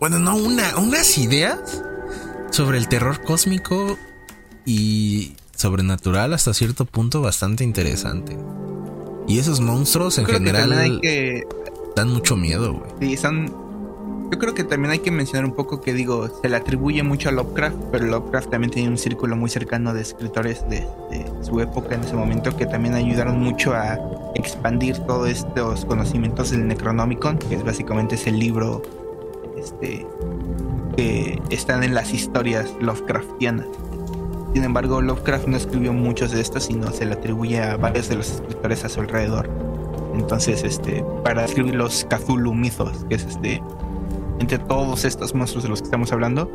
bueno, 0.00 0.18
no, 0.18 0.36
una, 0.36 0.76
unas 0.78 1.16
ideas 1.18 1.82
sobre 2.50 2.78
el 2.78 2.88
terror 2.88 3.22
cósmico 3.22 3.98
y 4.64 5.34
sobrenatural 5.54 6.34
hasta 6.34 6.52
cierto 6.54 6.84
punto 6.84 7.22
bastante 7.22 7.64
interesante. 7.64 8.36
Y 9.26 9.38
esos 9.38 9.60
monstruos 9.60 10.18
en 10.18 10.26
general 10.26 11.00
dan 11.96 12.08
mucho 12.12 12.36
miedo, 12.36 12.74
güey. 12.74 12.90
Sí, 13.00 13.16
son. 13.16 13.66
Yo 14.30 14.40
creo 14.40 14.54
que 14.54 14.64
también 14.64 14.90
hay 14.90 14.98
que 14.98 15.12
mencionar 15.12 15.44
un 15.44 15.54
poco 15.54 15.80
que 15.80 15.94
digo, 15.94 16.28
se 16.42 16.48
le 16.48 16.56
atribuye 16.56 17.02
mucho 17.04 17.28
a 17.28 17.32
Lovecraft, 17.32 17.76
pero 17.92 18.06
Lovecraft 18.06 18.50
también 18.50 18.72
tiene 18.72 18.88
un 18.88 18.98
círculo 18.98 19.36
muy 19.36 19.48
cercano 19.48 19.94
de 19.94 20.02
escritores 20.02 20.68
de, 20.68 20.80
de 21.10 21.44
su 21.44 21.60
época 21.60 21.94
en 21.94 22.02
ese 22.02 22.14
momento 22.16 22.56
que 22.56 22.66
también 22.66 22.94
ayudaron 22.94 23.40
mucho 23.40 23.72
a 23.72 24.00
expandir 24.34 24.98
todos 24.98 25.28
estos 25.28 25.84
conocimientos 25.84 26.50
del 26.50 26.66
Necronomicon, 26.66 27.38
que 27.38 27.54
es 27.54 27.62
básicamente 27.62 28.16
ese 28.16 28.32
libro 28.32 28.82
este, 29.56 30.06
que 30.96 31.40
están 31.50 31.82
en 31.82 31.94
las 31.94 32.12
historias 32.12 32.72
Lovecraftianas. 32.80 33.66
Sin 34.54 34.64
embargo, 34.64 35.02
Lovecraft 35.02 35.48
no 35.48 35.56
escribió 35.56 35.92
muchos 35.92 36.30
de 36.30 36.40
estos, 36.40 36.64
sino 36.64 36.90
se 36.90 37.04
le 37.04 37.12
atribuye 37.12 37.60
a 37.60 37.76
varios 37.76 38.08
de 38.08 38.16
los 38.16 38.30
escritores 38.30 38.84
a 38.84 38.88
su 38.88 39.00
alrededor. 39.00 39.50
Entonces, 40.14 40.64
este, 40.64 41.04
para 41.22 41.44
escribir 41.44 41.74
los 41.74 42.06
Cthulhu 42.06 42.54
mitos, 42.54 43.04
que 43.08 43.16
es 43.16 43.24
este, 43.24 43.62
entre 44.38 44.58
todos 44.58 45.04
estos 45.04 45.34
monstruos 45.34 45.64
de 45.64 45.68
los 45.68 45.80
que 45.80 45.86
estamos 45.86 46.10
hablando. 46.12 46.50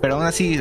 Pero 0.00 0.16
aún 0.16 0.24
así, 0.24 0.58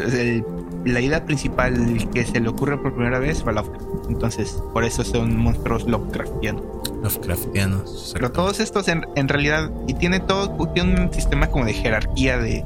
la 0.85 1.01
idea 1.01 1.25
principal 1.25 2.07
que 2.13 2.25
se 2.25 2.39
le 2.39 2.49
ocurre 2.49 2.77
por 2.77 2.93
primera 2.93 3.19
vez 3.19 3.41
fue 3.41 3.53
Lovecraft. 3.53 4.09
Entonces, 4.09 4.61
por 4.73 4.83
eso 4.83 5.03
son 5.03 5.37
monstruos 5.37 5.87
Lovecraftianos. 5.87 6.63
Lovecraftianos. 7.01 8.11
Pero 8.13 8.31
todos 8.31 8.59
estos 8.59 8.87
en, 8.87 9.27
realidad, 9.27 9.71
y 9.87 9.93
tiene 9.93 10.19
todo, 10.19 10.67
tiene 10.73 11.01
un 11.01 11.13
sistema 11.13 11.47
como 11.47 11.65
de 11.65 11.73
jerarquía 11.73 12.37
de 12.37 12.65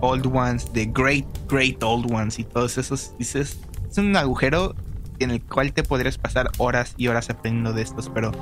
Old 0.00 0.26
Ones, 0.26 0.72
de 0.72 0.86
Great, 0.86 1.26
Great 1.48 1.82
Old 1.82 2.12
Ones 2.12 2.38
y 2.38 2.44
todos 2.44 2.78
esos. 2.78 3.12
Dices, 3.18 3.58
es 3.90 3.98
un 3.98 4.16
agujero 4.16 4.74
en 5.18 5.30
el 5.30 5.42
cual 5.42 5.72
te 5.72 5.82
podrías 5.82 6.18
pasar 6.18 6.50
horas 6.58 6.94
y 6.96 7.08
horas 7.08 7.30
aprendiendo 7.30 7.72
de 7.72 7.82
estos, 7.82 8.10
pero 8.10 8.32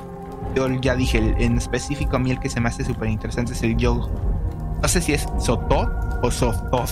yo 0.55 0.69
ya 0.81 0.95
dije, 0.95 1.17
en 1.37 1.57
específico 1.57 2.15
a 2.15 2.19
mí 2.19 2.31
el 2.31 2.39
que 2.39 2.49
se 2.49 2.59
me 2.59 2.69
hace 2.69 2.83
súper 2.85 3.09
interesante 3.09 3.53
es 3.53 3.63
el 3.63 3.77
yo. 3.77 4.09
No 4.81 4.87
sé 4.87 5.01
si 5.01 5.13
es 5.13 5.25
Soto 5.39 5.89
o 6.21 6.31
Sototh, 6.31 6.91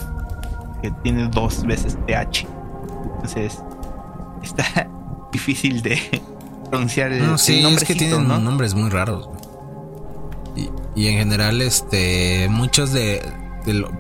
que 0.82 0.92
tiene 1.04 1.28
dos 1.28 1.66
veces 1.66 1.98
TH. 2.08 2.48
Entonces, 3.16 3.64
está 4.42 4.90
difícil 5.32 5.82
de, 5.82 6.00
pronunciar 6.74 7.12
el, 7.12 7.28
no, 7.28 7.38
sí, 7.38 7.64
es 7.64 7.84
que 7.84 7.94
tienen 7.94 8.28
nombres 8.28 8.74
muy 8.74 8.90
raros. 8.90 9.30
Y, 10.96 11.08
en 11.08 11.18
general, 11.18 11.62
este, 11.62 12.48
muchos 12.50 12.92
de, 12.92 13.22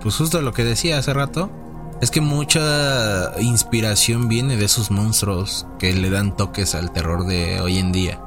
pues 0.01 0.15
justo 0.15 0.41
lo 0.41 0.53
que 0.53 0.63
decía 0.63 0.97
hace 0.97 1.13
rato, 1.13 1.51
es 2.01 2.09
que 2.09 2.19
mucha 2.19 3.31
inspiración 3.39 4.27
viene 4.27 4.57
de 4.57 4.65
esos 4.65 4.89
monstruos 4.89 5.67
que 5.77 5.93
le 5.93 6.09
dan 6.09 6.35
toques 6.35 6.73
al 6.73 6.91
terror 6.91 7.25
de 7.27 7.61
hoy 7.61 7.77
en 7.77 7.91
día. 7.91 8.19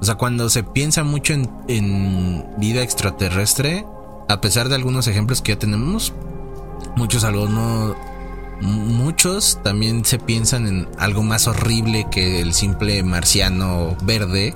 O 0.00 0.04
sea, 0.04 0.16
cuando 0.16 0.50
se 0.50 0.64
piensa 0.64 1.04
mucho 1.04 1.32
en, 1.32 1.48
en 1.68 2.46
vida 2.58 2.82
extraterrestre, 2.82 3.86
a 4.28 4.40
pesar 4.40 4.68
de 4.68 4.74
algunos 4.74 5.06
ejemplos 5.06 5.42
que 5.42 5.52
ya 5.52 5.58
tenemos, 5.58 6.12
muchos 6.96 7.22
algunos 7.22 7.96
muchos 8.60 9.58
también 9.62 10.04
se 10.04 10.18
piensan 10.18 10.66
en 10.66 10.88
algo 10.98 11.22
más 11.22 11.46
horrible 11.46 12.06
que 12.10 12.40
el 12.40 12.52
simple 12.54 13.02
marciano 13.02 13.96
verde 14.02 14.54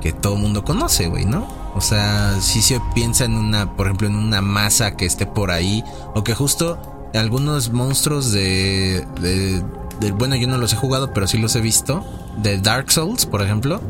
que 0.00 0.12
todo 0.12 0.36
mundo 0.36 0.64
conoce, 0.64 1.08
güey, 1.08 1.24
¿no? 1.24 1.48
O 1.74 1.80
sea, 1.80 2.40
si 2.40 2.62
se 2.62 2.80
piensa 2.94 3.24
en 3.24 3.34
una, 3.34 3.74
por 3.74 3.86
ejemplo, 3.86 4.06
en 4.06 4.16
una 4.16 4.40
masa 4.40 4.96
que 4.96 5.06
esté 5.06 5.26
por 5.26 5.50
ahí, 5.50 5.82
o 6.14 6.22
que 6.22 6.34
justo 6.34 7.08
algunos 7.14 7.72
monstruos 7.72 8.30
de, 8.30 9.06
de, 9.20 10.12
bueno, 10.12 10.36
yo 10.36 10.46
no 10.46 10.58
los 10.58 10.72
he 10.72 10.76
jugado, 10.76 11.12
pero 11.12 11.26
sí 11.26 11.38
los 11.38 11.56
he 11.56 11.60
visto, 11.60 12.04
de 12.38 12.58
Dark 12.58 12.90
Souls, 12.92 13.26
por 13.26 13.42
ejemplo, 13.42 13.80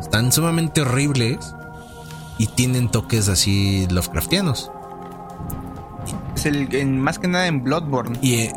están 0.00 0.32
sumamente 0.32 0.82
horribles 0.82 1.54
y 2.38 2.48
tienen 2.48 2.90
toques 2.90 3.28
así 3.28 3.86
Lovecraftianos 3.90 4.70
es 6.46 6.74
el 6.74 6.86
más 6.88 7.18
que 7.18 7.28
nada 7.28 7.46
en 7.46 7.62
Bloodborne. 7.62 8.18
Y, 8.22 8.48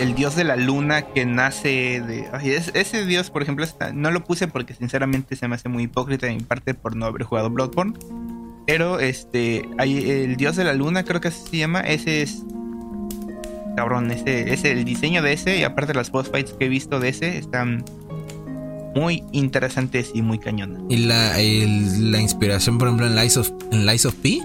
el 0.00 0.14
dios 0.14 0.36
de 0.36 0.44
la 0.44 0.56
luna 0.56 1.02
que 1.02 1.26
nace 1.26 2.00
de 2.00 2.28
ese 2.74 3.06
dios, 3.06 3.30
por 3.30 3.42
ejemplo, 3.42 3.66
no 3.94 4.10
lo 4.10 4.24
puse 4.24 4.48
porque 4.48 4.74
sinceramente 4.74 5.36
se 5.36 5.48
me 5.48 5.54
hace 5.54 5.68
muy 5.68 5.84
hipócrita 5.84 6.26
de 6.26 6.34
mi 6.34 6.42
parte 6.42 6.74
por 6.74 6.96
no 6.96 7.06
haber 7.06 7.22
jugado 7.22 7.50
Bloodborne. 7.50 7.94
Pero 8.66 9.00
este, 9.00 9.66
hay 9.78 10.10
el 10.10 10.36
dios 10.36 10.56
de 10.56 10.64
la 10.64 10.74
luna, 10.74 11.02
creo 11.02 11.20
que 11.20 11.28
así 11.28 11.40
se 11.50 11.56
llama. 11.56 11.80
Ese 11.80 12.22
es. 12.22 12.44
Cabrón, 13.76 14.10
ese 14.10 14.52
es 14.52 14.64
el 14.64 14.84
diseño 14.84 15.22
de 15.22 15.32
ese. 15.32 15.58
Y 15.58 15.62
aparte 15.62 15.94
las 15.94 16.10
boss 16.10 16.28
fights 16.30 16.52
que 16.52 16.66
he 16.66 16.68
visto 16.68 17.00
de 17.00 17.08
ese 17.08 17.38
están 17.38 17.84
muy 18.94 19.22
interesantes 19.32 20.10
y 20.14 20.22
muy 20.22 20.38
cañonas. 20.38 20.82
Y 20.88 20.98
la, 20.98 21.34
la 21.36 22.20
inspiración, 22.20 22.78
por 22.78 22.88
ejemplo, 22.88 23.06
en 23.06 23.16
Lies 23.16 23.36
of, 23.36 23.50
en 23.70 23.86
Lies 23.86 24.04
of 24.04 24.14
P. 24.16 24.40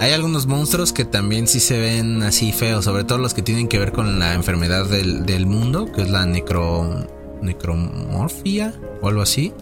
Hay 0.00 0.12
algunos 0.12 0.46
monstruos 0.46 0.92
que 0.92 1.04
también 1.04 1.48
sí 1.48 1.58
se 1.58 1.78
ven 1.78 2.22
así 2.22 2.52
feos, 2.52 2.84
sobre 2.84 3.02
todo 3.02 3.18
los 3.18 3.34
que 3.34 3.42
tienen 3.42 3.66
que 3.66 3.78
ver 3.78 3.92
con 3.92 4.20
la 4.20 4.34
enfermedad 4.34 4.86
del, 4.86 5.26
del 5.26 5.46
mundo, 5.46 5.90
que 5.90 6.02
es 6.02 6.10
la 6.10 6.24
necro, 6.24 7.06
necromorfia 7.42 8.74
o 9.02 9.08
algo 9.08 9.22
así. 9.22 9.52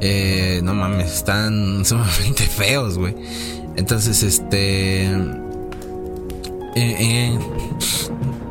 Eh, 0.00 0.60
no 0.64 0.74
mames, 0.74 1.12
están 1.12 1.84
sumamente 1.84 2.44
feos, 2.44 2.98
güey. 2.98 3.14
Entonces, 3.76 4.22
este... 4.22 5.04
Eh, 6.74 6.96
eh, 6.98 7.38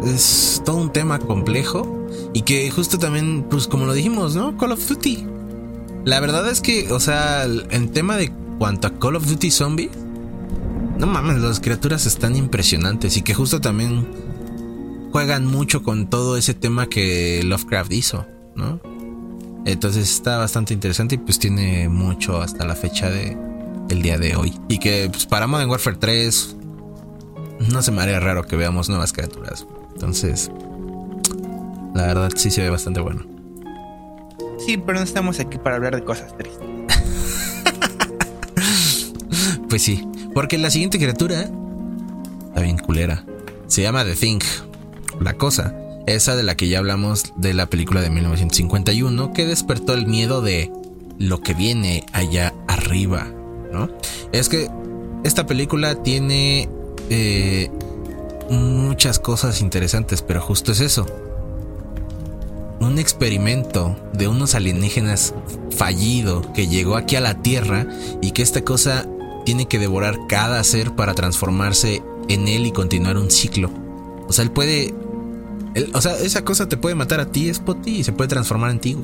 es 0.05 0.61
todo 0.63 0.77
un 0.77 0.93
tema 0.93 1.19
complejo 1.19 2.07
y 2.33 2.43
que 2.43 2.69
justo 2.71 2.97
también, 2.99 3.43
pues 3.49 3.67
como 3.67 3.85
lo 3.85 3.93
dijimos, 3.93 4.35
¿no? 4.35 4.57
Call 4.57 4.71
of 4.71 4.87
Duty. 4.87 5.25
La 6.05 6.19
verdad 6.19 6.49
es 6.49 6.61
que, 6.61 6.91
o 6.91 6.99
sea, 6.99 7.43
en 7.43 7.89
tema 7.91 8.17
de 8.17 8.31
cuanto 8.57 8.87
a 8.87 8.91
Call 8.99 9.15
of 9.15 9.27
Duty 9.27 9.51
Zombie, 9.51 9.89
no 11.01 11.07
mames, 11.07 11.41
las 11.41 11.59
criaturas 11.59 12.05
están 12.05 12.35
impresionantes 12.35 13.17
y 13.17 13.23
que 13.23 13.33
justo 13.33 13.59
también 13.59 14.07
juegan 15.11 15.47
mucho 15.47 15.81
con 15.81 16.11
todo 16.11 16.37
ese 16.37 16.53
tema 16.53 16.85
que 16.85 17.41
Lovecraft 17.43 17.91
hizo, 17.91 18.27
¿no? 18.55 18.79
Entonces 19.65 20.11
está 20.11 20.37
bastante 20.37 20.75
interesante 20.75 21.15
y 21.15 21.17
pues 21.17 21.39
tiene 21.39 21.89
mucho 21.89 22.39
hasta 22.39 22.65
la 22.65 22.75
fecha 22.75 23.09
de 23.09 23.35
el 23.89 24.03
día 24.03 24.19
de 24.19 24.35
hoy. 24.35 24.53
Y 24.69 24.77
que 24.77 25.09
pues, 25.09 25.25
para 25.25 25.47
Modern 25.47 25.71
Warfare 25.71 25.97
3 25.97 26.55
no 27.71 27.81
se 27.81 27.91
me 27.91 28.03
haría 28.03 28.19
raro 28.19 28.45
que 28.45 28.55
veamos 28.55 28.87
nuevas 28.87 29.11
criaturas. 29.11 29.65
Entonces, 29.95 30.51
la 31.95 32.05
verdad 32.05 32.29
sí 32.35 32.51
se 32.51 32.61
ve 32.61 32.69
bastante 32.69 33.01
bueno. 33.01 33.25
Sí, 34.63 34.77
pero 34.77 34.99
no 34.99 35.03
estamos 35.03 35.39
aquí 35.39 35.57
para 35.57 35.77
hablar 35.77 35.95
de 35.95 36.03
cosas 36.03 36.37
tristes. 36.37 36.61
pues 39.67 39.81
sí, 39.81 40.07
porque 40.33 40.57
la 40.57 40.69
siguiente 40.69 40.97
criatura 40.97 41.49
está 42.47 42.61
bien 42.61 42.77
culera. 42.77 43.25
Se 43.67 43.81
llama 43.81 44.03
The 44.03 44.15
Thing, 44.15 44.39
la 45.19 45.33
cosa. 45.33 45.75
Esa 46.07 46.35
de 46.35 46.43
la 46.43 46.55
que 46.55 46.67
ya 46.67 46.79
hablamos 46.79 47.33
de 47.37 47.53
la 47.53 47.67
película 47.67 48.01
de 48.01 48.09
1951 48.09 49.33
que 49.33 49.45
despertó 49.45 49.93
el 49.93 50.07
miedo 50.07 50.41
de 50.41 50.71
lo 51.19 51.41
que 51.41 51.53
viene 51.53 52.05
allá 52.11 52.53
arriba, 52.67 53.27
¿no? 53.71 53.89
Es 54.31 54.49
que 54.49 54.67
esta 55.23 55.45
película 55.45 56.01
tiene 56.01 56.67
eh, 57.09 57.69
muchas 58.49 59.19
cosas 59.19 59.61
interesantes, 59.61 60.21
pero 60.21 60.41
justo 60.41 60.71
es 60.71 60.79
eso. 60.79 61.05
Un 62.79 62.97
experimento 62.97 63.95
de 64.13 64.27
unos 64.27 64.55
alienígenas 64.55 65.35
fallido 65.69 66.51
que 66.53 66.67
llegó 66.67 66.95
aquí 66.95 67.15
a 67.15 67.21
la 67.21 67.41
Tierra 67.43 67.85
y 68.21 68.31
que 68.31 68.41
esta 68.41 68.63
cosa 68.63 69.05
tiene 69.43 69.67
que 69.67 69.79
devorar 69.79 70.17
cada 70.27 70.63
ser 70.63 70.95
para 70.95 71.13
transformarse 71.13 72.01
en 72.29 72.47
él 72.47 72.65
y 72.65 72.71
continuar 72.71 73.17
un 73.17 73.31
ciclo. 73.31 73.71
O 74.27 74.33
sea, 74.33 74.43
él 74.43 74.51
puede 74.51 74.93
o 75.93 76.01
sea, 76.01 76.17
esa 76.17 76.43
cosa 76.43 76.67
te 76.67 76.77
puede 76.77 76.95
matar 76.95 77.19
a 77.19 77.31
ti, 77.31 77.53
Spotty, 77.53 77.97
y 77.97 78.03
se 78.03 78.11
puede 78.11 78.27
transformar 78.27 78.71
en 78.71 78.79
ti. 78.79 78.97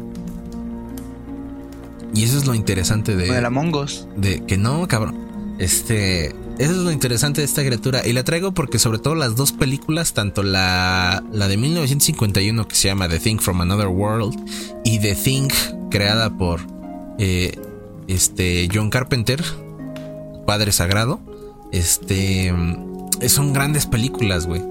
Y 2.13 2.23
eso 2.23 2.38
es 2.38 2.45
lo 2.45 2.53
interesante 2.53 3.15
de. 3.15 3.31
De 3.31 3.41
la 3.41 3.49
Mongos. 3.49 4.07
De 4.15 4.43
que 4.45 4.57
no, 4.57 4.88
cabrón. 4.88 5.55
Este. 5.59 6.35
Eso 6.57 6.71
es 6.71 6.77
lo 6.77 6.91
interesante 6.91 7.41
de 7.41 7.45
esta 7.45 7.63
criatura. 7.63 8.05
Y 8.05 8.13
la 8.13 8.23
traigo 8.23 8.53
porque, 8.53 8.79
sobre 8.79 8.97
todo, 8.97 9.13
las 9.13 9.35
dos 9.35 9.51
películas, 9.51 10.13
tanto 10.13 10.41
la, 10.41 11.23
la 11.31 11.47
de 11.47 11.55
1951 11.55 12.67
que 12.67 12.75
se 12.75 12.88
llama 12.88 13.07
The 13.07 13.19
Thing 13.19 13.38
from 13.38 13.61
Another 13.61 13.88
World 13.88 14.35
y 14.83 14.99
The 14.99 15.15
Thing 15.15 15.49
creada 15.91 16.35
por 16.35 16.61
eh, 17.19 17.59
este 18.07 18.67
John 18.73 18.89
Carpenter, 18.89 19.43
Padre 20.47 20.71
Sagrado, 20.71 21.19
este. 21.73 22.55
Son 23.27 23.51
grandes 23.51 23.85
películas, 23.85 24.47
güey. 24.47 24.63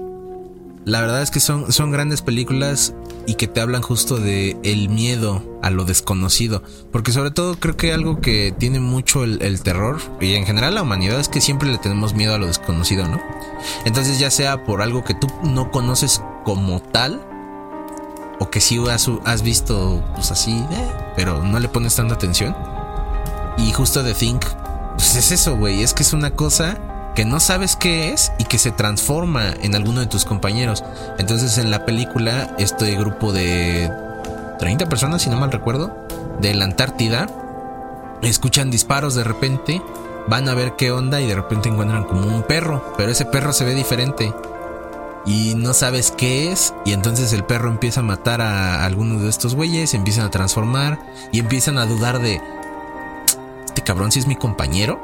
La 0.85 1.01
verdad 1.01 1.21
es 1.21 1.29
que 1.29 1.39
son, 1.39 1.71
son 1.71 1.91
grandes 1.91 2.23
películas 2.23 2.95
y 3.27 3.35
que 3.35 3.47
te 3.47 3.61
hablan 3.61 3.83
justo 3.83 4.17
de 4.17 4.57
el 4.63 4.89
miedo 4.89 5.43
a 5.61 5.69
lo 5.69 5.85
desconocido. 5.85 6.63
Porque 6.91 7.11
sobre 7.11 7.29
todo 7.29 7.59
creo 7.59 7.77
que 7.77 7.93
algo 7.93 8.21
que 8.21 8.55
tiene 8.57 8.79
mucho 8.79 9.23
el, 9.23 9.61
terror 9.61 9.99
y 10.19 10.33
en 10.33 10.47
general 10.47 10.73
la 10.73 10.81
humanidad 10.81 11.19
es 11.19 11.29
que 11.29 11.41
siempre 11.41 11.69
le 11.69 11.77
tenemos 11.77 12.15
miedo 12.15 12.33
a 12.33 12.39
lo 12.39 12.47
desconocido, 12.47 13.07
¿no? 13.07 13.21
Entonces 13.85 14.17
ya 14.17 14.31
sea 14.31 14.63
por 14.63 14.81
algo 14.81 15.03
que 15.03 15.13
tú 15.13 15.27
no 15.43 15.69
conoces 15.69 16.23
como 16.43 16.81
tal 16.81 17.21
o 18.39 18.49
que 18.49 18.61
sí 18.61 18.81
has, 18.89 19.11
has 19.25 19.43
visto 19.43 20.03
pues 20.15 20.31
así, 20.31 20.53
eh, 20.71 20.91
pero 21.15 21.43
no 21.43 21.59
le 21.59 21.69
pones 21.69 21.95
tanta 21.95 22.15
atención. 22.15 22.55
Y 23.57 23.73
justo 23.73 24.03
The 24.03 24.13
Think, 24.13 24.43
pues 24.97 25.15
es 25.15 25.31
eso, 25.31 25.55
güey, 25.55 25.83
es 25.83 25.93
que 25.93 26.03
es 26.03 26.11
una 26.11 26.31
cosa 26.31 26.77
que 27.15 27.23
no 27.23 27.39
sabes 27.39 27.75
qué 27.75 28.11
es 28.11 28.31
y 28.39 28.43
que 28.45 28.57
se 28.57 28.71
transforma 28.71 29.53
en 29.61 29.75
alguno 29.75 30.01
de 30.01 30.07
tus 30.07 30.25
compañeros. 30.25 30.83
Entonces 31.17 31.57
en 31.57 31.71
la 31.71 31.85
película 31.85 32.55
este 32.57 32.95
grupo 32.95 33.31
de 33.31 33.91
30 34.59 34.89
personas, 34.89 35.21
si 35.21 35.29
no 35.29 35.37
mal 35.37 35.51
recuerdo, 35.51 35.95
de 36.39 36.53
la 36.53 36.65
Antártida, 36.65 37.27
escuchan 38.21 38.71
disparos 38.71 39.15
de 39.15 39.23
repente, 39.23 39.81
van 40.27 40.49
a 40.49 40.55
ver 40.55 40.75
qué 40.77 40.91
onda 40.91 41.21
y 41.21 41.27
de 41.27 41.35
repente 41.35 41.69
encuentran 41.69 42.03
como 42.03 42.27
un 42.27 42.43
perro, 42.43 42.93
pero 42.97 43.11
ese 43.11 43.25
perro 43.25 43.53
se 43.53 43.65
ve 43.65 43.75
diferente 43.75 44.33
y 45.25 45.55
no 45.55 45.73
sabes 45.73 46.11
qué 46.11 46.51
es 46.51 46.73
y 46.85 46.93
entonces 46.93 47.33
el 47.33 47.43
perro 47.43 47.69
empieza 47.69 47.99
a 47.99 48.03
matar 48.03 48.41
a 48.41 48.85
alguno 48.85 49.19
de 49.19 49.29
estos 49.29 49.55
güeyes, 49.55 49.93
empiezan 49.93 50.25
a 50.25 50.31
transformar 50.31 50.99
y 51.31 51.39
empiezan 51.39 51.77
a 51.77 51.85
dudar 51.85 52.19
de 52.19 52.41
este 53.77 53.85
cabrón 53.85 54.11
si 54.11 54.17
es 54.17 54.25
mi 54.25 54.35
compañero 54.35 54.99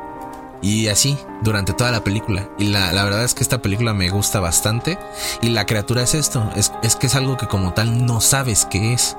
y 0.60 0.88
así, 0.88 1.16
durante 1.44 1.74
toda 1.74 1.92
la 1.92 2.04
película. 2.04 2.50
Y 2.58 2.70
la, 2.70 2.92
verdad 3.04 3.24
es 3.24 3.36
que 3.36 3.44
esta 3.44 3.62
película 3.62 3.94
me 3.94 4.10
gusta 4.10 4.40
bastante. 4.40 4.98
Y 5.44 5.50
la 5.50 5.68
criatura 5.68 6.02
es 6.02 6.16
esto, 6.16 6.50
es, 6.56 6.72
es 6.82 6.96
que 6.96 7.06
es 7.06 7.16
algo 7.16 7.38
que 7.38 7.48
como 7.48 7.74
tal 7.74 8.08
no 8.08 8.20
sabes 8.20 8.66
qué 8.66 8.94
es. 8.94 9.16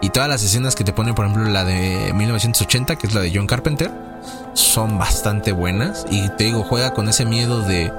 Y 0.00 0.08
todas 0.08 0.28
las 0.28 0.42
escenas 0.42 0.74
que 0.74 0.82
te 0.82 0.92
ponen, 0.92 1.14
por 1.14 1.26
ejemplo, 1.26 1.48
la 1.48 1.64
de 1.64 2.12
1980, 2.14 2.96
que 2.96 3.06
es 3.06 3.14
la 3.14 3.20
de 3.20 3.30
John 3.32 3.46
Carpenter, 3.46 3.92
son 4.54 4.98
bastante 4.98 5.52
buenas. 5.52 6.04
Y 6.10 6.28
te 6.30 6.44
digo, 6.44 6.64
juega 6.64 6.92
con 6.92 7.08
ese 7.08 7.24
miedo 7.24 7.60
de, 7.62 7.92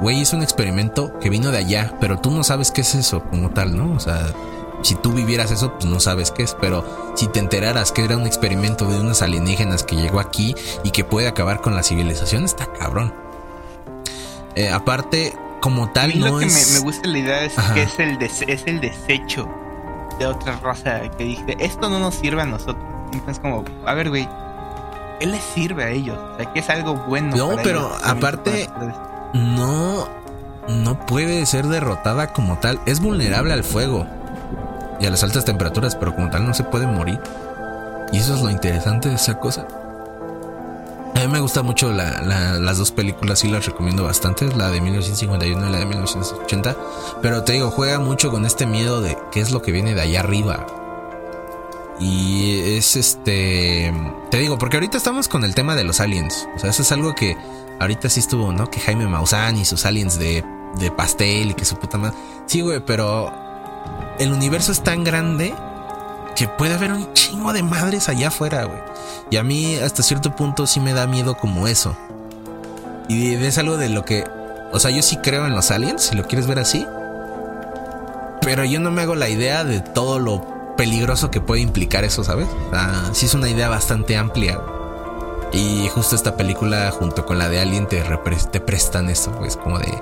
güey, 0.00 0.20
es 0.20 0.34
un 0.34 0.42
experimento 0.42 1.18
que 1.20 1.30
vino 1.30 1.52
de 1.52 1.58
allá, 1.58 1.94
pero 2.00 2.18
tú 2.18 2.30
no 2.32 2.44
sabes 2.44 2.70
qué 2.70 2.82
es 2.82 2.94
eso 2.96 3.22
como 3.22 3.48
tal, 3.50 3.74
¿no? 3.74 3.94
O 3.94 4.00
sea, 4.00 4.26
si 4.82 4.94
tú 4.94 5.12
vivieras 5.12 5.50
eso, 5.50 5.74
pues 5.74 5.86
no 5.86 6.00
sabes 6.00 6.30
qué 6.30 6.42
es, 6.42 6.56
pero 6.60 6.84
si 7.14 7.26
te 7.26 7.38
enteraras 7.38 7.92
que 7.92 8.04
era 8.04 8.16
un 8.16 8.26
experimento 8.26 8.86
de 8.86 9.00
unos 9.00 9.22
alienígenas 9.22 9.82
que 9.82 9.96
llegó 9.96 10.20
aquí 10.20 10.54
y 10.84 10.90
que 10.90 11.04
puede 11.04 11.28
acabar 11.28 11.60
con 11.60 11.74
la 11.74 11.82
civilización, 11.82 12.44
está 12.44 12.66
cabrón. 12.72 13.14
Eh, 14.56 14.70
aparte, 14.70 15.36
como 15.60 15.90
tal, 15.90 16.18
no 16.18 16.26
lo 16.26 16.38
que 16.38 16.46
me, 16.46 16.78
gusta 16.80 17.08
la 17.08 17.18
idea 17.18 17.44
es 17.44 17.54
que 17.74 17.82
es 17.82 17.98
el, 17.98 18.18
es 18.22 18.62
el 18.66 18.80
desecho 18.80 19.48
de 20.18 20.26
otra 20.26 20.58
raza 20.60 21.00
que 21.16 21.24
dice, 21.24 21.56
esto 21.60 21.88
no 21.88 21.98
nos 21.98 22.14
sirve 22.14 22.42
a 22.42 22.46
nosotros. 22.46 22.84
Entonces, 23.12 23.40
como, 23.40 23.64
a 23.86 23.94
ver, 23.94 24.08
güey, 24.08 24.28
¿qué 25.18 25.26
les 25.26 25.42
sirve 25.42 25.84
a 25.84 25.90
ellos? 25.90 26.18
O 26.18 26.36
sea, 26.36 26.52
que 26.52 26.60
es 26.60 26.70
algo 26.70 26.94
bueno. 26.94 27.36
No, 27.36 27.56
pero 27.62 27.90
aparte, 28.04 28.68
no, 29.34 30.08
no 30.68 31.06
puede 31.06 31.44
ser 31.46 31.66
derrotada 31.66 32.32
como 32.32 32.58
tal. 32.58 32.80
Es 32.86 33.00
vulnerable 33.00 33.52
al 33.52 33.64
fuego 33.64 34.06
y 35.00 35.06
a 35.06 35.10
las 35.10 35.24
altas 35.24 35.44
temperaturas, 35.44 35.96
pero 35.96 36.14
como 36.14 36.30
tal 36.30 36.46
no 36.46 36.54
se 36.54 36.64
puede 36.64 36.86
morir. 36.86 37.20
Y 38.12 38.18
eso 38.18 38.34
es 38.34 38.42
lo 38.42 38.50
interesante 38.50 39.08
de 39.08 39.14
esa 39.14 39.38
cosa. 39.38 39.66
A 41.14 41.18
mí 41.20 41.28
me 41.28 41.40
gusta 41.40 41.62
mucho 41.62 41.92
las 41.92 42.78
dos 42.78 42.92
películas, 42.92 43.44
y 43.44 43.48
las 43.48 43.66
recomiendo 43.66 44.04
bastante, 44.04 44.46
la 44.56 44.70
de 44.70 44.80
1951 44.80 45.68
y 45.68 45.72
la 45.72 45.78
de 45.78 45.86
1980. 45.86 46.76
Pero 47.20 47.42
te 47.44 47.54
digo, 47.54 47.70
juega 47.70 47.98
mucho 47.98 48.30
con 48.30 48.46
este 48.46 48.66
miedo 48.66 49.00
de 49.00 49.18
qué 49.32 49.40
es 49.40 49.50
lo 49.50 49.60
que 49.62 49.72
viene 49.72 49.94
de 49.94 50.02
allá 50.02 50.20
arriba. 50.20 50.66
Y 51.98 52.76
es 52.76 52.96
este. 52.96 53.92
Te 54.30 54.38
digo, 54.38 54.58
porque 54.58 54.78
ahorita 54.78 54.96
estamos 54.96 55.28
con 55.28 55.44
el 55.44 55.54
tema 55.54 55.74
de 55.74 55.84
los 55.84 56.00
aliens. 56.00 56.48
O 56.56 56.58
sea, 56.58 56.70
eso 56.70 56.82
es 56.82 56.92
algo 56.92 57.14
que 57.14 57.36
ahorita 57.78 58.08
sí 58.08 58.20
estuvo, 58.20 58.52
¿no? 58.52 58.70
Que 58.70 58.80
Jaime 58.80 59.06
Maussan 59.06 59.58
y 59.58 59.66
sus 59.66 59.84
aliens 59.84 60.18
de, 60.18 60.42
de 60.76 60.90
pastel 60.90 61.50
y 61.50 61.54
que 61.54 61.66
su 61.66 61.76
puta 61.76 61.98
madre. 61.98 62.16
Sí, 62.46 62.62
güey, 62.62 62.80
pero 62.80 63.49
el 64.18 64.32
universo 64.32 64.72
es 64.72 64.82
tan 64.82 65.04
grande 65.04 65.54
que 66.36 66.48
puede 66.48 66.74
haber 66.74 66.92
un 66.92 67.12
chingo 67.14 67.52
de 67.52 67.62
madres 67.62 68.08
allá 68.08 68.28
afuera, 68.28 68.64
güey. 68.64 68.80
Y 69.30 69.36
a 69.36 69.42
mí 69.42 69.76
hasta 69.76 70.02
cierto 70.02 70.34
punto 70.36 70.66
sí 70.66 70.80
me 70.80 70.92
da 70.92 71.06
miedo 71.06 71.36
como 71.36 71.66
eso. 71.66 71.96
Y 73.08 73.34
es 73.34 73.58
algo 73.58 73.76
de 73.76 73.88
lo 73.88 74.04
que... 74.04 74.24
O 74.72 74.78
sea, 74.78 74.90
yo 74.90 75.02
sí 75.02 75.16
creo 75.16 75.46
en 75.46 75.54
los 75.54 75.70
aliens, 75.70 76.02
si 76.02 76.16
lo 76.16 76.24
quieres 76.24 76.46
ver 76.46 76.58
así. 76.58 76.86
Pero 78.40 78.64
yo 78.64 78.80
no 78.80 78.90
me 78.90 79.02
hago 79.02 79.14
la 79.14 79.28
idea 79.28 79.64
de 79.64 79.80
todo 79.80 80.18
lo 80.18 80.74
peligroso 80.76 81.30
que 81.30 81.40
puede 81.40 81.60
implicar 81.60 82.04
eso, 82.04 82.24
¿sabes? 82.24 82.48
Sea, 82.70 83.10
sí 83.12 83.26
es 83.26 83.34
una 83.34 83.48
idea 83.48 83.68
bastante 83.68 84.16
amplia. 84.16 84.60
Y 85.52 85.88
justo 85.88 86.14
esta 86.14 86.36
película, 86.36 86.90
junto 86.90 87.26
con 87.26 87.38
la 87.38 87.48
de 87.48 87.60
Alien, 87.60 87.86
te, 87.86 88.02
te 88.52 88.60
prestan 88.60 89.10
esto, 89.10 89.32
pues, 89.32 89.56
como 89.56 89.78
de. 89.78 89.92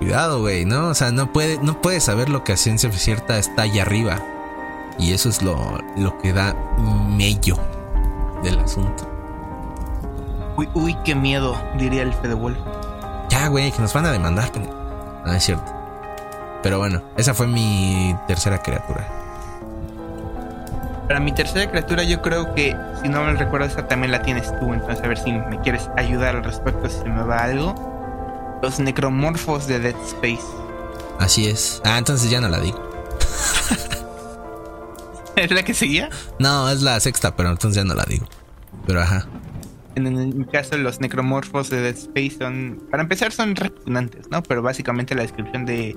Cuidado, 0.00 0.40
güey, 0.40 0.64
¿no? 0.64 0.88
O 0.88 0.94
sea, 0.94 1.12
no, 1.12 1.30
puede, 1.30 1.58
no 1.58 1.82
puedes 1.82 2.04
saber 2.04 2.30
lo 2.30 2.42
que 2.42 2.54
a 2.54 2.56
ciencia 2.56 2.90
cierta 2.90 3.36
está 3.36 3.62
allá 3.62 3.82
arriba. 3.82 4.18
Y 4.98 5.12
eso 5.12 5.28
es 5.28 5.42
lo, 5.42 5.78
lo 5.98 6.16
que 6.18 6.32
da 6.32 6.56
mello 6.78 7.58
del 8.42 8.58
asunto. 8.58 9.06
Uy, 10.56 10.70
uy, 10.72 10.96
qué 11.04 11.14
miedo, 11.14 11.54
diría 11.78 12.00
el 12.00 12.14
Fede 12.14 12.32
Wolf. 12.32 12.56
Ya, 13.28 13.48
güey, 13.48 13.70
que 13.72 13.82
nos 13.82 13.92
van 13.92 14.06
a 14.06 14.12
demandar. 14.12 14.50
No, 15.26 15.32
es 15.34 15.44
cierto. 15.44 15.70
Pero 16.62 16.78
bueno, 16.78 17.02
esa 17.18 17.34
fue 17.34 17.46
mi 17.46 18.16
tercera 18.26 18.62
criatura. 18.62 19.06
Para 21.08 21.20
mi 21.20 21.32
tercera 21.32 21.70
criatura 21.70 22.04
yo 22.04 22.22
creo 22.22 22.54
que, 22.54 22.74
si 23.02 23.08
no 23.10 23.22
me 23.22 23.34
recuerdo, 23.34 23.66
esa 23.66 23.86
también 23.86 24.12
la 24.12 24.22
tienes 24.22 24.48
tú. 24.60 24.72
Entonces 24.72 25.04
a 25.04 25.08
ver 25.08 25.18
si 25.18 25.30
me 25.30 25.60
quieres 25.60 25.90
ayudar 25.98 26.36
al 26.36 26.44
respecto, 26.44 26.88
si 26.88 27.00
se 27.00 27.04
me 27.04 27.22
va 27.22 27.38
algo. 27.38 27.89
Los 28.62 28.78
necromorfos 28.78 29.66
de 29.66 29.80
Dead 29.80 29.96
Space. 30.06 30.46
Así 31.18 31.46
es. 31.46 31.80
Ah, 31.84 31.98
entonces 31.98 32.30
ya 32.30 32.40
no 32.40 32.48
la 32.48 32.60
digo. 32.60 32.78
¿Es 35.36 35.50
la 35.50 35.62
que 35.62 35.74
seguía? 35.74 36.10
No, 36.38 36.68
es 36.68 36.82
la 36.82 36.98
sexta, 37.00 37.34
pero 37.36 37.50
entonces 37.50 37.76
ya 37.76 37.84
no 37.84 37.94
la 37.94 38.04
digo. 38.04 38.26
Pero 38.86 39.00
ajá. 39.00 39.26
En, 39.94 40.38
mi 40.38 40.44
caso, 40.44 40.76
los 40.76 41.00
necromorfos 41.00 41.70
de 41.70 41.80
Dead 41.80 41.96
Space 41.96 42.36
son, 42.38 42.82
para 42.90 43.02
empezar, 43.02 43.32
son 43.32 43.56
repugnantes, 43.56 44.30
¿no? 44.30 44.42
Pero 44.42 44.62
básicamente 44.62 45.14
la 45.14 45.22
descripción 45.22 45.66
de 45.66 45.96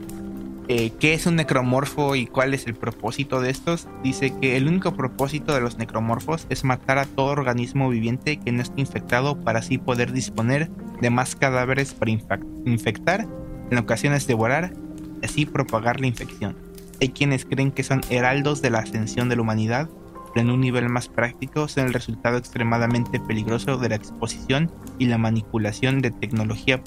eh, 0.69 0.91
qué 0.97 1.13
es 1.13 1.25
un 1.25 1.35
necromorfo 1.35 2.15
y 2.15 2.25
cuál 2.25 2.53
es 2.53 2.67
el 2.67 2.75
propósito 2.75 3.41
de 3.41 3.49
estos, 3.49 3.89
dice 4.01 4.33
que 4.39 4.55
el 4.55 4.67
único 4.67 4.95
propósito 4.95 5.53
de 5.53 5.59
los 5.59 5.77
necromorfos 5.77 6.47
es 6.49 6.63
matar 6.63 6.99
a 6.99 7.05
todo 7.05 7.27
organismo 7.27 7.89
viviente 7.89 8.37
que 8.37 8.53
no 8.53 8.61
esté 8.61 8.79
infectado 8.79 9.41
para 9.41 9.59
así 9.59 9.77
poder 9.77 10.13
disponer 10.13 10.69
de 11.01 11.09
más 11.09 11.35
cadáveres 11.35 11.93
para 11.93 12.11
infectar, 12.11 13.27
en 13.71 13.77
ocasiones 13.77 14.25
devorar, 14.25 14.73
y 15.21 15.25
así 15.25 15.45
propagar 15.45 15.99
la 15.99 16.07
infección. 16.07 16.55
Hay 17.01 17.09
quienes 17.09 17.43
creen 17.43 17.71
que 17.71 17.83
son 17.83 17.99
heraldos 18.09 18.61
de 18.61 18.69
la 18.69 18.79
ascensión 18.79 19.27
de 19.27 19.35
la 19.35 19.41
humanidad, 19.41 19.89
pero 20.33 20.45
en 20.45 20.51
un 20.53 20.61
nivel 20.61 20.87
más 20.87 21.09
práctico 21.09 21.67
son 21.67 21.87
el 21.87 21.93
resultado 21.93 22.37
extremadamente 22.37 23.19
peligroso 23.19 23.77
de 23.77 23.89
la 23.89 23.95
exposición 23.95 24.71
y 24.97 25.07
la 25.07 25.17
manipulación 25.17 26.01
de 26.01 26.11
tecnología 26.11 26.81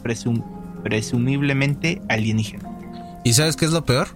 presumiblemente 0.82 2.00
alienígena. 2.08 2.75
¿Y 3.26 3.32
sabes 3.32 3.56
qué 3.56 3.64
es 3.64 3.72
lo 3.72 3.84
peor? 3.84 4.06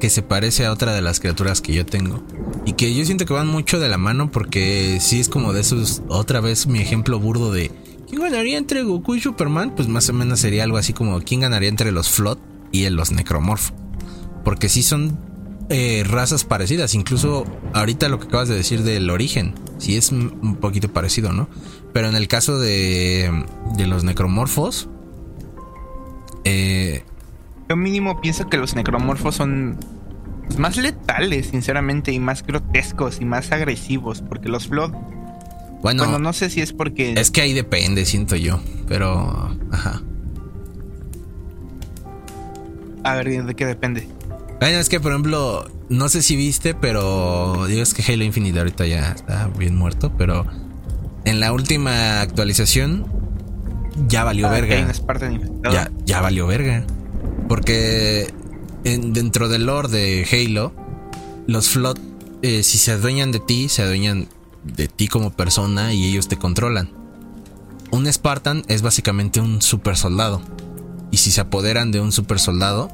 Que 0.00 0.10
se 0.10 0.22
parece 0.22 0.66
a 0.66 0.72
otra 0.72 0.92
de 0.92 1.00
las 1.00 1.20
criaturas 1.20 1.60
que 1.60 1.72
yo 1.72 1.86
tengo. 1.86 2.24
Y 2.66 2.72
que 2.72 2.92
yo 2.92 3.04
siento 3.04 3.24
que 3.24 3.32
van 3.32 3.46
mucho 3.46 3.78
de 3.78 3.88
la 3.88 3.98
mano 3.98 4.32
porque 4.32 4.98
sí 5.00 5.20
es 5.20 5.28
como 5.28 5.52
de 5.52 5.60
esos, 5.60 6.02
otra 6.08 6.40
vez 6.40 6.66
mi 6.66 6.80
ejemplo 6.80 7.20
burdo 7.20 7.52
de 7.52 7.70
¿quién 8.08 8.20
ganaría 8.20 8.58
entre 8.58 8.82
Goku 8.82 9.14
y 9.14 9.20
Superman? 9.20 9.76
Pues 9.76 9.86
más 9.86 10.08
o 10.08 10.12
menos 10.12 10.40
sería 10.40 10.64
algo 10.64 10.76
así 10.76 10.92
como 10.92 11.20
¿quién 11.20 11.42
ganaría 11.42 11.68
entre 11.68 11.92
los 11.92 12.10
Flot 12.10 12.40
y 12.72 12.88
los 12.88 13.12
Necromorph? 13.12 13.70
Porque 14.44 14.68
sí 14.68 14.82
son 14.82 15.16
eh, 15.68 16.02
razas 16.04 16.42
parecidas. 16.42 16.96
Incluso 16.96 17.44
ahorita 17.74 18.08
lo 18.08 18.18
que 18.18 18.26
acabas 18.26 18.48
de 18.48 18.56
decir 18.56 18.82
del 18.82 19.08
origen, 19.08 19.54
sí 19.78 19.96
es 19.96 20.10
un 20.10 20.56
poquito 20.56 20.92
parecido, 20.92 21.32
¿no? 21.32 21.48
Pero 21.92 22.08
en 22.08 22.16
el 22.16 22.26
caso 22.26 22.58
de, 22.58 23.30
de 23.76 23.86
los 23.86 24.02
necromorfos, 24.02 24.88
eh, 26.44 26.79
yo 27.70 27.76
mínimo 27.76 28.20
pienso 28.20 28.48
que 28.48 28.56
los 28.56 28.74
necromorfos 28.74 29.36
son 29.36 29.78
más 30.58 30.76
letales, 30.76 31.46
sinceramente, 31.46 32.10
y 32.10 32.18
más 32.18 32.44
grotescos 32.44 33.20
y 33.20 33.24
más 33.24 33.52
agresivos, 33.52 34.24
porque 34.28 34.48
los 34.48 34.66
Flood... 34.66 34.92
Bueno, 35.80 36.18
no 36.18 36.32
sé 36.32 36.50
si 36.50 36.60
es 36.60 36.72
porque... 36.72 37.12
Es 37.12 37.30
que 37.30 37.42
ahí 37.42 37.52
depende, 37.52 38.04
siento 38.06 38.34
yo, 38.34 38.60
pero... 38.88 39.56
Ajá. 39.70 40.02
A 43.04 43.14
ver, 43.14 43.44
¿de 43.44 43.54
qué 43.54 43.64
depende? 43.66 44.08
Bueno, 44.58 44.78
es 44.78 44.88
que, 44.88 44.98
por 44.98 45.12
ejemplo, 45.12 45.70
no 45.88 46.08
sé 46.08 46.22
si 46.22 46.34
viste, 46.34 46.74
pero 46.74 47.66
digo 47.68 47.82
es 47.82 47.94
que 47.94 48.02
Halo 48.12 48.24
Infinite 48.24 48.58
ahorita 48.58 48.84
ya 48.88 49.12
está 49.12 49.46
bien 49.56 49.76
muerto, 49.76 50.12
pero 50.18 50.44
en 51.24 51.38
la 51.38 51.52
última 51.52 52.20
actualización 52.20 53.06
ya 54.08 54.24
valió 54.24 54.48
ah, 54.48 54.50
verga. 54.50 54.92
ya, 55.72 55.88
ya 56.04 56.20
valió 56.20 56.48
verga. 56.48 56.84
Porque 57.50 58.32
dentro 58.84 59.48
del 59.48 59.66
lore 59.66 59.88
de 59.88 60.24
Halo, 60.30 60.72
los 61.48 61.68
Flood, 61.68 61.98
eh, 62.42 62.62
si 62.62 62.78
se 62.78 62.92
adueñan 62.92 63.32
de 63.32 63.40
ti, 63.40 63.68
se 63.68 63.82
adueñan 63.82 64.28
de 64.62 64.86
ti 64.86 65.08
como 65.08 65.32
persona 65.32 65.92
y 65.92 66.06
ellos 66.06 66.28
te 66.28 66.36
controlan. 66.36 66.92
Un 67.90 68.06
Spartan 68.06 68.62
es 68.68 68.82
básicamente 68.82 69.40
un 69.40 69.62
super 69.62 69.96
soldado. 69.96 70.40
Y 71.10 71.16
si 71.16 71.32
se 71.32 71.40
apoderan 71.40 71.90
de 71.90 72.00
un 72.00 72.12
super 72.12 72.38
soldado, 72.38 72.88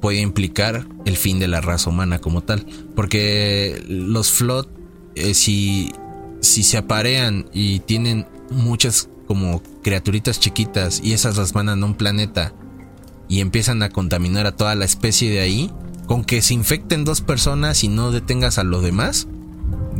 puede 0.00 0.22
implicar 0.22 0.86
el 1.04 1.18
fin 1.18 1.38
de 1.38 1.48
la 1.48 1.60
raza 1.60 1.90
humana 1.90 2.20
como 2.20 2.40
tal. 2.40 2.64
Porque 2.96 3.84
los 3.86 4.32
Flood, 4.32 4.66
eh, 5.14 5.34
si, 5.34 5.92
si 6.40 6.62
se 6.62 6.78
aparean 6.78 7.50
y 7.52 7.80
tienen 7.80 8.26
muchas 8.50 9.10
como 9.26 9.62
criaturitas 9.82 10.40
chiquitas 10.40 11.02
y 11.04 11.12
esas 11.12 11.36
las 11.36 11.54
mandan 11.54 11.82
a 11.82 11.84
un 11.84 11.96
planeta 11.96 12.54
y 13.28 13.40
empiezan 13.40 13.82
a 13.82 13.90
contaminar 13.90 14.46
a 14.46 14.52
toda 14.52 14.74
la 14.74 14.84
especie 14.84 15.30
de 15.30 15.40
ahí, 15.40 15.70
con 16.06 16.24
que 16.24 16.42
se 16.42 16.54
infecten 16.54 17.04
dos 17.04 17.20
personas 17.20 17.84
y 17.84 17.88
no 17.88 18.10
detengas 18.10 18.58
a 18.58 18.64
los 18.64 18.82
demás, 18.82 19.28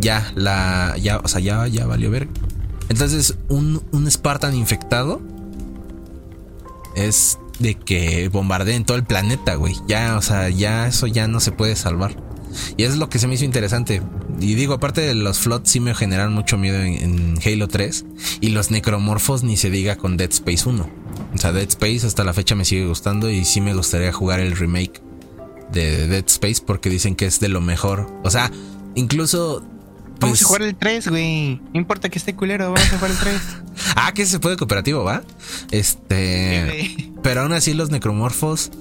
ya 0.00 0.32
la 0.34 0.96
ya, 0.98 1.18
o 1.18 1.28
sea, 1.28 1.40
ya 1.40 1.66
ya 1.66 1.86
valió 1.86 2.10
ver. 2.10 2.28
Entonces, 2.88 3.36
un 3.48 3.82
un 3.92 4.10
Spartan 4.10 4.54
infectado 4.54 5.20
es 6.96 7.38
de 7.58 7.74
que 7.74 8.28
bombardeen 8.28 8.84
todo 8.84 8.96
el 8.96 9.04
planeta, 9.04 9.54
güey. 9.56 9.74
Ya, 9.86 10.16
o 10.16 10.22
sea, 10.22 10.48
ya 10.48 10.86
eso 10.86 11.06
ya 11.06 11.28
no 11.28 11.40
se 11.40 11.52
puede 11.52 11.76
salvar. 11.76 12.27
Y 12.76 12.84
es 12.84 12.96
lo 12.96 13.08
que 13.08 13.18
se 13.18 13.26
me 13.26 13.34
hizo 13.34 13.44
interesante. 13.44 14.02
Y 14.40 14.54
digo, 14.54 14.74
aparte 14.74 15.00
de 15.00 15.14
los 15.14 15.38
flots, 15.38 15.70
sí 15.70 15.80
me 15.80 15.94
generaron 15.94 16.32
mucho 16.34 16.58
miedo 16.58 16.80
en, 16.80 16.94
en 16.94 17.38
Halo 17.44 17.68
3. 17.68 18.04
Y 18.40 18.50
los 18.50 18.70
necromorfos 18.70 19.42
ni 19.42 19.56
se 19.56 19.70
diga 19.70 19.96
con 19.96 20.16
Dead 20.16 20.30
Space 20.30 20.68
1. 20.68 20.88
O 21.34 21.38
sea, 21.38 21.52
Dead 21.52 21.68
Space 21.68 22.06
hasta 22.06 22.24
la 22.24 22.32
fecha 22.32 22.54
me 22.54 22.64
sigue 22.64 22.86
gustando 22.86 23.30
y 23.30 23.44
sí 23.44 23.60
me 23.60 23.74
gustaría 23.74 24.12
jugar 24.12 24.40
el 24.40 24.56
remake 24.56 25.02
de 25.72 26.08
Dead 26.08 26.24
Space 26.26 26.62
porque 26.64 26.90
dicen 26.90 27.14
que 27.14 27.26
es 27.26 27.40
de 27.40 27.48
lo 27.48 27.60
mejor. 27.60 28.10
O 28.24 28.30
sea, 28.30 28.50
incluso... 28.94 29.62
Vamos 30.20 30.38
a 30.38 30.40
pues, 30.40 30.44
jugar 30.44 30.62
el 30.62 30.74
3, 30.74 31.08
güey. 31.08 31.60
No 31.72 31.78
importa 31.78 32.08
que 32.08 32.18
esté 32.18 32.34
culero, 32.34 32.72
vamos 32.72 32.92
a 32.92 32.96
jugar 32.96 33.10
el 33.10 33.18
3. 33.18 33.40
ah, 33.96 34.12
que 34.12 34.26
se 34.26 34.40
puede 34.40 34.56
cooperativo, 34.56 35.04
¿va? 35.04 35.22
Este... 35.70 37.12
pero 37.22 37.42
aún 37.42 37.52
así 37.52 37.74
los 37.74 37.90
necromorfos 37.90 38.72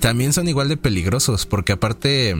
también 0.00 0.32
son 0.32 0.48
igual 0.48 0.68
de 0.68 0.76
peligrosos 0.76 1.46
porque 1.46 1.72
aparte... 1.72 2.34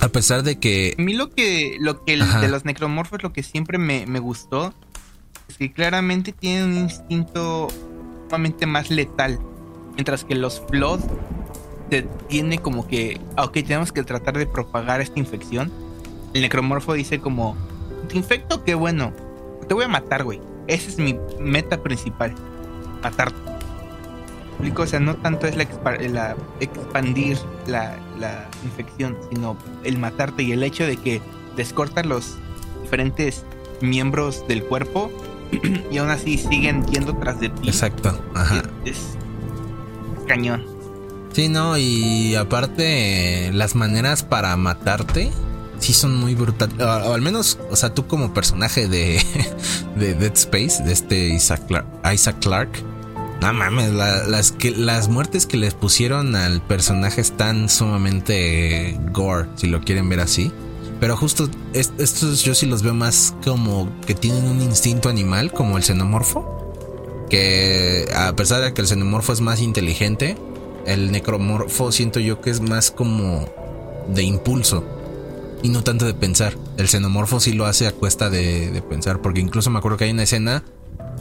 A 0.00 0.08
pesar 0.08 0.42
de 0.42 0.58
que... 0.58 0.94
A 0.98 1.02
mí 1.02 1.14
lo 1.14 1.30
que, 1.30 1.76
lo 1.80 2.04
que 2.04 2.16
de 2.16 2.48
los 2.48 2.64
necromorfos, 2.64 3.22
lo 3.22 3.32
que 3.32 3.42
siempre 3.42 3.78
me, 3.78 4.06
me 4.06 4.18
gustó, 4.18 4.72
es 5.48 5.58
que 5.58 5.72
claramente 5.72 6.32
tienen 6.32 6.70
un 6.70 6.78
instinto 6.78 7.68
más 8.66 8.90
letal. 8.90 9.38
Mientras 9.94 10.24
que 10.24 10.34
los 10.34 10.62
Flood 10.70 11.00
se 11.90 12.02
tiene 12.28 12.58
como 12.58 12.86
que, 12.86 13.20
ah, 13.36 13.44
ok, 13.44 13.54
tenemos 13.54 13.92
que 13.92 14.02
tratar 14.02 14.38
de 14.38 14.46
propagar 14.46 15.00
esta 15.00 15.18
infección. 15.18 15.72
El 16.32 16.42
necromorfo 16.42 16.92
dice 16.94 17.20
como, 17.20 17.56
te 18.08 18.16
infecto, 18.16 18.62
qué 18.64 18.74
bueno, 18.74 19.12
te 19.66 19.74
voy 19.74 19.84
a 19.84 19.88
matar, 19.88 20.24
güey. 20.24 20.40
Esa 20.68 20.88
es 20.88 20.98
mi 20.98 21.18
meta 21.40 21.82
principal, 21.82 22.34
matarte. 23.02 23.49
O 24.76 24.86
sea, 24.86 25.00
no 25.00 25.16
tanto 25.16 25.46
es 25.46 25.56
la, 25.56 25.66
la 26.08 26.36
expandir 26.60 27.38
la, 27.66 27.98
la, 28.18 28.48
infección, 28.64 29.16
sino 29.30 29.56
el 29.84 29.98
matarte 29.98 30.42
y 30.42 30.52
el 30.52 30.62
hecho 30.62 30.86
de 30.86 30.96
que 30.96 31.20
descortan 31.56 32.08
los 32.08 32.36
diferentes 32.82 33.44
miembros 33.80 34.46
del 34.48 34.62
cuerpo 34.62 35.10
y 35.90 35.98
aún 35.98 36.10
así 36.10 36.38
siguen 36.38 36.86
yendo 36.86 37.16
tras 37.16 37.40
de 37.40 37.48
ti. 37.48 37.68
Exacto, 37.68 38.18
ajá. 38.34 38.62
Es, 38.84 39.16
cañón. 40.26 40.64
Sí, 41.32 41.48
no, 41.48 41.78
y 41.78 42.34
aparte 42.34 43.50
las 43.52 43.74
maneras 43.74 44.22
para 44.22 44.56
matarte 44.56 45.30
sí 45.78 45.92
son 45.92 46.16
muy 46.16 46.34
brutales. 46.34 46.78
O, 46.80 47.14
al 47.14 47.22
menos, 47.22 47.58
o 47.70 47.76
sea, 47.76 47.94
tú 47.94 48.06
como 48.06 48.34
personaje 48.34 48.88
de, 48.88 49.22
de 49.96 50.14
Dead 50.14 50.34
Space, 50.34 50.82
de 50.82 50.92
este 50.92 51.28
Isaac 51.28 51.66
Clark, 51.66 51.86
Isaac 52.12 52.36
Clark 52.40 52.89
no 53.40 53.52
mames, 53.52 53.92
las, 53.92 54.54
las 54.76 55.08
muertes 55.08 55.46
que 55.46 55.56
les 55.56 55.74
pusieron 55.74 56.36
al 56.36 56.62
personaje 56.62 57.20
están 57.20 57.68
sumamente 57.68 58.98
gore, 59.12 59.48
si 59.56 59.66
lo 59.66 59.80
quieren 59.80 60.08
ver 60.08 60.20
así. 60.20 60.52
Pero 61.00 61.16
justo 61.16 61.48
estos 61.72 62.42
yo 62.42 62.54
sí 62.54 62.66
los 62.66 62.82
veo 62.82 62.92
más 62.92 63.34
como 63.42 63.90
que 64.06 64.14
tienen 64.14 64.44
un 64.44 64.60
instinto 64.60 65.08
animal, 65.08 65.52
como 65.52 65.78
el 65.78 65.82
xenomorfo. 65.82 66.56
Que 67.30 68.06
a 68.14 68.34
pesar 68.34 68.60
de 68.60 68.74
que 68.74 68.82
el 68.82 68.88
xenomorfo 68.88 69.32
es 69.32 69.40
más 69.40 69.60
inteligente, 69.60 70.36
el 70.86 71.10
necromorfo 71.10 71.92
siento 71.92 72.20
yo 72.20 72.40
que 72.40 72.50
es 72.50 72.60
más 72.60 72.90
como 72.90 73.48
de 74.08 74.22
impulso 74.24 74.84
y 75.62 75.68
no 75.68 75.82
tanto 75.82 76.06
de 76.06 76.14
pensar. 76.14 76.56
el 76.76 76.88
xenomorfo 76.88 77.40
sí 77.40 77.52
lo 77.52 77.66
hace 77.66 77.86
a 77.86 77.92
cuesta 77.92 78.30
de, 78.30 78.82
pensar, 78.88 79.20
porque 79.20 79.40
incluso 79.40 79.70
me 79.70 79.78
acuerdo 79.78 79.98
que 79.98 80.04
hay 80.04 80.10
una 80.10 80.22
escena, 80.22 80.64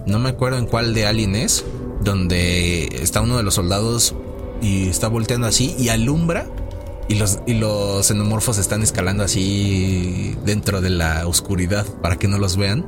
no 0.06 0.20
me 0.20 0.30
acuerdo 0.30 0.58
en 0.58 0.66
cuál 0.66 0.94
de 0.94 1.06
Alien 1.06 1.36
es, 1.36 1.66
donde 2.02 2.86
está 3.02 3.22
uno 3.22 3.38
de 3.38 3.44
los 3.44 3.56
soldados 3.56 4.16
y 4.62 4.88
está 4.88 5.08
volteando 5.08 5.48
así 5.48 5.76
y 5.78 5.90
alumbra 5.90 6.48
y 7.08 7.16
los, 7.16 7.40
y 7.48 7.56
los 7.56 8.06
xenomorfos 8.06 8.58
están 8.58 8.84
escalando 8.84 9.24
así 9.24 10.36
dentro 10.46 10.82
de 10.82 10.92
la 10.92 11.28
oscuridad 11.28 11.86
para 12.02 12.18
que 12.18 12.28
no 12.28 12.38
los 12.38 12.56
vean. 12.56 12.86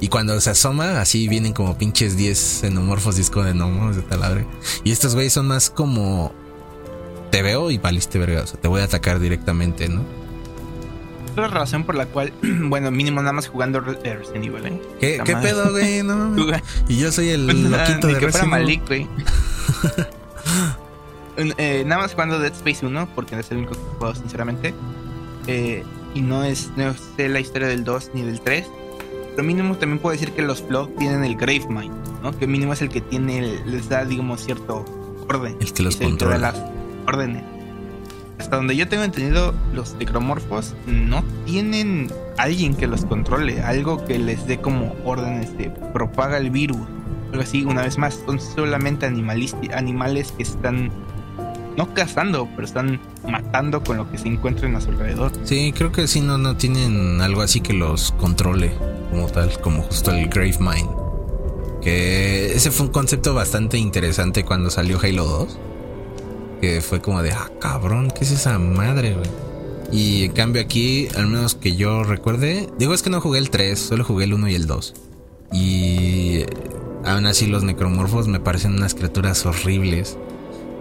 Y 0.00 0.08
cuando 0.08 0.40
se 0.40 0.50
asoma, 0.50 1.00
así 1.00 1.28
vienen 1.28 1.52
como 1.52 1.78
pinches 1.78 2.16
10 2.16 2.38
xenomorfos 2.38 3.16
disco 3.16 3.42
de 3.42 3.52
gnomos 3.52 3.96
de 3.96 4.02
taladre. 4.02 4.46
Y 4.84 4.92
estos 4.92 5.14
güeyes 5.14 5.32
son 5.32 5.46
más 5.48 5.70
como 5.70 6.32
te 7.30 7.42
veo 7.42 7.70
y 7.72 7.78
valiste 7.78 8.18
verga, 8.18 8.42
o 8.42 8.46
sea, 8.46 8.60
te 8.60 8.68
voy 8.68 8.80
a 8.80 8.84
atacar 8.84 9.18
directamente, 9.18 9.88
¿no? 9.88 10.04
La 11.36 11.48
razón 11.48 11.84
por 11.84 11.94
la 11.94 12.06
cual, 12.06 12.32
bueno, 12.42 12.90
mínimo 12.90 13.20
nada 13.20 13.32
más 13.32 13.48
jugando 13.48 13.80
Resident 13.80 14.44
Evil, 14.44 14.66
¿eh? 14.66 14.82
¿Qué, 15.00 15.20
¿qué 15.24 15.36
pedo, 15.36 15.70
güey? 15.70 16.02
No. 16.02 16.34
y 16.88 16.98
yo 16.98 17.12
soy 17.12 17.30
el 17.30 17.46
loquito 17.46 18.06
de 18.06 18.18
que 18.18 18.30
fuera 18.30 18.46
Malik, 18.46 18.86
güey. 18.86 19.06
eh, 21.36 21.84
nada 21.86 22.02
más 22.02 22.12
jugando 22.12 22.38
Dead 22.38 22.52
Space 22.52 22.84
1, 22.84 23.08
porque 23.14 23.38
es 23.38 23.50
el 23.50 23.58
único 23.58 23.74
que 23.74 23.80
he 23.80 23.94
jugado, 23.96 24.14
sinceramente. 24.14 24.74
Eh, 25.46 25.84
y 26.14 26.22
no 26.22 26.44
es, 26.44 26.70
no 26.76 26.94
sé 27.16 27.28
la 27.28 27.40
historia 27.40 27.68
del 27.68 27.84
2 27.84 28.10
ni 28.14 28.22
del 28.22 28.40
3. 28.40 28.66
Pero 29.34 29.46
mínimo 29.46 29.76
también 29.76 29.98
puedo 29.98 30.12
decir 30.12 30.32
que 30.32 30.42
los 30.42 30.62
Flood 30.62 30.90
tienen 30.98 31.24
el 31.24 31.36
Grave 31.36 31.66
Mind, 31.68 32.22
¿no? 32.22 32.36
Que 32.38 32.46
mínimo 32.46 32.72
es 32.72 32.82
el 32.82 32.88
que 32.88 33.00
tiene, 33.00 33.60
les 33.66 33.88
da, 33.88 34.04
digamos, 34.04 34.44
cierto 34.44 34.84
orden. 35.28 35.56
El 35.60 35.72
que 35.72 35.82
los 35.82 35.96
controla 35.96 36.54
órdenes. 37.06 37.53
Hasta 38.38 38.56
donde 38.56 38.76
yo 38.76 38.88
tengo 38.88 39.04
entendido, 39.04 39.54
los 39.72 39.94
necromorfos 39.94 40.74
no 40.86 41.22
tienen 41.46 42.10
alguien 42.36 42.74
que 42.74 42.86
los 42.86 43.04
controle, 43.04 43.62
algo 43.62 44.04
que 44.04 44.18
les 44.18 44.46
dé 44.46 44.60
como 44.60 44.94
órdenes 45.04 45.56
de 45.56 45.70
propaga 45.70 46.38
el 46.38 46.50
virus. 46.50 46.80
Algo 47.30 47.42
así, 47.42 47.64
una 47.64 47.82
vez 47.82 47.98
más, 47.98 48.20
son 48.26 48.40
solamente 48.40 49.06
animales 49.06 49.54
que 50.32 50.42
están 50.42 50.90
no 51.76 51.92
cazando, 51.94 52.48
pero 52.54 52.64
están 52.64 53.00
matando 53.28 53.82
con 53.82 53.96
lo 53.96 54.10
que 54.10 54.18
se 54.18 54.28
encuentren 54.28 54.76
a 54.76 54.80
su 54.80 54.90
alrededor. 54.90 55.32
Sí, 55.44 55.72
creo 55.76 55.90
que 55.90 56.06
sí, 56.06 56.20
no, 56.20 56.38
no 56.38 56.56
tienen 56.56 57.20
algo 57.20 57.42
así 57.42 57.60
que 57.60 57.72
los 57.72 58.12
controle 58.12 58.72
como 59.10 59.26
tal, 59.28 59.60
como 59.60 59.82
justo 59.82 60.12
el 60.12 60.28
Grave 60.28 60.58
Mind. 60.60 60.90
Que 61.82 62.52
ese 62.54 62.70
fue 62.70 62.86
un 62.86 62.92
concepto 62.92 63.34
bastante 63.34 63.78
interesante 63.78 64.44
cuando 64.44 64.70
salió 64.70 64.98
Halo 65.00 65.24
2 65.24 65.58
que 66.64 66.80
fue 66.80 67.02
como 67.02 67.22
de, 67.22 67.30
ah, 67.30 67.50
cabrón, 67.60 68.10
¿qué 68.10 68.24
es 68.24 68.30
esa 68.30 68.58
madre, 68.58 69.12
güey? 69.14 69.28
Y 69.92 70.24
en 70.24 70.32
cambio 70.32 70.62
aquí, 70.62 71.08
al 71.14 71.26
menos 71.26 71.54
que 71.54 71.76
yo 71.76 72.04
recuerde, 72.04 72.70
digo 72.78 72.94
es 72.94 73.02
que 73.02 73.10
no 73.10 73.20
jugué 73.20 73.38
el 73.38 73.50
3, 73.50 73.78
solo 73.78 74.02
jugué 74.02 74.24
el 74.24 74.32
1 74.32 74.48
y 74.48 74.54
el 74.54 74.66
2. 74.66 74.94
Y 75.52 76.44
aún 77.04 77.26
así 77.26 77.46
los 77.46 77.64
necromorfos 77.64 78.28
me 78.28 78.40
parecen 78.40 78.72
unas 78.72 78.94
criaturas 78.94 79.44
horribles 79.44 80.16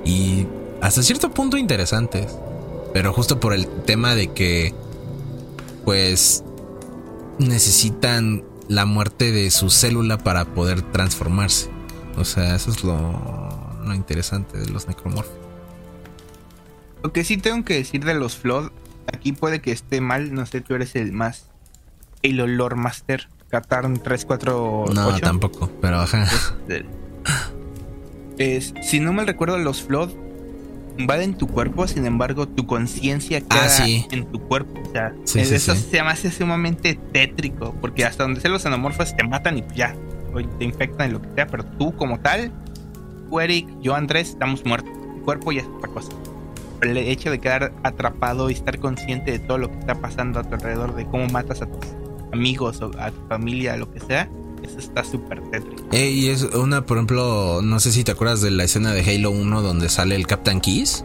y 0.06 0.48
hasta 0.80 1.04
cierto 1.04 1.32
punto 1.32 1.58
interesantes. 1.58 2.34
Pero 2.94 3.12
justo 3.12 3.42
por 3.42 3.54
el 3.54 3.68
tema 3.68 4.16
de 4.16 4.32
que, 4.32 4.74
pues, 5.84 6.46
necesitan 7.40 8.46
la 8.70 8.86
muerte 8.86 9.34
de 9.34 9.52
su 9.52 9.70
célula 9.70 10.18
para 10.18 10.46
poder 10.46 10.82
transformarse. 10.94 11.70
O 12.18 12.24
sea, 12.24 12.56
eso 12.56 12.72
es 12.72 12.86
lo, 12.86 12.96
lo 13.84 13.94
interesante 13.94 14.58
de 14.58 14.70
los 14.70 14.88
necromorfos. 14.88 15.43
Lo 17.04 17.12
que 17.12 17.24
sí 17.24 17.38
tengo 17.38 17.66
que 17.66 17.76
decir 17.76 18.06
de 18.06 18.14
los 18.14 18.38
Flood, 18.38 18.72
aquí 19.14 19.34
puede 19.34 19.62
que 19.62 19.72
esté 19.72 20.02
mal, 20.02 20.34
no 20.34 20.46
sé, 20.46 20.62
tú 20.62 20.74
eres 20.74 20.96
el 20.96 21.12
más 21.12 21.48
el 22.24 22.40
olor 22.40 22.76
master, 22.76 23.28
Katarn 23.50 24.00
348. 24.00 24.94
No, 24.94 25.20
tampoco, 25.20 25.70
pero 25.82 26.00
ajá. 26.00 26.28
Es, 28.40 28.74
si 28.82 29.00
no 29.00 29.14
me 29.14 29.26
recuerdo, 29.26 29.60
los 29.60 29.84
Flood 29.84 30.10
invaden 30.98 31.38
tu 31.38 31.48
cuerpo, 31.48 31.88
sin 31.88 32.06
embargo, 32.06 32.48
tu 32.48 32.66
conciencia 32.66 33.44
ah, 33.50 33.68
queda 33.68 33.88
en 34.10 34.26
tu 34.32 34.40
cuerpo. 34.40 34.82
O 34.82 34.92
sea, 34.92 35.14
eso 35.36 35.76
se 35.76 36.02
me 36.02 36.10
hace 36.10 36.32
sumamente 36.32 37.00
tétrico, 37.12 37.76
porque 37.80 38.06
hasta 38.06 38.24
donde 38.24 38.42
se 38.42 38.50
los 38.50 38.64
xenomorfos 38.64 39.16
te 39.16 39.24
matan 39.24 39.60
y 39.60 39.64
ya, 39.76 39.96
o 40.34 40.42
te 40.42 40.64
infectan 40.64 41.10
y 41.10 41.14
lo 41.14 41.22
que 41.22 41.30
sea, 41.36 41.46
pero 41.46 41.64
tú 41.64 41.96
como 41.96 42.20
tal, 42.22 42.52
tú 43.30 43.40
Eric, 43.40 43.68
yo 43.82 43.94
Andrés, 43.94 44.30
estamos 44.30 44.66
muertos. 44.66 44.92
El 45.16 45.22
cuerpo 45.22 45.52
ya 45.52 45.62
es 45.62 45.68
otra 45.68 45.90
cosa 45.90 46.10
el 46.84 46.98
hecho 46.98 47.32
de 47.32 47.40
quedar 47.40 47.74
atrapado 47.84 48.50
y 48.50 48.54
estar 48.54 48.80
consciente 48.80 49.32
de 49.32 49.40
todo 49.40 49.58
lo 49.58 49.70
que 49.72 49.80
está 49.80 49.96
pasando 49.96 50.40
a 50.40 50.44
tu 50.44 50.56
alrededor, 50.56 50.96
de 50.96 51.06
cómo 51.06 51.28
matas 51.28 51.62
a 51.62 51.68
tus 51.68 51.86
amigos 52.32 52.82
o 52.82 52.92
a 53.00 53.12
tu 53.12 53.28
familia, 53.28 53.78
lo 53.78 53.92
que 53.92 54.00
sea, 54.00 54.30
eso 54.64 54.80
está 54.80 55.04
súper 55.04 55.42
tétrico. 55.52 55.84
Eh, 55.92 56.10
y 56.10 56.30
es 56.30 56.44
una, 56.44 56.86
por 56.86 56.98
ejemplo, 56.98 57.62
no 57.62 57.80
sé 57.80 57.92
si 57.92 58.04
te 58.04 58.12
acuerdas 58.12 58.42
de 58.42 58.52
la 58.52 58.64
escena 58.64 58.94
de 58.94 59.02
Halo 59.02 59.32
1 59.32 59.62
donde 59.62 59.90
sale 59.90 60.16
el 60.16 60.26
Captain 60.26 60.62
Keys. 60.62 61.04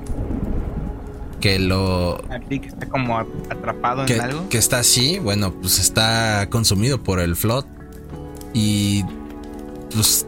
Que 1.40 1.58
lo. 1.58 2.20
Aquí, 2.30 2.58
que 2.58 2.68
está 2.68 2.88
como 2.88 3.16
atrapado 3.16 4.04
en 4.06 4.20
algo. 4.20 4.48
Que 4.48 4.58
está 4.58 4.80
así, 4.80 5.20
bueno, 5.20 5.52
pues 5.52 5.78
está 5.78 6.48
consumido 6.50 7.02
por 7.02 7.20
el 7.20 7.36
flot. 7.36 7.66
Y. 8.54 9.04
Pues 9.92 10.26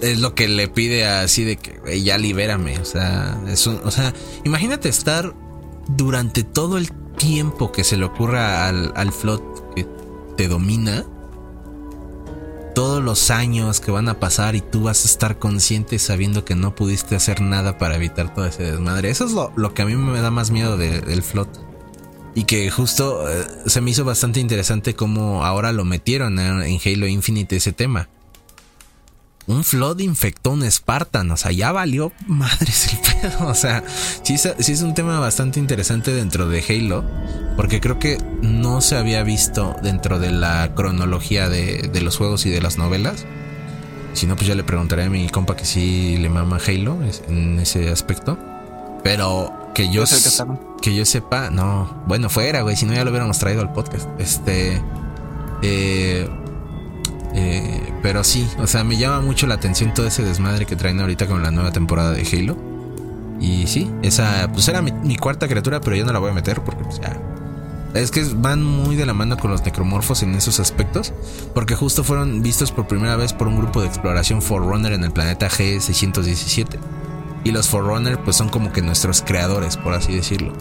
es 0.00 0.20
lo 0.20 0.34
que 0.34 0.48
le 0.48 0.68
pide 0.68 1.06
así 1.06 1.44
de 1.44 1.56
que 1.56 2.02
ya 2.02 2.18
libérame. 2.18 2.78
O 2.78 2.84
sea, 2.84 3.38
es 3.48 3.66
o 3.66 3.90
sea, 3.90 4.12
imagínate 4.44 4.88
estar 4.88 5.34
durante 5.88 6.42
todo 6.42 6.78
el 6.78 6.90
tiempo 7.16 7.72
que 7.72 7.84
se 7.84 7.96
le 7.96 8.04
ocurra 8.04 8.68
al, 8.68 8.92
al 8.96 9.12
flot 9.12 9.74
que 9.74 9.86
te 10.36 10.48
domina. 10.48 11.04
Todos 12.74 13.02
los 13.02 13.30
años 13.30 13.80
que 13.80 13.90
van 13.90 14.08
a 14.10 14.20
pasar 14.20 14.54
y 14.54 14.60
tú 14.60 14.82
vas 14.82 15.04
a 15.04 15.08
estar 15.08 15.38
consciente 15.38 15.98
sabiendo 15.98 16.44
que 16.44 16.54
no 16.54 16.74
pudiste 16.74 17.16
hacer 17.16 17.40
nada 17.40 17.78
para 17.78 17.96
evitar 17.96 18.34
todo 18.34 18.44
ese 18.44 18.64
desmadre. 18.64 19.08
Eso 19.08 19.24
es 19.24 19.32
lo, 19.32 19.72
que 19.72 19.80
a 19.80 19.86
mí 19.86 19.96
me 19.96 20.20
da 20.20 20.30
más 20.30 20.50
miedo 20.50 20.76
del 20.76 21.22
flot. 21.22 21.48
Y 22.34 22.44
que 22.44 22.70
justo 22.70 23.30
eh, 23.30 23.46
se 23.64 23.80
me 23.80 23.92
hizo 23.92 24.04
bastante 24.04 24.40
interesante 24.40 24.94
cómo 24.94 25.42
ahora 25.42 25.72
lo 25.72 25.86
metieron 25.86 26.38
en 26.38 26.78
Halo 26.84 27.06
Infinite 27.06 27.56
ese 27.56 27.72
tema 27.72 28.10
un 29.46 29.64
Flood 29.64 30.00
infectó 30.00 30.50
un 30.50 30.68
Spartan. 30.70 31.30
O 31.30 31.36
sea, 31.36 31.52
ya 31.52 31.72
valió 31.72 32.12
madres 32.26 32.92
el 32.92 32.98
pedo. 32.98 33.46
O 33.48 33.54
sea, 33.54 33.82
sí, 34.22 34.34
es 34.34 34.82
un 34.82 34.94
tema 34.94 35.18
bastante 35.18 35.60
interesante 35.60 36.12
dentro 36.12 36.48
de 36.48 36.64
Halo. 36.68 37.04
Porque 37.56 37.80
creo 37.80 37.98
que 37.98 38.18
no 38.42 38.80
se 38.80 38.96
había 38.96 39.22
visto 39.22 39.76
dentro 39.82 40.18
de 40.18 40.30
la 40.30 40.72
cronología 40.74 41.48
de, 41.48 41.90
los 42.02 42.16
juegos 42.16 42.44
y 42.46 42.50
de 42.50 42.60
las 42.60 42.76
novelas. 42.76 43.24
Si 44.12 44.26
no, 44.26 44.36
pues 44.36 44.46
ya 44.46 44.54
le 44.54 44.64
preguntaré 44.64 45.04
a 45.04 45.10
mi 45.10 45.28
compa 45.28 45.56
que 45.56 45.64
sí 45.64 46.16
le 46.18 46.28
mama 46.28 46.58
Halo 46.66 46.98
en 47.28 47.58
ese 47.60 47.90
aspecto. 47.90 48.38
Pero 49.02 49.70
que 49.74 49.90
yo, 49.90 50.04
que 50.82 50.94
yo 50.94 51.04
sepa, 51.04 51.50
no. 51.50 52.02
Bueno, 52.06 52.28
fuera, 52.28 52.62
güey. 52.62 52.76
Si 52.76 52.86
no, 52.86 52.94
ya 52.94 53.04
lo 53.04 53.10
hubiéramos 53.10 53.38
traído 53.38 53.62
al 53.62 53.72
podcast. 53.72 54.08
Este. 54.18 54.82
Eh, 55.62 56.28
eh, 57.38 57.92
pero 58.02 58.24
sí, 58.24 58.48
o 58.58 58.66
sea, 58.66 58.82
me 58.82 58.96
llama 58.96 59.20
mucho 59.20 59.46
la 59.46 59.56
atención 59.56 59.92
todo 59.92 60.06
ese 60.06 60.24
desmadre 60.24 60.64
que 60.64 60.74
traen 60.74 60.98
ahorita 61.00 61.26
con 61.26 61.42
la 61.42 61.50
nueva 61.50 61.70
temporada 61.70 62.12
de 62.12 62.26
Halo. 62.26 62.56
Y 63.38 63.66
sí, 63.66 63.90
esa 64.02 64.48
pues 64.50 64.66
era 64.68 64.80
mi, 64.80 65.16
cuarta 65.16 65.46
criatura, 65.46 65.82
pero 65.82 65.94
yo 65.96 66.06
no 66.06 66.14
la 66.14 66.18
voy 66.18 66.30
a 66.30 66.34
meter 66.34 66.62
porque 66.64 66.82
pues 66.84 66.98
ya. 66.98 67.20
Es 67.92 68.10
que 68.10 68.24
van 68.34 68.62
muy 68.62 68.96
de 68.96 69.04
la 69.04 69.12
mano 69.12 69.36
con 69.36 69.50
los 69.50 69.62
necromorfos 69.62 70.22
en 70.22 70.34
esos 70.34 70.60
aspectos, 70.60 71.12
porque 71.54 71.74
justo 71.74 72.04
fueron 72.04 72.42
vistos 72.42 72.72
por 72.72 72.86
primera 72.86 73.16
vez 73.16 73.34
por 73.34 73.48
un 73.48 73.58
grupo 73.58 73.82
de 73.82 73.88
exploración 73.88 74.40
Forerunner 74.40 74.92
en 74.92 75.04
el 75.04 75.12
planeta 75.12 75.48
G617. 75.50 76.78
Y 77.44 77.52
los 77.52 77.68
Forerunner 77.68 78.18
pues 78.18 78.36
son 78.36 78.48
como 78.48 78.72
que 78.72 78.80
nuestros 78.80 79.20
creadores, 79.20 79.76
por 79.76 79.92
así 79.92 80.14
decirlo. 80.14 80.54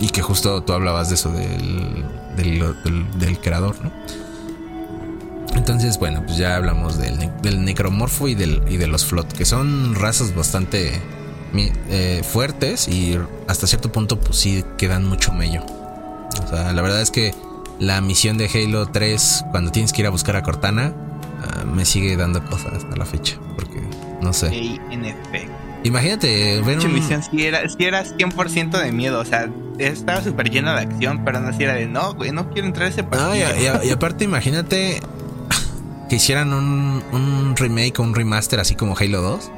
Y 0.00 0.10
que 0.10 0.20
justo 0.20 0.62
tú 0.62 0.74
hablabas 0.74 1.08
de 1.08 1.14
eso 1.14 1.32
del, 1.32 2.04
del 3.18 3.38
creador, 3.40 3.76
¿no? 3.82 4.23
Entonces, 5.64 5.98
bueno, 5.98 6.22
pues 6.26 6.36
ya 6.36 6.56
hablamos 6.56 6.98
del, 6.98 7.64
necromorfo 7.64 8.28
y, 8.28 8.34
del, 8.34 8.60
y 8.68 8.76
de 8.76 8.86
los 8.86 9.06
flot, 9.06 9.32
que 9.32 9.46
son 9.46 9.94
razas 9.94 10.34
bastante 10.34 11.00
eh, 11.56 12.22
fuertes 12.22 12.86
y 12.86 13.18
hasta 13.48 13.66
cierto 13.66 13.90
punto, 13.90 14.20
pues 14.20 14.36
sí 14.36 14.62
quedan 14.76 15.06
mucho 15.06 15.32
mello. 15.32 15.62
O 16.44 16.48
sea, 16.50 16.70
la 16.74 16.82
verdad 16.82 17.00
es 17.00 17.10
que 17.10 17.34
la 17.78 18.02
misión 18.02 18.36
de 18.36 18.50
Halo 18.52 18.84
3, 18.88 19.46
cuando 19.52 19.72
tienes 19.72 19.94
que 19.94 20.02
ir 20.02 20.06
a 20.06 20.10
buscar 20.10 20.36
a 20.36 20.42
Cortana, 20.42 20.92
ah, 21.40 21.64
me 21.64 21.86
sigue 21.86 22.14
dando 22.14 22.44
cosas 22.44 22.74
hasta 22.74 22.94
la 22.96 23.06
fecha, 23.06 23.38
porque 23.56 23.80
no 24.20 24.34
sé. 24.34 24.48
en 24.90 25.06
efecto. 25.06 25.64
Imagínate 25.84 26.60
ver 26.60 26.78
un... 26.78 26.92
misión 26.92 27.22
si 27.22 27.46
era, 27.46 27.66
si 27.68 27.84
era 27.84 28.04
100% 28.04 28.82
de 28.82 28.92
miedo, 28.92 29.18
o 29.18 29.24
sea, 29.24 29.48
estaba 29.78 30.22
súper 30.22 30.50
llena 30.50 30.74
de 30.74 30.82
acción, 30.82 31.24
pero 31.24 31.40
no 31.40 31.52
si 31.52 31.62
era 31.62 31.74
de 31.74 31.86
no, 31.86 32.14
güey, 32.14 32.32
no 32.32 32.50
quiero 32.50 32.66
entrar 32.66 32.86
a 32.86 32.90
ese 32.90 33.04
partido. 33.04 33.82
y, 33.82 33.90
aparte 33.90 34.24
imagínate 34.24 35.00
hicieran 36.14 36.52
un, 36.52 37.54
remake 37.56 37.98
o 38.00 38.02
un 38.02 38.14
remaster 38.14 38.60
así 38.60 38.74
como 38.74 38.96
Halo 38.96 39.22
2. 39.22 39.50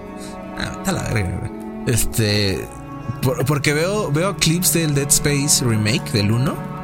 Ah, 0.58 0.92
la 0.92 1.82
Este. 1.86 2.66
porque 3.46 3.72
veo, 3.72 4.10
veo 4.10 4.36
clips 4.36 4.72
del 4.72 4.94
Dead 4.94 5.08
Space 5.08 5.64
remake 5.64 6.12
del 6.12 6.32
1. 6.32 6.76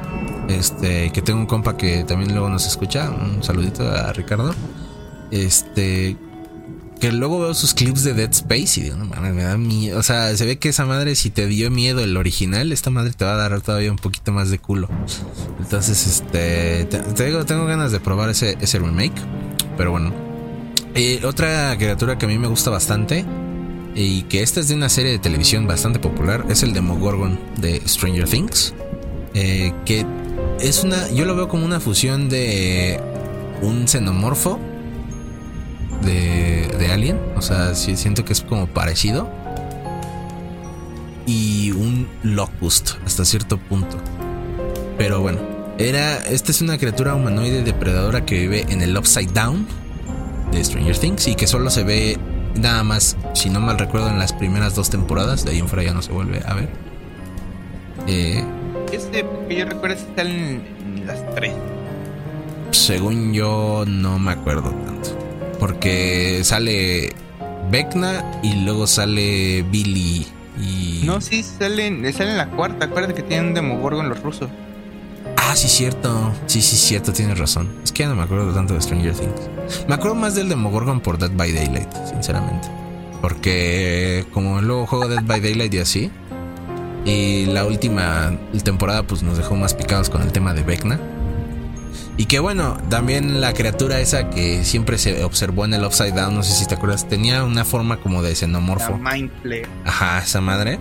Este, 0.49 1.11
que 1.13 1.23
tengo 1.23 1.41
un 1.41 1.47
compa 1.47 1.77
que 1.77 2.05
también 2.05 2.33
luego 2.33 2.49
nos 2.49 2.67
escucha. 2.67 3.11
Un 3.11 3.43
saludito 3.43 3.89
a 3.89 4.13
Ricardo. 4.13 4.55
Este, 5.31 6.17
que 7.03 7.11
luego 7.11 7.41
veo 7.41 7.53
sus 7.53 7.75
clips 7.75 8.05
de 8.05 8.15
Dead 8.15 8.31
Space 8.31 8.79
y 8.79 8.85
digo, 8.85 8.97
no 8.97 9.07
mames, 9.07 9.35
me 9.35 9.43
da 9.43 9.59
miedo. 9.59 9.99
O 9.99 10.05
sea, 10.05 10.37
se 10.37 10.47
ve 10.47 10.59
que 10.61 10.69
esa 10.69 10.87
madre, 10.87 11.17
si 11.17 11.31
te 11.31 11.49
dio 11.49 11.69
miedo 11.69 11.99
el 11.99 12.17
original, 12.17 12.71
esta 12.71 12.91
madre 12.91 13.13
te 13.13 13.25
va 13.25 13.35
a 13.35 13.37
dar 13.37 13.61
todavía 13.61 13.91
un 13.91 13.97
poquito 13.97 14.31
más 14.31 14.51
de 14.51 14.61
culo. 14.61 14.89
Entonces, 15.59 16.07
este, 16.07 16.85
te, 16.85 17.25
digo, 17.25 17.45
tengo 17.45 17.65
ganas 17.67 17.91
de 17.91 17.99
probar 17.99 18.31
ese, 18.31 18.57
ese 18.61 18.79
remake. 18.79 19.21
Pero 19.77 19.91
bueno. 19.91 20.13
Eh, 20.95 21.21
otra 21.25 21.75
criatura 21.79 22.19
que 22.19 22.27
a 22.27 22.29
mí 22.29 22.39
me 22.39 22.49
gusta 22.49 22.71
bastante 22.71 23.25
y 23.95 24.23
que 24.23 24.43
esta 24.43 24.61
es 24.61 24.69
de 24.69 24.75
una 24.75 24.89
serie 24.89 25.13
de 25.13 25.19
televisión 25.19 25.67
bastante 25.67 25.99
popular 25.99 26.45
es 26.49 26.63
el 26.63 26.73
Demogorgon 26.73 27.39
de 27.57 27.81
Stranger 27.87 28.29
Things. 28.29 28.75
Eh, 29.35 29.73
que 29.85 30.05
es 30.61 30.85
una, 30.85 31.11
yo 31.11 31.25
lo 31.25 31.35
veo 31.35 31.49
como 31.49 31.65
una 31.65 31.81
fusión 31.81 32.29
de 32.29 33.01
un 33.63 33.89
xenomorfo 33.89 34.59
de, 36.03 36.69
de 36.79 36.93
Alien. 36.93 37.19
O 37.37 37.43
sea, 37.43 37.75
sí 37.75 37.97
siento 37.97 38.25
que 38.25 38.33
es 38.33 38.43
como 38.43 38.67
parecido. 38.67 39.31
Y 41.27 41.71
un 41.71 42.09
Locust 42.23 42.93
hasta 43.07 43.25
cierto 43.25 43.57
punto. 43.57 43.97
Pero 44.99 45.21
bueno, 45.21 45.41
era. 45.79 46.19
Esta 46.19 46.51
es 46.51 46.61
una 46.61 46.79
criatura 46.79 47.15
humanoide 47.15 47.63
depredadora 47.63 48.25
que 48.25 48.41
vive 48.41 48.67
en 48.69 48.83
el 48.83 48.97
Upside 48.97 49.33
Down 49.33 49.67
de 50.51 50.65
Stranger 50.65 50.97
Things 50.99 51.29
y 51.29 51.35
que 51.35 51.47
solo 51.47 51.71
se 51.71 51.85
ve 51.85 52.19
nada 52.57 52.83
más, 52.83 53.17
si 53.35 53.51
no 53.51 53.61
mal 53.61 53.79
recuerdo, 53.79 54.09
en 54.09 54.19
las 54.19 54.33
primeras 54.33 54.75
dos 54.75 54.91
temporadas. 54.91 55.45
De 55.45 55.53
ahí 55.53 55.59
en 55.59 55.69
fuera 55.69 55.85
ya 55.85 55.95
no 55.95 56.03
se 56.03 56.13
vuelve 56.13 56.41
a 56.47 56.55
ver. 56.55 56.69
Eh, 58.07 58.45
este, 58.93 59.25
que 59.49 59.57
yo 59.57 59.65
recuerdo, 59.65 59.97
está 59.97 60.23
en, 60.23 60.63
en 60.85 61.07
las 61.07 61.35
tres. 61.35 61.55
Según 62.71 63.33
yo, 63.33 63.85
no 63.87 64.19
me 64.19 64.33
acuerdo 64.33 64.71
tanto. 64.71 65.19
Porque 65.59 66.41
sale 66.43 67.11
Vecna 67.71 68.25
y 68.43 68.65
luego 68.65 68.87
sale 68.87 69.63
Billy 69.63 70.27
y... 70.61 71.03
No, 71.05 71.21
sí, 71.21 71.43
sale, 71.43 72.13
sale 72.13 72.31
en 72.33 72.37
la 72.37 72.51
cuarta. 72.51 72.87
Acuérdate 72.87 73.15
que 73.15 73.23
tienen 73.23 73.49
un 73.49 73.55
Demogorgon 73.55 74.09
los 74.09 74.23
rusos. 74.23 74.51
Ah, 75.53 75.57
sí, 75.57 75.69
cierto. 75.69 76.33
Sí, 76.47 76.63
sí, 76.63 76.77
cierto, 76.77 77.13
tienes 77.13 77.39
razón. 77.39 77.69
Es 77.85 77.93
que 77.93 78.05
ya 78.05 78.09
no 78.09 78.15
me 78.15 78.23
acuerdo 78.23 78.55
tanto 78.55 78.73
de 78.73 78.81
Stranger 78.81 79.15
Things. 79.15 79.51
Me 79.87 79.95
acuerdo 79.95 80.15
más 80.15 80.35
del 80.35 80.49
Demogorgon 80.49 81.03
por 81.03 81.19
Dead 81.19 81.31
by 81.31 81.53
Daylight, 81.53 81.93
sinceramente. 82.11 82.69
Porque 83.21 84.25
como 84.33 84.63
luego 84.63 84.87
juego 84.87 85.09
Dead 85.09 85.23
by 85.23 85.43
Daylight 85.43 85.75
y 85.75 85.79
así. 85.79 86.11
Y 87.05 87.45
la 87.53 87.67
última 87.67 88.33
temporada 88.65 89.03
pues 89.03 89.23
nos 89.23 89.37
dejó 89.37 89.55
más 89.55 89.75
picados 89.75 90.09
con 90.09 90.23
el 90.23 90.33
tema 90.33 90.55
de 90.55 90.63
Vecna. 90.63 90.99
Y 92.17 92.25
que 92.25 92.39
bueno, 92.39 92.79
también 92.89 93.43
la 93.43 93.53
criatura 93.53 94.01
esa 94.01 94.31
que 94.31 94.65
siempre 94.65 94.97
se 94.97 95.23
observó 95.23 95.67
en 95.67 95.75
el 95.75 95.85
Upside 95.85 96.13
Down, 96.13 96.35
no 96.35 96.43
sé 96.45 96.55
si 96.55 96.65
te 96.65 96.77
acuerdas, 96.77 97.07
tenía 97.11 97.45
una 97.45 97.67
forma 97.67 97.99
como 97.99 98.23
de 98.23 98.35
xenomorfo. 98.35 98.97
Mind 98.97 99.31
Ajá, 99.85 100.21
esa 100.21 100.41
madre. 100.41 100.79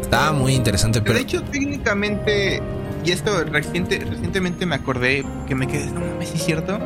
Estaba 0.00 0.32
muy 0.32 0.54
interesante, 0.54 1.00
pero... 1.00 1.14
De 1.14 1.20
hecho, 1.20 1.42
técnicamente, 1.44 2.60
y 3.04 3.10
esto 3.10 3.44
reciente, 3.44 3.98
recientemente 3.98 4.66
me 4.66 4.74
acordé 4.74 5.24
que 5.46 5.54
me 5.54 5.66
quedé, 5.66 5.86
no 5.86 6.00
mames, 6.00 6.28
¿sí 6.28 6.36
es 6.36 6.44
cierto? 6.44 6.78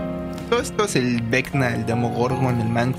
Todo 0.51 0.60
esto 0.60 0.84
es 0.84 0.97
el 0.97 1.22
Vecna, 1.22 1.74
el 1.74 1.86
Demogorgon, 1.86 2.60
el 2.60 2.68
Mind 2.68 2.97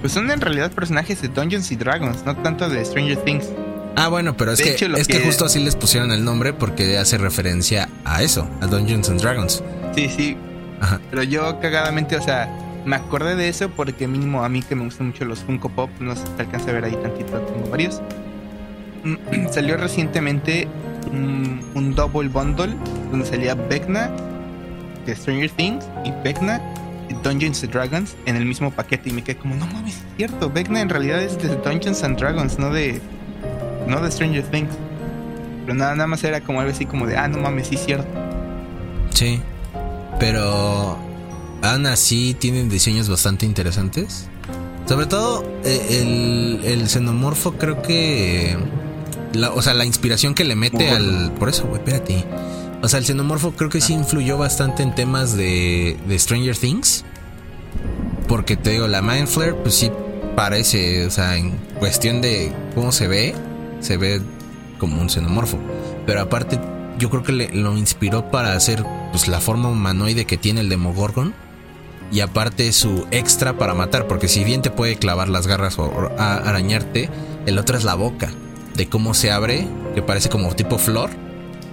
Pues 0.00 0.12
son 0.12 0.30
en 0.30 0.40
realidad 0.40 0.72
personajes 0.72 1.22
de 1.22 1.28
Dungeons 1.28 1.70
y 1.70 1.76
Dragons, 1.76 2.24
no 2.24 2.36
tanto 2.36 2.68
de 2.68 2.84
Stranger 2.84 3.18
Things. 3.18 3.48
Ah, 3.96 4.08
bueno, 4.08 4.36
pero 4.36 4.52
es, 4.52 4.62
que, 4.62 4.74
es 4.74 5.08
que... 5.08 5.20
justo 5.20 5.44
así 5.44 5.58
les 5.58 5.74
pusieron 5.74 6.12
el 6.12 6.24
nombre 6.24 6.52
porque 6.52 6.98
hace 6.98 7.18
referencia 7.18 7.88
a 8.04 8.22
eso, 8.22 8.48
a 8.60 8.66
Dungeons 8.66 9.10
and 9.10 9.20
Dragons. 9.20 9.62
Sí, 9.94 10.08
sí. 10.08 10.36
Ajá. 10.80 11.00
Pero 11.10 11.24
yo 11.24 11.58
cagadamente, 11.60 12.16
o 12.16 12.22
sea, 12.22 12.48
me 12.84 12.96
acordé 12.96 13.34
de 13.34 13.48
eso 13.48 13.70
porque 13.70 14.06
mínimo 14.06 14.44
a 14.44 14.48
mí 14.48 14.62
que 14.62 14.74
me 14.74 14.84
gustan 14.84 15.08
mucho 15.08 15.24
los 15.24 15.40
Funko 15.40 15.68
Pop, 15.68 15.90
no 16.00 16.14
se 16.14 16.22
alcanza 16.38 16.70
a 16.70 16.74
ver 16.74 16.84
ahí 16.84 16.96
tantito, 17.02 17.38
tengo 17.40 17.68
varios. 17.68 18.00
Salió 19.50 19.76
recientemente 19.76 20.68
un, 21.10 21.94
double 21.94 22.28
bundle 22.28 22.74
donde 23.10 23.26
salía 23.26 23.54
Vecna 23.54 24.10
de 25.06 25.14
Stranger 25.14 25.50
Things 25.50 25.86
y 26.04 26.12
Vecna 26.22 26.58
de 27.08 27.14
Dungeons 27.22 27.62
and 27.62 27.72
Dragons 27.72 28.16
en 28.26 28.36
el 28.36 28.44
mismo 28.44 28.70
paquete 28.70 29.08
y 29.10 29.12
me 29.12 29.22
quedé 29.22 29.38
como, 29.38 29.54
no 29.54 29.66
mames, 29.66 29.96
es 29.96 30.04
cierto, 30.16 30.50
Vecna 30.50 30.80
en 30.80 30.88
realidad 30.88 31.22
es 31.22 31.38
de 31.38 31.56
Dungeons 31.56 32.02
and 32.02 32.18
Dragons, 32.18 32.58
no 32.58 32.70
de 32.70 33.00
no 33.88 34.00
de 34.00 34.10
Stranger 34.10 34.44
Things. 34.44 34.70
Pero 35.64 35.74
nada, 35.76 35.94
nada 35.94 36.06
más 36.06 36.22
era 36.24 36.40
como 36.40 36.60
algo 36.60 36.72
así 36.72 36.86
como 36.86 37.06
de, 37.06 37.16
ah, 37.16 37.28
no 37.28 37.38
mames, 37.38 37.68
sí 37.68 37.74
es 37.74 37.84
cierto. 37.84 38.08
Sí. 39.10 39.40
Pero 40.20 40.98
aún 41.62 41.86
así 41.86 42.34
tienen 42.38 42.68
diseños 42.68 43.08
bastante 43.08 43.46
interesantes. 43.46 44.28
Sobre 44.86 45.06
todo 45.06 45.44
eh, 45.64 46.00
el, 46.00 46.60
el 46.64 46.88
xenomorfo 46.88 47.52
creo 47.52 47.82
que... 47.82 48.56
La, 49.34 49.50
o 49.50 49.62
sea, 49.62 49.74
la 49.74 49.84
inspiración 49.84 50.34
que 50.34 50.44
le 50.44 50.56
mete 50.56 50.90
al... 50.90 51.32
Por 51.38 51.48
eso, 51.48 51.66
güey, 51.66 51.80
espérate. 51.80 52.24
O 52.82 52.88
sea, 52.88 52.98
el 52.98 53.04
xenomorfo 53.04 53.52
creo 53.52 53.70
que 53.70 53.80
sí 53.80 53.92
influyó 53.92 54.38
bastante 54.38 54.82
en 54.82 54.94
temas 54.94 55.36
de, 55.36 55.96
de 56.06 56.18
Stranger 56.18 56.56
Things. 56.56 57.04
Porque 58.26 58.56
te 58.56 58.70
digo, 58.70 58.86
la 58.88 59.02
Mind 59.02 59.26
Flare, 59.26 59.54
pues 59.54 59.74
sí 59.74 59.90
parece, 60.36 61.06
o 61.06 61.10
sea, 61.10 61.36
en 61.36 61.50
cuestión 61.78 62.20
de 62.20 62.52
cómo 62.74 62.92
se 62.92 63.08
ve, 63.08 63.34
se 63.80 63.96
ve 63.96 64.22
como 64.78 65.00
un 65.00 65.10
xenomorfo. 65.10 65.58
Pero 66.06 66.20
aparte, 66.20 66.60
yo 66.98 67.10
creo 67.10 67.22
que 67.22 67.32
le, 67.32 67.48
lo 67.54 67.76
inspiró 67.76 68.30
para 68.30 68.52
hacer 68.52 68.84
pues, 69.10 69.28
la 69.28 69.40
forma 69.40 69.68
humanoide 69.68 70.24
que 70.26 70.36
tiene 70.36 70.60
el 70.60 70.68
Demogorgon. 70.68 71.34
Y 72.10 72.20
aparte 72.20 72.72
su 72.72 73.06
extra 73.10 73.58
para 73.58 73.74
matar, 73.74 74.06
porque 74.06 74.28
si 74.28 74.42
bien 74.42 74.62
te 74.62 74.70
puede 74.70 74.96
clavar 74.96 75.28
las 75.28 75.46
garras 75.46 75.78
o, 75.78 76.10
arañarte, 76.16 77.10
el 77.44 77.58
otro 77.58 77.76
es 77.76 77.84
la 77.84 77.94
boca, 77.96 78.30
de 78.78 78.88
cómo 78.88 79.12
se 79.12 79.32
abre, 79.32 79.66
que 79.94 80.02
parece 80.02 80.28
como 80.28 80.54
tipo 80.54 80.78
flor, 80.78 81.10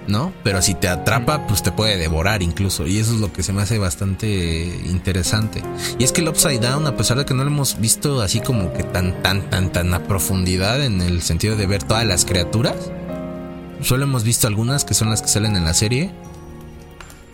¿no? 0.08 0.32
Pero 0.42 0.60
si 0.60 0.74
te 0.74 0.88
atrapa, 0.88 1.46
pues 1.46 1.62
te 1.62 1.70
puede 1.70 1.96
devorar 1.96 2.42
incluso. 2.42 2.84
Y 2.86 2.98
eso 2.98 3.14
es 3.14 3.20
lo 3.20 3.32
que 3.32 3.44
se 3.44 3.52
me 3.52 3.62
hace 3.62 3.78
bastante 3.78 4.82
interesante. 4.86 5.62
Y 6.00 6.04
es 6.04 6.10
que 6.10 6.20
el 6.20 6.28
Upside 6.28 6.58
Down, 6.58 6.84
a 6.86 6.96
pesar 6.96 7.16
de 7.16 7.24
que 7.24 7.32
no 7.32 7.44
lo 7.44 7.50
hemos 7.50 7.80
visto 7.80 8.20
así 8.20 8.40
como 8.40 8.72
que 8.72 8.82
tan, 8.82 9.22
tan, 9.22 9.48
tan, 9.48 9.72
tan 9.72 9.94
a 9.94 10.02
profundidad 10.02 10.84
en 10.84 11.00
el 11.00 11.22
sentido 11.22 11.56
de 11.56 11.66
ver 11.66 11.84
todas 11.84 12.04
las 12.04 12.24
criaturas, 12.24 12.90
solo 13.80 14.02
hemos 14.02 14.24
visto 14.24 14.48
algunas 14.48 14.84
que 14.84 14.94
son 14.94 15.08
las 15.08 15.22
que 15.22 15.28
salen 15.28 15.56
en 15.56 15.64
la 15.64 15.74
serie. 15.74 16.10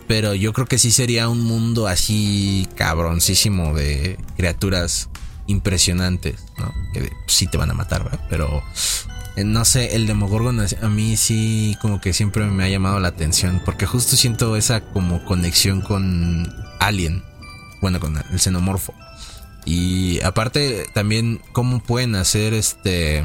Pero 0.07 0.35
yo 0.35 0.53
creo 0.53 0.67
que 0.67 0.77
sí 0.77 0.91
sería 0.91 1.29
un 1.29 1.41
mundo 1.41 1.87
así 1.87 2.67
cabroncísimo 2.75 3.73
de 3.73 4.19
criaturas 4.37 5.09
impresionantes, 5.47 6.45
¿no? 6.59 6.71
Que 6.93 7.09
sí 7.27 7.47
te 7.47 7.57
van 7.57 7.71
a 7.71 7.73
matar, 7.73 8.03
¿verdad? 8.03 8.19
Pero 8.29 8.61
no 9.37 9.65
sé, 9.65 9.95
el 9.95 10.05
Demogorgon 10.05 10.59
a 10.59 10.89
mí 10.89 11.17
sí 11.17 11.75
como 11.81 11.99
que 11.99 12.13
siempre 12.13 12.45
me 12.45 12.63
ha 12.63 12.69
llamado 12.69 12.99
la 12.99 13.07
atención 13.07 13.61
porque 13.65 13.87
justo 13.87 14.15
siento 14.15 14.55
esa 14.55 14.81
como 14.81 15.25
conexión 15.25 15.81
con 15.81 16.53
Alien, 16.79 17.23
bueno, 17.81 17.99
con 17.99 18.17
el 18.17 18.39
xenomorfo. 18.39 18.93
Y 19.65 20.21
aparte 20.21 20.85
también 20.93 21.41
cómo 21.51 21.81
pueden 21.81 22.15
hacer 22.15 22.53
este 22.53 23.23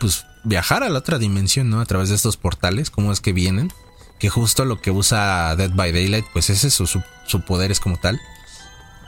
pues 0.00 0.26
viajar 0.42 0.82
a 0.82 0.90
la 0.90 0.98
otra 0.98 1.18
dimensión, 1.18 1.70
¿no? 1.70 1.80
A 1.80 1.86
través 1.86 2.10
de 2.10 2.16
estos 2.16 2.36
portales, 2.36 2.90
cómo 2.90 3.10
es 3.10 3.20
que 3.20 3.32
vienen, 3.32 3.72
que 4.18 4.28
justo 4.28 4.66
lo 4.66 4.82
que 4.82 4.90
usa 4.90 5.56
Dead 5.56 5.70
by 5.70 5.92
Daylight 5.92 6.26
pues 6.32 6.50
es 6.50 6.62
eso, 6.64 6.86
su, 6.86 7.02
su 7.26 7.40
poder 7.40 7.70
es 7.70 7.80
como 7.80 7.96
tal, 7.96 8.20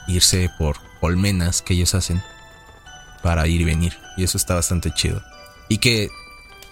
irse 0.08 0.48
por 0.58 0.78
colmenas 1.00 1.60
que 1.60 1.74
ellos 1.74 1.94
hacen 1.94 2.22
para 3.22 3.46
ir 3.46 3.60
y 3.60 3.64
venir 3.64 3.98
y 4.16 4.24
eso 4.24 4.38
está 4.38 4.54
bastante 4.54 4.90
chido 4.94 5.22
y 5.68 5.78
que 5.78 6.10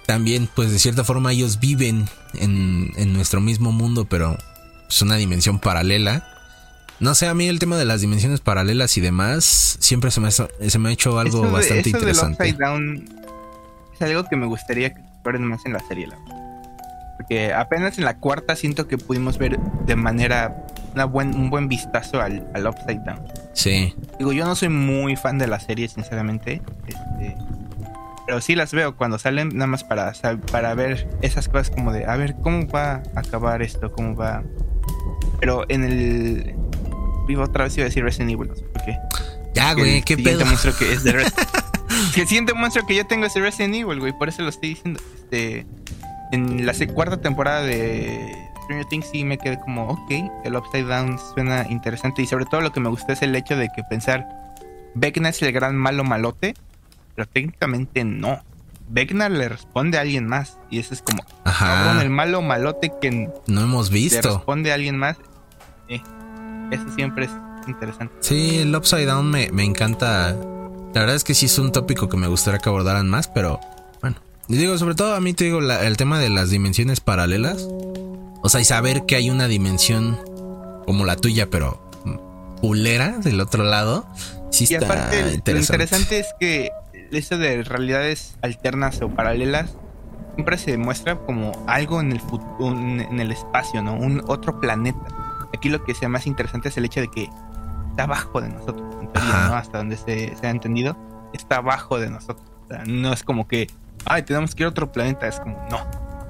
también 0.07 0.49
pues 0.55 0.71
de 0.71 0.79
cierta 0.79 1.05
forma 1.05 1.33
ellos 1.33 1.61
viven 1.61 2.09
en, 2.35 2.93
en 2.97 3.13
nuestro 3.13 3.41
mismo 3.41 3.73
mundo, 3.73 4.07
pero 4.07 4.37
es 4.89 5.03
una 5.03 5.17
dimensión 5.17 5.59
paralela. 5.59 6.29
No 7.01 7.15
sé, 7.15 7.27
a 7.27 7.35
mí 7.35 7.49
el 7.49 7.59
tema 7.59 7.77
de 7.77 7.85
las 7.85 8.01
dimensiones 8.01 8.41
paralelas 8.41 8.97
y 8.97 9.01
demás 9.01 9.77
siempre 9.81 10.11
se 10.11 10.21
me, 10.21 10.31
se 10.31 10.79
me 10.79 10.89
ha 10.89 10.93
hecho 10.93 11.19
algo 11.19 11.51
bastante 11.51 11.91
interesante. 11.91 12.49
es 12.49 14.03
algo 14.03 14.25
que 14.29 14.37
me 14.37 14.47
gustaría 14.47 14.95
que 14.95 15.01
exploren 15.01 15.45
más 15.45 15.67
en 15.67 15.73
la 15.73 15.81
serie. 15.81 16.09
Porque 17.17 17.53
apenas 17.53 17.99
en 17.99 18.05
la 18.05 18.17
cuarta 18.17 18.57
siento 18.57 18.87
que 18.87 18.99
pudimos 18.99 19.39
ver 19.39 19.59
de 19.59 19.97
manera 19.97 20.67
una 20.95 21.05
buen, 21.05 21.35
un 21.35 21.51
buen 21.51 21.69
vistazo 21.69 22.21
al, 22.21 22.47
al 22.55 22.67
Upside 22.67 23.03
Down. 23.05 23.21
Sí. 23.55 23.95
Digo, 24.19 24.33
yo 24.33 24.45
no 24.45 24.55
soy 24.55 24.69
muy 24.69 25.17
fan 25.17 25.39
de 25.39 25.47
la 25.47 25.59
serie, 25.59 25.89
sinceramente. 25.89 26.63
Este, 26.87 27.37
pero 28.27 28.41
sí 28.41 28.55
las 28.55 28.73
veo 28.73 28.97
cuando 28.97 29.19
salen, 29.19 29.51
nada 29.51 29.67
más 29.67 29.85
para, 29.85 30.13
para 30.51 30.75
ver 30.75 31.09
esas 31.23 31.49
cosas 31.49 31.71
como 31.71 31.93
de, 31.93 32.07
a 32.07 32.17
ver, 32.17 32.37
¿cómo 32.43 32.67
va 32.69 33.03
a 33.15 33.21
acabar 33.21 33.63
esto? 33.63 33.93
¿Cómo 33.93 34.15
va? 34.15 34.43
Pero 35.41 35.65
en 35.69 35.85
el... 35.85 36.55
Vivo 37.27 37.43
otra 37.43 37.65
vez 37.65 37.77
iba 37.77 37.85
a 37.85 37.89
decir 37.89 38.05
Resident 38.05 38.33
Evil, 38.33 38.49
no 38.49 38.57
sé 38.57 38.65
por 38.65 38.85
qué. 38.85 38.99
Ya, 39.55 39.73
güey, 39.73 40.03
qué 40.03 40.17
pedo. 40.17 40.45
monstruo 40.45 40.75
que 40.77 40.93
es 40.93 41.05
de 41.05 41.13
Resident 41.13 41.49
que 42.15 42.23
el 42.23 42.29
siguiente 42.29 42.55
monstruo 42.55 42.87
que 42.87 42.95
yo 42.95 43.07
tengo 43.07 43.25
es 43.27 43.35
de 43.35 43.41
Resident 43.41 43.75
Evil, 43.75 44.01
güey, 44.01 44.13
por 44.13 44.29
eso 44.29 44.43
lo 44.43 44.49
estoy 44.49 44.71
diciendo. 44.71 45.01
Este... 45.15 45.67
en 46.33 46.67
la 46.67 46.75
cuarta 46.93 47.21
temporada 47.21 47.63
de 47.63 48.35
Stranger 48.65 48.87
Things 48.87 49.07
sí 49.11 49.25
me 49.25 49.39
quedé 49.39 49.59
como, 49.61 49.89
ok, 49.89 50.11
el 50.45 50.57
Upside 50.57 50.85
Down 50.85 51.19
suena 51.35 51.67
interesante 51.69 52.23
y 52.23 52.27
sobre 52.27 52.47
todo 52.47 52.61
lo 52.61 52.73
que 52.73 52.81
me 52.81 52.89
gustó 52.89 53.13
es 53.13 53.23
el 53.23 53.35
hecho 53.37 53.57
de 53.57 53.69
que 53.69 53.83
pensar, 53.85 54.27
Vecna 54.95 55.31
es 55.31 55.43
el 55.43 55.53
gran 55.53 55.77
malo 55.77 56.05
malote, 56.05 56.55
pero 57.15 57.29
técnicamente 57.29 58.05
no. 58.05 58.43
Vecna 58.89 59.29
le 59.29 59.49
responde 59.49 59.97
a 59.99 60.03
alguien 60.03 60.27
más 60.27 60.59
y 60.71 60.79
eso 60.79 60.93
es 60.93 61.01
como, 61.01 61.25
Ajá. 61.45 62.03
el 62.03 62.11
malo 62.11 62.43
malote 62.43 62.93
que 63.01 63.31
no 63.47 63.61
hemos 63.61 63.91
visto. 63.91 64.29
Le 64.29 64.35
responde 64.35 64.71
a 64.73 64.75
alguien 64.75 64.99
más. 64.99 65.17
Eh, 65.89 66.03
eso 66.71 66.85
siempre 66.95 67.25
es 67.25 67.31
interesante. 67.67 68.15
Sí, 68.21 68.59
el 68.59 68.75
Upside 68.77 69.07
Down 69.07 69.31
me, 69.31 69.51
me 69.53 69.65
encanta. 69.65 70.37
La 70.93 71.01
verdad 71.01 71.17
es 71.17 71.25
que 71.25 71.35
sí 71.35 71.47
es 71.47 71.59
un 71.59 71.73
tópico 71.73 72.09
que 72.09 72.17
me 72.17 72.27
gustaría 72.27 72.61
que 72.61 72.69
abordaran 72.69 73.09
más, 73.09 73.29
pero 73.29 73.59
bueno. 74.01 74.17
Y 74.49 74.57
digo, 74.57 74.77
sobre 74.77 74.95
todo 74.95 75.15
a 75.15 75.21
mí 75.21 75.33
te 75.33 75.45
digo 75.45 75.61
el 75.61 75.97
tema 75.97 76.19
de 76.19 76.29
las 76.29 76.51
dimensiones 76.51 77.01
paralelas. 77.01 77.67
O 78.43 78.49
sea, 78.51 78.61
y 78.61 78.65
saber 78.65 79.07
que 79.07 79.17
hay 79.17 79.31
una 79.31 79.49
dimensión 79.49 80.21
como 80.85 81.07
la 81.07 81.17
tuya, 81.17 81.49
pero 81.49 81.91
pulera 82.61 83.19
del 83.19 83.41
otro 83.41 83.65
lado. 83.65 84.07
Sí 84.51 84.67
y 84.71 84.75
aparte, 84.75 85.19
interesante. 85.35 85.53
Lo 85.53 85.59
interesante 85.59 86.19
es 86.21 86.27
que 86.39 86.71
eso 87.17 87.39
de 87.39 87.63
realidades 87.63 88.37
alternas 88.43 89.01
o 89.03 89.09
paralelas 89.09 89.77
siempre 90.35 90.59
se 90.59 90.73
demuestra 90.73 91.17
como 91.17 91.53
algo 91.67 92.01
en 92.01 92.13
el 92.13 92.21
futuro, 92.21 92.79
en 92.79 93.21
el 93.21 93.31
espacio, 93.31 93.83
¿no? 93.83 93.95
Un 93.95 94.23
otro 94.27 94.61
planeta. 94.61 95.07
Aquí 95.55 95.69
lo 95.69 95.85
que 95.85 95.95
sea 95.95 96.09
más 96.09 96.27
interesante 96.27 96.69
es 96.69 96.77
el 96.77 96.85
hecho 96.85 97.01
de 97.01 97.09
que 97.09 97.31
está 97.91 98.05
abajo 98.05 98.41
de 98.41 98.49
nosotros, 98.49 98.83
¿no? 99.03 99.55
Hasta 99.55 99.79
donde 99.79 99.97
se, 99.97 100.35
ha 100.43 100.51
entendido, 100.51 100.97
está 101.33 101.57
abajo 101.57 101.99
de 101.99 102.11
nosotros. 102.11 102.49
no 102.87 103.13
es 103.13 103.23
como 103.23 103.47
que, 103.47 103.69
ay, 104.05 104.23
tenemos 104.23 104.55
que 104.55 104.65
ir 104.65 104.67
a 104.67 104.71
otro 104.71 104.91
planeta, 104.91 105.29
es 105.29 105.39
como, 105.39 105.57
no, 105.71 105.79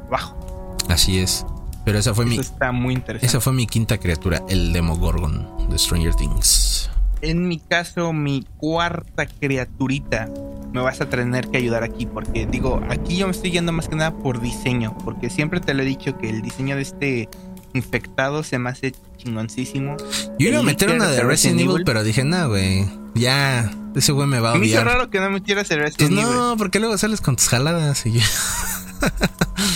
abajo. 0.08 0.76
Así 0.88 1.18
es. 1.18 1.46
Pero 1.84 1.98
esa 1.98 2.14
fue 2.14 2.24
Eso 2.24 2.34
mi. 2.34 2.40
Está 2.40 2.72
muy 2.72 2.94
interesante. 2.94 3.26
Esa 3.26 3.40
fue 3.40 3.52
mi 3.52 3.66
quinta 3.66 3.98
criatura, 3.98 4.42
el 4.48 4.72
Demogorgon 4.72 5.68
de 5.68 5.78
Stranger 5.78 6.14
Things. 6.14 6.90
En 7.24 7.48
mi 7.48 7.58
caso, 7.58 8.12
mi 8.12 8.46
cuarta 8.58 9.24
criaturita 9.26 10.28
me 10.74 10.82
vas 10.82 11.00
a 11.00 11.08
tener 11.08 11.48
que 11.48 11.56
ayudar 11.56 11.82
aquí, 11.82 12.04
porque 12.04 12.46
digo, 12.46 12.82
aquí 12.90 13.16
yo 13.16 13.26
me 13.26 13.32
estoy 13.32 13.50
yendo 13.50 13.72
más 13.72 13.88
que 13.88 13.96
nada 13.96 14.12
por 14.12 14.42
diseño, 14.42 14.96
porque 15.04 15.30
siempre 15.30 15.60
te 15.60 15.72
lo 15.72 15.82
he 15.82 15.86
dicho 15.86 16.18
que 16.18 16.28
el 16.28 16.42
diseño 16.42 16.76
de 16.76 16.82
este 16.82 17.28
infectado 17.72 18.42
se 18.42 18.58
me 18.58 18.68
hace 18.68 18.92
chingoncísimo. 19.16 19.96
Yo 20.38 20.48
iba 20.48 20.58
a 20.58 20.62
meter 20.62 20.90
una 20.90 21.08
de 21.08 21.22
Resident, 21.22 21.60
Evil, 21.60 21.82
pero 21.86 22.04
dije, 22.04 22.24
no, 22.24 22.48
güey, 22.48 22.86
ya, 23.14 23.72
ese 23.94 24.12
güey 24.12 24.28
me 24.28 24.40
va 24.40 24.50
a 24.50 24.58
odiar. 24.58 24.84
Me 24.84 24.92
raro 24.92 25.08
que 25.08 25.18
no 25.18 25.30
metieras 25.30 25.70
el 25.70 25.78
Resident 25.78 26.14
pues 26.14 26.26
Evil. 26.26 26.36
No, 26.36 26.56
porque 26.58 26.78
luego 26.78 26.98
sales 26.98 27.22
con 27.22 27.36
tus 27.36 27.48
jaladas 27.48 28.04
y 28.04 28.12
ya. 28.12 28.24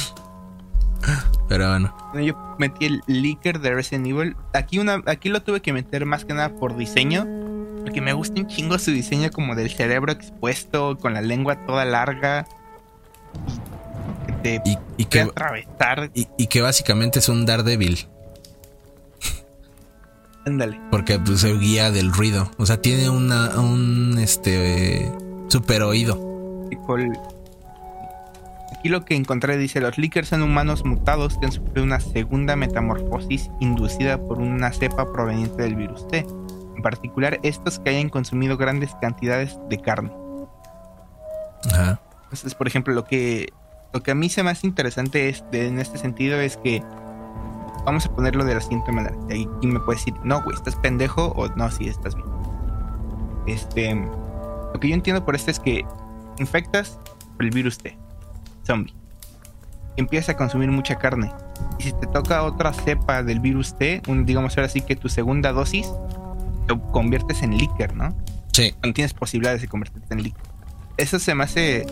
Pero 1.49 1.71
bueno. 1.71 1.95
Yo 2.15 2.57
metí 2.59 2.87
el 2.87 3.03
leaker 3.07 3.61
de 3.61 3.75
Resident 3.75 4.07
Evil. 4.07 4.37
Aquí, 4.53 4.79
una, 4.79 5.03
aquí 5.07 5.31
lo 5.31 5.43
tuve 5.43 5.63
que 5.63 5.73
meter 5.73 6.05
más 6.05 6.25
que 6.25 6.35
nada 6.35 6.51
por 6.51 6.77
diseño. 6.77 7.27
Porque 7.83 8.01
me 8.01 8.13
gusta 8.13 8.41
un 8.41 8.47
chingo 8.47 8.79
su 8.79 8.91
diseño 8.91 9.31
como 9.31 9.55
del 9.55 9.71
cerebro 9.71 10.13
expuesto, 10.13 10.99
con 10.99 11.15
la 11.15 11.23
lengua 11.23 11.65
toda 11.67 11.85
larga. 11.85 12.47
Que 14.27 14.61
te 14.61 14.63
y, 14.99 15.05
que, 15.07 15.21
atravesar. 15.23 16.11
Y, 16.15 16.47
que 16.49 16.61
básicamente 16.61 17.21
es 17.21 17.29
un 17.31 17.47
Daredevil. 17.47 18.07
Ándale. 20.45 20.81
Porque 20.91 21.19
pues, 21.19 21.41
se 21.41 21.55
guía 21.55 21.91
del 21.91 22.13
ruido. 22.13 22.51
O 22.59 22.67
sea, 22.67 22.83
tiene 22.83 23.09
una, 23.09 23.59
un 23.59 24.19
este 24.19 25.11
super 25.49 25.83
oído. 25.83 26.69
Aquí 28.79 28.91
lo 28.91 29.05
que 29.05 29.17
encontré 29.17 29.57
dice, 29.57 29.81
los 29.81 29.99
Lickers 29.99 30.29
son 30.29 30.43
humanos 30.43 30.85
mutados 30.85 31.37
que 31.37 31.47
han 31.47 31.53
sufrido 31.53 31.83
una 31.83 31.99
segunda 31.99 32.55
metamorfosis 32.55 33.51
inducida 33.59 34.19
por 34.19 34.39
una 34.39 34.73
cepa 34.73 35.13
proveniente 35.13 35.61
del 35.63 35.75
virus 35.75 36.07
T. 36.07 36.25
En 36.77 36.83
particular, 36.83 37.41
estos 37.43 37.81
que 37.81 37.91
hayan 37.91 38.09
consumido 38.09 38.57
grandes 38.57 38.95
cantidades 39.01 39.59
de 39.69 39.81
carne. 39.81 40.13
Ajá. 41.73 42.01
Entonces, 42.23 42.55
por 42.55 42.69
ejemplo, 42.69 42.95
lo 42.95 43.03
que, 43.03 43.53
lo 43.93 44.01
que 44.01 44.13
a 44.13 44.15
mí 44.15 44.29
se 44.29 44.45
me 44.45 44.51
hace 44.51 44.69
interesante 44.69 45.29
es 45.29 45.43
en 45.51 45.81
este 45.81 45.99
sentido 45.99 46.41
es 46.41 46.57
que 46.57 46.81
vamos 47.85 48.07
a 48.07 48.15
ponerlo 48.15 48.45
de 48.45 48.55
la 48.55 48.61
siguiente 48.61 48.93
manera. 48.93 49.17
Y 49.29 49.49
aquí 49.57 49.67
me 49.67 49.81
puedes 49.81 50.05
decir, 50.05 50.15
no, 50.23 50.41
güey, 50.45 50.55
estás 50.55 50.77
pendejo 50.77 51.33
o 51.35 51.49
no, 51.49 51.69
sí, 51.73 51.89
estás 51.89 52.15
bien. 52.15 52.29
Este, 53.49 53.93
lo 53.93 54.79
que 54.79 54.89
yo 54.89 54.95
entiendo 54.95 55.25
por 55.25 55.35
esto 55.35 55.51
es 55.51 55.59
que 55.59 55.85
infectas 56.39 57.01
por 57.37 57.45
el 57.45 57.51
virus 57.51 57.79
T 57.79 57.99
zombie. 58.69 58.95
Empieza 59.97 60.33
a 60.33 60.37
consumir 60.37 60.71
mucha 60.71 60.97
carne. 60.97 61.33
Y 61.81 61.85
si 61.85 61.93
te 61.93 62.07
toca 62.07 62.45
otra 62.45 62.73
cepa 62.73 63.25
del 63.25 63.41
virus 63.41 63.77
T, 63.77 64.03
un, 64.07 64.27
digamos 64.27 64.57
ahora 64.57 64.69
sí 64.69 64.81
que 64.83 64.95
tu 64.95 65.09
segunda 65.09 65.53
dosis, 65.53 65.91
lo 66.69 66.81
conviertes 66.93 67.43
en 67.43 67.57
líquido, 67.57 67.95
¿no? 67.95 68.15
Sí. 68.53 68.75
No 68.85 68.93
tienes 68.93 69.15
posibilidades 69.15 69.63
de 69.63 69.69
convertirte 69.69 70.15
en 70.15 70.23
líquido. 70.23 70.45
Eso 70.99 71.19
se 71.19 71.35
me 71.35 71.45
hace 71.45 71.87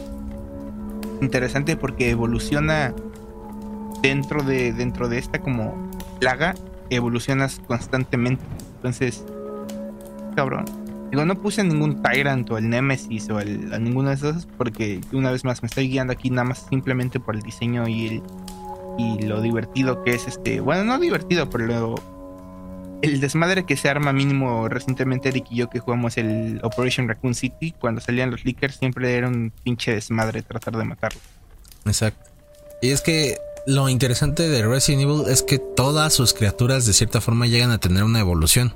interesante 1.21 1.77
porque 1.77 2.11
evoluciona 2.11 2.95
dentro 4.03 4.43
de, 4.43 4.73
dentro 4.73 5.09
de 5.09 5.19
esta 5.19 5.41
como 5.41 5.91
plaga, 6.21 6.55
evolucionas 6.91 7.61
constantemente. 7.67 8.45
Entonces, 8.77 9.25
cabrón. 10.37 10.86
Digo, 11.11 11.25
no 11.25 11.41
puse 11.41 11.63
ningún 11.63 12.03
Tyrant 12.03 12.51
o 12.51 12.59
el 12.59 12.69
Nemesis 12.69 13.31
o 13.31 13.41
el, 13.41 13.73
a 13.73 13.79
ninguno 13.79 14.09
de 14.09 14.17
esos 14.17 14.47
porque 14.57 15.01
una 15.13 15.31
vez 15.31 15.45
más 15.45 15.63
me 15.63 15.67
estoy 15.67 15.89
guiando 15.89 16.13
aquí 16.13 16.31
nada 16.31 16.45
más 16.45 16.67
simplemente 16.69 17.21
por 17.21 17.37
el 17.37 17.43
diseño 17.43 17.87
y 17.87 18.07
el 18.07 18.23
y 18.99 19.23
lo 19.23 19.41
divertido 19.41 20.03
que 20.03 20.15
es 20.15 20.27
este, 20.27 20.61
bueno, 20.61 20.85
no 20.85 20.99
divertido, 20.99 21.51
pero 21.51 21.67
lo, 21.67 21.95
el 23.03 23.21
desmadre 23.21 23.65
que 23.67 23.77
se 23.77 23.89
arma 23.89 24.13
mínimo 24.13 24.69
recientemente 24.69 25.29
Eric 25.29 25.47
y 25.51 25.57
yo 25.57 25.71
que 25.71 25.81
jugamos 25.81 26.17
el 26.17 26.61
Operation 26.63 27.09
Raccoon 27.09 27.35
City, 27.35 27.75
cuando 27.79 28.01
salían 28.01 28.31
los 28.31 28.45
leakers 28.45 28.77
siempre 28.77 29.15
era 29.17 29.29
un 29.29 29.53
pinche 29.63 29.95
desmadre 29.95 30.43
tratar 30.43 30.77
de 30.77 30.85
matarlo. 30.85 31.21
Exacto. 31.85 32.31
Y 32.83 32.91
es 32.91 33.03
que 33.03 33.37
lo 33.67 33.89
interesante 33.89 34.49
de 34.49 34.67
Resident 34.67 35.03
Evil 35.03 35.23
es 35.29 35.43
que 35.43 35.59
todas 35.59 36.15
sus 36.15 36.33
criaturas 36.33 36.87
de 36.87 36.93
cierta 36.93 37.21
forma 37.21 37.47
llegan 37.47 37.71
a 37.71 37.79
tener 37.79 38.05
una 38.05 38.21
evolución. 38.21 38.75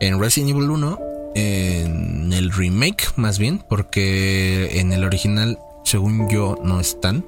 En 0.00 0.18
Resident 0.18 0.50
Evil 0.50 0.70
1 0.70 1.11
en 1.34 2.32
el 2.32 2.52
remake 2.52 3.08
más 3.16 3.38
bien, 3.38 3.64
porque 3.68 4.80
en 4.80 4.92
el 4.92 5.04
original, 5.04 5.58
según 5.84 6.28
yo, 6.28 6.56
no 6.62 6.80
están. 6.80 7.24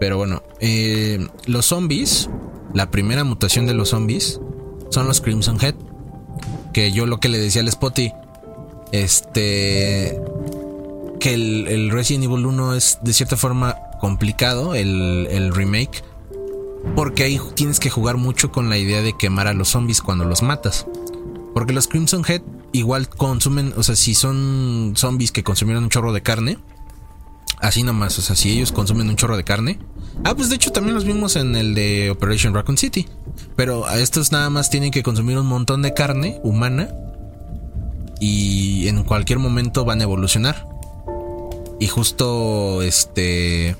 Pero 0.00 0.16
bueno, 0.16 0.42
eh, 0.60 1.26
los 1.46 1.66
zombies, 1.66 2.28
la 2.72 2.90
primera 2.90 3.24
mutación 3.24 3.66
de 3.66 3.74
los 3.74 3.90
zombies 3.90 4.40
son 4.90 5.06
los 5.06 5.20
Crimson 5.20 5.58
Head. 5.60 5.74
Que 6.72 6.90
yo 6.92 7.06
lo 7.06 7.20
que 7.20 7.28
le 7.28 7.38
decía 7.38 7.62
al 7.62 7.70
Spotty, 7.70 8.12
este, 8.90 10.18
que 11.20 11.34
el, 11.34 11.90
Resident 11.90 12.24
Evil 12.24 12.46
1 12.46 12.74
es 12.74 12.98
de 13.02 13.12
cierta 13.12 13.36
forma 13.36 13.76
complicado, 14.00 14.74
el, 14.74 15.28
el 15.30 15.54
remake, 15.54 16.02
porque 16.96 17.22
ahí 17.24 17.40
tienes 17.54 17.80
que 17.80 17.90
jugar 17.90 18.16
mucho 18.16 18.50
con 18.50 18.68
la 18.68 18.76
idea 18.76 19.02
de 19.02 19.16
quemar 19.16 19.46
a 19.46 19.54
los 19.54 19.68
zombies 19.68 20.02
cuando 20.02 20.24
los 20.24 20.42
matas. 20.42 20.86
Porque 21.54 21.72
los 21.72 21.88
Crimson 21.88 22.24
Head 22.26 22.42
igual 22.72 23.08
consumen, 23.08 23.72
o 23.76 23.82
sea, 23.82 23.96
si 23.96 24.14
son 24.14 24.94
zombies 24.96 25.32
que 25.32 25.44
consumieron 25.44 25.84
un 25.84 25.90
chorro 25.90 26.12
de 26.12 26.22
carne, 26.22 26.58
así 27.60 27.82
nomás, 27.82 28.18
o 28.18 28.22
sea, 28.22 28.36
si 28.36 28.50
ellos 28.50 28.72
consumen 28.72 29.08
un 29.08 29.16
chorro 29.16 29.36
de 29.36 29.44
carne. 29.44 29.78
Ah, 30.24 30.34
pues 30.34 30.48
de 30.48 30.56
hecho 30.56 30.72
también 30.72 30.94
los 30.94 31.04
vimos 31.04 31.36
en 31.36 31.56
el 31.56 31.74
de 31.74 32.10
Operation 32.10 32.54
Raccoon 32.54 32.76
City. 32.76 33.06
Pero 33.56 33.86
a 33.86 33.98
estos 33.98 34.32
nada 34.32 34.50
más 34.50 34.70
tienen 34.70 34.90
que 34.90 35.02
consumir 35.02 35.38
un 35.38 35.46
montón 35.46 35.82
de 35.82 35.94
carne 35.94 36.40
humana 36.42 36.88
y 38.20 38.88
en 38.88 39.02
cualquier 39.04 39.38
momento 39.38 39.84
van 39.84 40.00
a 40.00 40.04
evolucionar. 40.04 40.68
Y 41.80 41.88
justo 41.88 42.82
este 42.82 43.76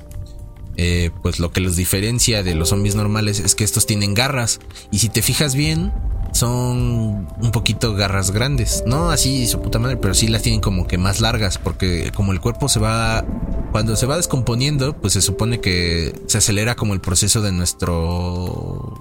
eh, 0.77 1.11
pues 1.21 1.39
lo 1.39 1.51
que 1.51 1.61
los 1.61 1.75
diferencia 1.75 2.43
de 2.43 2.53
los 2.53 2.69
zombies 2.69 2.95
normales 2.95 3.39
es 3.39 3.55
que 3.55 3.63
estos 3.63 3.85
tienen 3.85 4.13
garras. 4.13 4.59
Y 4.91 4.99
si 4.99 5.09
te 5.09 5.21
fijas 5.21 5.55
bien, 5.55 5.93
son 6.35 7.29
un 7.41 7.51
poquito 7.53 7.95
garras 7.95 8.31
grandes. 8.31 8.83
No 8.85 9.09
así 9.09 9.47
su 9.47 9.61
puta 9.61 9.79
madre, 9.79 9.95
pero 9.95 10.13
sí 10.13 10.27
las 10.27 10.41
tienen 10.41 10.59
como 10.59 10.85
que 10.85 10.97
más 10.97 11.21
largas. 11.21 11.57
Porque 11.57 12.11
como 12.13 12.33
el 12.33 12.41
cuerpo 12.41 12.67
se 12.67 12.79
va. 12.79 13.25
Cuando 13.71 13.95
se 13.95 14.05
va 14.05 14.17
descomponiendo, 14.17 14.97
pues 14.97 15.13
se 15.13 15.21
supone 15.21 15.61
que 15.61 16.13
se 16.27 16.37
acelera 16.37 16.75
como 16.75 16.93
el 16.93 17.01
proceso 17.01 17.41
de 17.41 17.51
nuestro 17.51 18.99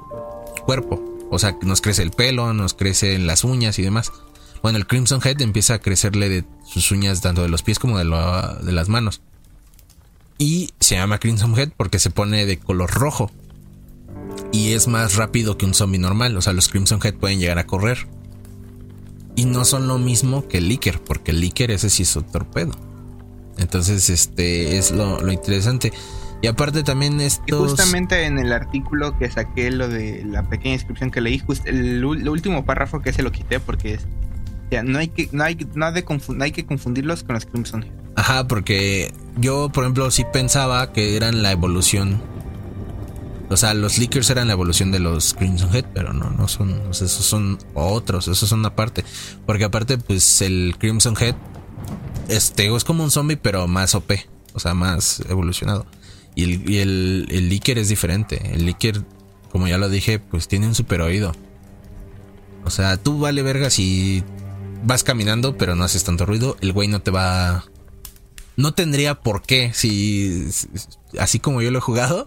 cuerpo. 0.65 1.03
O 1.31 1.39
sea, 1.39 1.57
nos 1.63 1.81
crece 1.81 2.03
el 2.03 2.13
pelo, 2.13 2.53
nos 2.55 2.75
crecen 2.75 3.27
las 3.27 3.43
uñas 3.43 3.79
y 3.79 3.83
demás. 3.83 4.13
Bueno, 4.63 4.79
el 4.79 4.87
Crimson 4.87 5.21
Head 5.23 5.43
empieza 5.43 5.75
a 5.75 5.79
crecerle 5.81 6.29
de 6.29 6.45
sus 6.65 6.91
uñas 6.93 7.21
tanto 7.21 7.43
de 7.43 7.49
los 7.49 7.63
pies 7.63 7.79
como 7.79 7.99
de, 7.99 8.05
de 8.05 8.73
las 8.73 8.89
manos. 8.89 9.21
Y 10.39 10.71
se 10.81 10.95
llama 10.95 11.19
Crimson 11.19 11.59
Head 11.59 11.71
porque 11.77 11.99
se 11.99 12.11
pone 12.11 12.47
de 12.47 12.59
color 12.59 12.91
rojo 12.93 13.31
y 14.53 14.73
es 14.73 14.87
más 14.89 15.17
rápido 15.17 15.59
que 15.59 15.67
un 15.67 15.75
zombie 15.75 15.99
normal. 15.99 16.37
O 16.37 16.43
sea, 16.43 16.53
los 16.53 16.69
Crimson 16.69 17.01
Head 17.03 17.15
pueden 17.15 17.39
llegar 17.41 17.59
a 17.59 17.67
correr. 17.67 18.07
Y 19.37 19.47
no 19.47 19.65
son 19.65 19.89
lo 19.89 19.99
mismo 19.99 20.47
que 20.47 20.59
el 20.59 20.69
Licker, 20.69 21.01
porque 21.03 21.33
el 21.33 21.41
Licker 21.41 21.71
ese 21.71 21.91
sí 21.91 22.05
es 22.05 22.15
un 22.15 22.25
torpedo. 22.25 22.73
Entonces, 23.59 24.11
este 24.11 24.79
es 24.79 24.93
lo, 24.93 25.31
interesante. 25.31 25.93
Y 26.41 26.47
aparte 26.47 26.83
también 26.83 27.21
estos... 27.21 27.71
justamente 27.71 28.27
en 28.27 28.39
el 28.39 28.53
artículo 28.53 29.17
que 29.19 29.31
saqué, 29.31 29.71
lo 29.71 29.89
de 29.89 30.25
la 30.25 30.49
pequeña 30.49 30.75
descripción 30.75 31.11
que 31.11 31.21
leí, 31.21 31.43
el, 31.65 32.05
último 32.05 32.65
párrafo 32.65 33.01
que 33.01 33.13
se 33.13 33.23
lo 33.23 33.33
quité 33.33 33.61
porque 33.61 33.95
es... 33.95 34.07
No 34.85 34.99
hay 34.99 35.09
que, 35.09 35.29
no 35.31 35.45
hay, 35.45 35.57
no 35.75 35.87
hay, 35.87 36.05
hay 36.41 36.53
que 36.53 36.67
confundirlos 36.67 37.23
con 37.23 37.35
los 37.35 37.47
Crimson 37.47 37.85
Head. 37.85 37.93
Ajá, 38.17 38.47
porque 38.47 39.13
yo, 39.37 39.71
por 39.71 39.85
ejemplo, 39.85 40.11
sí 40.11 40.25
pensaba 40.33 40.93
que 40.93 41.17
eran 41.17 41.43
la 41.43 41.53
evolución. 41.53 42.21
O 43.55 43.57
sea, 43.57 43.73
los 43.73 43.99
Leakers 43.99 44.29
eran 44.31 44.49
la 44.49 44.55
evolución 44.55 44.91
de 44.91 44.99
los 44.99 45.33
Crimson 45.33 45.73
Head, 45.73 45.85
pero 45.95 46.13
no, 46.13 46.29
no 46.29 46.49
son. 46.49 46.91
esos 46.91 47.13
son 47.13 47.57
otros, 47.73 48.27
esos 48.27 48.49
son 48.49 48.67
aparte. 48.67 49.05
Porque 49.47 49.63
aparte, 49.63 49.97
pues 49.97 50.43
el 50.43 50.75
Crimson 50.77 51.15
Head 51.17 51.37
este, 52.29 52.75
es 52.75 52.83
como 52.83 53.05
un 53.05 53.13
zombie, 53.13 53.37
pero 53.37 53.69
más 53.69 53.95
OP. 53.95 54.11
O 54.55 54.59
sea, 54.59 54.75
más 54.75 55.23
evolucionado. 55.29 55.87
Y 56.35 56.43
el, 56.43 56.75
el, 56.75 57.29
el 57.31 57.49
Leaker 57.49 57.79
es 57.79 57.89
diferente. 57.89 58.43
El 58.53 58.67
Leaker, 58.67 59.05
como 59.53 59.69
ya 59.69 59.79
lo 59.79 59.89
dije, 59.89 60.19
pues 60.19 60.49
tiene 60.49 60.67
un 60.67 60.75
super 60.75 61.01
oído. 61.01 61.31
O 62.65 62.71
sea, 62.71 62.97
tú 62.97 63.21
vale 63.21 63.43
verga 63.43 63.71
si 63.71 64.25
vas 64.83 65.05
caminando, 65.05 65.57
pero 65.57 65.77
no 65.77 65.85
haces 65.85 66.03
tanto 66.03 66.27
ruido. 66.27 66.57
El 66.61 66.73
güey 66.73 66.89
no 66.89 67.03
te 67.03 67.13
va. 67.13 67.67
No 68.57 68.75
tendría 68.75 69.15
por 69.21 69.43
qué. 69.43 69.73
Si. 69.75 70.49
Así 71.21 71.39
como 71.39 71.63
yo 71.63 71.71
lo 71.71 71.79
he 71.79 71.83
jugado, 71.83 72.27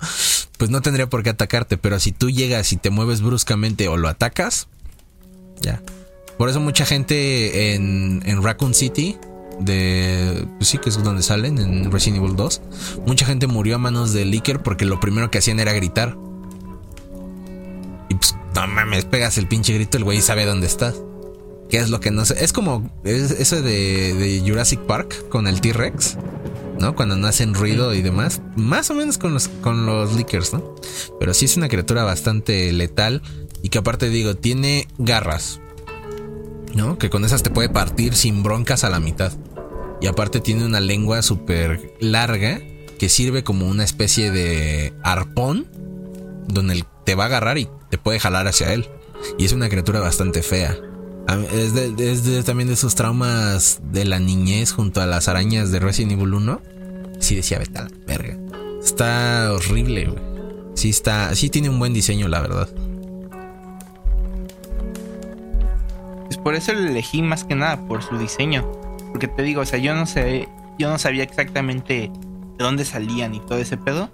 pues 0.58 0.70
no 0.72 0.82
tendría 0.82 1.08
por 1.08 1.24
qué 1.24 1.30
atacarte. 1.30 1.78
Pero 1.78 2.00
si 2.00 2.12
tú 2.12 2.30
llegas 2.30 2.72
y 2.74 2.78
te 2.78 2.90
mueves 2.90 3.22
bruscamente 3.22 3.88
o 3.88 3.98
lo 3.98 4.08
atacas, 4.08 4.68
ya. 5.62 5.82
Por 6.38 6.50
eso 6.50 6.60
mucha 6.60 6.86
gente 6.86 7.74
en, 7.74 8.22
en 8.26 8.44
Raccoon 8.44 8.74
City 8.74 9.18
de. 9.60 10.48
Pues 10.58 10.70
sí, 10.70 10.78
que 10.78 10.90
es 10.90 11.04
donde 11.04 11.24
salen, 11.24 11.58
en 11.58 11.92
Resident 11.92 12.24
Evil 12.24 12.36
2. 12.36 12.62
Mucha 13.06 13.26
gente 13.26 13.48
murió 13.48 13.76
a 13.76 13.78
manos 13.78 14.14
de 14.14 14.26
Licker 14.26 14.62
porque 14.62 14.86
lo 14.86 15.00
primero 15.00 15.32
que 15.32 15.40
hacían 15.40 15.60
era 15.60 15.74
gritar. 15.74 16.18
Y 18.10 18.16
pues, 18.16 18.36
no 18.56 18.68
mames, 18.68 19.06
pegas 19.06 19.38
el 19.38 19.48
pinche 19.48 19.74
grito, 19.74 19.98
el 19.98 20.04
güey 20.04 20.22
sabe 20.22 20.46
dónde 20.46 20.68
estás. 20.68 20.96
¿Qué 21.70 21.78
es 21.78 21.90
lo 21.90 22.00
que 22.00 22.12
no 22.12 22.24
sé? 22.26 22.44
Es 22.44 22.54
como 22.54 22.90
ese 23.04 23.62
de, 23.62 24.42
Jurassic 24.46 24.80
Park 24.82 25.28
con 25.30 25.48
el 25.48 25.60
T-Rex, 25.60 26.18
¿no? 26.80 26.96
Cuando 26.96 27.16
no 27.16 27.28
hacen 27.28 27.54
ruido 27.54 27.94
y 27.94 28.02
demás. 28.02 28.42
Más 28.56 28.90
o 28.90 28.94
menos 28.94 29.18
con 29.18 29.34
los, 29.34 29.48
con 29.48 29.86
los 29.86 30.16
Lickers, 30.16 30.54
¿no? 30.54 30.76
Pero 31.20 31.34
sí 31.34 31.46
es 31.46 31.58
una 31.58 31.70
criatura 31.70 32.04
bastante 32.04 32.72
letal 32.72 33.22
y 33.62 33.70
que 33.70 33.78
aparte 33.80 34.10
digo, 34.10 34.36
tiene 34.36 34.88
garras. 34.98 35.60
¿no? 36.74 36.98
Que 36.98 37.10
con 37.10 37.26
esas 37.26 37.44
te 37.44 37.50
puede 37.50 37.70
partir 37.70 38.14
sin 38.14 38.44
broncas 38.44 38.84
a 38.84 38.90
la 38.90 39.00
mitad. 39.00 39.34
Y 40.00 40.08
aparte 40.08 40.40
tiene 40.40 40.66
una 40.66 40.80
lengua 40.80 41.22
súper 41.22 41.94
larga 42.00 42.62
que 43.00 43.10
sirve 43.10 43.44
como 43.44 43.68
una 43.68 43.84
especie 43.84 44.32
de 44.32 44.94
arpón 45.04 45.68
donde 46.48 46.86
te 47.04 47.16
va 47.16 47.24
a 47.24 47.28
agarrar 47.28 47.58
y 47.58 47.68
te 47.90 47.98
puede 47.98 48.20
jalar 48.20 48.48
hacia 48.48 48.74
él. 48.74 48.88
Y 49.38 49.46
es 49.46 49.54
una 49.54 49.70
criatura 49.70 50.00
bastante 50.00 50.44
fea. 50.44 50.78
Es, 51.28 51.74
de, 51.74 52.44
también 52.44 52.68
de 52.70 52.76
esos 52.76 52.96
traumas 52.96 53.82
de 53.92 54.06
la 54.06 54.18
niñez 54.18 54.72
junto 54.72 55.02
a 55.02 55.06
las 55.06 55.28
arañas 55.28 55.72
de 55.72 55.80
Resident 55.80 56.14
Evil 56.14 56.34
1. 56.34 56.62
Sí 57.20 57.36
decía, 57.36 57.60
vete 57.60 57.80
a 57.80 57.84
la 57.84 57.90
verga. 58.06 58.38
Está 58.82 59.52
horrible, 59.54 60.06
güey. 60.06 60.24
Sí 60.76 60.90
está, 60.90 61.36
sí 61.36 61.50
tiene 61.50 61.70
un 61.70 61.80
buen 61.80 61.94
diseño, 61.94 62.30
la 62.30 62.40
verdad. 62.40 62.70
Pues 66.26 66.38
por 66.38 66.56
eso 66.56 66.72
lo 66.74 66.88
elegí 66.88 67.22
más 67.22 67.44
que 67.44 67.56
nada, 67.56 67.86
por 67.88 68.04
su 68.04 68.18
diseño. 68.18 68.66
Porque 69.12 69.28
te 69.28 69.44
digo, 69.44 69.62
o 69.62 69.66
sea, 69.66 69.80
yo 69.80 69.96
no 69.96 70.06
sé, 70.06 70.48
yo 70.80 70.90
no 70.90 70.98
sabía 70.98 71.24
exactamente 71.24 72.10
de 72.58 72.64
dónde 72.64 72.86
salían 72.86 73.36
y 73.36 73.42
todo 73.42 73.58
ese 73.58 73.76
pedo. 73.76 74.10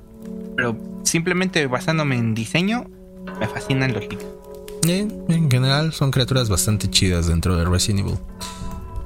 Pero 0.55 0.75
simplemente 1.03 1.67
basándome 1.67 2.15
en 2.15 2.33
diseño, 2.33 2.89
me 3.39 3.47
fascinan 3.47 3.93
los 3.93 4.07
En 4.91 5.49
general 5.49 5.93
son 5.93 6.11
criaturas 6.11 6.49
bastante 6.49 6.89
chidas 6.89 7.27
dentro 7.27 7.55
de 7.55 7.65
Resident 7.65 8.01
Evil. 8.01 8.17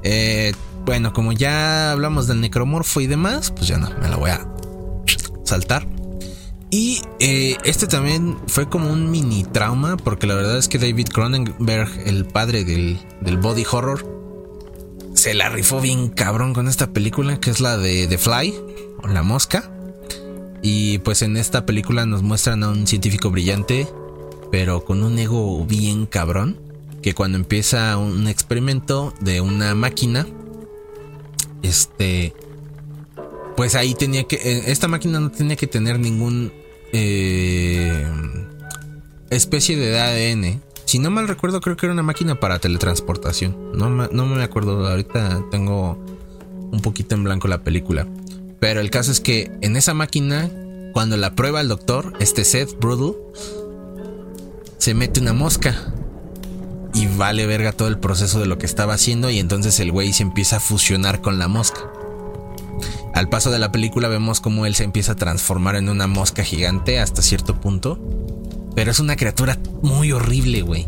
Eh, 0.02 0.52
bueno, 0.84 1.12
como 1.12 1.32
ya 1.32 1.92
hablamos 1.92 2.26
del 2.26 2.40
necromorfo 2.40 3.00
y 3.00 3.06
demás, 3.06 3.50
pues 3.50 3.68
ya 3.68 3.78
no, 3.78 3.90
me 4.00 4.08
la 4.08 4.16
voy 4.16 4.30
a 4.30 4.46
saltar. 5.44 5.86
Y 6.70 7.00
eh, 7.20 7.56
este 7.64 7.86
también 7.86 8.36
fue 8.46 8.68
como 8.68 8.92
un 8.92 9.10
mini 9.10 9.44
trauma, 9.44 9.96
porque 9.96 10.26
la 10.26 10.34
verdad 10.34 10.58
es 10.58 10.68
que 10.68 10.78
David 10.78 11.08
Cronenberg, 11.08 11.88
el 12.06 12.26
padre 12.26 12.64
del, 12.64 12.98
body 13.38 13.64
horror, 13.70 14.06
se 15.14 15.32
la 15.34 15.48
rifó 15.48 15.80
bien 15.80 16.08
cabrón 16.08 16.52
con 16.52 16.68
esta 16.68 16.92
película, 16.92 17.40
que 17.40 17.50
es 17.50 17.60
la 17.60 17.78
de 17.78 18.06
The 18.06 18.18
Fly, 18.18 18.54
o 19.02 19.08
La 19.08 19.22
Mosca. 19.22 19.70
Y 20.60 20.98
pues 20.98 21.22
en 21.22 21.36
esta 21.36 21.64
película 21.64 22.04
nos 22.04 22.22
muestran 22.22 22.62
a 22.64 22.68
un 22.68 22.86
científico 22.86 23.30
brillante, 23.30 23.88
pero 24.50 24.84
con 24.84 25.02
un 25.02 25.18
ego 25.18 25.64
bien 25.64 26.06
cabrón, 26.06 26.58
que 27.02 27.14
cuando 27.14 27.38
empieza 27.38 27.96
un 27.96 28.28
experimento 28.28 29.14
de 29.20 29.40
una 29.40 29.74
máquina, 29.74 30.26
este 31.62 32.34
pues 33.58 33.74
ahí 33.74 33.94
tenía 33.94 34.22
que. 34.22 34.36
Eh, 34.36 34.62
esta 34.66 34.86
máquina 34.86 35.18
no 35.18 35.32
tenía 35.32 35.56
que 35.56 35.66
tener 35.66 35.98
ningún. 35.98 36.52
Eh, 36.92 38.06
especie 39.30 39.76
de 39.76 39.98
ADN. 39.98 40.62
Si 40.84 41.00
no 41.00 41.10
mal 41.10 41.26
recuerdo, 41.26 41.60
creo 41.60 41.76
que 41.76 41.86
era 41.86 41.92
una 41.92 42.04
máquina 42.04 42.38
para 42.38 42.60
teletransportación. 42.60 43.72
No, 43.74 43.90
no 43.90 44.26
me 44.26 44.44
acuerdo. 44.44 44.86
Ahorita 44.86 45.42
tengo 45.50 45.98
un 46.70 46.80
poquito 46.82 47.16
en 47.16 47.24
blanco 47.24 47.48
la 47.48 47.64
película. 47.64 48.06
Pero 48.60 48.80
el 48.80 48.90
caso 48.90 49.10
es 49.10 49.18
que 49.18 49.50
en 49.60 49.74
esa 49.74 49.92
máquina, 49.92 50.48
cuando 50.92 51.16
la 51.16 51.34
prueba 51.34 51.60
el 51.60 51.66
doctor, 51.66 52.12
este 52.20 52.44
Seth 52.44 52.78
Brudel, 52.78 53.16
se 54.78 54.94
mete 54.94 55.20
una 55.20 55.32
mosca. 55.32 55.92
Y 56.94 57.06
vale 57.06 57.46
verga 57.46 57.72
todo 57.72 57.88
el 57.88 57.98
proceso 57.98 58.40
de 58.40 58.46
lo 58.46 58.58
que 58.58 58.66
estaba 58.66 58.94
haciendo. 58.94 59.30
Y 59.30 59.38
entonces 59.38 59.78
el 59.80 59.92
güey 59.92 60.12
se 60.12 60.22
empieza 60.22 60.56
a 60.56 60.60
fusionar 60.60 61.20
con 61.20 61.38
la 61.38 61.48
mosca. 61.48 61.80
Al 63.14 63.28
paso 63.28 63.50
de 63.50 63.58
la 63.58 63.72
película 63.72 64.08
vemos 64.08 64.40
cómo 64.40 64.64
él 64.66 64.74
se 64.74 64.84
empieza 64.84 65.12
a 65.12 65.16
transformar 65.16 65.76
en 65.76 65.88
una 65.88 66.06
mosca 66.06 66.44
gigante 66.44 66.98
hasta 66.98 67.22
cierto 67.22 67.60
punto. 67.60 67.98
Pero 68.74 68.90
es 68.90 69.00
una 69.00 69.16
criatura 69.16 69.58
muy 69.82 70.12
horrible, 70.12 70.62
güey. 70.62 70.86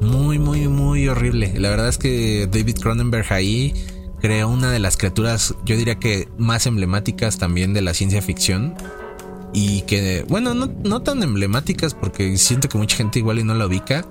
Muy, 0.00 0.38
muy, 0.38 0.68
muy 0.68 1.08
horrible. 1.08 1.54
La 1.56 1.70
verdad 1.70 1.88
es 1.88 1.96
que 1.96 2.48
David 2.50 2.76
Cronenberg 2.78 3.32
ahí 3.32 3.72
creó 4.20 4.48
una 4.48 4.70
de 4.70 4.78
las 4.78 4.96
criaturas, 4.96 5.54
yo 5.64 5.76
diría 5.76 5.96
que 5.96 6.28
más 6.38 6.66
emblemáticas 6.66 7.38
también 7.38 7.72
de 7.72 7.82
la 7.82 7.94
ciencia 7.94 8.22
ficción. 8.22 8.74
Y 9.52 9.82
que, 9.82 10.24
bueno, 10.28 10.54
no, 10.54 10.66
no 10.66 11.02
tan 11.02 11.22
emblemáticas 11.22 11.94
porque 11.94 12.36
siento 12.38 12.68
que 12.68 12.78
mucha 12.78 12.96
gente 12.96 13.18
igual 13.18 13.38
y 13.38 13.44
no 13.44 13.54
la 13.54 13.66
ubica. 13.66 14.06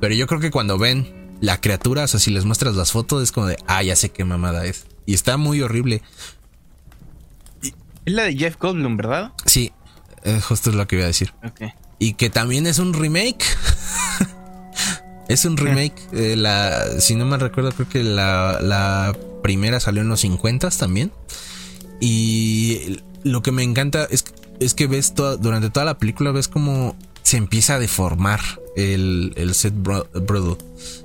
Pero 0.00 0.14
yo 0.14 0.26
creo 0.26 0.40
que 0.40 0.50
cuando 0.50 0.78
ven 0.78 1.36
la 1.40 1.60
criatura, 1.60 2.04
o 2.04 2.06
sea, 2.06 2.20
si 2.20 2.30
les 2.30 2.44
muestras 2.44 2.76
las 2.76 2.92
fotos, 2.92 3.22
es 3.22 3.32
como 3.32 3.46
de, 3.46 3.56
ah, 3.66 3.82
ya 3.82 3.96
sé 3.96 4.10
qué 4.10 4.24
mamada 4.24 4.64
es. 4.66 4.86
Y 5.06 5.14
está 5.14 5.36
muy 5.36 5.60
horrible. 5.60 6.02
Es 8.04 8.12
la 8.12 8.24
de 8.24 8.36
Jeff 8.36 8.56
Goldblum, 8.58 8.96
¿verdad? 8.96 9.32
Sí, 9.46 9.72
justo 10.46 10.70
es 10.70 10.76
lo 10.76 10.86
que 10.86 10.96
iba 10.96 11.04
a 11.04 11.08
decir. 11.08 11.32
Y 11.98 12.14
que 12.14 12.30
también 12.30 12.66
es 12.66 12.78
un 12.78 12.94
remake. 12.94 13.44
es 15.28 15.44
un 15.44 15.56
remake. 15.56 15.94
Eh, 16.12 16.36
la, 16.36 17.00
si 17.00 17.14
no 17.14 17.26
me 17.26 17.36
recuerdo, 17.36 17.72
creo 17.72 17.88
que 17.88 18.02
la, 18.02 19.16
primera 19.42 19.80
salió 19.80 20.02
en 20.02 20.08
los 20.08 20.20
50 20.20 20.70
también. 20.70 21.12
Y 22.00 23.00
lo 23.24 23.42
que 23.42 23.52
me 23.52 23.62
encanta 23.62 24.06
es, 24.10 24.24
es 24.60 24.74
que 24.74 24.86
ves 24.86 25.14
durante 25.14 25.70
toda 25.70 25.86
la 25.86 25.98
película, 25.98 26.32
ves 26.32 26.48
como 26.48 26.96
se 27.22 27.36
empieza 27.36 27.74
a 27.74 27.78
deformar 27.78 28.40
el, 28.76 29.32
el 29.36 29.54
set 29.54 29.74
Brodo. 29.74 30.58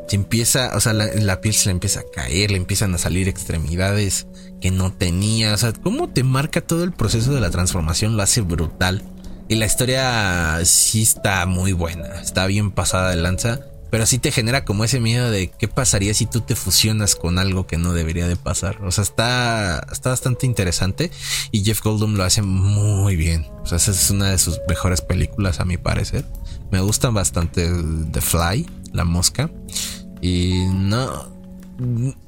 Se 0.08 0.16
empieza, 0.16 0.76
o 0.76 0.80
sea, 0.80 0.94
la, 0.94 1.06
la, 1.06 1.42
piel 1.42 1.54
se 1.54 1.66
le 1.66 1.72
empieza 1.72 2.02
a 2.02 2.04
caer, 2.14 2.52
le 2.52 2.58
empiezan 2.58 2.94
a 2.96 2.98
salir 2.98 3.28
extremidades 3.28 4.28
que 4.62 4.72
no 4.72 4.92
tenía. 4.94 5.54
O 5.54 5.58
sea, 5.58 5.74
cómo 5.74 6.10
te 6.10 6.24
marca 6.24 6.62
todo 6.62 6.84
el 6.84 6.94
proceso 6.94 7.34
de 7.34 7.42
la 7.42 7.50
transformación, 7.50 8.18
lo 8.18 8.24
hace 8.24 8.42
brutal. 8.42 9.04
Y 9.50 9.56
la 9.56 9.66
historia 9.66 10.60
sí 10.66 11.04
está 11.04 11.46
muy 11.46 11.72
buena, 11.72 12.20
está 12.22 12.46
bien 12.48 12.72
pasada 12.72 13.12
de 13.12 13.18
lanza, 13.18 13.62
pero 13.90 14.06
sí 14.06 14.20
te 14.20 14.32
genera 14.32 14.66
como 14.66 14.84
ese 14.84 15.00
miedo 15.00 15.32
de 15.32 15.50
qué 15.50 15.68
pasaría 15.68 16.14
si 16.14 16.26
tú 16.26 16.42
te 16.42 16.56
fusionas 16.56 17.16
con 17.16 17.40
algo 17.40 17.68
que 17.68 17.78
no 17.78 17.94
debería 17.94 18.28
de 18.28 18.36
pasar. 18.36 18.84
O 18.84 18.92
sea, 18.92 19.04
está, 19.04 19.86
está 19.92 20.10
bastante 20.10 20.46
interesante 20.46 21.12
y 21.52 21.64
Jeff 21.64 21.82
Goldblum 21.82 22.16
lo 22.16 22.24
hace 22.24 22.42
muy 22.42 23.16
bien. 23.16 23.48
O 23.64 23.66
sea, 23.66 23.78
esa 23.78 23.92
es 23.92 24.10
una 24.10 24.32
de 24.32 24.38
sus 24.38 24.60
mejores 24.68 25.02
películas 25.02 25.60
a 25.60 25.66
mi 25.66 25.78
parecer. 25.78 26.26
Me 26.72 26.82
gustan 26.82 27.14
bastante 27.14 27.70
The 28.12 28.22
Fly, 28.22 28.68
La 28.92 29.06
Mosca. 29.06 29.50
Y 30.22 30.66
no, 30.74 31.30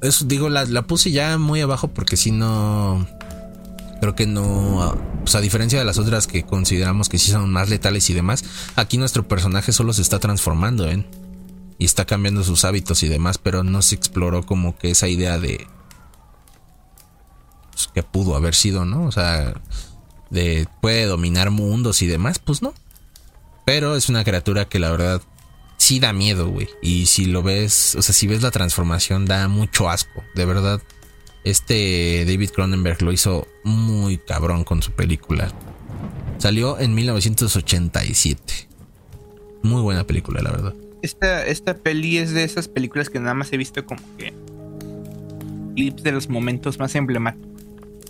eso 0.00 0.24
digo, 0.24 0.48
la, 0.48 0.64
la 0.64 0.82
puse 0.82 1.10
ya 1.10 1.36
muy 1.38 1.60
abajo 1.60 1.88
porque 1.88 2.16
si 2.16 2.30
no. 2.30 3.06
Creo 4.00 4.14
que 4.14 4.26
no. 4.26 4.96
Pues 5.24 5.34
a 5.34 5.40
diferencia 5.42 5.78
de 5.78 5.84
las 5.84 5.98
otras 5.98 6.26
que 6.26 6.44
consideramos 6.44 7.10
que 7.10 7.18
sí 7.18 7.30
son 7.30 7.50
más 7.50 7.68
letales 7.68 8.08
y 8.08 8.14
demás, 8.14 8.44
aquí 8.76 8.96
nuestro 8.96 9.28
personaje 9.28 9.72
solo 9.72 9.92
se 9.92 10.00
está 10.00 10.18
transformando, 10.18 10.88
¿eh? 10.88 11.04
Y 11.80 11.86
está 11.86 12.04
cambiando 12.04 12.44
sus 12.44 12.64
hábitos 12.64 13.02
y 13.02 13.08
demás, 13.08 13.38
pero 13.38 13.64
no 13.64 13.80
se 13.80 13.96
exploró 13.96 14.44
como 14.44 14.76
que 14.76 14.90
esa 14.90 15.08
idea 15.08 15.38
de. 15.40 15.66
Pues, 17.72 17.88
que 17.92 18.02
pudo 18.02 18.36
haber 18.36 18.54
sido, 18.54 18.84
¿no? 18.84 19.06
O 19.06 19.12
sea. 19.12 19.54
de 20.28 20.68
puede 20.80 21.06
dominar 21.06 21.50
mundos 21.50 22.02
y 22.02 22.06
demás, 22.06 22.38
pues 22.38 22.60
no. 22.62 22.74
Pero 23.64 23.96
es 23.96 24.08
una 24.10 24.24
criatura 24.24 24.68
que 24.68 24.78
la 24.78 24.90
verdad 24.90 25.22
sí 25.78 26.00
da 26.00 26.12
miedo, 26.12 26.48
güey. 26.48 26.68
Y 26.82 27.06
si 27.06 27.24
lo 27.24 27.42
ves, 27.42 27.96
o 27.96 28.02
sea, 28.02 28.14
si 28.14 28.26
ves 28.26 28.42
la 28.42 28.50
transformación 28.50 29.24
da 29.24 29.48
mucho 29.48 29.88
asco, 29.88 30.22
de 30.34 30.44
verdad. 30.44 30.82
Este 31.42 32.26
David 32.26 32.50
Cronenberg 32.50 33.00
lo 33.00 33.12
hizo 33.12 33.48
muy 33.64 34.18
cabrón 34.18 34.64
con 34.64 34.82
su 34.82 34.92
película. 34.92 35.50
Salió 36.36 36.78
en 36.78 36.94
1987. 36.94 38.68
Muy 39.62 39.80
buena 39.80 40.04
película, 40.06 40.42
la 40.42 40.50
verdad. 40.50 40.74
Esta, 41.02 41.46
esta 41.46 41.74
peli 41.74 42.18
es 42.18 42.32
de 42.32 42.44
esas 42.44 42.68
películas 42.68 43.08
que 43.08 43.18
nada 43.18 43.34
más 43.34 43.52
he 43.52 43.56
visto 43.56 43.84
como 43.86 44.02
que 44.18 44.34
clips 45.74 46.02
de 46.02 46.12
los 46.12 46.28
momentos 46.28 46.78
más 46.78 46.94
emblemáticos. 46.94 47.48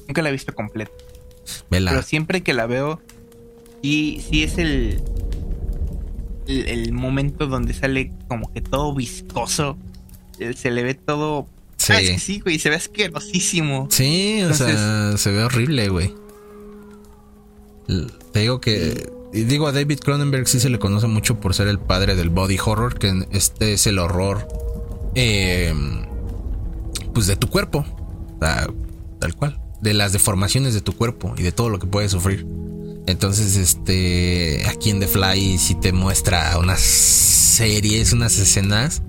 Nunca 0.09 0.23
la 0.23 0.31
he 0.31 0.33
visto 0.33 0.55
completa. 0.55 0.93
Pero 1.69 2.03
siempre 2.03 2.43
que 2.43 2.53
la 2.53 2.67
veo, 2.67 3.01
sí, 3.83 4.25
sí 4.29 4.43
es 4.43 4.59
el, 4.59 5.01
el, 6.47 6.93
momento 6.93 7.47
donde 7.47 7.75
sale 7.75 8.13
como 8.29 8.53
que 8.53 8.61
todo 8.61 8.95
viscoso. 8.95 9.79
Se 10.57 10.71
le 10.71 10.83
ve 10.83 10.95
todo. 10.95 11.47
Sí, 11.77 11.93
ah, 11.93 12.19
sí, 12.19 12.41
güey, 12.41 12.59
se 12.59 12.71
ve 12.71 12.77
asquerosísimo. 12.77 13.89
Sí, 13.91 14.43
o 14.43 14.55
sea, 14.55 15.17
se 15.17 15.31
ve 15.31 15.45
horrible, 15.45 15.89
güey. 15.89 16.15
Te 18.33 18.41
digo 18.41 18.61
que. 18.61 19.11
Y 19.33 19.45
digo, 19.45 19.69
a 19.69 19.73
David 19.73 20.01
Cronenberg 20.01 20.49
sí 20.49 20.59
se 20.59 20.71
le 20.71 20.79
conoce 20.79 21.07
mucho 21.07 21.39
por 21.39 21.55
ser 21.55 21.69
el 21.69 21.79
padre 21.79 22.17
del 22.17 22.31
body 22.31 22.59
horror, 22.65 22.99
que 22.99 23.27
este 23.31 23.75
es 23.75 23.87
el 23.87 23.99
horror. 23.99 24.49
Eh, 25.15 25.75
pues 27.15 27.27
de 27.27 27.37
tu 27.37 27.49
cuerpo. 27.49 27.85
tal 28.41 29.35
cual. 29.37 29.61
De 29.81 29.95
las 29.95 30.13
deformaciones 30.13 30.75
de 30.75 30.81
tu 30.81 30.95
cuerpo 30.95 31.35
y 31.37 31.43
de 31.43 31.53
todo 31.53 31.69
lo 31.69 31.79
que 31.79 31.87
puedes 31.87 32.11
sufrir. 32.11 32.47
Entonces, 33.07 33.57
este, 33.57 34.67
aquí 34.69 34.91
en 34.91 35.01
The 35.01 35.07
Fly 35.07 35.59
sí 35.59 35.75
te 35.75 35.93
muestra 35.93 36.59
unas 36.59 36.81
series, 36.81 38.13
unas 38.13 38.39
escenas 38.39 39.03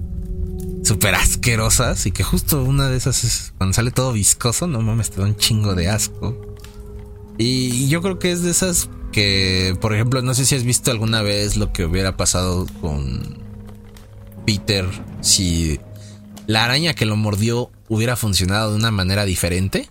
súper 0.84 1.16
asquerosas 1.16 2.06
y 2.06 2.12
que 2.12 2.24
justo 2.24 2.64
una 2.64 2.90
de 2.90 2.98
esas 2.98 3.24
es 3.24 3.54
cuando 3.58 3.74
sale 3.74 3.92
todo 3.92 4.14
viscoso, 4.14 4.68
no 4.68 4.82
mames, 4.82 5.12
te 5.12 5.22
da 5.22 5.28
un 5.28 5.36
chingo 5.36 5.76
de 5.76 5.90
asco. 5.90 6.56
Y 7.38 7.88
yo 7.88 8.02
creo 8.02 8.20
que 8.20 8.32
es 8.32 8.44
de 8.44 8.52
esas 8.52 8.90
que, 9.12 9.76
por 9.80 9.94
ejemplo, 9.94 10.22
no 10.22 10.34
sé 10.34 10.46
si 10.46 10.56
has 10.56 10.64
visto 10.64 10.92
alguna 10.92 11.22
vez 11.22 11.58
lo 11.58 11.72
que 11.72 11.86
hubiera 11.86 12.18
pasado 12.18 12.66
con 12.82 13.38
Peter 14.46 14.86
si 15.22 15.80
la 16.48 16.66
araña 16.66 16.94
que 16.94 17.06
lo 17.06 17.16
mordió 17.16 17.72
hubiera 17.88 18.16
funcionado 18.16 18.72
de 18.72 18.78
una 18.78 18.92
manera 18.92 19.26
diferente. 19.26 19.90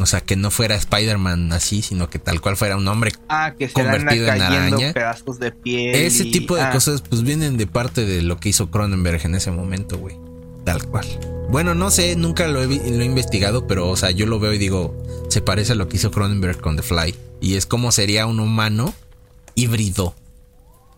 O 0.00 0.06
sea, 0.06 0.20
que 0.20 0.36
no 0.36 0.52
fuera 0.52 0.76
Spider-Man 0.76 1.52
así, 1.52 1.82
sino 1.82 2.08
que 2.08 2.20
tal 2.20 2.40
cual 2.40 2.56
fuera 2.56 2.76
un 2.76 2.86
hombre 2.86 3.12
ah, 3.28 3.54
que 3.58 3.68
convertido 3.68 4.28
en 4.28 4.40
araña. 4.40 4.92
Pedazos 4.92 5.40
de 5.40 5.50
piel 5.50 5.96
Ese 5.96 6.26
tipo 6.26 6.54
de 6.54 6.62
ah. 6.62 6.70
cosas, 6.70 7.02
pues 7.02 7.22
vienen 7.24 7.56
de 7.56 7.66
parte 7.66 8.04
de 8.04 8.22
lo 8.22 8.38
que 8.38 8.50
hizo 8.50 8.70
Cronenberg 8.70 9.26
en 9.26 9.34
ese 9.34 9.50
momento, 9.50 9.98
güey. 9.98 10.16
Tal 10.64 10.86
cual. 10.86 11.06
Bueno, 11.50 11.74
no 11.74 11.90
sé, 11.90 12.16
nunca 12.16 12.48
lo 12.48 12.62
he, 12.62 12.66
lo 12.66 13.02
he 13.02 13.04
investigado, 13.04 13.66
pero, 13.66 13.88
o 13.88 13.96
sea, 13.96 14.10
yo 14.10 14.26
lo 14.26 14.40
veo 14.40 14.52
y 14.52 14.58
digo, 14.58 14.96
se 15.28 15.40
parece 15.40 15.72
a 15.72 15.74
lo 15.76 15.88
que 15.88 15.96
hizo 15.96 16.10
Cronenberg 16.10 16.60
con 16.60 16.76
The 16.76 16.82
Fly. 16.82 17.14
Y 17.40 17.56
es 17.56 17.66
como 17.66 17.92
sería 17.92 18.26
un 18.26 18.40
humano 18.40 18.94
híbrido 19.54 20.14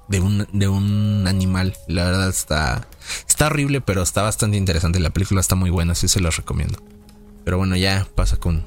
de 0.09 0.21
un, 0.21 0.47
de 0.53 0.69
un 0.69 1.27
animal. 1.27 1.77
La 1.89 2.05
verdad 2.05 2.29
está, 2.29 2.89
está 3.29 3.47
horrible, 3.47 3.81
pero 3.81 4.03
está 4.03 4.23
bastante 4.23 4.57
interesante. 4.57 5.01
La 5.01 5.11
película 5.11 5.41
está 5.41 5.55
muy 5.55 5.71
buena, 5.71 5.95
sí 5.95 6.09
se 6.09 6.21
los 6.21 6.37
recomiendo. 6.37 6.79
Pero 7.45 7.59
bueno, 7.59 7.77
ya 7.77 8.07
pasa 8.15 8.37
con 8.37 8.65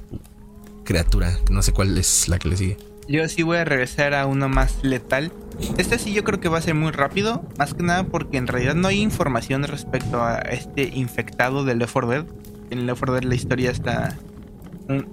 criatura. 0.84 1.38
No 1.50 1.62
sé 1.62 1.72
cuál 1.72 1.98
es 1.98 2.28
la 2.28 2.40
que 2.40 2.50
le 2.50 2.58
sigue. 2.58 2.78
Yo 3.10 3.28
sí 3.28 3.42
voy 3.42 3.58
a 3.58 3.66
regresar 3.66 4.14
a 4.14 4.28
uno 4.28 4.50
más 4.50 4.84
letal. 4.84 5.34
Este 5.80 5.98
sí 5.98 6.14
yo 6.14 6.24
creo 6.24 6.40
que 6.40 6.48
va 6.48 6.60
a 6.60 6.62
ser 6.62 6.76
muy 6.76 6.92
rápido. 6.92 7.44
Más 7.58 7.74
que 7.74 7.82
nada 7.82 8.04
porque 8.04 8.38
en 8.38 8.46
realidad 8.46 8.76
no 8.76 8.88
hay 8.88 9.02
información 9.02 9.64
respecto 9.64 10.24
a 10.24 10.38
este 10.38 10.84
infectado 10.84 11.66
de 11.66 11.74
Left 11.74 11.92
4 11.92 12.10
Dead. 12.12 12.26
En 12.70 12.86
Left 12.86 13.00
4 13.00 13.16
Dead 13.16 13.24
la 13.24 13.34
historia 13.34 13.72
está 13.72 14.16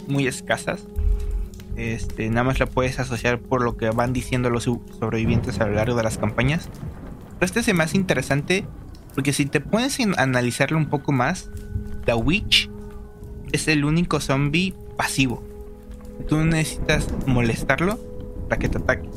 muy 0.08 0.26
escasas. 0.26 0.84
Este, 1.76 2.28
nada 2.28 2.44
más 2.44 2.60
la 2.60 2.66
puedes 2.66 2.98
asociar 2.98 3.38
por 3.38 3.62
lo 3.62 3.78
que 3.78 3.88
van 3.88 4.12
diciendo 4.12 4.50
los 4.50 4.64
sobrevivientes 4.64 5.58
a 5.60 5.66
lo 5.66 5.72
largo 5.76 5.96
de 5.96 6.02
las 6.02 6.18
campañas. 6.18 6.68
Pero 7.38 7.46
este 7.46 7.60
es 7.60 7.68
el 7.68 7.76
más 7.76 7.94
interesante 7.94 8.66
porque 9.14 9.32
si 9.32 9.46
te 9.46 9.62
a 9.72 10.22
analizarlo 10.22 10.76
un 10.76 10.90
poco 10.90 11.12
más, 11.12 11.48
The 12.04 12.12
Witch 12.12 12.68
es 13.52 13.68
el 13.68 13.86
único 13.86 14.20
zombie 14.20 14.74
pasivo. 14.98 15.55
Tú 16.28 16.44
necesitas 16.44 17.08
molestarlo 17.26 17.98
para 18.48 18.58
que 18.58 18.68
te 18.68 18.78
ataque. 18.78 19.08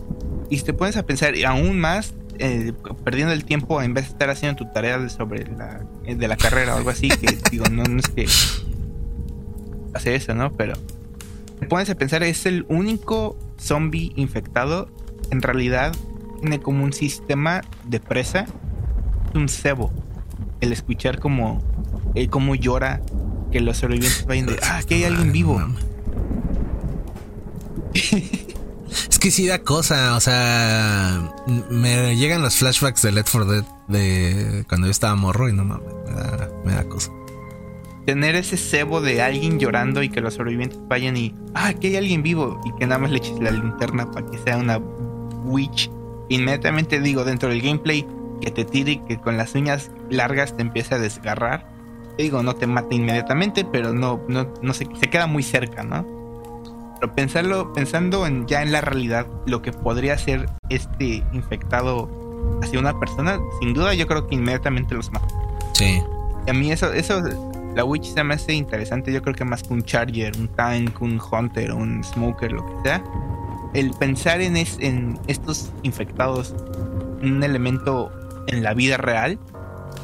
Y 0.49 0.57
si 0.57 0.63
te 0.63 0.73
pones 0.73 0.97
a 0.97 1.03
pensar 1.03 1.33
aún 1.45 1.79
más, 1.79 2.13
eh, 2.39 2.73
perdiendo 3.03 3.33
el 3.33 3.43
tiempo 3.43 3.81
en 3.81 3.93
vez 3.93 4.05
de 4.05 4.11
estar 4.11 4.29
haciendo 4.29 4.63
tu 4.63 4.71
tarea 4.71 4.97
de 4.97 5.09
sobre 5.09 5.45
la, 5.45 5.81
eh, 6.05 6.15
de 6.15 6.27
la 6.27 6.37
carrera 6.37 6.75
o 6.75 6.77
algo 6.77 6.89
así, 6.89 7.09
que 7.09 7.37
digo, 7.51 7.65
no, 7.69 7.83
es 7.99 8.07
que 8.07 8.25
hace 9.93 10.15
eso, 10.15 10.33
¿no? 10.33 10.51
Pero 10.53 10.73
te 11.59 11.67
pones 11.67 11.89
a 11.89 11.95
pensar, 11.95 12.23
es 12.23 12.45
el 12.45 12.65
único 12.69 13.37
zombie 13.59 14.13
infectado. 14.15 14.89
En 15.31 15.41
realidad, 15.41 15.93
tiene 16.39 16.59
como 16.59 16.83
un 16.83 16.93
sistema 16.93 17.61
de 17.85 17.99
presa, 17.99 18.45
un 19.35 19.49
cebo. 19.49 19.91
El 20.61 20.71
escuchar 20.71 21.19
como, 21.19 21.61
él 22.15 22.29
como 22.29 22.55
llora 22.55 23.01
que 23.51 23.59
los 23.59 23.77
sobrevivientes 23.77 24.25
vayan 24.25 24.45
de, 24.47 24.59
ah, 24.63 24.81
que 24.87 24.95
hay 24.95 25.03
alguien 25.03 25.31
vivo. 25.31 25.61
es 29.09 29.19
que 29.19 29.31
sí 29.31 29.47
da 29.47 29.59
cosa, 29.59 30.15
o 30.15 30.19
sea, 30.19 31.33
me 31.69 32.15
llegan 32.15 32.41
los 32.41 32.55
flashbacks 32.55 33.01
de 33.01 33.11
Let 33.11 33.25
for 33.25 33.47
Dead 33.47 33.63
de 33.87 34.65
cuando 34.67 34.87
yo 34.87 34.91
estaba 34.91 35.15
morro 35.15 35.49
y 35.49 35.53
no 35.53 35.65
mames, 35.65 35.93
me 36.65 36.73
da, 36.73 36.83
cosa. 36.85 37.11
Tener 38.05 38.35
ese 38.35 38.57
cebo 38.57 39.01
de 39.01 39.21
alguien 39.21 39.59
llorando 39.59 40.01
y 40.01 40.09
que 40.09 40.21
los 40.21 40.35
sobrevivientes 40.35 40.79
vayan 40.87 41.15
y, 41.17 41.35
ah, 41.53 41.73
que 41.73 41.87
hay 41.87 41.97
alguien 41.97 42.23
vivo 42.23 42.59
y 42.65 42.73
que 42.79 42.87
nada 42.87 42.99
más 42.99 43.11
le 43.11 43.17
eches 43.17 43.39
la 43.39 43.51
linterna 43.51 44.09
para 44.11 44.25
que 44.25 44.37
sea 44.39 44.57
una 44.57 44.77
witch. 44.77 45.91
Inmediatamente 46.29 46.99
digo, 46.99 47.23
dentro 47.23 47.49
del 47.49 47.61
gameplay, 47.61 48.05
que 48.41 48.51
te 48.51 48.65
tire 48.65 48.93
y 48.93 48.97
que 48.99 49.19
con 49.19 49.37
las 49.37 49.53
uñas 49.53 49.91
largas 50.09 50.55
te 50.55 50.61
empiece 50.61 50.95
a 50.95 50.99
desgarrar 50.99 51.79
digo, 52.23 52.43
no 52.43 52.53
te 52.55 52.67
mata 52.67 52.93
inmediatamente, 52.93 53.65
pero 53.65 53.93
no, 53.93 54.21
no, 54.27 54.53
no 54.61 54.73
se 54.73 54.85
queda 54.85 55.25
muy 55.25 55.41
cerca, 55.41 55.83
¿no? 55.83 56.18
Pero 56.99 57.13
pensarlo, 57.13 57.73
pensando 57.73 58.25
en, 58.27 58.45
ya 58.47 58.61
en 58.61 58.71
la 58.71 58.81
realidad, 58.81 59.27
lo 59.45 59.61
que 59.61 59.71
podría 59.71 60.17
ser 60.17 60.49
este 60.69 61.23
infectado 61.33 62.09
hacia 62.61 62.79
una 62.79 62.99
persona, 62.99 63.39
sin 63.59 63.73
duda 63.73 63.93
yo 63.93 64.07
creo 64.07 64.27
que 64.27 64.35
inmediatamente 64.35 64.95
los 64.95 65.11
mata. 65.11 65.27
Sí. 65.73 66.01
Y 66.45 66.49
a 66.49 66.53
mí 66.53 66.71
eso, 66.71 66.91
eso, 66.91 67.21
la 67.75 67.85
Witch 67.85 68.13
se 68.13 68.23
me 68.23 68.33
hace 68.33 68.53
interesante, 68.53 69.13
yo 69.13 69.21
creo 69.21 69.35
que 69.35 69.45
más 69.45 69.63
que 69.63 69.73
un 69.73 69.83
Charger, 69.83 70.35
un 70.37 70.47
Tank, 70.49 71.01
un 71.01 71.19
Hunter, 71.19 71.71
un 71.73 72.03
Smoker, 72.03 72.51
lo 72.51 72.65
que 72.65 72.73
sea. 72.83 73.03
El 73.73 73.91
pensar 73.91 74.41
en, 74.41 74.57
es, 74.57 74.77
en 74.79 75.19
estos 75.27 75.71
infectados, 75.83 76.53
un 77.21 77.43
elemento 77.43 78.11
en 78.47 78.63
la 78.63 78.73
vida 78.73 78.97
real, 78.97 79.39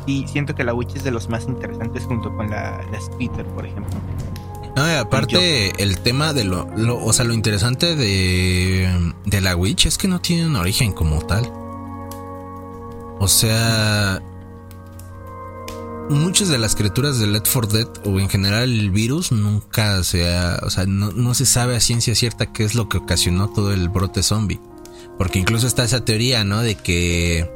y 0.05 0.27
siento 0.27 0.53
que 0.55 0.63
la 0.63 0.73
Witch 0.73 0.95
es 0.95 1.03
de 1.03 1.11
los 1.11 1.29
más 1.29 1.47
interesantes 1.47 2.03
junto 2.03 2.35
con 2.35 2.49
la, 2.49 2.83
la 2.91 3.43
por 3.55 3.65
ejemplo. 3.65 3.99
No, 4.75 4.85
y 4.85 4.95
aparte 4.95 5.81
el 5.81 5.99
tema 5.99 6.33
de 6.33 6.43
lo, 6.43 6.67
o 7.01 7.13
sea, 7.13 7.23
lo 7.23 7.33
interesante 7.33 7.95
de, 7.95 9.13
de 9.25 9.41
la 9.41 9.55
Witch 9.55 9.85
es 9.85 9.97
que 9.97 10.09
no 10.09 10.19
tiene 10.19 10.45
un 10.47 10.57
origen 10.57 10.91
como 10.91 11.25
tal. 11.25 11.45
O 13.19 13.27
sea, 13.29 14.21
muchas 16.09 16.49
de 16.49 16.57
las 16.57 16.75
criaturas 16.75 17.19
de 17.19 17.27
Let 17.27 17.45
for 17.45 17.67
Dead 17.67 17.87
o 18.05 18.19
en 18.19 18.29
general 18.29 18.63
el 18.63 18.91
virus 18.91 19.31
nunca 19.31 20.03
se 20.03 20.35
ha, 20.35 20.59
o 20.63 20.69
sea, 20.69 20.85
no, 20.85 21.11
no, 21.11 21.33
se 21.33 21.45
sabe 21.45 21.77
a 21.77 21.79
ciencia 21.79 22.13
cierta 22.13 22.51
qué 22.51 22.65
es 22.65 22.75
lo 22.75 22.89
que 22.89 22.97
ocasionó 22.97 23.49
todo 23.49 23.73
el 23.73 23.87
brote 23.89 24.23
zombie. 24.23 24.59
Porque 25.17 25.39
incluso 25.39 25.67
está 25.67 25.85
esa 25.85 26.03
teoría, 26.03 26.43
¿no? 26.43 26.61
De 26.61 26.75
que 26.75 27.49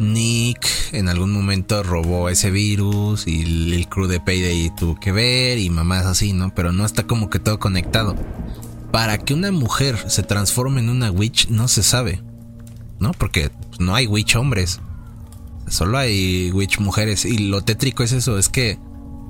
Nick 0.00 0.66
en 0.92 1.10
algún 1.10 1.30
momento 1.30 1.82
robó 1.82 2.30
ese 2.30 2.50
virus 2.50 3.26
y 3.26 3.74
el 3.74 3.86
crew 3.88 4.06
de 4.06 4.18
Payday 4.18 4.72
tuvo 4.74 4.98
que 4.98 5.12
ver 5.12 5.58
y 5.58 5.68
mamás 5.68 6.06
así, 6.06 6.32
¿no? 6.32 6.54
Pero 6.54 6.72
no 6.72 6.86
está 6.86 7.06
como 7.06 7.28
que 7.28 7.38
todo 7.38 7.58
conectado. 7.58 8.16
Para 8.90 9.18
que 9.18 9.34
una 9.34 9.52
mujer 9.52 9.98
se 10.08 10.22
transforme 10.22 10.80
en 10.80 10.88
una 10.88 11.10
witch 11.10 11.48
no 11.48 11.68
se 11.68 11.82
sabe, 11.82 12.22
¿no? 12.98 13.12
Porque 13.12 13.50
no 13.78 13.94
hay 13.94 14.06
witch 14.06 14.36
hombres, 14.36 14.80
solo 15.68 15.98
hay 15.98 16.50
witch 16.50 16.78
mujeres 16.78 17.26
y 17.26 17.36
lo 17.36 17.62
tétrico 17.62 18.02
es 18.02 18.12
eso, 18.12 18.38
es 18.38 18.48
que 18.48 18.78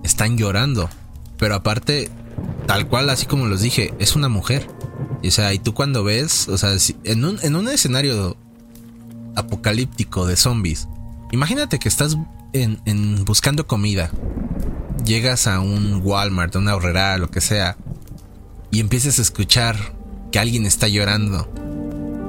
están 0.05 0.39
llorando. 0.39 0.89
Pero 1.37 1.57
aparte, 1.57 2.11
tal 2.67 2.87
cual, 2.87 3.11
así 3.11 3.27
como 3.27 3.47
los 3.47 3.61
dije, 3.61 3.93
es 3.99 4.15
una 4.15 4.29
mujer. 4.29 4.69
Y, 5.21 5.29
o 5.29 5.31
sea, 5.33 5.53
y 5.53 5.59
tú 5.59 5.75
cuando 5.75 6.05
ves, 6.05 6.49
o 6.49 6.57
sea, 6.57 6.77
en 7.05 7.25
un, 7.25 7.39
en 7.43 7.57
un 7.57 7.69
escenario 7.69 8.37
apocalíptico 9.37 10.27
de 10.27 10.37
zombies. 10.37 10.89
Imagínate 11.33 11.79
que 11.79 11.89
estás 11.89 12.17
en, 12.53 13.25
buscando 13.25 13.67
comida. 13.67 14.11
Llegas 15.05 15.47
a 15.47 15.61
un 15.61 16.01
Walmart, 16.03 16.55
a 16.57 16.59
una 16.59 16.75
horrera, 16.75 17.17
lo 17.19 17.31
que 17.31 17.41
sea. 17.41 17.77
Y 18.71 18.81
empiezas 18.81 19.19
a 19.19 19.23
escuchar 19.23 19.77
que 20.31 20.39
alguien 20.39 20.67
está 20.67 20.89
llorando. 20.89 21.53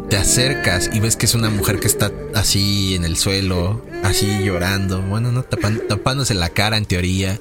Te 0.09 0.17
acercas 0.17 0.89
y 0.93 0.99
ves 0.99 1.15
que 1.15 1.25
es 1.25 1.35
una 1.35 1.49
mujer 1.49 1.79
que 1.79 1.87
está 1.87 2.11
así 2.35 2.95
en 2.95 3.05
el 3.05 3.15
suelo, 3.15 3.85
así 4.03 4.43
llorando, 4.43 5.01
bueno, 5.01 5.31
no 5.31 5.43
tapándose 5.43 6.33
la 6.33 6.49
cara 6.49 6.77
en 6.77 6.85
teoría. 6.85 7.39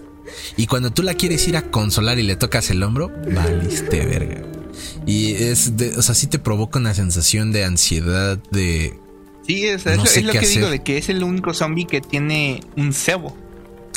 Y 0.56 0.66
cuando 0.66 0.92
tú 0.92 1.02
la 1.02 1.14
quieres 1.14 1.46
ir 1.48 1.56
a 1.56 1.70
consolar 1.70 2.18
y 2.18 2.22
le 2.22 2.36
tocas 2.36 2.70
el 2.70 2.82
hombro, 2.82 3.10
valiste 3.34 4.06
verga. 4.06 4.42
Y 5.06 5.34
es, 5.34 5.76
de, 5.76 5.96
o 5.96 6.02
sea, 6.02 6.14
sí 6.14 6.26
te 6.26 6.38
provoca 6.38 6.78
una 6.78 6.94
sensación 6.94 7.52
de 7.52 7.64
ansiedad, 7.64 8.38
de... 8.50 8.98
Sí, 9.50 9.66
es, 9.66 9.86
es 9.86 10.24
lo 10.24 10.32
que 10.32 10.40
digo, 10.46 10.70
de 10.70 10.82
que 10.82 10.98
es 10.98 11.08
el 11.08 11.24
único 11.24 11.52
zombie 11.52 11.86
que 11.86 12.00
tiene 12.00 12.60
un 12.76 12.92
cebo. 12.92 13.36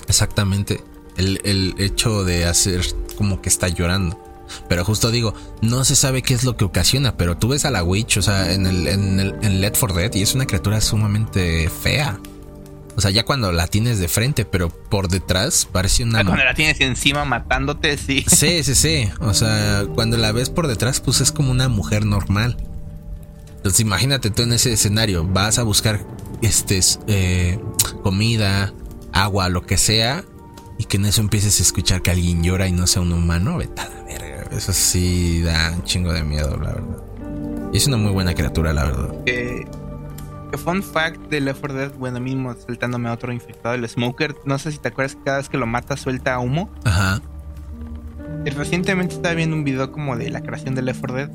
Exactamente. 0.07 0.83
El, 1.15 1.39
el 1.43 1.75
hecho 1.77 2.23
de 2.23 2.45
hacer 2.45 2.81
como 3.17 3.41
que 3.41 3.49
está 3.49 3.67
llorando. 3.67 4.19
Pero 4.67 4.83
justo 4.83 5.11
digo, 5.11 5.35
no 5.61 5.83
se 5.83 5.95
sabe 5.95 6.21
qué 6.23 6.33
es 6.33 6.43
lo 6.43 6.57
que 6.57 6.65
ocasiona, 6.65 7.17
pero 7.17 7.37
tú 7.37 7.49
ves 7.49 7.65
a 7.65 7.71
la 7.71 7.83
Witch, 7.83 8.17
o 8.17 8.21
sea, 8.21 8.51
en 8.51 8.65
el, 8.65 8.87
en 8.87 9.19
el 9.19 9.35
en 9.41 9.61
Let 9.61 9.75
for 9.75 9.93
Dead 9.93 10.13
y 10.13 10.21
es 10.23 10.33
una 10.33 10.45
criatura 10.45 10.81
sumamente 10.81 11.69
fea. 11.69 12.19
O 12.95 13.01
sea, 13.01 13.11
ya 13.11 13.23
cuando 13.23 13.51
la 13.51 13.67
tienes 13.67 13.99
de 13.99 14.07
frente, 14.07 14.45
pero 14.45 14.69
por 14.69 15.07
detrás 15.07 15.67
parece 15.71 16.03
una. 16.03 16.23
cuando 16.23 16.43
la 16.43 16.53
tienes 16.53 16.79
encima 16.81 17.25
matándote, 17.25 17.97
sí. 17.97 18.25
Sí, 18.27 18.63
sí, 18.63 18.75
sí. 18.75 19.09
O 19.19 19.33
sea, 19.33 19.85
cuando 19.93 20.17
la 20.17 20.31
ves 20.31 20.49
por 20.49 20.67
detrás, 20.67 20.99
pues 20.99 21.21
es 21.21 21.31
como 21.31 21.51
una 21.51 21.69
mujer 21.69 22.05
normal. 22.05 22.57
Entonces, 23.63 23.79
imagínate 23.79 24.29
tú 24.29 24.43
en 24.43 24.53
ese 24.53 24.73
escenario. 24.73 25.25
Vas 25.25 25.57
a 25.57 25.63
buscar 25.63 26.05
este, 26.41 26.81
eh, 27.07 27.59
comida, 28.03 28.73
agua, 29.13 29.49
lo 29.49 29.61
que 29.61 29.77
sea. 29.77 30.23
Y 30.77 30.85
que 30.85 30.97
en 30.97 31.05
eso 31.05 31.21
empieces 31.21 31.59
a 31.59 31.63
escuchar 31.63 32.01
que 32.01 32.11
alguien 32.11 32.43
llora 32.43 32.67
y 32.67 32.73
no 32.73 32.87
sea 32.87 33.01
un 33.01 33.13
humano. 33.13 33.57
Vete 33.57 33.81
a 33.81 33.89
la 33.89 34.03
verga. 34.03 34.49
Eso 34.51 34.73
sí 34.73 35.41
da 35.41 35.71
un 35.71 35.83
chingo 35.83 36.11
de 36.11 36.23
miedo, 36.23 36.57
la 36.57 36.73
verdad. 36.73 37.03
Y 37.71 37.77
es 37.77 37.87
una 37.87 37.97
muy 37.97 38.11
buena 38.11 38.33
criatura, 38.33 38.73
la 38.73 38.83
verdad. 38.83 39.15
Eh 39.25 39.65
fun 40.57 40.83
fact 40.83 41.29
de 41.29 41.41
Left 41.41 41.59
4 41.59 41.77
Dead, 41.77 41.91
bueno, 41.93 42.19
mismo 42.19 42.53
saltándome 42.53 43.09
a 43.09 43.13
otro 43.13 43.31
infectado, 43.33 43.75
el 43.75 43.87
Smoker, 43.87 44.35
no 44.45 44.57
sé 44.57 44.71
si 44.71 44.77
te 44.77 44.89
acuerdas 44.89 45.15
que 45.15 45.23
cada 45.23 45.37
vez 45.37 45.49
que 45.49 45.57
lo 45.57 45.65
mata 45.65 45.97
suelta 45.97 46.39
humo. 46.39 46.69
Ajá. 46.83 47.21
Recientemente 48.45 49.15
estaba 49.15 49.35
viendo 49.35 49.55
un 49.55 49.63
video 49.63 49.91
como 49.91 50.17
de 50.17 50.29
la 50.29 50.41
creación 50.41 50.75
de 50.75 50.81
Left 50.81 50.99
4 50.99 51.15
Dead. 51.15 51.29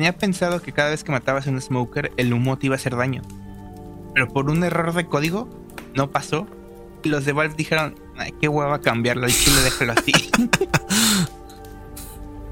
Tenía 0.00 0.16
pensado 0.16 0.62
que 0.62 0.72
cada 0.72 0.88
vez 0.88 1.04
que 1.04 1.12
matabas 1.12 1.46
a 1.46 1.50
un 1.50 1.60
Smoker, 1.60 2.10
el 2.16 2.32
humo 2.32 2.56
te 2.56 2.68
iba 2.68 2.74
a 2.74 2.78
hacer 2.78 2.96
daño. 2.96 3.20
Pero 4.14 4.28
por 4.28 4.48
un 4.48 4.64
error 4.64 4.94
de 4.94 5.04
código, 5.04 5.46
no 5.94 6.10
pasó. 6.10 6.46
Y 7.02 7.10
los 7.10 7.26
de 7.26 7.34
Valve 7.34 7.52
dijeron, 7.54 7.96
ay, 8.16 8.32
qué 8.40 8.48
hueva 8.48 8.80
cambiarlo, 8.80 9.28
y 9.28 9.30
chile 9.30 9.60
déjalo 9.62 9.92
así. 9.92 10.12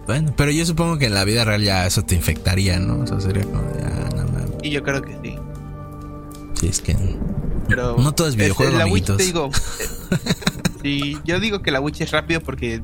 bueno, 0.06 0.34
pero 0.36 0.50
yo 0.50 0.66
supongo 0.66 0.98
que 0.98 1.06
en 1.06 1.14
la 1.14 1.24
vida 1.24 1.46
real 1.46 1.62
ya 1.62 1.86
eso 1.86 2.02
te 2.02 2.16
infectaría, 2.16 2.78
¿no? 2.80 2.98
O 2.98 3.06
sea, 3.06 3.18
sería 3.18 3.44
como, 3.44 3.62
ya, 3.80 4.10
no 4.14 4.30
mames. 4.30 4.50
Y 4.62 4.68
yo 4.68 4.82
creo 4.82 5.00
que 5.00 5.16
sí. 5.22 5.38
Sí, 6.52 6.68
es 6.68 6.82
que. 6.82 6.98
Pero 7.66 7.96
no 7.96 8.14
todo 8.14 8.28
es 8.28 8.36
videojuego, 8.36 8.76
la 8.76 8.84
Witch, 8.84 9.06
te 9.06 9.22
digo, 9.22 9.48
sí, 10.82 11.16
yo 11.24 11.40
digo 11.40 11.62
que 11.62 11.70
la 11.70 11.80
Witch 11.80 12.02
es 12.02 12.10
rápido 12.10 12.42
porque, 12.42 12.82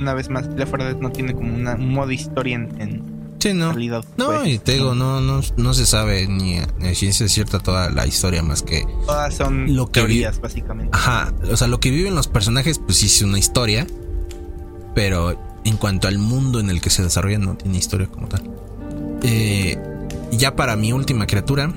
una 0.00 0.14
vez 0.14 0.30
más, 0.30 0.46
Left 0.46 0.70
4 0.70 0.86
Dead 0.86 0.96
no 0.96 1.12
tiene 1.12 1.34
como 1.34 1.54
una, 1.54 1.74
un 1.74 1.92
modo 1.92 2.10
historia 2.10 2.54
en, 2.54 3.17
sí, 3.38 3.54
no. 3.54 3.72
realidad. 3.72 4.04
No, 4.16 4.44
y 4.44 4.58
te 4.58 4.72
digo, 4.74 4.94
no, 4.94 5.20
no, 5.20 5.40
no 5.56 5.74
se 5.74 5.86
sabe 5.86 6.26
ni 6.26 6.58
a 6.58 6.94
ciencia 6.94 7.28
cierta 7.28 7.58
toda 7.58 7.90
la 7.90 8.06
historia 8.06 8.42
más 8.42 8.62
que. 8.62 8.84
Todas 9.06 9.34
son 9.34 9.74
lo 9.74 9.86
que 9.86 10.00
teorías, 10.00 10.40
básicamente. 10.40 10.90
Ajá, 10.96 11.32
o 11.50 11.56
sea, 11.56 11.68
lo 11.68 11.80
que 11.80 11.90
viven 11.90 12.14
los 12.14 12.28
personajes, 12.28 12.78
pues 12.78 12.98
sí 12.98 13.06
es 13.06 13.22
una 13.22 13.38
historia, 13.38 13.86
pero 14.94 15.38
en 15.64 15.76
cuanto 15.76 16.08
al 16.08 16.18
mundo 16.18 16.60
en 16.60 16.70
el 16.70 16.80
que 16.80 16.90
se 16.90 17.02
desarrolla, 17.02 17.38
no 17.38 17.56
tiene 17.56 17.78
historia 17.78 18.06
como 18.08 18.28
tal. 18.28 18.42
Eh, 19.22 19.78
ya 20.32 20.54
para 20.54 20.76
mi 20.76 20.92
última 20.92 21.26
criatura 21.26 21.72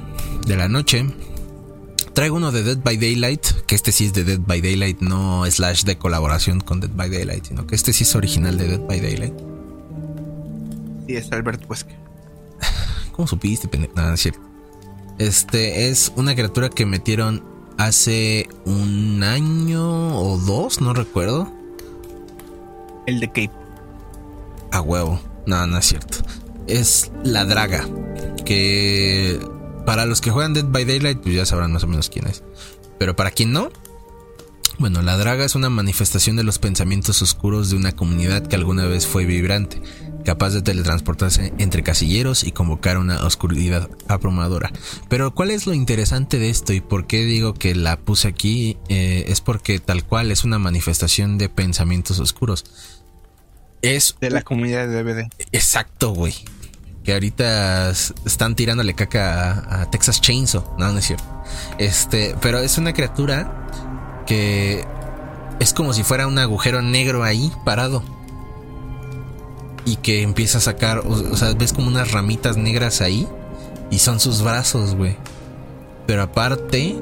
de 0.46 0.58
la 0.58 0.68
noche, 0.68 1.06
Traigo 2.14 2.36
uno 2.36 2.52
de 2.52 2.64
Dead 2.64 2.78
by 2.78 2.98
Daylight, 2.98 3.46
que 3.66 3.76
este 3.76 3.94
sí 3.94 4.06
es 4.06 4.14
de 4.14 4.26
Dead 4.26 4.40
by 4.40 4.60
Daylight, 4.60 5.00
no 5.00 5.50
slash 5.50 5.84
de 5.84 5.98
colaboración 5.98 6.60
con 6.60 6.82
Dead 6.82 6.92
by 6.94 7.10
Daylight, 7.10 7.46
sino 7.46 7.66
que 7.66 7.76
este 7.76 7.94
sí 7.94 8.04
es 8.04 8.16
original 8.16 8.58
de 8.58 8.68
Dead 8.68 8.82
by 8.82 9.00
Daylight. 9.00 9.51
Sí, 11.12 11.18
es 11.18 11.30
Albert 11.34 11.70
Wesker. 11.70 11.98
¿Cómo 13.12 13.28
supiste, 13.28 13.68
pendejo? 13.68 13.94
Nada, 13.96 14.14
es 14.14 14.22
cierto. 14.22 14.40
Este 15.18 15.90
es 15.90 16.14
una 16.16 16.36
criatura 16.36 16.70
que 16.70 16.86
metieron 16.86 17.44
hace 17.78 18.48
un 18.64 19.22
año 19.22 20.18
o 20.18 20.38
dos, 20.38 20.80
no 20.80 20.94
recuerdo. 20.94 21.52
El 23.08 23.20
de 23.20 23.28
Cape. 23.28 23.52
A 24.72 24.80
huevo. 24.80 25.20
No, 25.46 25.68
no 25.68 25.80
es 25.80 25.86
cierto. 25.86 26.20
Es 26.68 27.12
la 27.26 27.44
draga. 27.44 27.86
Que 28.46 29.38
para 29.86 30.06
los 30.06 30.22
que 30.22 30.32
juegan 30.32 30.54
Dead 30.54 30.66
by 30.66 30.86
Daylight, 30.86 31.20
pues 31.20 31.36
ya 31.36 31.46
sabrán 31.46 31.74
más 31.74 31.84
o 31.84 31.88
menos 31.88 32.10
quién 32.10 32.26
es. 32.28 32.42
Pero 32.98 33.18
para 33.18 33.32
quien 33.32 33.52
no, 33.52 33.70
bueno, 34.82 35.04
la 35.04 35.16
draga 35.16 35.46
es 35.46 35.54
una 35.54 35.70
manifestación 35.70 36.38
de 36.38 36.44
los 36.44 36.58
pensamientos 36.58 37.22
oscuros 37.22 37.70
de 37.70 37.76
una 37.76 37.92
comunidad 37.92 38.48
que 38.48 38.56
alguna 38.56 38.86
vez 38.86 39.06
fue 39.06 39.26
vibrante, 39.26 39.80
capaz 40.24 40.52
de 40.52 40.62
teletransportarse 40.62 41.54
entre 41.58 41.84
casilleros 41.84 42.44
y 42.44 42.52
convocar 42.52 42.98
una 42.98 43.24
oscuridad 43.26 43.90
abrumadora. 44.08 44.72
Pero 45.10 45.34
¿cuál 45.34 45.52
es 45.52 45.68
lo 45.68 45.74
interesante 45.74 46.40
de 46.40 46.50
esto 46.50 46.74
y 46.74 46.82
por 46.82 47.08
qué 47.08 47.24
digo 47.24 47.54
que 47.54 47.76
la 47.76 48.00
puse 48.00 48.28
aquí? 48.28 48.78
Eh, 48.90 49.26
es 49.28 49.42
porque 49.42 49.80
tal 49.80 50.04
cual 50.04 50.32
es 50.32 50.44
una 50.44 50.60
manifestación 50.60 51.38
de 51.38 51.50
pensamientos 51.50 52.20
oscuros. 52.20 52.66
Es 53.82 54.16
de 54.22 54.30
la 54.30 54.44
comunidad 54.44 54.88
de 54.88 55.04
DVD. 55.04 55.30
Exacto, 55.52 56.12
güey 56.14 56.36
que 57.04 57.14
ahorita 57.14 57.90
están 57.90 58.56
tirándole 58.56 58.94
caca 58.94 59.82
a, 59.82 59.90
Texas 59.90 60.22
Chainsaw. 60.22 60.76
No, 60.78 60.92
no 60.92 61.00
es 61.00 61.06
cierto. 61.06 61.26
Este, 61.78 62.36
pero 62.42 62.60
es 62.60 62.78
una 62.78 62.94
criatura 62.94 63.68
que 64.26 64.86
es 65.60 65.74
como 65.74 65.94
si 65.94 66.04
fuera 66.04 66.28
un 66.28 66.38
agujero 66.38 66.82
negro 66.82 67.24
ahí 67.24 67.52
parado. 67.66 68.04
Y 69.86 69.98
que 69.98 70.22
empieza 70.22 70.60
a 70.60 70.62
sacar, 70.62 71.00
o, 71.00 71.36
sea, 71.36 71.54
ves 71.54 71.74
como 71.74 71.88
unas 71.88 72.12
ramitas 72.12 72.58
negras 72.58 73.02
ahí. 73.02 73.28
Y 73.90 74.00
son 74.00 74.20
sus 74.20 74.42
brazos, 74.42 74.96
güey. 74.96 75.18
Pero 76.08 76.24
aparte, 76.24 77.02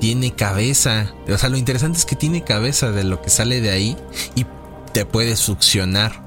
tiene 0.00 0.32
cabeza. 0.32 1.12
O 1.28 1.38
sea, 1.38 1.48
lo 1.48 1.56
interesante 1.56 1.98
es 1.98 2.04
que 2.04 2.16
tiene 2.16 2.44
cabeza 2.44 2.92
de 2.92 3.04
lo 3.04 3.20
que 3.22 3.30
sale 3.30 3.60
de 3.60 3.70
ahí 3.70 3.96
y 4.34 4.46
te 4.92 5.06
puede 5.06 5.36
succionar. 5.36 6.22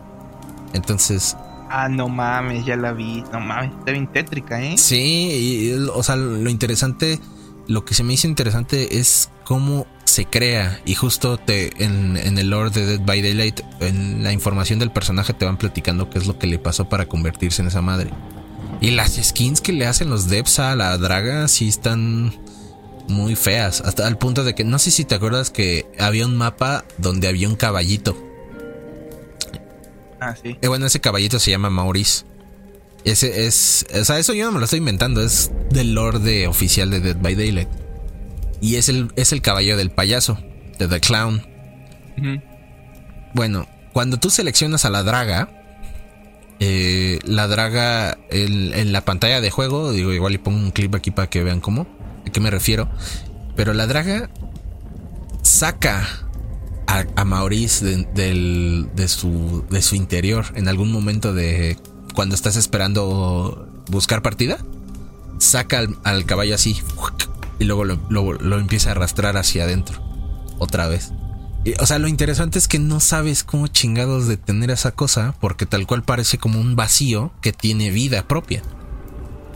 Entonces, 0.73 1.35
Ah, 1.75 1.89
no 1.89 2.07
mames, 2.07 2.65
ya 2.65 2.75
la 2.75 2.93
vi. 2.93 3.23
No 3.33 3.39
mames, 3.39 3.71
está 3.71 3.91
bien 3.91 4.05
tétrica, 4.05 4.61
¿eh? 4.61 4.77
Sí, 4.77 5.73
o 5.91 6.03
sea, 6.03 6.15
lo 6.15 6.47
interesante, 6.47 7.19
lo 7.67 7.83
que 7.83 7.95
se 7.95 8.03
me 8.03 8.13
hizo 8.13 8.27
interesante 8.27 8.99
es 8.99 9.31
cómo 9.43 9.87
se 10.13 10.25
crea. 10.25 10.79
Y 10.85 10.95
justo 10.95 11.37
te 11.37 11.83
en, 11.83 12.17
el 12.17 12.49
lore 12.49 12.69
de 12.69 12.85
Dead 12.85 13.01
by 13.01 13.21
Daylight, 13.21 13.61
en 13.79 14.23
la 14.23 14.31
información 14.31 14.79
del 14.79 14.91
personaje 14.91 15.33
te 15.33 15.45
van 15.45 15.57
platicando 15.57 16.09
qué 16.09 16.19
es 16.19 16.27
lo 16.27 16.37
que 16.37 16.47
le 16.47 16.59
pasó 16.59 16.89
para 16.89 17.07
convertirse 17.07 17.61
en 17.61 17.67
esa 17.67 17.81
madre. 17.81 18.11
Y 18.81 18.91
las 18.91 19.13
skins 19.21 19.61
que 19.61 19.73
le 19.73 19.85
hacen 19.85 20.09
los 20.09 20.29
devs 20.29 20.59
a 20.59 20.75
la 20.75 20.97
draga 20.97 21.47
sí 21.47 21.67
están 21.67 22.33
muy 23.07 23.35
feas. 23.35 23.81
Hasta 23.81 24.07
el 24.07 24.17
punto 24.17 24.43
de 24.43 24.55
que 24.55 24.63
no 24.63 24.79
sé 24.79 24.91
si 24.91 25.05
te 25.05 25.15
acuerdas 25.15 25.49
que 25.49 25.85
había 25.99 26.25
un 26.25 26.37
mapa 26.37 26.85
donde 26.97 27.27
había 27.27 27.47
un 27.47 27.55
caballito 27.55 28.15
Ah, 30.23 30.35
sí. 30.41 30.57
Eh, 30.61 30.67
bueno, 30.67 30.85
ese 30.85 31.01
caballito 31.01 31.37
se 31.39 31.51
llama 31.51 31.69
Maurice. 31.69 32.23
Ese 33.03 33.45
es. 33.45 33.85
O 33.93 34.05
sea, 34.05 34.19
eso 34.19 34.33
yo 34.33 34.45
no 34.45 34.53
me 34.53 34.59
lo 34.59 34.65
estoy 34.65 34.79
inventando. 34.79 35.21
Es 35.21 35.51
del 35.69 35.93
lore 35.93 36.47
oficial 36.47 36.89
de 36.89 37.01
Dead 37.01 37.17
by 37.17 37.35
Daylight. 37.35 37.69
Y 38.63 38.77
es 38.77 38.87
el, 38.87 39.11
es 39.17 39.33
el 39.33 39.41
caballo 39.41 39.75
del 39.75 39.91
payaso, 39.91 40.39
de 40.79 40.87
The 40.87 41.01
Clown. 41.01 41.45
Bueno, 43.33 43.67
cuando 43.91 44.17
tú 44.17 44.29
seleccionas 44.29 44.85
a 44.85 44.89
la 44.89 45.03
draga, 45.03 45.49
eh, 46.61 47.19
la 47.25 47.49
draga 47.49 48.17
en, 48.29 48.93
la 48.93 49.01
pantalla 49.01 49.41
de 49.41 49.51
juego, 49.51 49.91
digo, 49.91 50.13
igual 50.13 50.35
y 50.35 50.37
pongo 50.37 50.59
un 50.59 50.71
clip 50.71 50.95
aquí 50.95 51.11
para 51.11 51.29
que 51.29 51.43
vean 51.43 51.59
cómo, 51.59 51.87
a 52.25 52.29
qué 52.31 52.39
me 52.39 52.49
refiero. 52.51 52.89
Pero 53.57 53.73
la 53.73 53.85
draga 53.85 54.29
saca 55.41 56.07
a, 56.87 57.25
Maurice 57.25 58.07
de, 58.13 59.07
su, 59.09 59.65
de 59.69 59.81
su 59.81 59.95
interior 59.95 60.45
en 60.55 60.69
algún 60.69 60.89
momento 60.89 61.33
de 61.33 61.75
cuando 62.15 62.33
estás 62.33 62.55
esperando 62.55 63.83
buscar 63.89 64.21
partida, 64.21 64.57
saca 65.37 65.85
al, 66.05 66.25
caballo 66.25 66.55
así 66.55 66.77
y 67.63 67.65
luego 67.65 67.85
lo, 67.85 68.59
empieza 68.59 68.89
a 68.89 68.91
arrastrar 68.91 69.37
hacia 69.37 69.63
adentro 69.63 70.01
otra 70.59 70.87
vez. 70.87 71.13
o 71.79 71.85
sea, 71.85 71.97
lo 71.97 72.07
interesante 72.07 72.59
es 72.59 72.67
que 72.67 72.77
no 72.77 72.99
sabes 72.99 73.43
cómo 73.43 73.67
chingados 73.67 74.27
detener 74.27 74.69
esa 74.69 74.91
cosa 74.91 75.33
porque 75.39 75.65
tal 75.65 75.87
cual 75.87 76.03
parece 76.03 76.37
como 76.37 76.59
un 76.59 76.75
vacío 76.75 77.31
que 77.41 77.53
tiene 77.53 77.89
vida 77.89 78.27
propia. 78.27 78.61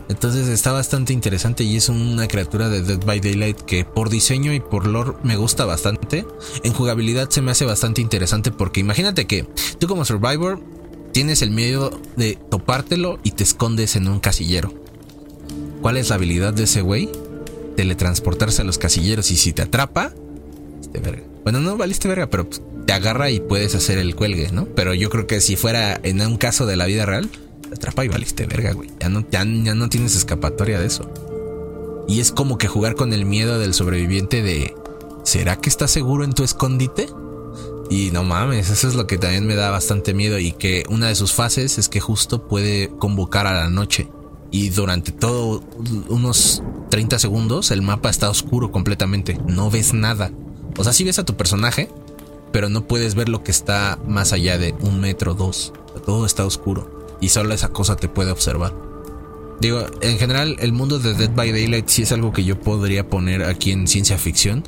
Entonces 0.08 0.48
está 0.48 0.72
bastante 0.72 1.12
interesante 1.12 1.64
y 1.64 1.76
es 1.76 1.90
una 1.90 2.28
criatura 2.28 2.70
de 2.70 2.80
Dead 2.80 3.04
by 3.04 3.20
Daylight 3.20 3.60
que 3.60 3.84
por 3.84 4.08
diseño 4.08 4.54
y 4.54 4.60
por 4.60 4.86
lore 4.86 5.12
me 5.22 5.36
gusta 5.36 5.66
bastante. 5.66 6.24
En 6.64 6.72
jugabilidad 6.72 7.28
se 7.28 7.42
me 7.42 7.50
hace 7.50 7.66
bastante 7.66 8.00
interesante 8.00 8.50
porque 8.50 8.80
imagínate 8.80 9.26
que 9.26 9.46
tú 9.78 9.86
como 9.86 10.06
Survivor 10.06 10.62
tienes 11.12 11.42
el 11.42 11.50
miedo 11.50 12.00
de 12.16 12.38
topártelo 12.50 13.18
y 13.22 13.32
te 13.32 13.44
escondes 13.44 13.96
en 13.96 14.08
un 14.08 14.18
casillero. 14.18 14.72
¿Cuál 15.82 15.98
es 15.98 16.08
la 16.08 16.14
habilidad 16.14 16.54
de 16.54 16.64
ese 16.64 16.80
güey? 16.80 17.10
Teletransportarse 17.78 18.62
a 18.62 18.64
los 18.64 18.76
casilleros 18.76 19.30
y 19.30 19.36
si 19.36 19.52
te 19.52 19.62
atrapa, 19.62 20.12
este 20.80 20.98
verga. 20.98 21.22
Bueno, 21.44 21.60
no 21.60 21.76
valiste 21.76 22.08
verga, 22.08 22.28
pero 22.28 22.50
pues, 22.50 22.60
te 22.86 22.92
agarra 22.92 23.30
y 23.30 23.38
puedes 23.38 23.76
hacer 23.76 23.98
el 23.98 24.16
cuelgue, 24.16 24.50
¿no? 24.50 24.64
Pero 24.64 24.94
yo 24.94 25.10
creo 25.10 25.28
que 25.28 25.40
si 25.40 25.54
fuera 25.54 26.00
en 26.02 26.20
un 26.20 26.38
caso 26.38 26.66
de 26.66 26.74
la 26.74 26.86
vida 26.86 27.06
real, 27.06 27.30
te 27.68 27.76
atrapa 27.76 28.04
y 28.04 28.08
valiste 28.08 28.46
verga, 28.46 28.72
güey. 28.72 28.90
Ya 28.98 29.08
no, 29.08 29.24
ya, 29.30 29.44
ya 29.44 29.74
no 29.76 29.88
tienes 29.88 30.16
escapatoria 30.16 30.80
de 30.80 30.86
eso. 30.86 31.08
Y 32.08 32.18
es 32.18 32.32
como 32.32 32.58
que 32.58 32.66
jugar 32.66 32.96
con 32.96 33.12
el 33.12 33.24
miedo 33.24 33.60
del 33.60 33.74
sobreviviente 33.74 34.42
de 34.42 34.74
¿será 35.22 35.54
que 35.54 35.68
estás 35.68 35.92
seguro 35.92 36.24
en 36.24 36.32
tu 36.32 36.42
escondite? 36.42 37.08
Y 37.90 38.10
no 38.10 38.24
mames, 38.24 38.70
eso 38.70 38.88
es 38.88 38.96
lo 38.96 39.06
que 39.06 39.18
también 39.18 39.46
me 39.46 39.54
da 39.54 39.70
bastante 39.70 40.14
miedo 40.14 40.40
y 40.40 40.50
que 40.50 40.82
una 40.88 41.06
de 41.06 41.14
sus 41.14 41.32
fases 41.32 41.78
es 41.78 41.88
que 41.88 42.00
justo 42.00 42.48
puede 42.48 42.90
convocar 42.98 43.46
a 43.46 43.52
la 43.52 43.70
noche. 43.70 44.08
Y 44.50 44.70
durante 44.70 45.12
todo 45.12 45.62
unos 46.08 46.62
30 46.90 47.18
segundos 47.18 47.70
el 47.70 47.82
mapa 47.82 48.10
está 48.10 48.30
oscuro 48.30 48.72
completamente, 48.72 49.38
no 49.46 49.70
ves 49.70 49.92
nada. 49.92 50.32
O 50.76 50.84
sea, 50.84 50.92
sí 50.92 51.04
ves 51.04 51.18
a 51.18 51.24
tu 51.24 51.36
personaje, 51.36 51.88
pero 52.52 52.68
no 52.68 52.86
puedes 52.86 53.14
ver 53.14 53.28
lo 53.28 53.42
que 53.42 53.50
está 53.50 53.98
más 54.06 54.32
allá 54.32 54.58
de 54.58 54.74
un 54.80 55.00
metro, 55.00 55.34
dos. 55.34 55.72
Todo 56.06 56.24
está 56.24 56.46
oscuro 56.46 57.16
y 57.20 57.28
solo 57.30 57.52
esa 57.52 57.68
cosa 57.68 57.96
te 57.96 58.08
puede 58.08 58.30
observar. 58.30 58.74
Digo, 59.60 59.84
en 60.00 60.18
general 60.18 60.56
el 60.60 60.72
mundo 60.72 60.98
de 60.98 61.14
Dead 61.14 61.34
by 61.34 61.50
Daylight 61.50 61.88
sí 61.88 62.02
es 62.02 62.12
algo 62.12 62.32
que 62.32 62.44
yo 62.44 62.60
podría 62.60 63.08
poner 63.08 63.42
aquí 63.42 63.72
en 63.72 63.88
ciencia 63.88 64.16
ficción 64.16 64.62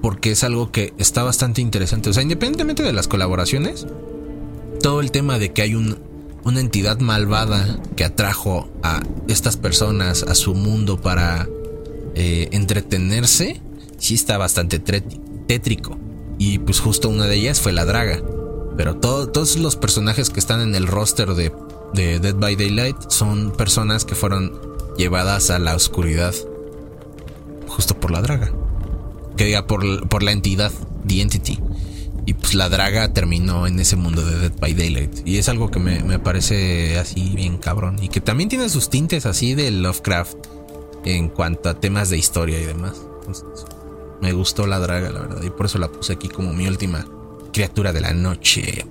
porque 0.00 0.30
es 0.30 0.44
algo 0.44 0.70
que 0.70 0.94
está 0.98 1.22
bastante 1.22 1.60
interesante. 1.60 2.10
O 2.10 2.12
sea, 2.12 2.22
independientemente 2.22 2.82
de 2.82 2.92
las 2.92 3.08
colaboraciones, 3.08 3.86
todo 4.80 5.00
el 5.00 5.10
tema 5.10 5.38
de 5.38 5.52
que 5.52 5.62
hay 5.62 5.74
una 6.48 6.60
entidad 6.60 6.98
malvada 6.98 7.78
que 7.96 8.04
atrajo 8.04 8.68
a 8.82 9.02
estas 9.28 9.56
personas 9.56 10.22
a 10.22 10.34
su 10.34 10.54
mundo 10.54 11.00
para 11.00 11.48
eh, 12.14 12.48
entretenerse, 12.52 13.60
sí 13.98 14.14
está 14.14 14.38
bastante 14.38 14.78
tétrico. 14.78 15.98
Y 16.38 16.58
pues 16.58 16.80
justo 16.80 17.08
una 17.08 17.26
de 17.26 17.36
ellas 17.36 17.60
fue 17.60 17.72
la 17.72 17.84
draga. 17.84 18.22
Pero 18.76 18.96
todos 18.96 19.56
los 19.56 19.76
personajes 19.76 20.30
que 20.30 20.40
están 20.40 20.60
en 20.60 20.74
el 20.74 20.86
roster 20.86 21.34
de, 21.34 21.52
de 21.94 22.20
Dead 22.20 22.34
by 22.34 22.56
Daylight 22.56 22.96
son 23.08 23.52
personas 23.52 24.04
que 24.04 24.14
fueron 24.14 24.58
llevadas 24.96 25.50
a 25.50 25.58
la 25.58 25.74
oscuridad 25.74 26.34
justo 27.66 27.98
por 27.98 28.10
la 28.10 28.22
draga 28.22 28.52
que 29.38 29.44
diga 29.44 29.66
por, 29.66 30.22
la 30.22 30.32
entidad, 30.32 30.72
The 31.06 31.22
Entity. 31.22 31.58
Y 32.28 32.34
pues 32.34 32.52
la 32.52 32.68
draga 32.68 33.14
terminó 33.14 33.66
en 33.66 33.80
ese 33.80 33.96
mundo 33.96 34.22
de 34.22 34.38
Dead 34.38 34.52
by 34.60 34.74
Daylight. 34.74 35.26
Y 35.26 35.38
es 35.38 35.48
algo 35.48 35.70
que 35.70 35.78
me, 35.78 36.18
parece 36.18 36.98
así 36.98 37.32
bien 37.34 37.56
cabrón. 37.56 37.96
Y 38.02 38.10
que 38.10 38.20
también 38.20 38.50
tiene 38.50 38.68
sus 38.68 38.90
tintes 38.90 39.24
así 39.24 39.54
de 39.54 39.70
Lovecraft 39.70 40.36
en 41.06 41.30
cuanto 41.30 41.70
a 41.70 41.80
temas 41.80 42.10
de 42.10 42.18
historia 42.18 42.60
y 42.60 42.66
demás. 42.66 43.00
me 44.20 44.34
gustó 44.34 44.66
la 44.66 44.78
draga, 44.78 45.08
la 45.08 45.20
verdad. 45.20 45.42
Y 45.42 45.48
por 45.48 45.64
eso 45.64 45.78
la 45.78 45.88
puse 45.88 46.12
aquí 46.12 46.28
como 46.28 46.52
mi 46.52 46.68
última 46.68 47.06
criatura 47.50 47.94
de 47.94 48.02
la 48.02 48.12
noche. 48.12 48.84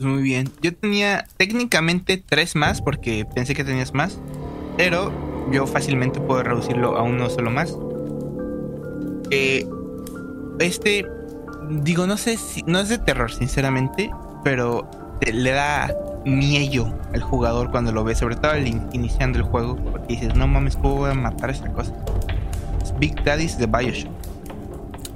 Muy 0.00 0.22
bien. 0.22 0.50
Yo 0.62 0.74
tenía 0.74 1.28
técnicamente 1.36 2.16
tres 2.16 2.56
más 2.56 2.82
porque 2.82 3.24
pensé 3.36 3.54
que 3.54 3.62
tenías 3.62 3.94
más. 3.94 4.18
Pero 4.76 5.12
yo 5.52 5.68
fácilmente 5.68 6.18
puedo 6.18 6.42
reducirlo 6.42 6.96
a 6.96 7.02
uno 7.04 7.30
solo 7.30 7.52
más. 7.52 7.76
Eh, 9.30 9.66
este, 10.58 11.06
digo, 11.70 12.06
no 12.06 12.16
sé 12.16 12.36
si, 12.36 12.62
no 12.62 12.80
es 12.80 12.88
de 12.88 12.98
terror, 12.98 13.32
sinceramente, 13.32 14.10
pero 14.44 14.88
le 15.20 15.50
da 15.50 15.94
miedo 16.24 16.92
al 17.14 17.22
jugador 17.22 17.70
cuando 17.70 17.92
lo 17.92 18.04
ve, 18.04 18.14
sobre 18.14 18.36
todo 18.36 18.52
al 18.52 18.66
iniciando 18.66 19.38
el 19.38 19.44
juego, 19.44 19.76
porque 19.76 20.14
dices, 20.14 20.34
no 20.34 20.46
mames, 20.46 20.76
¿cómo 20.76 20.96
voy 20.96 21.10
a 21.10 21.14
matar 21.14 21.50
esta 21.50 21.70
cosa? 21.72 21.92
Es 22.82 22.96
Big 22.98 23.22
Daddy's 23.24 23.58
de 23.58 23.66
Bioshock. 23.66 24.10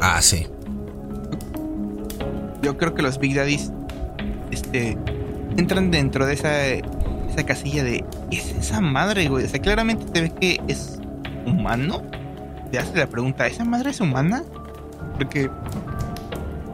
Ah, 0.00 0.20
sí. 0.20 0.46
Yo 2.62 2.78
creo 2.78 2.94
que 2.94 3.02
los 3.02 3.18
Big 3.18 3.34
Daddies 3.34 3.70
este, 4.50 4.96
entran 5.56 5.90
dentro 5.90 6.26
de 6.26 6.34
esa 6.34 6.50
esa 7.34 7.46
casilla 7.46 7.82
de 7.82 8.04
¿qué 8.30 8.36
es 8.36 8.52
esa 8.52 8.80
madre, 8.80 9.28
güey? 9.28 9.44
O 9.44 9.48
sea, 9.48 9.60
claramente 9.60 10.04
te 10.06 10.20
ves 10.22 10.32
que 10.40 10.60
es 10.68 10.98
humano. 11.46 12.02
Te 12.74 12.80
hace 12.80 12.98
la 12.98 13.06
pregunta, 13.06 13.46
¿esa 13.46 13.64
madre 13.64 13.90
es 13.90 14.00
humana? 14.00 14.42
Porque 15.16 15.48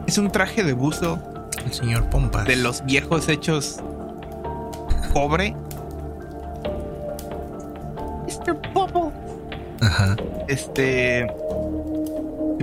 es 0.07 0.17
un 0.17 0.31
traje 0.31 0.63
de 0.63 0.73
buzo. 0.73 1.19
El 1.63 1.71
señor 1.71 2.09
Pompas. 2.09 2.47
De 2.47 2.55
los 2.55 2.83
viejos 2.83 3.29
hechos 3.29 3.77
cobre. 5.13 5.55
Mr. 8.25 8.73
Popo. 8.73 9.13
Ajá. 9.79 10.15
Este. 10.47 11.27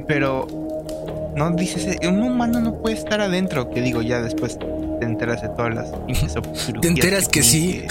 Pero. 0.09 0.48
No 1.36 1.52
dices, 1.52 1.97
un 2.09 2.20
humano 2.20 2.59
no 2.59 2.74
puede 2.74 2.97
estar 2.97 3.20
adentro. 3.20 3.70
Que 3.70 3.82
digo, 3.82 4.02
ya 4.02 4.20
después 4.20 4.59
te 4.59 5.06
enteras 5.06 5.43
de 5.43 5.48
todas 5.51 5.77
las 5.77 5.93
Te 6.81 6.89
enteras 6.89 7.28
que, 7.28 7.44
sí. 7.44 7.86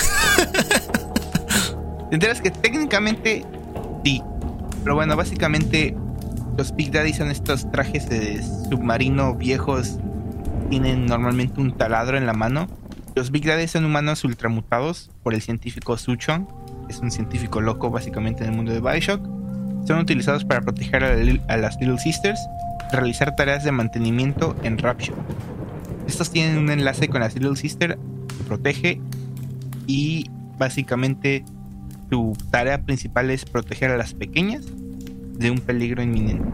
te 2.10 2.16
enteras 2.16 2.42
que 2.42 2.52
técnicamente 2.52 3.46
sí. 4.04 4.22
Pero 4.88 4.96
bueno, 4.96 5.18
básicamente 5.18 5.98
los 6.58 6.74
Big 6.74 6.94
Daddy 6.94 7.12
son 7.12 7.30
estos 7.30 7.70
trajes 7.72 8.08
de 8.08 8.42
submarino 8.70 9.36
viejos. 9.36 10.00
Tienen 10.70 11.08
normalmente 11.08 11.60
un 11.60 11.76
taladro 11.76 12.18
en 12.18 12.26
la 12.26 12.32
mano. 12.32 12.68
Los 13.14 13.30
Big 13.30 13.46
Daddy 13.46 13.68
son 13.68 13.84
humanos 13.84 14.24
ultramutados 14.24 15.12
por 15.24 15.34
el 15.34 15.42
científico 15.42 15.98
Suchong. 15.98 16.48
Es 16.88 17.00
un 17.00 17.12
científico 17.12 17.60
loco 17.60 17.90
básicamente 17.90 18.46
en 18.46 18.52
el 18.52 18.56
mundo 18.56 18.72
de 18.72 18.80
Bioshock. 18.80 19.22
Son 19.86 20.00
utilizados 20.00 20.46
para 20.46 20.62
proteger 20.62 21.04
a, 21.04 21.54
a 21.54 21.58
las 21.58 21.76
Little 21.82 22.00
Sisters, 22.00 22.40
realizar 22.94 23.36
tareas 23.36 23.66
de 23.66 23.74
mantenimiento 23.74 24.56
en 24.64 24.78
Rapture 24.78 25.18
estos 26.08 26.32
tienen 26.32 26.58
un 26.58 26.70
enlace 26.70 27.10
con 27.10 27.20
la 27.20 27.28
Little 27.28 27.58
Sister 27.58 28.00
que 28.30 28.44
protege 28.46 29.02
y 29.86 30.30
básicamente 30.58 31.44
su 32.10 32.36
tarea 32.52 32.84
principal 32.84 33.30
es 33.32 33.46
proteger 33.46 33.92
a 33.92 33.98
las 33.98 34.14
pequeñas 34.14 34.66
de 35.38 35.52
un 35.52 35.60
peligro 35.60 36.02
inminente. 36.02 36.48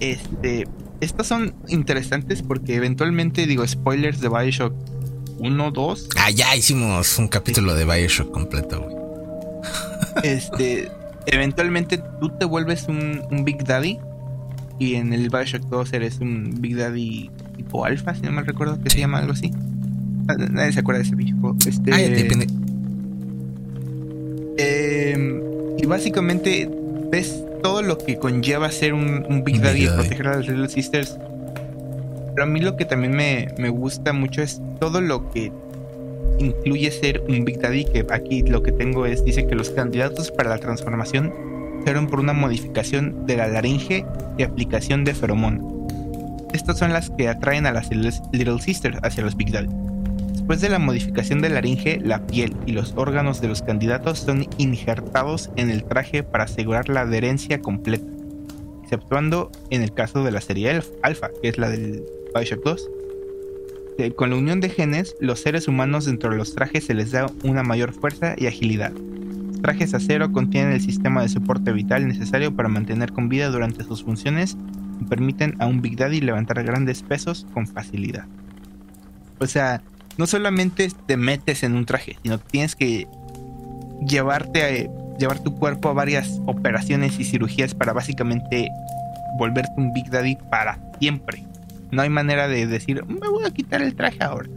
Este, 0.00 0.66
estas 1.00 1.26
son 1.26 1.54
interesantes 1.68 2.42
porque 2.42 2.76
eventualmente 2.76 3.46
digo 3.46 3.66
spoilers 3.66 4.20
de 4.20 4.28
BioShock 4.28 4.74
1, 5.38 5.70
2. 5.70 6.08
Ah, 6.16 6.30
ya 6.30 6.54
hicimos 6.54 7.18
un 7.18 7.28
capítulo 7.28 7.74
de 7.74 7.84
BioShock 7.84 8.30
completo, 8.30 8.80
güey. 8.80 8.96
Este, 10.22 10.90
eventualmente 11.26 11.98
tú 12.20 12.28
te 12.38 12.44
vuelves 12.44 12.86
un, 12.88 13.22
un 13.30 13.44
Big 13.44 13.64
Daddy 13.64 13.98
y 14.78 14.96
en 14.96 15.12
el 15.12 15.30
Bioshock 15.30 15.62
2 15.62 15.92
eres 15.92 16.18
un 16.18 16.60
Big 16.60 16.76
Daddy 16.76 17.30
tipo 17.56 17.84
alfa, 17.84 18.14
si 18.14 18.22
no 18.22 18.32
me 18.32 18.42
recuerdo 18.42 18.80
que 18.82 18.90
se 18.90 18.98
llama 18.98 19.18
algo 19.18 19.32
así. 19.32 19.52
Nadie 20.50 20.72
se 20.72 20.80
acuerda 20.80 21.00
de 21.00 21.06
ese 21.06 21.16
videojuego. 21.16 21.56
Este, 21.66 21.92
ah, 21.92 21.98
depende. 21.98 22.46
Em, 24.62 25.40
y 25.78 25.86
básicamente 25.86 26.68
ves 27.10 27.44
todo 27.62 27.82
lo 27.82 27.98
que 27.98 28.18
conlleva 28.18 28.70
ser 28.70 28.94
un, 28.94 29.42
Big 29.44 29.60
Daddy 29.60 29.84
y 29.84 29.88
proteger 29.88 30.28
a 30.28 30.36
las 30.36 30.48
Little 30.48 30.68
Sisters. 30.68 31.18
Pero 32.34 32.44
a 32.44 32.46
mí 32.46 32.60
lo 32.60 32.76
que 32.76 32.84
también 32.84 33.14
me, 33.14 33.48
me 33.58 33.68
gusta 33.68 34.12
mucho 34.12 34.42
es 34.42 34.60
todo 34.80 35.00
lo 35.00 35.30
que 35.30 35.52
incluye 36.38 36.90
ser 36.90 37.22
un 37.28 37.44
Big 37.44 37.60
Daddy, 37.60 37.84
que 37.84 38.06
aquí 38.10 38.42
lo 38.42 38.62
que 38.62 38.72
tengo 38.72 39.06
es, 39.06 39.24
dice 39.24 39.46
que 39.46 39.54
los 39.54 39.70
candidatos 39.70 40.30
para 40.30 40.50
la 40.50 40.58
transformación 40.58 41.32
fueron 41.84 42.06
por 42.06 42.20
una 42.20 42.32
modificación 42.32 43.26
de 43.26 43.36
la 43.36 43.48
laringe 43.48 44.04
y 44.38 44.42
aplicación 44.42 45.04
de 45.04 45.14
feromón. 45.14 45.86
Estas 46.52 46.78
son 46.78 46.92
las 46.92 47.10
que 47.10 47.28
atraen 47.28 47.66
a 47.66 47.72
las 47.72 47.90
Little 47.90 48.60
Sisters 48.60 48.98
hacia 49.02 49.24
los 49.24 49.36
Big 49.36 49.52
Daddy. 49.52 49.91
Después 50.42 50.60
de 50.60 50.70
la 50.70 50.80
modificación 50.80 51.40
de 51.40 51.50
laringe, 51.50 52.00
la 52.02 52.26
piel 52.26 52.56
y 52.66 52.72
los 52.72 52.94
órganos 52.96 53.40
de 53.40 53.46
los 53.46 53.62
candidatos 53.62 54.18
son 54.18 54.48
injertados 54.58 55.50
en 55.54 55.70
el 55.70 55.84
traje 55.84 56.24
para 56.24 56.44
asegurar 56.44 56.88
la 56.88 57.02
adherencia 57.02 57.60
completa, 57.60 58.04
exceptuando 58.82 59.52
en 59.70 59.82
el 59.82 59.94
caso 59.94 60.24
de 60.24 60.32
la 60.32 60.40
serie 60.40 60.82
Alpha, 61.02 61.30
que 61.40 61.48
es 61.48 61.58
la 61.58 61.70
del 61.70 62.02
Bioshock 62.34 62.64
2. 62.64 62.90
Eh, 63.98 64.10
con 64.10 64.30
la 64.30 64.36
unión 64.36 64.60
de 64.60 64.68
genes, 64.68 65.14
los 65.20 65.38
seres 65.38 65.68
humanos 65.68 66.06
dentro 66.06 66.30
de 66.30 66.38
los 66.38 66.56
trajes 66.56 66.86
se 66.86 66.94
les 66.94 67.12
da 67.12 67.26
una 67.44 67.62
mayor 67.62 67.92
fuerza 67.92 68.34
y 68.36 68.48
agilidad. 68.48 68.90
Los 68.90 69.62
trajes 69.62 69.94
acero 69.94 70.32
contienen 70.32 70.72
el 70.72 70.80
sistema 70.80 71.22
de 71.22 71.28
soporte 71.28 71.70
vital 71.70 72.08
necesario 72.08 72.56
para 72.56 72.68
mantener 72.68 73.12
con 73.12 73.28
vida 73.28 73.48
durante 73.48 73.84
sus 73.84 74.02
funciones 74.02 74.56
permiten 75.08 75.54
a 75.60 75.66
un 75.66 75.80
Big 75.82 75.96
Daddy 75.96 76.20
levantar 76.20 76.64
grandes 76.64 77.02
pesos 77.04 77.46
con 77.54 77.68
facilidad. 77.68 78.26
O 79.38 79.46
sea, 79.46 79.82
no 80.18 80.26
solamente 80.26 80.88
te 81.06 81.16
metes 81.16 81.62
en 81.62 81.74
un 81.74 81.86
traje, 81.86 82.16
sino 82.22 82.38
tienes 82.38 82.76
que 82.76 83.06
llevarte 84.06 84.62
a, 84.62 85.18
llevar 85.18 85.38
tu 85.40 85.54
cuerpo 85.54 85.88
a 85.88 85.92
varias 85.92 86.40
operaciones 86.46 87.18
y 87.18 87.24
cirugías 87.24 87.74
para 87.74 87.92
básicamente 87.92 88.68
volverte 89.38 89.72
un 89.76 89.92
Big 89.92 90.10
Daddy 90.10 90.36
para 90.50 90.78
siempre. 90.98 91.44
No 91.90 92.02
hay 92.02 92.08
manera 92.08 92.48
de 92.48 92.66
decir, 92.66 93.04
me 93.06 93.28
voy 93.28 93.44
a 93.44 93.50
quitar 93.50 93.82
el 93.82 93.94
traje 93.94 94.18
ahora. 94.22 94.48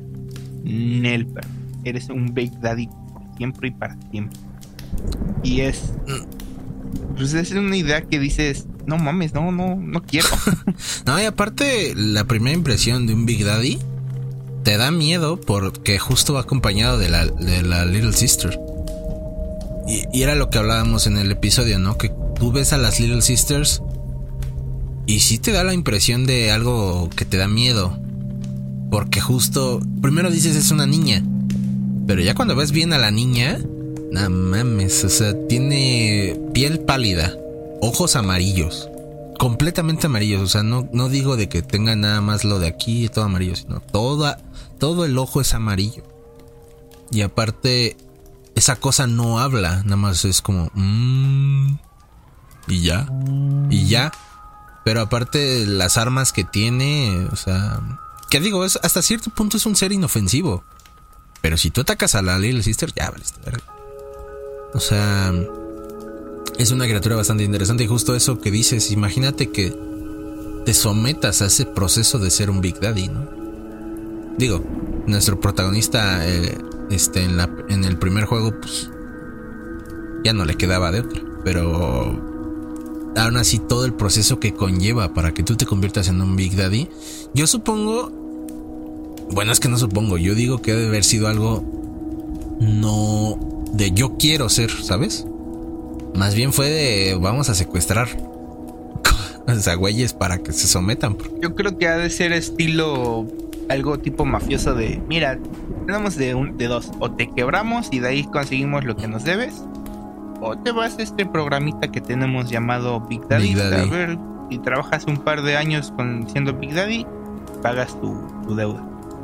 Nel, 0.63 1.27
eres 1.83 2.09
un 2.09 2.33
Big 2.33 2.51
Daddy 2.59 2.87
por 2.87 3.21
siempre 3.37 3.67
y 3.67 3.71
para 3.71 3.97
siempre. 4.11 4.39
Y 5.43 5.61
es. 5.61 5.93
Pues 7.17 7.33
es 7.33 7.51
una 7.51 7.75
idea 7.75 8.01
que 8.01 8.19
dices, 8.19 8.65
no 8.85 8.97
mames, 8.97 9.33
no, 9.33 9.51
no, 9.51 9.75
no 9.75 10.01
quiero. 10.01 10.27
no, 11.05 11.21
y 11.21 11.25
aparte, 11.25 11.93
la 11.95 12.23
primera 12.25 12.55
impresión 12.55 13.05
de 13.05 13.13
un 13.13 13.25
Big 13.25 13.43
Daddy 13.43 13.79
te 14.65 14.77
da 14.77 14.89
miedo 14.89 15.39
porque 15.39 15.99
justo 15.99 16.33
va 16.33 16.41
acompañado 16.41 16.97
de 16.97 17.07
la, 17.07 17.27
de 17.27 17.61
la 17.61 17.85
Little 17.85 18.13
Sister. 18.13 18.59
Y, 19.87 20.23
era 20.23 20.33
lo 20.33 20.49
que 20.49 20.57
hablábamos 20.57 21.05
en 21.05 21.17
el 21.17 21.31
episodio, 21.31 21.77
¿no? 21.77 21.99
Que 21.99 22.11
tú 22.35 22.51
ves 22.51 22.73
a 22.73 22.79
las 22.79 22.99
Little 22.99 23.21
Sisters 23.21 23.83
y 25.05 25.19
sí 25.19 25.37
te 25.37 25.51
da 25.51 25.63
la 25.63 25.75
impresión 25.75 26.25
de 26.25 26.51
algo 26.51 27.11
que 27.15 27.25
te 27.25 27.37
da 27.37 27.47
miedo. 27.47 27.95
Porque 28.89 29.21
justo, 29.21 29.81
primero 30.01 30.31
dices 30.31 30.55
es 30.55 30.71
una 30.71 30.87
niña. 30.87 31.23
Pero 32.07 32.21
ya 32.21 32.33
cuando 32.33 32.55
ves 32.55 32.71
bien 32.71 32.91
a 32.91 32.97
la 32.97 33.11
niña, 33.11 33.59
no 34.11 34.29
mames, 34.31 35.03
o 35.03 35.09
sea, 35.09 35.35
tiene 35.47 36.39
piel 36.55 36.79
pálida, 36.79 37.35
ojos 37.81 38.15
amarillos, 38.15 38.89
completamente 39.37 40.07
amarillos. 40.07 40.41
O 40.41 40.47
sea, 40.47 40.63
no, 40.63 40.89
no 40.91 41.07
digo 41.07 41.37
de 41.37 41.49
que 41.49 41.61
tenga 41.61 41.95
nada 41.95 42.21
más 42.21 42.43
lo 42.43 42.57
de 42.57 42.67
aquí 42.67 43.05
y 43.05 43.09
todo 43.09 43.25
amarillo, 43.25 43.55
sino 43.55 43.79
toda, 43.79 44.39
todo 44.79 45.05
el 45.05 45.17
ojo 45.17 45.41
es 45.41 45.53
amarillo. 45.53 46.03
Y 47.11 47.21
aparte, 47.21 47.97
esa 48.55 48.77
cosa 48.77 49.07
no 49.07 49.39
habla, 49.39 49.83
nada 49.83 49.97
más 49.97 50.25
es 50.25 50.41
como... 50.41 50.71
Mmm, 50.73 51.77
y 52.67 52.81
ya, 52.81 53.07
y 53.69 53.87
ya. 53.87 54.11
Pero 54.83 55.01
aparte, 55.01 55.65
las 55.65 55.97
armas 55.97 56.31
que 56.31 56.43
tiene, 56.43 57.27
o 57.31 57.35
sea... 57.35 57.81
Que 58.29 58.39
digo, 58.39 58.65
es, 58.65 58.79
hasta 58.81 59.01
cierto 59.01 59.29
punto 59.29 59.57
es 59.57 59.65
un 59.65 59.75
ser 59.75 59.91
inofensivo. 59.91 60.63
Pero 61.41 61.57
si 61.57 61.69
tú 61.69 61.81
atacas 61.81 62.15
a 62.15 62.23
la 62.23 62.39
Little 62.39 62.63
Sister, 62.63 62.91
ya 62.95 63.11
valiste 63.11 63.39
O 64.73 64.79
sea, 64.79 65.31
es 66.57 66.71
una 66.71 66.85
criatura 66.85 67.15
bastante 67.15 67.43
interesante. 67.43 67.83
Y 67.83 67.87
justo 67.87 68.15
eso 68.15 68.39
que 68.39 68.49
dices, 68.49 68.89
imagínate 68.89 69.51
que 69.51 69.77
te 70.65 70.73
sometas 70.73 71.43
a 71.43 71.45
ese 71.45 71.65
proceso 71.67 72.17
de 72.17 72.31
ser 72.31 72.49
un 72.49 72.61
Big 72.61 72.79
Daddy, 72.79 73.09
¿no? 73.09 73.44
Digo, 74.37 74.63
nuestro 75.07 75.39
protagonista 75.39 76.27
eh, 76.27 76.57
este, 76.89 77.23
en, 77.23 77.37
la, 77.37 77.49
en 77.69 77.83
el 77.85 77.97
primer 77.97 78.25
juego, 78.25 78.53
pues 78.59 78.89
ya 80.23 80.33
no 80.33 80.45
le 80.45 80.55
quedaba 80.55 80.91
de 80.91 81.01
otra. 81.01 81.21
Pero 81.43 82.19
aún 83.15 83.37
así 83.37 83.59
todo 83.59 83.85
el 83.85 83.93
proceso 83.93 84.39
que 84.39 84.53
conlleva 84.53 85.13
para 85.13 85.33
que 85.33 85.43
tú 85.43 85.55
te 85.55 85.65
conviertas 85.65 86.07
en 86.09 86.21
un 86.21 86.35
Big 86.35 86.55
Daddy, 86.55 86.89
yo 87.33 87.47
supongo, 87.47 88.11
bueno, 89.31 89.51
es 89.51 89.59
que 89.59 89.69
no 89.69 89.77
supongo, 89.77 90.17
yo 90.17 90.35
digo 90.35 90.61
que 90.61 90.73
debe 90.73 90.87
haber 90.87 91.03
sido 91.03 91.27
algo 91.27 91.63
no 92.59 93.37
de 93.73 93.91
yo 93.91 94.17
quiero 94.17 94.49
ser, 94.49 94.71
¿sabes? 94.71 95.25
Más 96.15 96.35
bien 96.35 96.53
fue 96.53 96.69
de 96.69 97.17
vamos 97.19 97.49
a 97.49 97.55
secuestrar 97.55 98.07
a 99.47 99.73
güeyes 99.75 100.13
para 100.13 100.39
que 100.39 100.53
se 100.53 100.67
sometan. 100.67 101.17
Yo 101.41 101.55
creo 101.55 101.77
que 101.77 101.87
ha 101.87 101.97
de 101.97 102.09
ser 102.09 102.31
estilo 102.33 103.27
algo 103.69 103.99
tipo 103.99 104.25
mafioso 104.25 104.73
de, 104.73 105.01
mira, 105.07 105.37
tenemos 105.85 106.15
de, 106.15 106.35
un, 106.35 106.57
de 106.57 106.67
dos, 106.67 106.91
o 106.99 107.11
te 107.11 107.29
quebramos 107.29 107.89
y 107.91 107.99
de 107.99 108.09
ahí 108.09 108.23
conseguimos 108.25 108.83
lo 108.83 108.95
que 108.95 109.07
nos 109.07 109.23
debes, 109.23 109.63
o 110.41 110.57
te 110.57 110.71
vas 110.71 110.97
a 110.97 111.01
este 111.03 111.25
programita 111.25 111.91
que 111.91 112.01
tenemos 112.01 112.49
llamado 112.49 113.01
Big 113.01 113.27
Daddy, 113.27 113.59
a 113.59 113.85
ver, 113.85 114.17
y 114.49 114.59
trabajas 114.59 115.05
un 115.05 115.17
par 115.17 115.41
de 115.41 115.57
años 115.57 115.91
con 115.95 116.29
siendo 116.29 116.53
Big 116.53 116.73
Daddy, 116.73 117.05
pagas 117.61 117.99
tu, 117.99 118.55
deuda. 118.55 118.83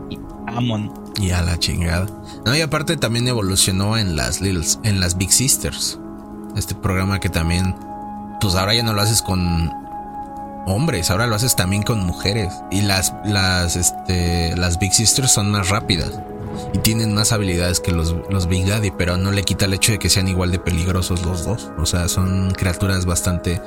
Y 0.10 0.20
amon. 0.48 0.92
Y 1.20 1.32
a 1.32 1.42
la 1.42 1.58
chingada. 1.58 2.08
No, 2.46 2.56
y 2.56 2.62
aparte 2.62 2.98
también 2.98 3.28
evolucionó 3.28 3.98
en 3.98 4.16
las 4.16 4.42
Littles, 4.42 4.80
en 4.84 5.00
las 5.00 5.18
Big 5.18 5.32
Sisters. 5.32 6.00
Este 6.56 6.76
programa 6.76 7.20
que 7.20 7.30
también, 7.30 7.76
pues 8.42 8.56
ahora 8.56 8.74
ya 8.74 8.84
no 8.84 8.94
lo 8.94 9.02
haces 9.02 9.22
con 9.22 9.72
hombres, 10.66 11.12
ahora 11.12 11.28
lo 11.28 11.36
haces 11.36 11.56
también 11.56 11.84
con 11.84 12.06
mujeres. 12.06 12.54
Y 12.72 12.82
las, 12.82 13.14
las, 13.26 13.76
este, 13.76 14.56
las 14.56 14.80
Big 14.80 14.94
Sisters 14.94 15.32
son 15.32 15.52
más 15.52 15.70
rápidas 15.70 16.12
y 16.74 16.80
tienen 16.80 17.14
más 17.14 17.32
habilidades 17.32 17.80
que 17.80 17.92
los, 17.92 18.16
los 18.30 18.48
Big 18.48 18.66
Daddy, 18.66 18.92
pero 18.92 19.18
no 19.18 19.32
le 19.32 19.44
quita 19.44 19.66
el 19.66 19.74
hecho 19.74 19.92
de 19.92 20.00
que 20.00 20.10
sean 20.10 20.28
igual 20.28 20.52
de 20.52 20.60
peligrosos 20.60 21.26
los 21.26 21.46
dos. 21.46 21.72
O 21.78 21.86
sea, 21.86 22.08
son 22.08 22.52
criaturas 22.52 23.06
bastante 23.06 23.62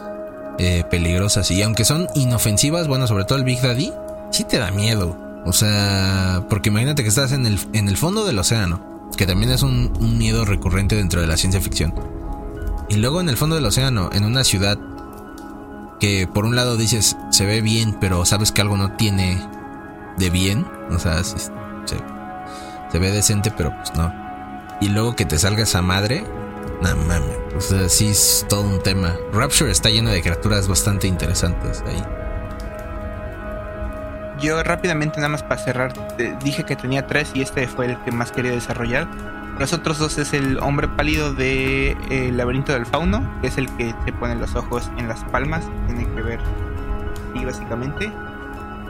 eh, 0.59 0.85
peligrosas. 0.91 1.51
Y 1.51 1.62
aunque 1.62 1.85
son 1.85 2.07
inofensivas, 2.15 2.89
bueno, 2.89 3.07
sobre 3.07 3.25
todo 3.25 3.39
el 3.39 3.45
Big 3.45 3.61
Daddy, 3.61 3.93
sí 4.31 4.45
te 4.45 4.59
da 4.59 4.71
miedo. 4.71 5.16
O 5.45 5.53
sea, 5.53 6.45
porque 6.49 6.71
imagínate 6.71 7.03
que 7.03 7.09
estás 7.09 7.33
en 7.33 7.47
el, 7.47 7.59
en 7.73 7.89
el 7.89 7.97
fondo 7.97 8.25
del 8.25 8.39
océano, 8.39 9.09
que 9.16 9.27
también 9.27 9.51
es 9.51 9.62
un, 9.62 9.93
un 10.01 10.16
miedo 10.16 10.45
recurrente 10.45 10.97
dentro 10.97 11.21
de 11.21 11.27
la 11.27 11.37
ciencia 11.37 11.61
ficción. 11.61 11.95
Y 12.89 12.97
luego 12.97 13.21
en 13.21 13.29
el 13.29 13.37
fondo 13.37 13.55
del 13.55 13.66
océano, 13.66 14.11
en 14.12 14.25
una 14.25 14.45
ciudad 14.45 14.79
que 16.01 16.27
por 16.27 16.45
un 16.45 16.57
lado 16.57 16.77
dices 16.77 17.16
se 17.31 17.47
ve 17.47 17.61
bien, 17.61 17.97
pero 18.01 18.25
sabes 18.25 18.53
que 18.53 18.61
algo 18.61 18.77
no 18.77 18.93
tiene 18.93 19.41
de 20.16 20.31
bien. 20.31 20.66
O 20.91 20.99
sea, 20.99 21.23
se, 21.25 21.39
se 21.39 22.99
ve 22.99 23.11
decente, 23.11 23.51
pero 23.57 23.75
pues 23.77 23.95
no. 23.95 24.12
Y 24.81 24.89
luego 24.89 25.16
que 25.16 25.25
te 25.25 25.39
salga 25.39 25.62
esa 25.62 25.83
madre, 25.83 26.25
no 26.83 26.97
mames. 26.97 27.39
O 27.57 27.61
sea, 27.61 27.89
sí 27.89 28.09
es 28.09 28.47
todo 28.49 28.62
un 28.62 28.83
tema. 28.83 29.16
Rapture 29.33 29.71
está 29.71 29.89
lleno 29.89 30.11
de 30.11 30.23
criaturas 30.23 30.69
bastante 30.69 31.07
interesantes 31.07 31.83
ahí. 31.87 32.03
Yo 34.41 34.62
rápidamente, 34.62 35.16
nada 35.16 35.31
más 35.31 35.43
para 35.43 35.62
cerrar, 35.62 35.93
dije 36.43 36.65
que 36.65 36.77
tenía 36.77 37.07
tres 37.07 37.31
y 37.35 37.43
este 37.43 37.66
fue 37.66 37.87
el 37.87 37.99
que 38.05 38.11
más 38.11 38.33
quería 38.33 38.51
desarrollar. 38.53 39.09
Los 39.59 39.73
otros 39.73 39.99
dos 39.99 40.19
es 40.19 40.33
el 40.33 40.59
hombre 40.59 40.89
pálido 40.89 41.33
de 41.33 41.91
eh, 41.91 42.29
El 42.29 42.37
laberinto 42.37 42.73
del 42.73 42.87
fauno, 42.87 43.41
que 43.41 43.49
es 43.49 43.59
el 43.59 43.69
que 43.77 43.95
te 44.05 44.13
pone 44.13 44.35
los 44.35 44.55
ojos 44.57 44.91
en 44.99 45.09
las 45.09 45.23
palmas, 45.25 45.65
tiene 45.87 46.07
que 46.15 46.23
ver 46.23 46.41
y 47.35 47.45
básicamente. 47.45 48.13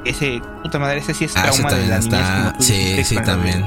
Ese, 0.05 0.43
puta 0.63 0.79
madre, 0.79 0.99
ese 0.99 1.15
sí 1.15 1.25
es 1.25 1.37
ah, 1.37 1.45
trauma 1.45 1.73
de 1.73 1.87
la 1.87 1.99
niñez. 1.99 2.53
sí, 2.59 3.05
sí, 3.05 3.17
también 3.17 3.65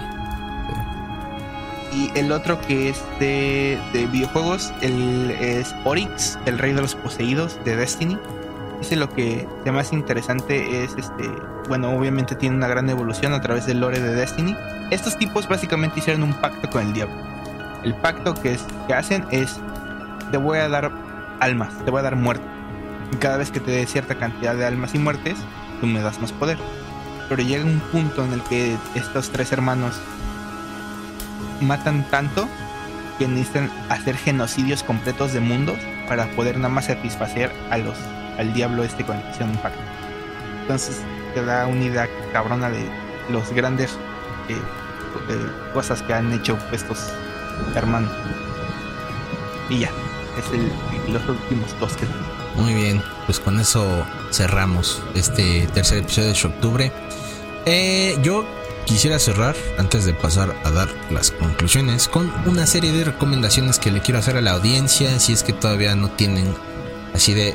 y 1.98 2.12
el 2.16 2.32
otro 2.32 2.60
que 2.62 2.90
es 2.90 3.02
de, 3.20 3.80
videojuegos, 4.12 4.74
el 4.82 5.32
es 5.32 5.74
Oryx, 5.84 6.38
el 6.46 6.58
rey 6.58 6.74
de 6.74 6.82
los 6.82 6.96
poseídos 6.96 7.58
de 7.66 7.76
Destiny. 7.76 8.18
Ese 8.82 8.96
lo 8.96 9.10
que 9.10 9.48
es 9.66 9.74
más 9.74 9.92
interesante 9.92 10.84
es 10.84 10.96
este, 10.98 11.30
bueno, 11.68 11.92
obviamente 11.92 12.36
tiene 12.36 12.56
una 12.56 12.68
gran 12.68 12.90
evolución 12.90 13.34
a 13.34 13.42
través 13.42 13.66
del 13.66 13.80
lore 13.80 14.00
de 14.00 14.14
Destiny. 14.14 14.56
Estos 14.92 15.18
tipos 15.18 15.48
básicamente 15.48 16.00
hicieron 16.00 16.24
un 16.24 16.34
pacto 16.34 16.70
con 16.70 16.86
el 16.86 16.94
diablo. 16.94 17.16
El 17.84 17.96
pacto 17.96 18.34
que, 18.36 18.54
es, 18.54 18.66
que 18.88 18.94
hacen 18.94 19.26
es 19.32 19.60
te 20.32 20.38
voy 20.38 20.60
a 20.60 20.70
dar 20.70 20.92
almas, 21.40 21.74
te 21.86 21.92
voy 21.92 22.00
a 22.00 22.04
dar 22.04 22.16
muerte. 22.16 22.46
Y 23.12 23.16
cada 23.18 23.38
vez 23.38 23.52
que 23.52 23.60
te 23.60 23.72
dé 23.72 23.86
cierta 23.88 24.16
cantidad 24.16 24.56
de 24.56 24.66
almas 24.66 24.94
y 24.94 25.00
muertes, 25.00 25.38
tú 25.80 25.88
me 25.88 26.02
das 26.02 26.20
más 26.20 26.32
poder. 26.32 26.58
Pero 27.30 27.42
llega 27.42 27.66
un 27.66 27.80
punto 27.92 28.24
en 28.24 28.34
el 28.34 28.42
que 28.44 28.78
estos 28.96 29.30
tres 29.32 29.52
hermanos 29.52 30.00
matan 31.62 32.04
tanto 32.10 32.48
que 33.18 33.28
necesitan 33.28 33.72
hacer 33.90 34.16
genocidios 34.16 34.84
completos 34.84 35.34
de 35.34 35.40
mundos 35.40 35.78
para 36.08 36.28
poder 36.28 36.58
nada 36.58 36.70
más 36.70 36.86
satisfacer 36.86 37.52
a 37.72 37.78
los 37.78 37.98
al 38.38 38.54
diablo 38.54 38.84
este 38.84 39.06
con 39.06 39.18
el. 39.18 39.26
Entonces 40.62 41.02
te 41.34 41.44
da 41.44 41.68
una 41.68 41.84
idea 41.84 42.10
cabrona 42.34 42.70
de 42.70 42.86
los 43.30 43.52
grandes 43.52 43.92
eh, 44.50 44.58
cosas 45.74 46.02
que 46.02 46.14
han 46.14 46.32
hecho 46.34 46.58
estos 46.72 47.12
hermanos. 47.76 48.12
Y 49.70 49.80
ya, 49.80 49.92
es 50.38 50.54
el, 50.54 50.72
los 51.14 51.28
últimos 51.28 51.78
dos 51.80 51.94
que 51.98 52.06
Muy 52.56 52.74
bien, 52.74 53.02
pues 53.26 53.40
con 53.40 53.60
eso 53.60 54.06
cerramos 54.32 55.04
este 55.16 55.68
tercer 55.74 56.00
episodio 56.00 56.34
de 56.34 56.48
octubre. 56.48 56.92
Eh, 57.66 58.18
yo 58.22 58.46
Quisiera 58.88 59.20
cerrar, 59.20 59.54
antes 59.78 60.06
de 60.06 60.14
pasar 60.14 60.56
a 60.64 60.72
dar 60.72 60.88
las 61.12 61.32
conclusiones, 61.32 62.08
con 62.08 62.32
una 62.48 62.66
serie 62.66 62.94
de 62.94 63.04
recomendaciones 63.04 63.80
que 63.80 63.92
le 63.92 64.00
quiero 64.00 64.20
hacer 64.20 64.38
a 64.38 64.42
la 64.42 64.52
audiencia, 64.52 65.20
si 65.20 65.34
es 65.34 65.44
que 65.44 65.52
todavía 65.52 65.94
no 65.96 66.10
tienen 66.10 66.56
así 67.14 67.34
de... 67.34 67.54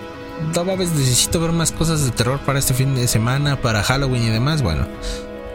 Todavía 0.52 0.76
necesito 0.76 1.40
ver 1.40 1.52
más 1.52 1.72
cosas 1.72 2.04
de 2.04 2.10
terror 2.10 2.40
para 2.40 2.58
este 2.58 2.74
fin 2.74 2.94
de 2.94 3.08
semana, 3.08 3.60
para 3.60 3.82
Halloween 3.82 4.24
y 4.24 4.30
demás. 4.30 4.62
Bueno, 4.62 4.86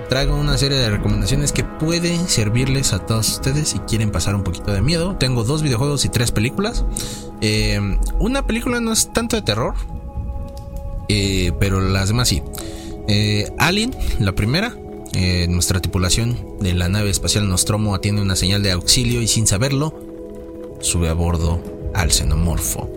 traigo 0.09 0.35
una 0.35 0.57
serie 0.57 0.77
de 0.77 0.89
recomendaciones 0.89 1.51
que 1.51 1.63
pueden 1.63 2.27
servirles 2.27 2.93
a 2.93 2.99
todos 2.99 3.29
ustedes 3.29 3.69
si 3.69 3.79
quieren 3.79 4.11
pasar 4.11 4.35
un 4.35 4.43
poquito 4.43 4.71
de 4.71 4.81
miedo. 4.81 5.15
Tengo 5.17 5.43
dos 5.43 5.61
videojuegos 5.61 6.05
y 6.05 6.09
tres 6.09 6.31
películas. 6.31 6.85
Eh, 7.41 7.79
una 8.19 8.47
película 8.47 8.79
no 8.79 8.91
es 8.91 9.11
tanto 9.13 9.35
de 9.35 9.41
terror, 9.41 9.75
eh, 11.09 11.51
pero 11.59 11.79
las 11.79 12.09
demás 12.09 12.27
sí. 12.29 12.41
Eh, 13.07 13.49
Alien, 13.57 13.95
la 14.19 14.33
primera, 14.33 14.75
eh, 15.13 15.47
nuestra 15.49 15.79
tripulación 15.79 16.57
de 16.59 16.73
la 16.73 16.89
nave 16.89 17.09
espacial 17.09 17.47
Nostromo 17.47 17.95
atiende 17.95 18.21
una 18.21 18.35
señal 18.35 18.61
de 18.63 18.71
auxilio 18.71 19.21
y 19.21 19.27
sin 19.27 19.47
saberlo, 19.47 19.93
sube 20.81 21.09
a 21.09 21.13
bordo 21.13 21.61
al 21.93 22.11
xenomorfo. 22.11 22.89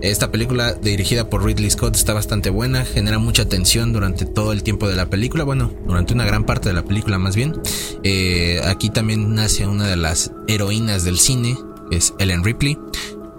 Esta 0.00 0.30
película 0.30 0.74
dirigida 0.74 1.28
por 1.28 1.44
Ridley 1.44 1.70
Scott 1.70 1.96
está 1.96 2.14
bastante 2.14 2.50
buena, 2.50 2.84
genera 2.84 3.18
mucha 3.18 3.48
tensión 3.48 3.92
durante 3.92 4.24
todo 4.24 4.52
el 4.52 4.62
tiempo 4.62 4.88
de 4.88 4.94
la 4.94 5.10
película, 5.10 5.44
bueno, 5.44 5.72
durante 5.86 6.14
una 6.14 6.24
gran 6.24 6.44
parte 6.44 6.68
de 6.68 6.74
la 6.74 6.84
película 6.84 7.18
más 7.18 7.34
bien. 7.34 7.60
Eh, 8.04 8.60
aquí 8.64 8.90
también 8.90 9.34
nace 9.34 9.66
una 9.66 9.86
de 9.88 9.96
las 9.96 10.32
heroínas 10.46 11.04
del 11.04 11.18
cine, 11.18 11.56
es 11.90 12.14
Ellen 12.18 12.44
Ripley. 12.44 12.78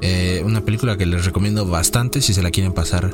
Eh, 0.01 0.41
una 0.45 0.61
película 0.61 0.97
que 0.97 1.05
les 1.05 1.25
recomiendo 1.25 1.65
bastante 1.65 2.21
si 2.21 2.33
se 2.33 2.41
la 2.41 2.51
quieren 2.51 2.73
pasar 2.73 3.13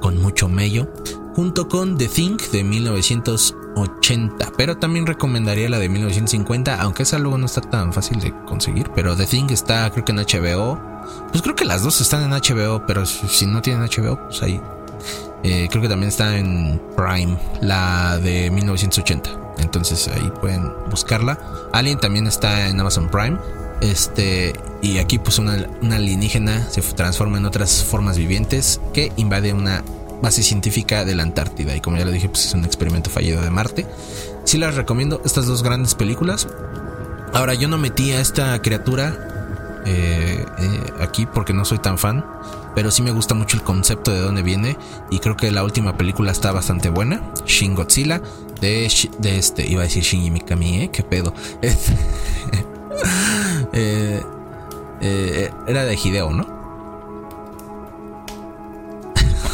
con 0.00 0.20
mucho 0.20 0.48
mello. 0.48 0.88
Junto 1.34 1.68
con 1.68 1.96
The 1.96 2.08
Thing 2.08 2.38
de 2.52 2.64
1980. 2.64 4.52
Pero 4.56 4.76
también 4.78 5.06
recomendaría 5.06 5.68
la 5.68 5.78
de 5.78 5.88
1950. 5.88 6.80
Aunque 6.80 7.04
esa 7.04 7.18
luego 7.18 7.38
no 7.38 7.46
está 7.46 7.60
tan 7.60 7.92
fácil 7.92 8.20
de 8.20 8.34
conseguir. 8.46 8.90
Pero 8.94 9.16
The 9.16 9.26
Thing 9.26 9.46
está 9.50 9.90
creo 9.90 10.04
que 10.04 10.12
en 10.12 10.18
HBO. 10.18 10.80
Pues 11.30 11.42
creo 11.42 11.54
que 11.54 11.64
las 11.64 11.82
dos 11.82 12.00
están 12.00 12.22
en 12.22 12.30
HBO. 12.30 12.86
Pero 12.86 13.06
si 13.06 13.46
no 13.46 13.62
tienen 13.62 13.82
HBO, 13.82 14.18
pues 14.26 14.42
ahí. 14.42 14.60
Eh, 15.42 15.68
creo 15.70 15.80
que 15.80 15.88
también 15.88 16.08
está 16.08 16.36
en 16.36 16.80
Prime. 16.96 17.36
La 17.60 18.18
de 18.18 18.50
1980. 18.50 19.30
Entonces 19.58 20.08
ahí 20.08 20.32
pueden 20.40 20.72
buscarla. 20.90 21.38
Alien 21.72 21.98
también 21.98 22.26
está 22.26 22.68
en 22.68 22.80
Amazon 22.80 23.08
Prime. 23.08 23.38
Este, 23.80 24.52
y 24.82 24.98
aquí 24.98 25.18
pues 25.18 25.38
una, 25.38 25.66
alienígena 25.90 26.68
se 26.68 26.82
transforma 26.82 27.38
en 27.38 27.46
otras 27.46 27.82
formas 27.82 28.18
vivientes 28.18 28.80
que 28.92 29.10
invade 29.16 29.54
una 29.54 29.82
base 30.22 30.42
científica 30.42 31.04
de 31.04 31.14
la 31.14 31.22
Antártida. 31.22 31.74
Y 31.74 31.80
como 31.80 31.96
ya 31.96 32.04
le 32.04 32.12
dije, 32.12 32.28
pues 32.28 32.46
es 32.46 32.54
un 32.54 32.64
experimento 32.64 33.10
fallido 33.10 33.40
de 33.42 33.50
Marte. 33.50 33.86
Sí 34.44 34.58
las 34.58 34.74
recomiendo 34.74 35.22
estas 35.24 35.46
dos 35.46 35.62
grandes 35.62 35.94
películas. 35.94 36.46
Ahora 37.32 37.54
yo 37.54 37.68
no 37.68 37.78
metí 37.78 38.12
a 38.12 38.20
esta 38.20 38.60
criatura 38.60 39.29
eh, 39.86 40.44
eh, 40.58 40.92
aquí 41.00 41.26
porque 41.26 41.52
no 41.52 41.64
soy 41.64 41.78
tan 41.78 41.98
fan. 41.98 42.24
Pero 42.74 42.90
sí 42.90 43.02
me 43.02 43.10
gusta 43.10 43.34
mucho 43.34 43.56
el 43.56 43.62
concepto 43.62 44.12
de 44.12 44.20
dónde 44.20 44.42
viene. 44.42 44.76
Y 45.10 45.18
creo 45.18 45.36
que 45.36 45.50
la 45.50 45.64
última 45.64 45.96
película 45.96 46.32
está 46.32 46.52
bastante 46.52 46.88
buena. 46.90 47.20
Shin 47.46 47.74
Godzilla. 47.74 48.20
De, 48.60 48.90
de 49.18 49.38
este. 49.38 49.66
Iba 49.66 49.82
a 49.82 49.84
decir 49.84 50.02
Shinji 50.02 50.30
Mikami, 50.30 50.82
¿eh? 50.82 50.90
¿Qué 50.92 51.02
pedo? 51.02 51.34
Eh, 53.72 54.20
eh, 55.00 55.50
era 55.66 55.84
de 55.84 55.94
Hideo, 55.94 56.30
¿no? 56.30 56.44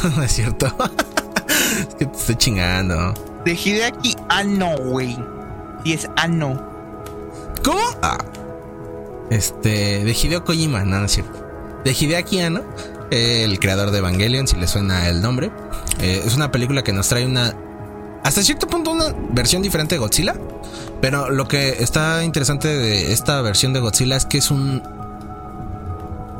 no 0.15 0.23
es 0.23 0.31
cierto. 0.31 0.67
es 1.79 1.95
que 1.95 2.05
te 2.05 2.17
estoy 2.17 2.35
chingando. 2.35 3.13
De 3.45 3.53
Hideaki 3.53 4.15
Anno, 4.29 4.75
güey. 4.77 5.17
Si 5.83 5.93
es 5.93 6.09
Anno. 6.17 6.61
¿Cómo? 7.63 7.79
Ah. 8.01 8.17
Este, 9.29 10.03
de 10.03 10.11
Hideo 10.11 10.43
Kojima, 10.43 10.83
no, 10.83 10.99
no 10.99 11.07
cierto. 11.07 11.45
De 11.83 11.91
Hideaki 11.91 12.41
Anno, 12.41 12.63
el 13.11 13.59
creador 13.59 13.91
de 13.91 13.99
Evangelion, 13.99 14.47
si 14.47 14.55
le 14.57 14.67
suena 14.67 15.07
el 15.09 15.21
nombre. 15.21 15.51
Eh, 16.01 16.23
es 16.25 16.35
una 16.35 16.51
película 16.51 16.83
que 16.83 16.93
nos 16.93 17.07
trae 17.07 17.25
una. 17.25 17.55
Hasta 18.23 18.41
cierto 18.41 18.67
punto, 18.67 18.91
una 18.91 19.13
versión 19.31 19.61
diferente 19.61 19.95
de 19.95 19.99
Godzilla. 19.99 20.35
Pero 21.01 21.29
lo 21.29 21.47
que 21.47 21.77
está 21.79 22.23
interesante 22.23 22.67
de 22.67 23.13
esta 23.13 23.41
versión 23.41 23.73
de 23.73 23.79
Godzilla 23.79 24.15
es 24.15 24.25
que 24.25 24.39
es 24.39 24.49
un 24.49 24.81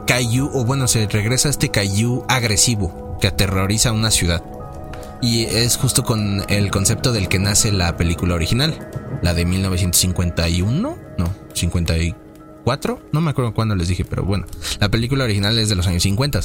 Kaiju, 0.07 0.49
o 0.53 0.65
bueno, 0.65 0.87
se 0.87 1.07
regresa 1.07 1.49
a 1.49 1.51
este 1.51 1.69
Kaiju 1.69 2.25
agresivo 2.27 3.17
que 3.21 3.27
aterroriza 3.27 3.91
una 3.91 4.09
ciudad. 4.09 4.43
Y 5.21 5.45
es 5.45 5.77
justo 5.77 6.03
con 6.03 6.43
el 6.47 6.71
concepto 6.71 7.11
del 7.11 7.27
que 7.27 7.39
nace 7.39 7.71
la 7.71 7.97
película 7.97 8.35
original, 8.35 8.89
la 9.21 9.33
de 9.33 9.45
1951, 9.45 10.97
no, 11.17 11.35
54, 11.53 12.26
no 13.11 13.21
me 13.21 13.31
acuerdo 13.31 13.53
cuándo 13.53 13.75
les 13.75 13.87
dije, 13.87 14.03
pero 14.03 14.23
bueno, 14.23 14.45
la 14.79 14.89
película 14.89 15.23
original 15.23 15.57
es 15.57 15.69
de 15.69 15.75
los 15.75 15.87
años 15.87 16.03
50. 16.03 16.39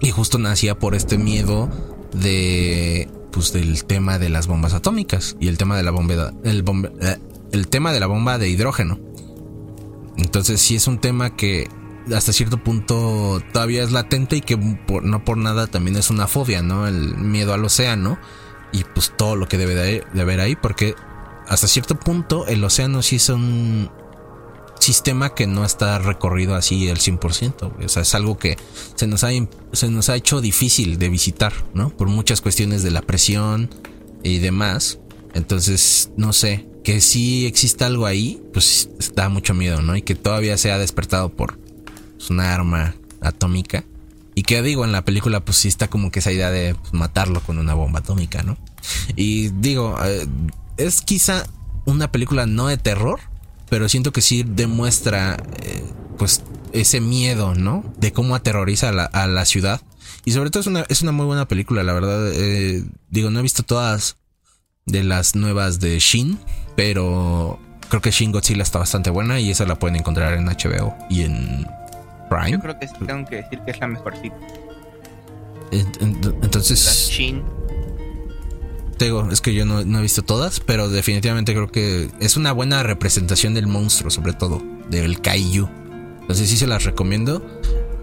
Y 0.00 0.10
justo 0.10 0.38
nacía 0.38 0.78
por 0.78 0.94
este 0.94 1.16
miedo 1.16 1.70
de 2.12 3.08
pues 3.30 3.52
del 3.52 3.84
tema 3.84 4.18
de 4.18 4.28
las 4.28 4.46
bombas 4.46 4.74
atómicas 4.74 5.36
y 5.40 5.48
el 5.48 5.56
tema 5.56 5.76
de 5.76 5.82
la 5.82 5.90
bomba 5.90 6.34
el, 6.44 6.64
eh, 7.00 7.16
el 7.52 7.68
tema 7.68 7.92
de 7.92 8.00
la 8.00 8.06
bomba 8.06 8.36
de 8.38 8.48
hidrógeno. 8.48 8.98
Entonces 10.18 10.60
sí 10.60 10.76
es 10.76 10.86
un 10.86 10.98
tema 10.98 11.34
que 11.34 11.70
hasta 12.14 12.32
cierto 12.32 12.58
punto 12.62 13.40
todavía 13.52 13.82
es 13.82 13.92
latente 13.92 14.36
y 14.36 14.40
que 14.42 14.58
no 14.58 15.24
por 15.24 15.38
nada 15.38 15.66
también 15.66 15.96
es 15.96 16.10
una 16.10 16.26
fobia, 16.26 16.60
¿no? 16.60 16.86
El 16.86 17.16
miedo 17.16 17.54
al 17.54 17.64
océano 17.64 18.18
y 18.72 18.84
pues 18.84 19.12
todo 19.16 19.36
lo 19.36 19.48
que 19.48 19.56
debe 19.56 19.74
de, 19.74 20.04
de 20.12 20.20
haber 20.20 20.40
ahí 20.40 20.56
porque 20.56 20.94
hasta 21.48 21.68
cierto 21.68 21.94
punto 21.94 22.46
el 22.48 22.62
océano 22.64 23.00
sí 23.00 23.16
es 23.16 23.30
un 23.30 23.90
sistema 24.82 25.34
que 25.34 25.46
no 25.46 25.64
está 25.64 25.98
recorrido 25.98 26.54
así 26.54 26.88
el 26.88 26.98
100%. 26.98 27.84
O 27.84 27.88
sea, 27.88 28.02
es 28.02 28.14
algo 28.14 28.36
que 28.36 28.58
se 28.94 29.06
nos, 29.06 29.24
ha, 29.24 29.30
se 29.72 29.88
nos 29.88 30.08
ha 30.08 30.16
hecho 30.16 30.40
difícil 30.40 30.98
de 30.98 31.08
visitar, 31.08 31.52
¿no? 31.72 31.88
Por 31.90 32.08
muchas 32.08 32.40
cuestiones 32.40 32.82
de 32.82 32.90
la 32.90 33.02
presión 33.02 33.70
y 34.22 34.38
demás. 34.38 34.98
Entonces, 35.34 36.10
no 36.16 36.32
sé, 36.32 36.66
que 36.84 37.00
si 37.00 37.46
exista 37.46 37.86
algo 37.86 38.06
ahí, 38.06 38.42
pues 38.52 38.90
da 39.14 39.28
mucho 39.28 39.54
miedo, 39.54 39.80
¿no? 39.80 39.96
Y 39.96 40.02
que 40.02 40.14
todavía 40.14 40.58
se 40.58 40.72
ha 40.72 40.78
despertado 40.78 41.30
por 41.30 41.58
pues, 42.16 42.30
una 42.30 42.54
arma 42.54 42.94
atómica. 43.20 43.84
Y 44.34 44.42
que 44.42 44.62
digo, 44.62 44.84
en 44.84 44.92
la 44.92 45.04
película 45.04 45.44
pues 45.44 45.58
sí 45.58 45.68
está 45.68 45.88
como 45.88 46.10
que 46.10 46.20
esa 46.20 46.32
idea 46.32 46.50
de 46.50 46.74
pues, 46.74 46.92
matarlo 46.92 47.40
con 47.40 47.58
una 47.58 47.74
bomba 47.74 48.00
atómica, 48.00 48.42
¿no? 48.42 48.56
Y 49.14 49.48
digo, 49.48 49.96
eh, 50.04 50.26
es 50.76 51.02
quizá 51.02 51.46
una 51.84 52.10
película 52.10 52.46
no 52.46 52.66
de 52.66 52.78
terror, 52.78 53.20
pero 53.72 53.88
siento 53.88 54.12
que 54.12 54.20
sí 54.20 54.44
demuestra 54.46 55.42
eh, 55.62 55.82
pues 56.18 56.42
ese 56.74 57.00
miedo, 57.00 57.54
¿no? 57.54 57.82
De 57.96 58.12
cómo 58.12 58.34
aterroriza 58.34 58.90
a 58.90 59.26
la, 59.26 59.44
ciudad. 59.46 59.80
Y 60.26 60.32
sobre 60.32 60.50
todo 60.50 60.60
es 60.60 60.66
una, 60.66 60.84
es 60.90 61.00
una 61.00 61.12
muy 61.12 61.24
buena 61.24 61.48
película, 61.48 61.82
la 61.82 61.94
verdad. 61.94 62.32
Eh, 62.34 62.84
digo, 63.08 63.30
no 63.30 63.38
he 63.38 63.42
visto 63.42 63.62
todas 63.62 64.18
de 64.84 65.02
las 65.04 65.36
nuevas 65.36 65.80
de 65.80 65.98
Shin, 66.00 66.38
pero 66.76 67.58
creo 67.88 68.02
que 68.02 68.10
Shin 68.10 68.30
Godzilla 68.30 68.62
está 68.62 68.78
bastante 68.78 69.08
buena 69.08 69.40
y 69.40 69.50
esa 69.50 69.64
la 69.64 69.78
pueden 69.78 69.96
encontrar 69.96 70.34
en 70.34 70.44
HBO 70.44 70.94
y 71.08 71.22
en 71.22 71.66
Prime. 72.28 72.50
Yo 72.50 72.60
creo 72.60 72.78
que 72.78 72.88
sí 72.88 72.94
tengo 73.06 73.26
que 73.26 73.36
decir 73.36 73.58
que 73.60 73.70
es 73.70 73.80
la 73.80 73.88
mejor 73.88 74.14
sí. 74.20 74.30
Entonces... 75.70 77.08
Shin 77.10 77.42
es 79.30 79.40
que 79.40 79.52
yo 79.52 79.64
no, 79.64 79.80
he 79.80 80.02
visto 80.02 80.22
todas, 80.22 80.60
pero 80.60 80.88
definitivamente 80.88 81.52
creo 81.54 81.70
que 81.70 82.08
es 82.20 82.36
una 82.36 82.52
buena 82.52 82.82
representación 82.82 83.52
del 83.54 83.66
monstruo, 83.66 84.10
sobre 84.10 84.32
todo, 84.32 84.62
del 84.88 85.20
Kaiju. 85.20 85.68
Entonces 86.20 86.48
sí 86.48 86.56
se 86.56 86.68
las 86.68 86.84
recomiendo. 86.84 87.44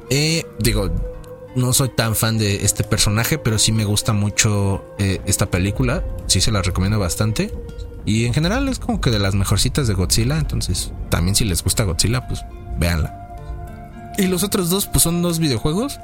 Eh, 0.10 0.46
digo, 0.60 0.92
no 1.56 1.72
soy 1.72 1.90
tan 1.90 2.16
fan 2.16 2.38
de 2.38 2.66
este 2.66 2.84
personaje, 2.84 3.38
pero 3.38 3.58
sí 3.58 3.72
me 3.72 3.86
gusta 3.86 4.12
mucho 4.12 4.84
eh, 4.98 5.22
esta 5.26 5.46
película. 5.46 6.04
Sí 6.28 6.42
se 6.42 6.52
las 6.52 6.66
recomiendo 6.66 7.00
bastante. 7.00 7.54
Y 8.06 8.26
en 8.26 8.34
general 8.34 8.68
es 8.68 8.80
como 8.80 9.00
que 9.00 9.10
de 9.10 9.20
las 9.20 9.36
mejorcitas 9.36 9.88
de 9.88 9.94
Godzilla. 9.94 10.38
Entonces, 10.38 10.92
también 11.10 11.36
si 11.36 11.46
les 11.46 11.64
gusta 11.64 11.86
Godzilla, 11.86 12.28
pues 12.28 12.42
véanla. 12.78 14.14
Y 14.18 14.28
los 14.28 14.44
otros 14.44 14.70
dos, 14.70 14.88
pues 14.88 15.04
son 15.04 15.22
dos 15.22 15.40
videojuegos. 15.40 15.98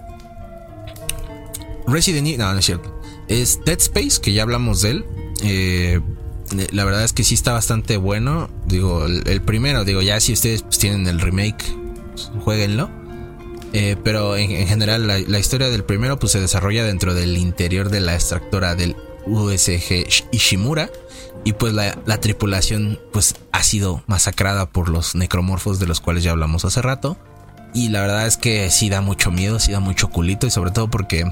Resident 1.86 2.28
Evil. 2.28 2.40
No, 2.40 2.54
no 2.54 2.60
es 2.60 2.66
cierto 2.66 2.96
es 3.28 3.60
Dead 3.66 3.80
Space, 3.80 4.22
que 4.22 4.34
ya 4.34 4.44
hablamos 4.44 4.82
de 4.82 4.92
él. 4.92 5.06
Eh, 5.44 6.02
la 6.72 6.86
verdad 6.86 7.04
es 7.04 7.14
que 7.14 7.24
sí 7.24 7.34
está 7.34 7.54
bastante 7.54 7.98
bueno. 7.98 8.50
Digo, 8.68 9.06
el, 9.06 9.42
primero, 9.42 9.84
digo, 9.84 10.02
ya 10.02 10.20
si 10.20 10.34
ustedes 10.34 10.62
pues, 10.62 10.78
tienen 10.78 11.08
el 11.08 11.20
remake, 11.20 11.64
pues, 12.12 12.32
jueguenlo. 12.44 12.90
Eh, 13.74 13.98
pero 14.04 14.38
en, 14.38 14.68
general 14.68 15.06
la, 15.06 15.40
historia 15.40 15.70
del 15.70 15.84
primero 15.84 16.18
pues 16.18 16.32
se 16.32 16.40
desarrolla 16.40 16.86
dentro 16.86 17.14
del 17.14 17.36
interior 17.36 17.90
de 17.90 18.00
la 18.00 18.14
extractora 18.14 18.76
del 18.76 18.96
USG 19.26 20.08
Ishimura. 20.32 20.90
Y 21.44 21.54
pues 21.54 21.74
la, 21.74 21.98
la, 22.06 22.20
tripulación 22.20 23.00
pues 23.12 23.36
ha 23.52 23.64
sido 23.64 24.04
masacrada 24.08 24.68
por 24.68 24.90
los 24.90 25.14
necromorfos 25.14 25.78
de 25.78 25.88
los 25.88 26.00
cuales 26.00 26.24
ya 26.24 26.32
hablamos 26.32 26.66
hace 26.66 26.82
rato. 26.82 27.18
Y 27.74 27.90
la 27.90 28.02
verdad 28.02 28.26
es 28.26 28.38
que 28.38 28.72
sí 28.72 28.90
da 28.90 29.02
mucho 29.02 29.32
miedo, 29.32 29.60
sí 29.60 29.74
da 29.74 29.82
mucho 29.82 30.10
culito 30.10 30.48
y 30.48 30.52
sobre 30.52 30.72
todo 30.72 30.90
porque 30.90 31.26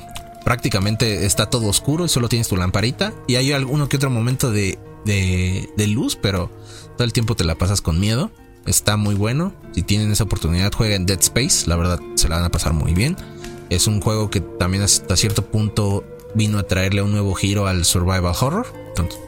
prácticamente 0.44 1.26
está 1.26 1.50
todo 1.50 1.68
oscuro 1.68 2.06
y 2.06 2.10
solo 2.10 2.30
tienes 2.30 2.48
tu 2.48 2.58
lamparita. 2.58 3.14
Y 3.28 3.36
hay 3.36 3.52
alguno 3.52 3.90
que 3.90 3.98
otro 3.98 4.10
momento 4.10 4.52
de, 4.52 4.80
de, 5.06 5.88
luz, 5.88 6.16
pero 6.16 6.50
todo 6.98 7.06
el 7.06 7.14
tiempo 7.14 7.36
te 7.36 7.44
la 7.44 7.56
pasas 7.56 7.82
con 7.82 8.00
miedo. 8.00 8.32
Está 8.66 8.98
muy 8.98 9.16
bueno. 9.16 9.54
Si 9.74 9.84
tienen 9.84 10.12
esa 10.12 10.24
oportunidad, 10.24 10.72
jueguen 10.72 11.06
Dead 11.06 11.20
Space. 11.20 11.68
La 11.68 11.76
verdad, 11.76 12.00
se 12.16 12.30
la 12.30 12.38
van 12.38 12.46
a 12.46 12.50
pasar 12.50 12.74
muy 12.74 12.94
bien. 12.94 13.18
Es 13.70 13.88
un 13.88 14.02
juego 14.02 14.30
que 14.30 14.42
también 14.42 14.84
hasta 14.84 15.18
cierto 15.18 15.46
punto 15.46 16.06
vino 16.36 16.60
a 16.60 16.64
traerle 16.64 17.02
un 17.02 17.12
nuevo 17.12 17.34
giro 17.34 17.68
al 17.68 17.86
survival 17.86 18.34
horror. 18.40 18.68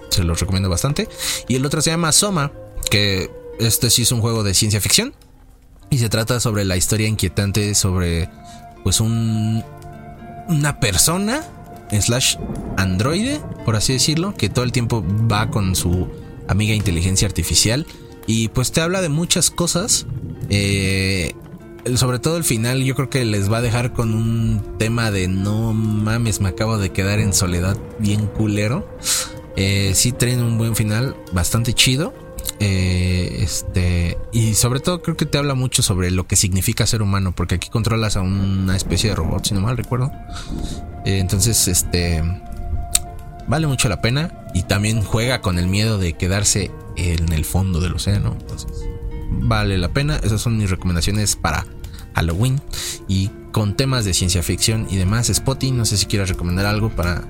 Se 0.09 0.23
los 0.23 0.39
recomiendo 0.39 0.69
bastante. 0.69 1.09
Y 1.47 1.55
el 1.55 1.65
otro 1.65 1.81
se 1.81 1.89
llama 1.89 2.11
Soma, 2.11 2.51
que 2.89 3.29
este 3.59 3.89
sí 3.89 4.03
es 4.03 4.11
un 4.11 4.21
juego 4.21 4.43
de 4.43 4.53
ciencia 4.53 4.79
ficción. 4.79 5.13
Y 5.89 5.97
se 5.97 6.09
trata 6.09 6.39
sobre 6.39 6.65
la 6.65 6.77
historia 6.77 7.07
inquietante 7.07 7.75
sobre 7.75 8.29
pues 8.83 8.99
un 8.99 9.63
una 10.47 10.79
persona 10.79 11.43
slash 11.91 12.37
androide, 12.77 13.41
por 13.63 13.75
así 13.75 13.93
decirlo, 13.93 14.33
que 14.35 14.49
todo 14.49 14.65
el 14.65 14.71
tiempo 14.71 15.03
va 15.31 15.49
con 15.49 15.75
su 15.75 16.07
amiga 16.47 16.73
inteligencia 16.73 17.27
artificial 17.27 17.85
y 18.27 18.49
pues 18.49 18.71
te 18.71 18.81
habla 18.81 19.01
de 19.01 19.09
muchas 19.09 19.51
cosas. 19.51 20.05
Eh, 20.49 21.33
sobre 21.95 22.19
todo 22.19 22.37
el 22.37 22.43
final, 22.43 22.83
yo 22.83 22.95
creo 22.95 23.09
que 23.09 23.23
les 23.25 23.51
va 23.51 23.57
a 23.57 23.61
dejar 23.61 23.93
con 23.93 24.13
un 24.13 24.77
tema 24.79 25.11
de 25.11 25.27
no 25.27 25.73
mames, 25.73 26.41
me 26.41 26.49
acabo 26.49 26.77
de 26.77 26.89
quedar 26.89 27.19
en 27.19 27.33
soledad 27.33 27.77
bien 27.99 28.25
culero. 28.27 28.87
Eh, 29.55 29.91
sí 29.93 30.11
traen 30.11 30.41
un 30.41 30.57
buen 30.57 30.75
final, 30.75 31.15
bastante 31.31 31.73
chido. 31.73 32.13
Eh, 32.59 33.39
este 33.41 34.17
y 34.31 34.53
sobre 34.53 34.79
todo 34.79 35.01
creo 35.01 35.17
que 35.17 35.25
te 35.25 35.37
habla 35.37 35.55
mucho 35.55 35.83
sobre 35.83 36.09
lo 36.09 36.25
que 36.25 36.37
significa 36.37 36.87
ser 36.87 37.01
humano 37.01 37.33
porque 37.35 37.55
aquí 37.55 37.69
controlas 37.69 38.15
a 38.15 38.21
una 38.21 38.77
especie 38.77 39.09
de 39.09 39.15
robot 39.17 39.45
si 39.45 39.53
no 39.53 39.61
mal 39.61 39.77
recuerdo. 39.77 40.11
Eh, 41.05 41.19
entonces 41.19 41.67
este 41.67 42.23
vale 43.47 43.67
mucho 43.67 43.89
la 43.89 44.01
pena 44.01 44.45
y 44.53 44.63
también 44.63 45.01
juega 45.01 45.41
con 45.41 45.59
el 45.59 45.67
miedo 45.67 45.97
de 45.97 46.13
quedarse 46.13 46.71
en 46.95 47.31
el 47.33 47.45
fondo 47.45 47.79
del 47.79 47.93
océano. 47.93 48.35
Entonces 48.39 48.71
vale 49.29 49.77
la 49.77 49.89
pena. 49.89 50.17
Esas 50.23 50.41
son 50.41 50.57
mis 50.57 50.69
recomendaciones 50.69 51.35
para 51.35 51.65
Halloween. 52.15 52.61
Y 53.07 53.29
con 53.51 53.75
temas 53.75 54.05
de 54.05 54.13
ciencia 54.13 54.43
ficción 54.43 54.87
y 54.89 54.97
demás 54.97 55.27
Spotty 55.27 55.71
no 55.71 55.85
sé 55.85 55.97
si 55.97 56.05
quieres 56.07 56.29
recomendar 56.29 56.65
algo 56.65 56.89
para 56.89 57.23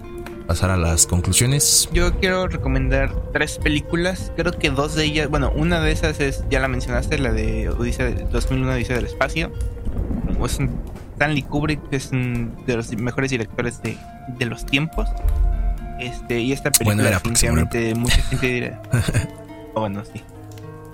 pasar 0.48 0.70
a 0.70 0.78
las 0.78 1.06
conclusiones. 1.08 1.90
Yo 1.94 2.18
quiero 2.20 2.48
recomendar 2.48 3.14
tres 3.32 3.58
películas. 3.58 4.32
Creo 4.36 4.52
que 4.52 4.70
dos 4.70 4.96
de 4.96 5.06
ellas, 5.06 5.30
bueno, 5.30 5.52
una 5.56 5.82
de 5.82 5.92
esas 5.92 6.20
es, 6.20 6.44
ya 6.50 6.60
la 6.60 6.68
mencionaste, 6.68 7.18
la 7.18 7.32
de 7.32 7.70
Odisea, 7.70 8.12
2001 8.12 8.72
Odisea 8.72 8.96
del 8.96 9.06
Espacio. 9.06 9.52
Es 10.44 10.60
un 10.60 10.80
Stanley 11.14 11.44
Kubrick, 11.44 11.90
que 11.90 11.96
es 11.96 12.12
uno 12.12 12.52
de 12.66 12.76
los 12.76 12.92
mejores 12.98 13.32
directores 13.32 13.82
de, 13.82 13.98
de 14.38 14.46
los 14.46 14.66
tiempos. 14.66 15.10
Este, 16.00 16.40
y 16.42 16.52
esta 16.52 16.72
película, 16.72 16.96
bueno, 16.96 17.10
definitivamente, 17.10 17.96
mucha 17.96 18.22
gente 18.22 18.48
dirá. 18.48 18.82
oh, 19.74 19.82
bueno, 19.82 20.04
sí. 20.06 20.22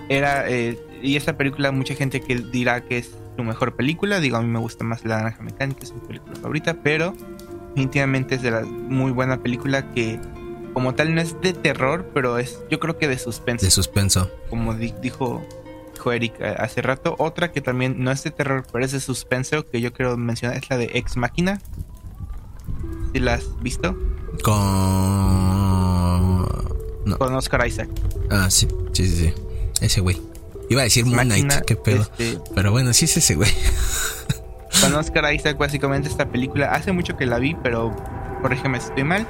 Era, 0.08 0.48
eh, 0.48 0.78
y 1.02 1.16
esta 1.16 1.36
película, 1.36 1.72
mucha 1.72 1.94
gente 1.94 2.20
que 2.20 2.36
dirá 2.36 2.82
que 2.82 2.98
es 2.98 3.10
su 3.36 3.42
mejor 3.42 3.74
película. 3.74 4.20
Digo, 4.20 4.36
a 4.36 4.42
mí 4.42 4.48
me 4.48 4.60
gusta 4.60 4.84
más 4.84 5.04
La 5.04 5.16
Naranja 5.16 5.42
Mecánica, 5.42 5.82
es 5.82 5.92
mi 5.92 6.00
película 6.00 6.36
favorita, 6.36 6.74
pero 6.82 7.14
definitivamente 7.74 8.34
es 8.34 8.42
de 8.42 8.50
la 8.50 8.60
muy 8.62 9.12
buena 9.12 9.42
película 9.42 9.90
que 9.92 10.20
como 10.74 10.94
tal 10.94 11.14
no 11.14 11.20
es 11.20 11.40
de 11.40 11.54
terror, 11.54 12.10
pero 12.14 12.38
es 12.38 12.60
yo 12.70 12.78
creo 12.80 12.98
que 12.98 13.08
de 13.08 13.18
suspenso. 13.18 13.64
De 13.64 13.70
suspenso. 13.70 14.30
Como 14.50 14.74
dijo, 14.74 15.46
dijo 15.92 16.12
Eric 16.12 16.34
eh, 16.40 16.54
hace 16.58 16.82
rato. 16.82 17.14
Otra 17.18 17.52
que 17.52 17.60
también 17.60 18.02
no 18.02 18.10
es 18.10 18.24
de 18.24 18.30
terror, 18.30 18.66
pero 18.72 18.84
es 18.84 18.92
de 18.92 19.00
suspenso, 19.00 19.66
que 19.66 19.80
yo 19.80 19.92
quiero 19.92 20.16
mencionar, 20.16 20.56
es 20.56 20.68
la 20.70 20.76
de 20.76 20.90
Ex 20.94 21.16
Máquina. 21.16 21.60
¿Sí 23.12 23.20
la 23.20 23.34
has 23.34 23.62
visto? 23.62 23.96
Con... 24.42 24.62
Con 27.18 27.34
Oscar 27.34 27.66
Isaac. 27.66 27.88
Ah, 28.30 28.48
sí, 28.50 28.66
sí, 28.92 29.06
sí, 29.06 29.16
sí. 29.16 29.34
Ese 29.80 30.00
güey. 30.00 30.20
Iba 30.70 30.82
a 30.82 30.84
decir 30.84 31.04
Moon 31.04 31.26
Knight, 31.26 31.52
qué 31.66 31.74
pedo. 31.76 32.02
Este 32.02 32.38
pero 32.54 32.70
bueno, 32.70 32.92
sí 32.94 33.04
es 33.04 33.16
ese 33.16 33.34
güey. 33.34 33.50
con 34.82 34.94
Oscar 34.96 35.32
Isaac, 35.32 35.56
básicamente 35.56 36.08
esta 36.08 36.26
película, 36.26 36.72
hace 36.72 36.90
mucho 36.90 37.16
que 37.16 37.24
la 37.24 37.38
vi, 37.38 37.54
pero 37.62 37.94
corrígeme 38.42 38.80
si 38.80 38.88
estoy 38.88 39.04
mal. 39.04 39.26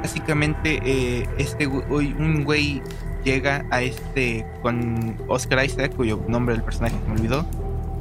Básicamente, 0.00 0.80
eh, 0.84 1.28
este 1.36 1.66
un 1.66 2.44
güey 2.44 2.80
llega 3.24 3.64
a 3.70 3.82
este 3.82 4.46
con 4.62 5.16
Oscar 5.26 5.64
Isaac, 5.64 5.96
cuyo 5.96 6.22
nombre 6.28 6.54
del 6.54 6.62
personaje 6.62 6.94
me 7.08 7.14
olvidó, 7.14 7.44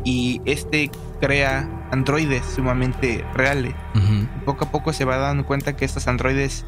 y 0.03 0.41
este 0.45 0.91
crea 1.19 1.67
androides 1.91 2.45
sumamente 2.45 3.25
reales. 3.33 3.73
Poco 4.45 4.65
a 4.65 4.71
poco 4.71 4.93
se 4.93 5.03
va 5.03 5.17
dando 5.17 5.45
cuenta 5.45 5.75
que 5.75 5.85
estos 5.85 6.07
androides 6.07 6.63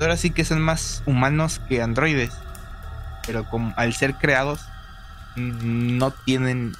ahora 0.00 0.16
sí 0.16 0.30
que 0.30 0.44
son 0.44 0.62
más 0.62 1.02
humanos 1.04 1.60
que 1.68 1.82
androides, 1.82 2.32
pero 3.26 3.44
como, 3.50 3.74
al 3.76 3.92
ser 3.92 4.14
creados 4.14 4.64
no 5.36 6.10
tienen 6.10 6.72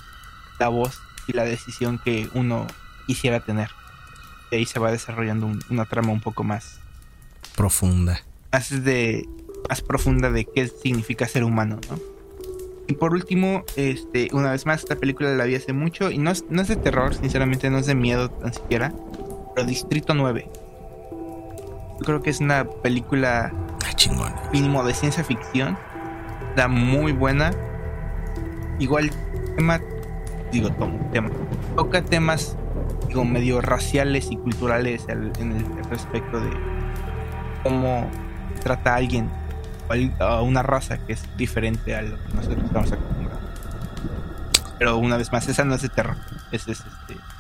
la 0.59 0.69
voz 0.69 0.99
y 1.27 1.33
la 1.33 1.45
decisión 1.45 2.01
que 2.03 2.29
uno 2.35 2.67
quisiera 3.07 3.41
tener. 3.41 3.71
De 4.51 4.59
ahí 4.59 4.67
se 4.67 4.79
va 4.79 4.91
desarrollando 4.91 5.51
una 5.71 5.85
trama 5.87 6.13
un 6.13 6.21
poco 6.21 6.45
más 6.45 6.79
profunda. 7.57 8.21
Más 8.53 8.85
de 8.85 9.27
más 9.69 9.81
profunda 9.81 10.31
de 10.31 10.45
qué 10.45 10.69
significa 10.69 11.27
ser 11.27 11.45
humano, 11.45 11.79
¿no? 11.89 11.99
Y 12.89 12.95
por 12.95 13.13
último, 13.13 13.65
este, 13.77 14.29
una 14.33 14.51
vez 14.51 14.67
más, 14.67 14.81
esta 14.81 14.97
película 14.97 15.31
la 15.31 15.45
vi 15.45 15.55
hace 15.55 15.73
mucho 15.73 16.11
y 16.11 16.19
no 16.19 16.31
es, 16.31 16.45
no 16.51 16.61
es 16.61 16.69
de 16.69 16.77
terror, 16.77 17.15
sinceramente 17.15 17.71
no 17.71 17.79
es 17.79 17.87
de 17.87 17.95
miedo 17.95 18.29
tan 18.29 18.53
siquiera, 18.53 18.93
pero 19.55 19.67
Distrito 19.67 20.15
9. 20.15 20.51
Yo 21.99 22.05
creo 22.05 22.23
que 22.23 22.31
es 22.31 22.41
una 22.41 22.65
película 22.65 23.53
ah, 23.85 24.49
mínimo 24.53 24.85
de 24.85 24.95
ciencia 24.95 25.23
ficción, 25.23 25.79
da 26.57 26.69
muy 26.69 27.13
buena. 27.13 27.53
Igual 28.79 29.11
tema 29.57 29.81
digo, 30.53 30.71
tema, 31.13 31.31
toca 31.77 32.05
temas 32.05 32.57
digo, 33.09 33.25
medio 33.25 33.61
raciales 33.61 34.31
y 34.31 34.37
culturales 34.37 35.07
en 35.09 35.33
el 35.53 35.85
respecto 35.91 36.41
de 36.41 36.51
cómo 37.63 38.11
trata 38.63 38.95
a 38.95 38.97
alguien 38.97 39.31
a 40.21 40.41
una 40.41 40.63
raza 40.63 40.99
que 40.99 41.13
es 41.13 41.37
diferente 41.37 41.95
a 41.95 42.03
lo 42.03 42.17
que 42.17 42.35
nosotros 42.35 42.65
estamos 42.65 42.93
acostumbrados. 42.93 43.43
Pero 44.79 44.97
una 44.97 45.17
vez 45.17 45.31
más, 45.33 45.49
esa 45.49 45.65
no 45.65 45.75
es 45.75 45.83
de 45.83 45.89
terror, 45.89 46.17
es, 46.51 46.67
este, 46.67 46.85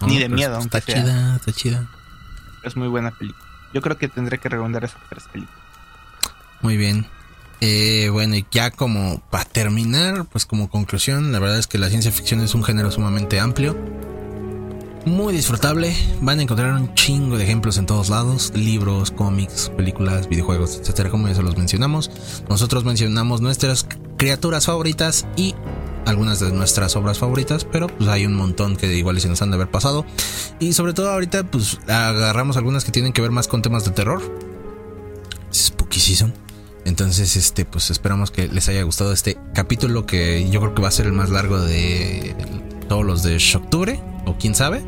ni 0.06 0.18
de 0.18 0.28
miedo. 0.28 0.58
Está 0.58 0.80
chida, 0.80 1.36
está 1.36 1.52
chida. 1.52 1.86
Es 2.62 2.76
muy 2.76 2.88
buena 2.88 3.10
película. 3.10 3.44
Yo 3.72 3.80
creo 3.80 3.96
que 3.96 4.08
tendré 4.08 4.38
que 4.38 4.48
recomendar 4.48 4.84
esas 4.84 5.00
tres 5.08 5.24
películas. 5.32 5.62
Muy 6.60 6.76
bien. 6.76 7.06
Eh, 7.64 8.08
bueno, 8.10 8.34
y 8.34 8.44
ya 8.50 8.72
como 8.72 9.22
para 9.30 9.44
terminar, 9.44 10.24
pues 10.24 10.46
como 10.46 10.68
conclusión, 10.68 11.30
la 11.30 11.38
verdad 11.38 11.60
es 11.60 11.68
que 11.68 11.78
la 11.78 11.88
ciencia 11.90 12.10
ficción 12.10 12.40
es 12.40 12.56
un 12.56 12.64
género 12.64 12.90
sumamente 12.90 13.38
amplio, 13.38 13.76
muy 15.06 15.32
disfrutable. 15.32 15.94
Van 16.20 16.40
a 16.40 16.42
encontrar 16.42 16.74
un 16.74 16.92
chingo 16.96 17.38
de 17.38 17.44
ejemplos 17.44 17.78
en 17.78 17.86
todos 17.86 18.08
lados: 18.08 18.50
libros, 18.56 19.12
cómics, 19.12 19.70
películas, 19.76 20.28
videojuegos, 20.28 20.76
etcétera, 20.76 21.10
como 21.10 21.28
ya 21.28 21.36
se 21.36 21.42
los 21.44 21.56
mencionamos. 21.56 22.10
Nosotros 22.48 22.84
mencionamos 22.84 23.40
nuestras 23.40 23.86
criaturas 24.16 24.66
favoritas 24.66 25.24
y 25.36 25.54
algunas 26.04 26.40
de 26.40 26.50
nuestras 26.50 26.96
obras 26.96 27.20
favoritas, 27.20 27.64
pero 27.64 27.86
pues 27.86 28.10
hay 28.10 28.26
un 28.26 28.34
montón 28.34 28.76
que 28.76 28.92
igual 28.92 29.20
se 29.20 29.28
nos 29.28 29.40
han 29.40 29.50
de 29.50 29.54
haber 29.54 29.70
pasado. 29.70 30.04
Y 30.58 30.72
sobre 30.72 30.94
todo 30.94 31.12
ahorita, 31.12 31.44
pues 31.44 31.78
agarramos 31.86 32.56
algunas 32.56 32.84
que 32.84 32.90
tienen 32.90 33.12
que 33.12 33.22
ver 33.22 33.30
más 33.30 33.46
con 33.46 33.62
temas 33.62 33.84
de 33.84 33.92
terror. 33.92 34.20
Spooky 35.54 36.00
Season. 36.00 36.41
Entonces, 36.84 37.36
este, 37.36 37.64
pues 37.64 37.90
esperamos 37.90 38.30
que 38.30 38.48
les 38.48 38.68
haya 38.68 38.82
gustado 38.82 39.12
este 39.12 39.38
capítulo 39.54 40.06
que 40.06 40.48
yo 40.50 40.60
creo 40.60 40.74
que 40.74 40.82
va 40.82 40.88
a 40.88 40.92
ser 40.92 41.06
el 41.06 41.12
más 41.12 41.30
largo 41.30 41.60
de 41.60 42.34
todos 42.88 43.04
los 43.04 43.22
de 43.22 43.38
octubre, 43.54 44.00
o 44.26 44.36
quién 44.38 44.54
sabe. 44.54 44.82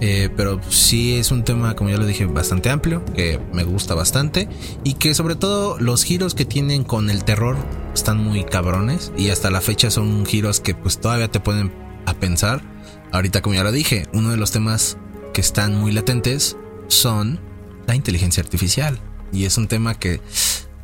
Eh, 0.00 0.30
pero 0.36 0.60
sí 0.70 1.16
es 1.16 1.32
un 1.32 1.42
tema, 1.42 1.74
como 1.74 1.90
ya 1.90 1.96
lo 1.96 2.06
dije, 2.06 2.26
bastante 2.26 2.70
amplio, 2.70 3.04
que 3.04 3.40
me 3.52 3.64
gusta 3.64 3.94
bastante 3.94 4.48
y 4.84 4.94
que 4.94 5.12
sobre 5.12 5.34
todo 5.34 5.78
los 5.80 6.04
giros 6.04 6.34
que 6.34 6.44
tienen 6.44 6.84
con 6.84 7.10
el 7.10 7.24
terror 7.24 7.56
están 7.92 8.22
muy 8.22 8.44
cabrones 8.44 9.12
y 9.16 9.30
hasta 9.30 9.50
la 9.50 9.60
fecha 9.60 9.90
son 9.90 10.24
giros 10.24 10.60
que 10.60 10.74
pues 10.74 11.00
todavía 11.00 11.28
te 11.28 11.40
pueden 11.40 11.72
a 12.06 12.14
pensar. 12.14 12.62
Ahorita 13.10 13.42
como 13.42 13.56
ya 13.56 13.64
lo 13.64 13.72
dije, 13.72 14.06
uno 14.12 14.30
de 14.30 14.36
los 14.36 14.52
temas 14.52 14.98
que 15.34 15.40
están 15.40 15.74
muy 15.74 15.90
latentes 15.90 16.56
son 16.86 17.40
la 17.86 17.96
inteligencia 17.96 18.42
artificial 18.42 19.00
y 19.32 19.46
es 19.46 19.58
un 19.58 19.66
tema 19.66 19.98
que 19.98 20.20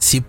sí 0.05 0.23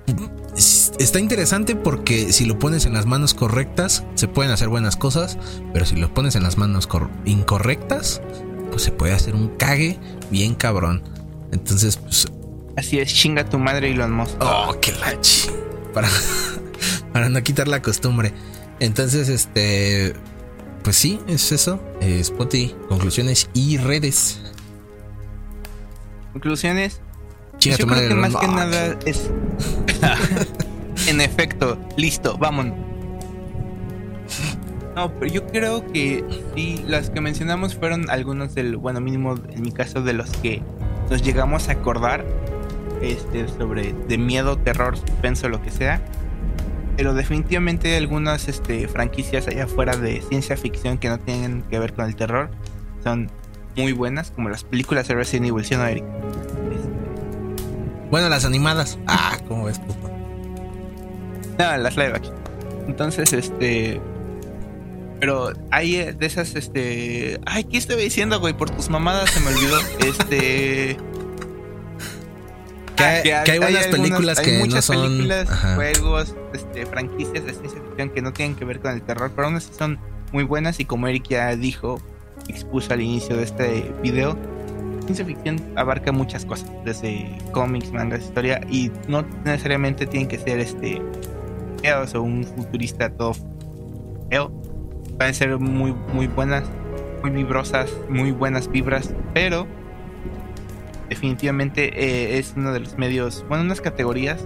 está 0.97 1.19
interesante 1.19 1.75
porque 1.75 2.31
si 2.31 2.45
lo 2.45 2.57
pones 2.57 2.85
en 2.85 2.93
las 2.93 3.05
manos 3.05 3.33
correctas, 3.33 4.05
se 4.15 4.29
pueden 4.29 4.53
hacer 4.53 4.69
buenas 4.69 4.95
cosas, 4.95 5.37
pero 5.73 5.85
si 5.85 5.97
lo 5.97 6.13
pones 6.13 6.37
en 6.37 6.43
las 6.43 6.57
manos 6.57 6.87
incorrectas, 7.25 8.21
pues 8.71 8.83
se 8.83 8.93
puede 8.93 9.13
hacer 9.13 9.35
un 9.35 9.49
cague 9.57 9.99
bien 10.31 10.55
cabrón. 10.55 11.03
Entonces, 11.51 11.97
pues. 11.97 12.25
Así 12.77 12.99
es, 12.99 13.13
chinga 13.13 13.49
tu 13.49 13.59
madre 13.59 13.89
y 13.89 13.93
los 13.93 14.09
Musk. 14.09 14.35
Oh, 14.39 14.77
qué 14.81 14.93
lachi. 14.93 15.49
Para, 15.93 16.07
para 17.13 17.27
no 17.27 17.43
quitar 17.43 17.67
la 17.67 17.81
costumbre. 17.81 18.33
Entonces, 18.79 19.27
este. 19.27 20.13
Pues 20.83 20.95
sí, 20.95 21.19
es 21.27 21.51
eso. 21.51 21.83
Eh, 21.99 22.23
Spotty, 22.23 22.73
conclusiones 22.87 23.49
y 23.53 23.77
redes. 23.77 24.39
Conclusiones. 26.31 27.01
Yo 27.59 27.87
creo 27.87 28.09
que 28.09 28.15
más 28.15 28.35
que 28.35 28.47
nada 28.47 28.97
es. 29.05 29.29
en 31.07 31.21
efecto, 31.21 31.77
listo, 31.97 32.37
vámonos. 32.37 32.77
No, 34.95 35.11
pero 35.19 35.31
yo 35.31 35.45
creo 35.47 35.85
que 35.91 36.23
sí, 36.55 36.83
las 36.87 37.09
que 37.09 37.19
mencionamos 37.19 37.75
fueron 37.75 38.09
algunos 38.09 38.55
del, 38.55 38.77
bueno, 38.77 39.01
mínimo 39.01 39.35
en 39.49 39.61
mi 39.61 39.71
caso, 39.71 40.01
de 40.01 40.13
los 40.13 40.29
que 40.37 40.61
nos 41.09 41.21
llegamos 41.21 41.67
a 41.67 41.73
acordar 41.73 42.25
este, 43.01 43.47
sobre 43.49 43.93
de 43.93 44.17
miedo, 44.17 44.57
terror, 44.57 44.97
suspenso, 44.97 45.49
lo 45.49 45.61
que 45.61 45.71
sea. 45.71 46.01
Pero 46.95 47.13
definitivamente 47.13 47.91
hay 47.91 47.97
algunas 47.97 48.47
este, 48.47 48.87
franquicias 48.87 49.47
allá 49.47 49.65
afuera 49.65 49.97
de 49.97 50.21
ciencia 50.21 50.55
ficción 50.55 50.97
que 50.97 51.09
no 51.09 51.19
tienen 51.19 51.63
que 51.63 51.77
ver 51.77 51.93
con 51.93 52.05
el 52.05 52.15
terror 52.15 52.49
son 53.05 53.29
muy 53.77 53.91
buenas, 53.91 54.31
como 54.31 54.49
las 54.49 54.63
películas 54.63 55.07
de 55.07 55.13
Resident 55.13 55.47
Evil, 55.47 55.63
¿sí 55.63 55.75
no, 55.75 55.85
Eric? 55.85 56.03
Bueno, 58.11 58.29
las 58.29 58.45
animadas. 58.45 58.97
Ah, 59.07 59.37
¿cómo 59.47 59.65
ves, 59.65 59.79
puto? 59.79 60.09
No, 61.57 61.77
las 61.77 61.95
live 61.97 62.13
action. 62.15 62.35
Entonces, 62.87 63.33
este. 63.33 63.99
Pero 65.19 65.53
hay 65.71 65.95
eh, 65.95 66.13
de 66.13 66.25
esas, 66.25 66.55
este. 66.55 67.39
Ay, 67.45 67.63
¿qué 67.63 67.77
estoy 67.77 68.01
diciendo, 68.01 68.39
güey? 68.39 68.53
Por 68.53 68.69
tus 68.69 68.89
mamadas 68.89 69.29
se 69.31 69.39
me 69.39 69.47
olvidó. 69.47 69.79
este. 69.99 70.97
Que 72.95 73.03
hay, 73.03 73.29
Ah, 73.31 73.43
que 73.43 73.51
hay 73.51 73.59
buenas 73.59 73.85
algunos- 73.85 74.01
películas 74.07 74.39
hay 74.39 74.45
que 74.45 74.53
no 74.53 74.59
muchas 74.65 74.85
son. 74.85 75.01
películas, 75.01 75.49
Ajá. 75.49 75.75
juegos, 75.75 76.35
este, 76.53 76.85
franquicias 76.85 77.45
de 77.45 77.53
ciencia 77.53 77.81
ficción 77.81 78.09
que 78.09 78.21
no 78.21 78.31
tienen 78.31 78.55
que 78.55 78.63
ver 78.63 78.79
con 78.79 78.91
el 78.93 79.01
terror, 79.01 79.31
pero 79.35 79.47
aún 79.47 79.57
así 79.57 79.69
son 79.77 79.99
muy 80.31 80.43
buenas 80.45 80.79
y 80.79 80.85
como 80.85 81.07
Eric 81.07 81.27
ya 81.27 81.53
dijo, 81.57 81.99
expuso 82.47 82.93
al 82.93 83.01
inicio 83.01 83.35
de 83.35 83.43
este 83.43 83.93
video, 84.01 84.37
ciencia 85.05 85.25
ficción 85.25 85.61
abarca 85.75 86.11
muchas 86.11 86.45
cosas, 86.45 86.71
desde 86.83 87.37
cómics, 87.51 87.91
mangas, 87.91 88.23
historia 88.23 88.61
y 88.69 88.91
no 89.07 89.23
necesariamente 89.43 90.05
tienen 90.05 90.27
que 90.27 90.39
ser 90.39 90.59
este 90.59 91.01
o 92.15 92.21
un 92.21 92.43
futurista 92.43 93.09
todo 93.11 93.35
feo. 94.29 94.51
Pueden 95.17 95.33
ser 95.33 95.57
muy 95.59 95.93
muy 96.13 96.27
buenas, 96.27 96.63
muy 97.21 97.31
vibrosas, 97.31 97.91
muy 98.09 98.31
buenas 98.31 98.69
vibras, 98.71 99.13
pero 99.33 99.67
definitivamente 101.09 101.91
eh, 101.93 102.39
es 102.39 102.53
uno 102.55 102.73
de 102.73 102.79
los 102.79 102.97
medios, 102.97 103.45
bueno, 103.47 103.63
unas 103.63 103.81
categorías, 103.81 104.41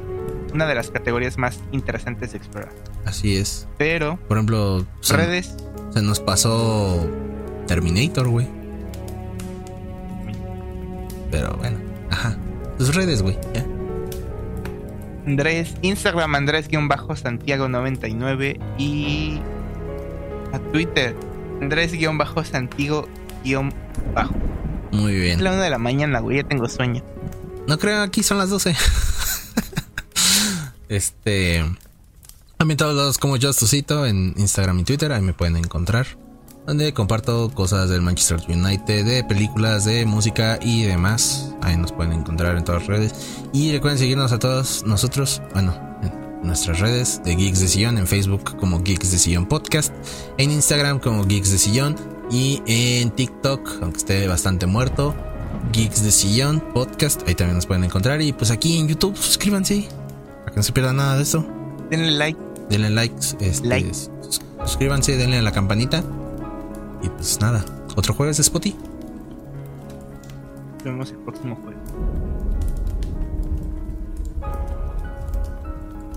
una 0.53 0.67
de 0.67 0.75
las 0.75 0.91
categorías 0.91 1.37
más 1.37 1.59
interesantes 1.71 2.33
de 2.33 2.37
explorar. 2.37 2.71
Así 3.05 3.37
es. 3.37 3.67
Pero 3.77 4.19
Por 4.27 4.37
ejemplo, 4.37 4.85
se, 4.99 5.15
redes, 5.15 5.55
se 5.91 6.01
nos 6.01 6.19
pasó 6.19 7.09
Terminator, 7.67 8.27
güey. 8.27 8.58
Pero 11.31 11.53
bueno, 11.57 11.77
ajá. 12.11 12.37
Tus 12.77 12.93
redes, 12.95 13.21
güey. 13.21 13.37
ya. 13.53 13.65
Andrés, 15.27 15.73
Instagram 15.81 16.33
Andrés-Santiago99 16.35 18.59
y 18.79 19.39
a 20.53 20.59
Twitter 20.71 21.13
Andrés-Santiago-Bajo. 21.61 24.35
Muy 24.91 25.13
Es 25.13 25.21
bien. 25.21 25.43
la 25.43 25.51
una 25.51 25.61
de 25.63 25.69
la 25.69 25.77
mañana, 25.77 26.19
güey, 26.19 26.37
ya 26.37 26.43
tengo 26.47 26.67
sueño. 26.67 27.03
No 27.67 27.77
creo, 27.77 28.01
aquí 28.01 28.23
son 28.23 28.39
las 28.39 28.49
12. 28.49 28.75
este. 30.89 31.63
También 32.57 32.77
todos 32.77 32.95
lados 32.95 33.17
como 33.19 33.37
Justusito 33.39 34.05
en 34.05 34.33
Instagram 34.37 34.79
y 34.79 34.83
Twitter, 34.83 35.11
ahí 35.11 35.21
me 35.21 35.33
pueden 35.33 35.57
encontrar. 35.57 36.07
Donde 36.67 36.93
comparto 36.93 37.49
cosas 37.53 37.89
del 37.89 38.01
Manchester 38.01 38.39
United, 38.47 39.03
de 39.05 39.23
películas, 39.23 39.85
de 39.85 40.05
música 40.05 40.59
y 40.61 40.83
demás. 40.83 41.55
Ahí 41.61 41.75
nos 41.77 41.91
pueden 41.91 42.13
encontrar 42.13 42.57
en 42.57 42.63
todas 42.63 42.81
las 42.81 42.87
redes. 42.87 43.13
Y 43.53 43.71
recuerden 43.71 43.97
seguirnos 43.97 44.31
a 44.31 44.37
todos 44.39 44.83
nosotros, 44.85 45.41
bueno, 45.53 45.73
en 46.03 46.11
nuestras 46.47 46.79
redes 46.79 47.21
de 47.25 47.35
Geeks 47.35 47.59
de 47.61 47.67
Sillón, 47.67 47.97
en 47.97 48.05
Facebook 48.05 48.55
como 48.57 48.83
Geeks 48.83 49.11
de 49.11 49.17
Sillón 49.17 49.47
Podcast, 49.47 49.91
en 50.37 50.51
Instagram 50.51 50.99
como 50.99 51.25
Geeks 51.25 51.51
de 51.51 51.57
Sillón 51.57 51.95
y 52.29 52.61
en 52.67 53.09
TikTok, 53.09 53.79
aunque 53.81 53.97
esté 53.97 54.27
bastante 54.27 54.67
muerto, 54.67 55.15
Geeks 55.73 56.03
de 56.03 56.11
Sillón 56.11 56.59
Podcast, 56.75 57.27
ahí 57.27 57.33
también 57.33 57.55
nos 57.55 57.65
pueden 57.65 57.83
encontrar. 57.83 58.21
Y 58.21 58.31
pues 58.31 58.51
aquí 58.51 58.77
en 58.77 58.87
YouTube, 58.87 59.17
suscríbanse 59.17 59.87
para 60.41 60.51
que 60.51 60.57
no 60.57 60.63
se 60.63 60.71
pierdan 60.71 60.97
nada 60.97 61.15
de 61.17 61.23
esto. 61.23 61.47
Denle 61.89 62.11
like. 62.11 62.39
Denle 62.69 62.91
likes, 62.91 63.35
este, 63.39 63.67
Like. 63.67 63.91
sus- 63.91 64.11
suscríbanse, 64.63 65.17
denle 65.17 65.39
a 65.39 65.41
la 65.41 65.51
campanita. 65.51 66.03
Y 67.01 67.09
pues 67.09 67.39
nada, 67.41 67.63
otro 67.95 68.13
jueves 68.13 68.37
de 68.37 68.43
Spotty. 68.43 68.75
Nos 70.75 70.83
vemos 70.83 71.11
el 71.11 71.17
próximo 71.17 71.55
jueves. 71.55 71.79